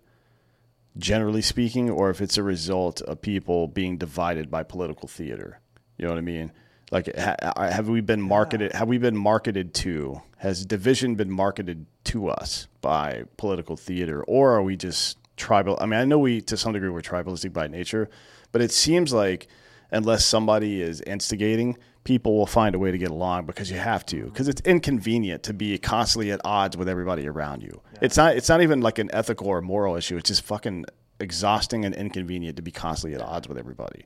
generally 0.98 1.42
speaking, 1.42 1.88
or 1.88 2.10
if 2.10 2.20
it's 2.20 2.36
a 2.36 2.42
result 2.42 3.00
of 3.02 3.22
people 3.22 3.68
being 3.68 3.96
divided 3.96 4.50
by 4.50 4.62
political 4.62 5.08
theater. 5.08 5.60
You 5.96 6.04
know 6.04 6.12
what 6.12 6.18
I 6.18 6.22
mean? 6.22 6.52
Like, 6.90 7.14
ha- 7.16 7.36
have 7.56 7.88
we 7.88 8.00
been 8.00 8.22
marketed? 8.22 8.72
Have 8.72 8.88
we 8.88 8.98
been 8.98 9.16
marketed 9.16 9.74
to? 9.74 10.22
Has 10.38 10.64
division 10.64 11.16
been 11.16 11.30
marketed 11.30 11.86
to 12.04 12.28
us 12.28 12.68
by 12.80 13.24
political 13.36 13.76
theater, 13.76 14.22
or 14.24 14.54
are 14.54 14.62
we 14.62 14.76
just 14.76 15.18
tribal? 15.36 15.76
I 15.80 15.86
mean, 15.86 15.98
I 15.98 16.04
know 16.04 16.18
we 16.18 16.40
to 16.42 16.56
some 16.56 16.72
degree 16.72 16.88
we're 16.88 17.00
tribalistic 17.00 17.52
by 17.52 17.66
nature, 17.66 18.08
but 18.52 18.62
it 18.62 18.70
seems 18.70 19.12
like 19.12 19.48
unless 19.90 20.24
somebody 20.24 20.80
is 20.80 21.00
instigating, 21.00 21.76
people 22.04 22.36
will 22.36 22.46
find 22.46 22.74
a 22.74 22.78
way 22.78 22.90
to 22.90 22.98
get 22.98 23.10
along 23.10 23.46
because 23.46 23.70
you 23.70 23.78
have 23.78 24.06
to. 24.06 24.16
Mm-hmm. 24.16 24.28
Because 24.28 24.48
it's 24.48 24.60
inconvenient 24.62 25.42
to 25.44 25.54
be 25.54 25.76
constantly 25.78 26.30
at 26.30 26.40
odds 26.44 26.76
with 26.76 26.88
everybody 26.88 27.26
around 27.26 27.62
you. 27.62 27.80
It's 28.00 28.16
not. 28.16 28.36
It's 28.36 28.48
not 28.48 28.62
even 28.62 28.80
like 28.80 28.98
an 28.98 29.10
ethical 29.12 29.48
or 29.48 29.60
moral 29.60 29.96
issue. 29.96 30.16
It's 30.16 30.28
just 30.28 30.44
fucking 30.44 30.86
exhausting 31.18 31.84
and 31.84 31.94
inconvenient 31.94 32.56
to 32.56 32.62
be 32.62 32.70
constantly 32.70 33.14
at 33.14 33.22
odds 33.22 33.48
with 33.48 33.58
everybody. 33.58 34.04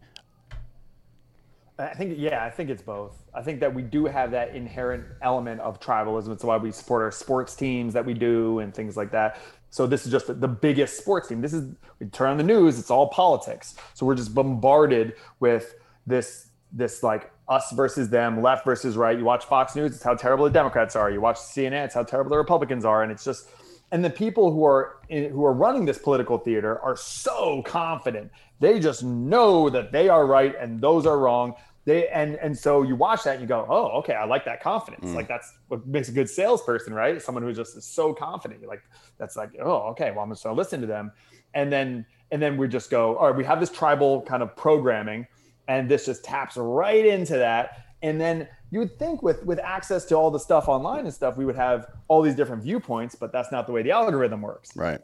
I 1.81 1.95
think, 1.95 2.15
yeah, 2.19 2.45
I 2.45 2.51
think 2.51 2.71
it's 2.71 2.83
both. 2.83 3.17
I 3.35 3.43
think 3.43 3.61
that 3.61 3.75
we 3.75 3.83
do 3.83 4.07
have 4.07 4.31
that 4.33 4.55
inherent 4.55 5.05
element 5.23 5.61
of 5.61 5.81
tribalism. 5.81 6.33
It's 6.33 6.45
why 6.45 6.57
we 6.57 6.71
support 6.73 7.03
our 7.03 7.11
sports 7.11 7.55
teams 7.55 7.95
that 7.95 8.05
we 8.05 8.15
do 8.15 8.59
and 8.61 8.75
things 8.75 8.97
like 8.97 9.11
that. 9.13 9.39
So 9.71 9.87
this 9.87 10.05
is 10.05 10.13
just 10.13 10.27
the- 10.27 10.49
biggest 10.49 10.99
sports 10.99 11.29
team. 11.29 11.41
This 11.41 11.53
is 11.53 11.75
we 12.01 12.07
turn 12.07 12.31
on 12.31 12.37
the 12.37 12.43
news, 12.43 12.79
it's 12.79 12.91
all 12.91 13.09
politics. 13.09 13.77
So 13.95 14.05
we're 14.05 14.17
just 14.17 14.35
bombarded 14.35 15.15
with 15.39 15.75
this 16.07 16.49
this 16.73 17.03
like 17.03 17.33
us 17.49 17.73
versus 17.73 18.09
them, 18.11 18.43
left 18.43 18.65
versus 18.65 18.97
right. 18.97 19.19
You 19.19 19.25
watch 19.25 19.45
Fox 19.45 19.75
News, 19.75 19.95
it's 19.95 20.05
how 20.05 20.15
terrible 20.15 20.45
the 20.45 20.51
Democrats 20.53 20.95
are. 20.95 21.11
You 21.11 21.21
watch 21.21 21.37
CNN, 21.37 21.85
it's 21.85 21.95
how 21.95 22.05
terrible 22.05 22.31
the 22.31 22.37
Republicans 22.37 22.85
are, 22.85 23.03
and 23.03 23.11
it's 23.11 23.25
just 23.25 23.49
and 23.93 24.05
the 24.05 24.11
people 24.11 24.53
who 24.53 24.65
are 24.65 24.99
in, 25.09 25.31
who 25.33 25.45
are 25.45 25.53
running 25.53 25.85
this 25.85 25.99
political 25.99 26.39
theater 26.39 26.81
are 26.81 26.97
so 26.97 27.63
confident. 27.63 28.31
They 28.61 28.79
just 28.79 29.03
know 29.03 29.69
that 29.71 29.91
they 29.91 30.09
are 30.09 30.27
right 30.27 30.55
and 30.61 30.81
those 30.81 31.07
are 31.07 31.19
wrong. 31.19 31.55
They 31.87 32.09
and 32.09 32.37
and 32.37 32.57
so 32.57 32.83
you 32.83 32.95
watch 32.95 33.25
that 33.25 33.33
and 33.33 33.41
you 33.41 33.49
go, 33.49 33.67
oh, 33.69 33.99
okay, 33.99 34.15
I 34.15 34.25
like 34.25 34.45
that 34.45 34.63
confidence. 34.63 35.07
Mm. 35.07 35.15
Like 35.15 35.29
that's 35.29 35.53
what 35.69 35.87
makes 35.87 36.09
a 36.09 36.13
good 36.13 36.29
salesperson, 36.29 36.93
right? 36.93 37.21
Someone 37.21 37.43
who 37.43 37.53
just 37.53 37.77
is 37.77 37.85
so 37.85 38.13
confident. 38.13 38.61
You're 38.61 38.69
like, 38.69 38.83
that's 39.19 39.37
like, 39.37 39.51
oh, 39.63 39.89
okay, 39.91 40.11
well, 40.11 40.21
I'm 40.21 40.31
just 40.31 40.43
gonna 40.43 40.57
listen 40.57 40.81
to 40.83 40.87
them, 40.87 41.11
and 41.55 41.73
then 41.73 42.05
and 42.31 42.41
then 42.41 42.57
we 42.57 42.69
just 42.69 42.91
go, 42.91 43.17
all 43.17 43.29
right, 43.29 43.37
we 43.37 43.45
have 43.45 43.61
this 43.61 43.71
tribal 43.71 44.23
kind 44.23 44.43
of 44.43 44.55
programming, 44.57 45.27
and 45.69 45.91
this 45.91 46.07
just 46.07 46.23
taps 46.23 46.57
right 46.57 47.05
into 47.05 47.39
that. 47.39 47.87
And 48.03 48.21
then 48.21 48.49
you 48.71 48.79
would 48.79 48.99
think 48.99 49.23
with 49.23 49.45
with 49.45 49.59
access 49.59 50.05
to 50.07 50.15
all 50.17 50.31
the 50.31 50.39
stuff 50.39 50.69
online 50.69 51.07
and 51.07 51.15
stuff, 51.15 51.37
we 51.37 51.45
would 51.45 51.57
have 51.57 51.87
all 52.09 52.23
these 52.23 52.35
different 52.35 52.63
viewpoints, 52.63 53.15
but 53.15 53.33
that's 53.33 53.51
not 53.51 53.67
the 53.67 53.73
way 53.73 53.83
the 53.83 53.91
algorithm 53.91 54.43
works 54.43 54.77
Right. 54.77 55.01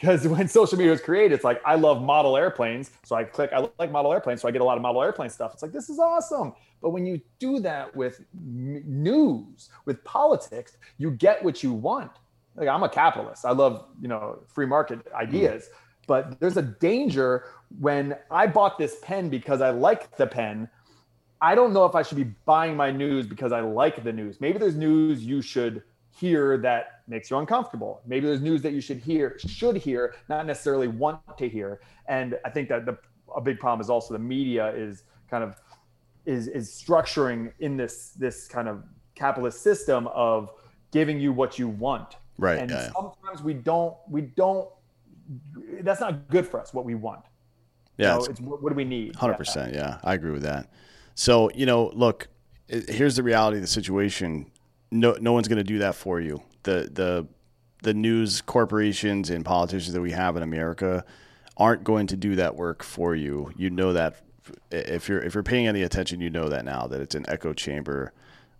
Because 0.00 0.26
when 0.26 0.48
social 0.48 0.78
media 0.78 0.90
was 0.92 1.00
created, 1.00 1.34
it's 1.34 1.44
like 1.44 1.60
I 1.64 1.74
love 1.74 2.02
model 2.02 2.36
airplanes, 2.36 2.90
so 3.04 3.16
I 3.16 3.24
click 3.24 3.50
I 3.52 3.68
like 3.78 3.90
model 3.90 4.12
airplanes, 4.12 4.40
so 4.40 4.48
I 4.48 4.50
get 4.50 4.62
a 4.62 4.64
lot 4.64 4.76
of 4.76 4.82
model 4.82 5.02
airplane 5.02 5.30
stuff. 5.30 5.52
It's 5.52 5.62
like 5.62 5.72
this 5.72 5.90
is 5.90 5.98
awesome. 5.98 6.54
But 6.80 6.90
when 6.90 7.04
you 7.04 7.20
do 7.38 7.60
that 7.60 7.94
with 7.94 8.22
news, 8.32 9.68
with 9.84 10.02
politics, 10.04 10.78
you 10.96 11.10
get 11.10 11.44
what 11.44 11.62
you 11.62 11.72
want. 11.72 12.12
Like 12.56 12.68
I'm 12.68 12.82
a 12.82 12.88
capitalist. 12.88 13.44
I 13.44 13.52
love 13.52 13.86
you 14.00 14.08
know 14.08 14.40
free 14.48 14.66
market 14.66 15.00
ideas, 15.14 15.68
but 16.06 16.40
there's 16.40 16.56
a 16.56 16.62
danger 16.62 17.44
when 17.78 18.16
I 18.30 18.46
bought 18.46 18.78
this 18.78 18.96
pen 19.02 19.28
because 19.28 19.60
I 19.60 19.70
like 19.70 20.16
the 20.16 20.26
pen. 20.26 20.68
I 21.42 21.54
don't 21.54 21.72
know 21.72 21.86
if 21.86 21.94
I 21.94 22.02
should 22.02 22.18
be 22.18 22.34
buying 22.44 22.76
my 22.76 22.90
news 22.90 23.26
because 23.26 23.52
I 23.52 23.60
like 23.60 24.02
the 24.02 24.12
news. 24.12 24.40
Maybe 24.40 24.58
there's 24.58 24.76
news 24.76 25.24
you 25.24 25.40
should 25.40 25.82
hear 26.20 26.58
that 26.58 27.00
makes 27.08 27.30
you 27.30 27.38
uncomfortable. 27.38 28.02
Maybe 28.06 28.26
there's 28.26 28.42
news 28.42 28.60
that 28.62 28.72
you 28.72 28.80
should 28.80 28.98
hear, 28.98 29.38
should 29.38 29.76
hear, 29.76 30.14
not 30.28 30.46
necessarily 30.46 30.86
want 30.88 31.20
to 31.38 31.48
hear. 31.48 31.80
And 32.06 32.38
I 32.44 32.50
think 32.50 32.68
that 32.68 32.84
the 32.84 32.98
a 33.34 33.40
big 33.40 33.58
problem 33.60 33.80
is 33.80 33.88
also 33.88 34.12
the 34.12 34.18
media 34.18 34.74
is 34.74 35.04
kind 35.30 35.42
of 35.44 35.56
is 36.26 36.48
is 36.48 36.68
structuring 36.68 37.52
in 37.60 37.76
this 37.76 38.10
this 38.10 38.46
kind 38.48 38.68
of 38.68 38.84
capitalist 39.14 39.62
system 39.62 40.08
of 40.08 40.50
giving 40.90 41.18
you 41.20 41.32
what 41.32 41.58
you 41.58 41.68
want. 41.68 42.16
Right, 42.38 42.58
And 42.58 42.70
yeah, 42.70 42.82
yeah. 42.86 42.92
sometimes 42.92 43.42
we 43.42 43.54
don't 43.54 43.94
we 44.08 44.22
don't 44.22 44.68
that's 45.82 46.00
not 46.00 46.28
good 46.28 46.46
for 46.46 46.60
us 46.60 46.74
what 46.74 46.84
we 46.84 46.94
want. 46.96 47.24
Yeah. 47.96 48.14
So 48.14 48.24
it's- 48.24 48.30
it's 48.30 48.40
what, 48.40 48.68
do 48.68 48.74
we 48.74 48.84
need? 48.84 49.14
Hundred 49.16 49.38
percent. 49.38 49.74
Yeah, 49.74 49.98
I 50.02 50.14
agree 50.14 50.32
with 50.32 50.42
that. 50.42 50.68
So 51.14 51.50
you 51.54 51.66
know, 51.66 51.90
look, 51.94 52.28
here's 52.68 53.16
the 53.16 53.22
reality 53.22 53.56
of 53.58 53.62
the 53.62 53.68
situation. 53.68 54.50
No, 54.90 55.16
no 55.20 55.32
one's 55.32 55.48
going 55.48 55.58
to 55.58 55.64
do 55.64 55.78
that 55.78 55.94
for 55.94 56.20
you. 56.20 56.42
The 56.62 56.88
the 56.92 57.26
the 57.82 57.94
news 57.94 58.40
corporations 58.40 59.30
and 59.30 59.44
politicians 59.44 59.94
that 59.94 60.00
we 60.00 60.12
have 60.12 60.36
in 60.36 60.42
America 60.42 61.04
aren't 61.56 61.84
going 61.84 62.06
to 62.08 62.16
do 62.16 62.36
that 62.36 62.56
work 62.56 62.82
for 62.82 63.14
you. 63.14 63.52
You 63.56 63.70
know 63.70 63.92
that 63.92 64.20
if 64.70 65.08
you're 65.08 65.22
if 65.22 65.34
you're 65.34 65.42
paying 65.42 65.66
any 65.66 65.82
attention, 65.82 66.20
you 66.20 66.30
know 66.30 66.48
that 66.48 66.64
now 66.64 66.86
that 66.86 67.00
it's 67.00 67.14
an 67.14 67.24
echo 67.28 67.52
chamber 67.52 68.12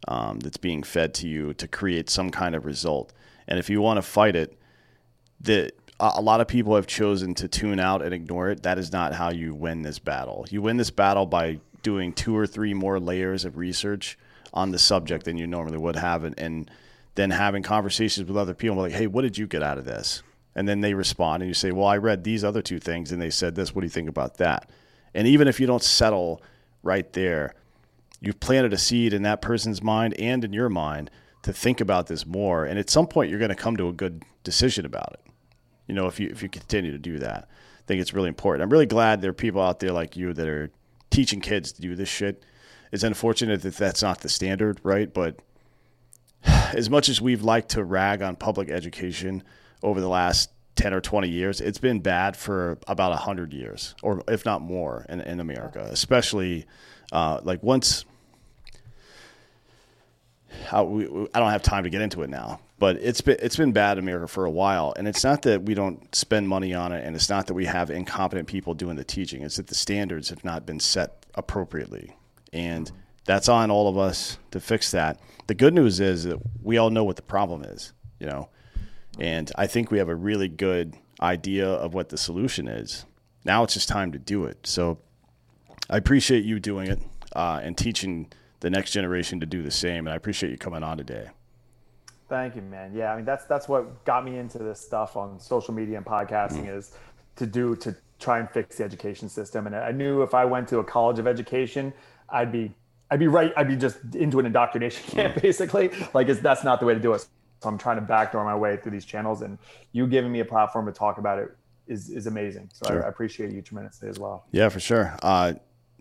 um, 0.08 0.40
that's 0.40 0.56
being 0.56 0.82
fed 0.82 1.14
to 1.14 1.28
you 1.28 1.54
to 1.54 1.68
create 1.68 2.08
some 2.08 2.30
kind 2.30 2.54
of 2.54 2.64
result. 2.64 3.12
And 3.48 3.58
if 3.58 3.68
you 3.68 3.80
want 3.80 3.98
to 3.98 4.02
fight 4.02 4.36
it, 4.36 4.58
the 5.40 5.70
a 5.98 6.22
lot 6.22 6.40
of 6.40 6.48
people 6.48 6.74
have 6.76 6.86
chosen 6.86 7.34
to 7.34 7.48
tune 7.48 7.78
out 7.78 8.00
and 8.00 8.14
ignore 8.14 8.48
it. 8.48 8.62
That 8.62 8.78
is 8.78 8.90
not 8.90 9.12
how 9.12 9.30
you 9.30 9.54
win 9.54 9.82
this 9.82 9.98
battle. 9.98 10.46
You 10.48 10.62
win 10.62 10.78
this 10.78 10.90
battle 10.90 11.26
by 11.26 11.60
doing 11.82 12.12
two 12.12 12.36
or 12.36 12.46
three 12.46 12.72
more 12.72 12.98
layers 12.98 13.44
of 13.44 13.58
research 13.58 14.18
on 14.52 14.70
the 14.70 14.78
subject 14.78 15.24
than 15.24 15.36
you 15.36 15.46
normally 15.46 15.78
would 15.78 15.96
have, 15.96 16.24
and, 16.24 16.38
and 16.38 16.70
then 17.14 17.30
having 17.30 17.62
conversations 17.62 18.26
with 18.26 18.36
other 18.36 18.54
people 18.54 18.76
like, 18.76 18.92
"Hey, 18.92 19.06
what 19.06 19.22
did 19.22 19.38
you 19.38 19.46
get 19.46 19.62
out 19.62 19.78
of 19.78 19.84
this?" 19.84 20.22
And 20.54 20.68
then 20.68 20.80
they 20.80 20.94
respond, 20.94 21.42
and 21.42 21.48
you 21.48 21.54
say, 21.54 21.70
"Well, 21.70 21.86
I 21.86 21.96
read 21.96 22.24
these 22.24 22.44
other 22.44 22.62
two 22.62 22.78
things, 22.78 23.12
and 23.12 23.20
they 23.20 23.30
said 23.30 23.54
this. 23.54 23.74
What 23.74 23.82
do 23.82 23.86
you 23.86 23.90
think 23.90 24.08
about 24.08 24.38
that?" 24.38 24.70
And 25.14 25.26
even 25.26 25.48
if 25.48 25.60
you 25.60 25.66
don't 25.66 25.82
settle 25.82 26.42
right 26.82 27.12
there, 27.12 27.54
you've 28.20 28.40
planted 28.40 28.72
a 28.72 28.78
seed 28.78 29.12
in 29.12 29.22
that 29.22 29.42
person's 29.42 29.82
mind 29.82 30.14
and 30.18 30.44
in 30.44 30.52
your 30.52 30.68
mind 30.68 31.10
to 31.42 31.52
think 31.52 31.80
about 31.80 32.06
this 32.06 32.26
more. 32.26 32.64
And 32.64 32.78
at 32.78 32.90
some 32.90 33.06
point, 33.06 33.30
you're 33.30 33.38
going 33.38 33.50
to 33.50 33.54
come 33.54 33.76
to 33.76 33.88
a 33.88 33.92
good 33.92 34.22
decision 34.44 34.84
about 34.84 35.14
it. 35.14 35.32
You 35.86 35.94
know, 35.94 36.06
if 36.06 36.20
you 36.20 36.28
if 36.28 36.42
you 36.42 36.48
continue 36.48 36.92
to 36.92 36.98
do 36.98 37.18
that, 37.18 37.48
I 37.48 37.82
think 37.86 38.00
it's 38.00 38.14
really 38.14 38.28
important. 38.28 38.62
I'm 38.62 38.70
really 38.70 38.86
glad 38.86 39.20
there 39.20 39.30
are 39.30 39.34
people 39.34 39.60
out 39.60 39.80
there 39.80 39.92
like 39.92 40.16
you 40.16 40.32
that 40.32 40.46
are 40.46 40.70
teaching 41.10 41.40
kids 41.40 41.72
to 41.72 41.82
do 41.82 41.96
this 41.96 42.08
shit. 42.08 42.44
It's 42.92 43.02
unfortunate 43.02 43.62
that 43.62 43.76
that's 43.76 44.02
not 44.02 44.20
the 44.20 44.28
standard, 44.28 44.80
right? 44.82 45.12
But 45.12 45.36
as 46.44 46.90
much 46.90 47.08
as 47.08 47.20
we've 47.20 47.42
liked 47.42 47.70
to 47.70 47.84
rag 47.84 48.22
on 48.22 48.36
public 48.36 48.70
education 48.70 49.42
over 49.82 50.00
the 50.00 50.08
last 50.08 50.50
10 50.76 50.94
or 50.94 51.00
20 51.00 51.28
years, 51.28 51.60
it's 51.60 51.78
been 51.78 52.00
bad 52.00 52.36
for 52.36 52.78
about 52.86 53.10
100 53.10 53.52
years, 53.52 53.94
or 54.02 54.22
if 54.28 54.44
not 54.44 54.62
more, 54.62 55.04
in, 55.08 55.20
in 55.20 55.40
America, 55.40 55.86
especially 55.90 56.66
uh, 57.12 57.40
like 57.42 57.62
once. 57.62 58.04
I, 60.72 60.82
we, 60.82 61.04
I 61.34 61.40
don't 61.40 61.50
have 61.50 61.62
time 61.62 61.84
to 61.84 61.90
get 61.90 62.00
into 62.00 62.22
it 62.22 62.30
now, 62.30 62.60
but 62.78 62.96
it's 62.96 63.20
been 63.20 63.36
it's 63.40 63.56
been 63.56 63.72
bad 63.72 63.98
in 63.98 64.04
America 64.04 64.26
for 64.26 64.46
a 64.46 64.50
while, 64.50 64.92
and 64.96 65.06
it's 65.06 65.22
not 65.22 65.42
that 65.42 65.62
we 65.62 65.74
don't 65.74 66.12
spend 66.14 66.48
money 66.48 66.74
on 66.74 66.92
it, 66.92 67.04
and 67.04 67.14
it's 67.14 67.28
not 67.28 67.46
that 67.46 67.54
we 67.54 67.66
have 67.66 67.90
incompetent 67.90 68.48
people 68.48 68.74
doing 68.74 68.96
the 68.96 69.04
teaching. 69.04 69.42
It's 69.42 69.56
that 69.56 69.68
the 69.68 69.74
standards 69.74 70.28
have 70.30 70.44
not 70.44 70.66
been 70.66 70.80
set 70.80 71.24
appropriately, 71.34 72.16
and 72.52 72.90
that's 73.24 73.48
on 73.48 73.70
all 73.70 73.88
of 73.88 73.98
us 73.98 74.38
to 74.50 74.60
fix 74.60 74.90
that. 74.90 75.20
The 75.46 75.54
good 75.54 75.74
news 75.74 76.00
is 76.00 76.24
that 76.24 76.38
we 76.62 76.78
all 76.78 76.90
know 76.90 77.04
what 77.04 77.16
the 77.16 77.22
problem 77.22 77.62
is, 77.62 77.92
you 78.18 78.26
know, 78.26 78.48
and 79.18 79.50
I 79.56 79.66
think 79.66 79.90
we 79.90 79.98
have 79.98 80.08
a 80.08 80.14
really 80.14 80.48
good 80.48 80.96
idea 81.20 81.68
of 81.68 81.94
what 81.94 82.08
the 82.08 82.18
solution 82.18 82.68
is. 82.68 83.04
Now 83.44 83.62
it's 83.64 83.74
just 83.74 83.88
time 83.88 84.12
to 84.12 84.18
do 84.18 84.44
it. 84.44 84.66
So 84.66 84.98
I 85.88 85.96
appreciate 85.96 86.44
you 86.44 86.60
doing 86.60 86.88
it 86.88 87.00
uh, 87.34 87.60
and 87.62 87.76
teaching 87.76 88.30
the 88.60 88.70
next 88.70 88.92
generation 88.92 89.40
to 89.40 89.46
do 89.46 89.62
the 89.62 89.70
same. 89.70 90.06
And 90.06 90.10
I 90.10 90.16
appreciate 90.16 90.50
you 90.50 90.58
coming 90.58 90.82
on 90.82 90.96
today. 90.98 91.28
Thank 92.28 92.54
you, 92.54 92.62
man. 92.62 92.92
Yeah, 92.94 93.12
I 93.12 93.16
mean 93.16 93.24
that's 93.24 93.44
that's 93.46 93.68
what 93.68 94.04
got 94.04 94.24
me 94.24 94.38
into 94.38 94.58
this 94.58 94.80
stuff 94.80 95.16
on 95.16 95.40
social 95.40 95.74
media 95.74 95.96
and 95.96 96.06
podcasting 96.06 96.66
mm. 96.66 96.76
is 96.76 96.92
to 97.36 97.44
do 97.44 97.74
to 97.76 97.96
try 98.20 98.38
and 98.38 98.48
fix 98.48 98.76
the 98.76 98.84
education 98.84 99.28
system. 99.28 99.66
And 99.66 99.74
I 99.74 99.90
knew 99.90 100.22
if 100.22 100.32
I 100.32 100.44
went 100.44 100.68
to 100.68 100.78
a 100.78 100.84
college 100.84 101.18
of 101.18 101.26
education, 101.26 101.92
I'd 102.32 102.52
be 102.52 102.72
I'd 103.10 103.18
be 103.18 103.26
right. 103.26 103.52
I'd 103.56 103.68
be 103.68 103.76
just 103.76 103.98
into 104.14 104.38
an 104.38 104.46
indoctrination 104.46 105.02
camp, 105.10 105.34
mm. 105.34 105.42
basically. 105.42 105.90
Like 106.14 106.28
it's, 106.28 106.40
that's 106.40 106.64
not 106.64 106.80
the 106.80 106.86
way 106.86 106.94
to 106.94 107.00
do 107.00 107.12
it. 107.12 107.26
So 107.60 107.68
I'm 107.68 107.76
trying 107.76 107.96
to 107.96 108.02
backdoor 108.02 108.44
my 108.44 108.56
way 108.56 108.76
through 108.76 108.92
these 108.92 109.04
channels, 109.04 109.42
and 109.42 109.58
you 109.92 110.06
giving 110.06 110.32
me 110.32 110.40
a 110.40 110.44
platform 110.44 110.86
to 110.86 110.92
talk 110.92 111.18
about 111.18 111.38
it 111.38 111.54
is 111.88 112.08
is 112.08 112.26
amazing. 112.26 112.70
So 112.72 112.88
sure. 112.88 113.02
I, 113.02 113.06
I, 113.06 113.08
appreciate 113.08 113.50
you 113.50 113.62
tremendously 113.62 114.08
as 114.08 114.18
well. 114.18 114.44
Yeah, 114.52 114.68
for 114.68 114.80
sure. 114.80 115.16
Uh, 115.22 115.54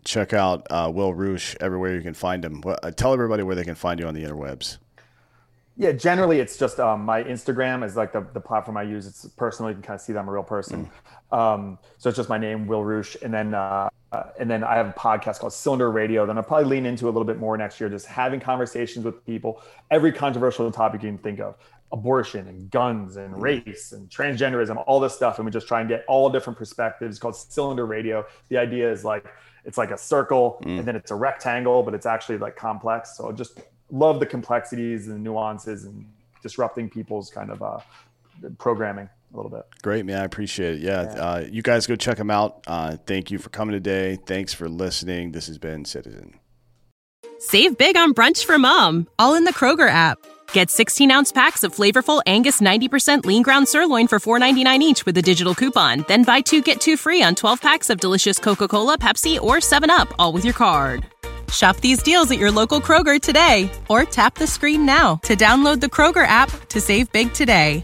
check 0.06 0.34
out 0.34 0.68
uh, 0.69 0.89
Will 0.93 1.14
Roosh 1.14 1.56
everywhere 1.60 1.95
you 1.95 2.01
can 2.01 2.14
find 2.14 2.45
him. 2.45 2.64
Uh, 2.65 2.91
tell 2.91 3.14
everybody 3.14 3.43
where 3.43 3.56
they 3.56 3.65
can 3.65 3.76
find 3.76 3.99
you 3.99 4.07
on 4.07 4.14
the 4.14 4.23
interwebs. 4.23 4.77
Yeah, 5.76 5.93
generally 5.93 6.39
it's 6.39 6.57
just 6.57 6.80
um, 6.80 7.06
my 7.06 7.23
Instagram 7.23 7.85
is 7.85 7.95
like 7.95 8.11
the, 8.11 8.26
the 8.34 8.41
platform 8.41 8.77
I 8.77 8.84
use. 8.84 9.07
It's 9.07 9.26
personal. 9.30 9.72
You 9.72 9.76
can 9.76 9.84
kind 9.84 9.95
of 9.95 10.01
see 10.01 10.14
that 10.14 10.19
I'm 10.19 10.27
a 10.27 10.31
real 10.31 10.43
person. 10.43 10.89
Mm. 11.31 11.38
Um, 11.38 11.80
so 11.97 12.10
it's 12.10 12.18
just 12.18 12.30
my 12.30 12.38
name, 12.38 12.68
Will 12.68 12.84
Roosh, 12.84 13.15
and 13.22 13.34
then 13.34 13.53
uh, 13.53 13.89
uh, 14.11 14.23
and 14.40 14.49
then 14.49 14.64
I 14.64 14.76
have 14.76 14.88
a 14.88 14.94
podcast 14.94 15.40
called 15.40 15.53
Cylinder 15.53 15.91
Radio. 15.91 16.26
Then 16.26 16.38
I'll 16.38 16.44
probably 16.44 16.65
lean 16.65 16.86
into 16.86 17.06
a 17.06 17.11
little 17.11 17.26
bit 17.26 17.38
more 17.38 17.56
next 17.57 17.80
year, 17.80 17.90
just 17.90 18.07
having 18.07 18.40
conversations 18.40 19.06
with 19.06 19.23
people, 19.26 19.61
every 19.91 20.11
controversial 20.11 20.72
topic 20.72 21.03
you 21.03 21.10
can 21.10 21.18
think 21.19 21.40
of, 21.40 21.56
abortion 21.91 22.48
and 22.48 22.72
guns 22.72 23.18
and 23.18 23.40
race 23.41 23.91
and 23.91 24.10
transgenderism, 24.10 24.84
all 24.88 24.99
this 24.99 25.14
stuff, 25.14 25.38
and 25.38 25.45
we 25.45 25.52
just 25.52 25.68
try 25.68 25.80
and 25.80 25.90
get 25.90 26.06
all 26.07 26.30
different 26.30 26.57
perspectives. 26.57 27.15
It's 27.15 27.19
called 27.19 27.36
Cylinder 27.36 27.86
Radio. 27.86 28.26
The 28.49 28.57
idea 28.57 28.91
is 28.91 29.06
like 29.06 29.26
it's 29.65 29.77
like 29.77 29.91
a 29.91 29.98
circle 29.98 30.60
mm. 30.64 30.80
and 30.80 30.88
then 30.88 30.95
it's 30.95 31.11
a 31.11 31.15
rectangle, 31.15 31.84
but 31.84 31.94
it's 31.94 32.06
actually 32.06 32.38
like 32.38 32.56
complex. 32.56 33.15
So 33.18 33.30
I 33.30 33.34
just 33.34 33.60
love 33.91 34.19
the 34.19 34.26
complexities 34.26 35.07
and 35.07 35.23
nuances 35.23 35.86
and 35.86 36.06
disrupting 36.41 36.90
people's 36.90 37.30
kind 37.30 37.52
of 37.52 37.61
uh, 37.61 37.80
programming 38.57 39.10
a 39.34 39.35
little 39.35 39.51
bit. 39.51 39.64
Great, 39.81 40.06
man. 40.06 40.22
I 40.22 40.23
appreciate 40.26 40.76
it. 40.76 40.81
Yeah. 40.81 41.03
yeah. 41.03 41.22
Uh, 41.22 41.45
you 41.49 41.61
guys 41.61 41.88
go 41.88 41.95
check 41.95 42.18
them 42.18 42.31
out. 42.31 42.64
Uh, 42.68 42.97
thank 43.06 43.31
you 43.31 43.38
for 43.38 43.49
coming 43.49 43.73
today. 43.73 44.18
Thanks 44.26 44.53
for 44.53 44.68
listening. 44.69 45.31
This 45.31 45.47
has 45.47 45.57
been 45.57 45.85
Citizen. 45.85 46.39
Save 47.39 47.77
big 47.77 47.95
on 47.95 48.14
brunch 48.14 48.43
for 48.43 48.60
mom, 48.60 49.07
all 49.18 49.35
in 49.35 49.45
the 49.45 49.53
Kroger 49.53 49.89
app. 49.89 50.18
Get 50.51 50.69
16 50.69 51.10
ounce 51.10 51.31
packs 51.31 51.64
of 51.64 51.73
flavorful 51.73 52.22
Angus 52.26 52.60
90% 52.60 53.26
lean 53.26 53.43
ground 53.43 53.68
sirloin 53.68 54.07
for 54.07 54.19
$4.99 54.19 54.80
each 54.81 55.06
with 55.06 55.18
a 55.18 55.22
digital 55.22 55.56
coupon. 55.56 56.03
Then 56.07 56.23
buy 56.23 56.41
two 56.41 56.61
get 56.61 56.81
two 56.81 56.97
free 56.97 57.23
on 57.23 57.35
12 57.35 57.61
packs 57.61 57.89
of 57.89 57.99
delicious 57.99 58.39
Coca 58.39 58.68
Cola, 58.68 58.97
Pepsi, 58.97 59.39
or 59.39 59.57
7UP, 59.57 60.11
all 60.19 60.34
with 60.34 60.43
your 60.43 60.53
card. 60.53 61.06
Shop 61.51 61.77
these 61.77 62.03
deals 62.03 62.30
at 62.30 62.39
your 62.39 62.51
local 62.51 62.81
Kroger 62.81 63.22
today 63.22 63.72
or 63.89 64.03
tap 64.03 64.35
the 64.35 64.47
screen 64.47 64.85
now 64.85 65.15
to 65.23 65.35
download 65.35 65.80
the 65.80 65.88
Kroger 65.88 66.27
app 66.27 66.51
to 66.69 66.81
save 66.81 67.11
big 67.11 67.34
today. 67.34 67.84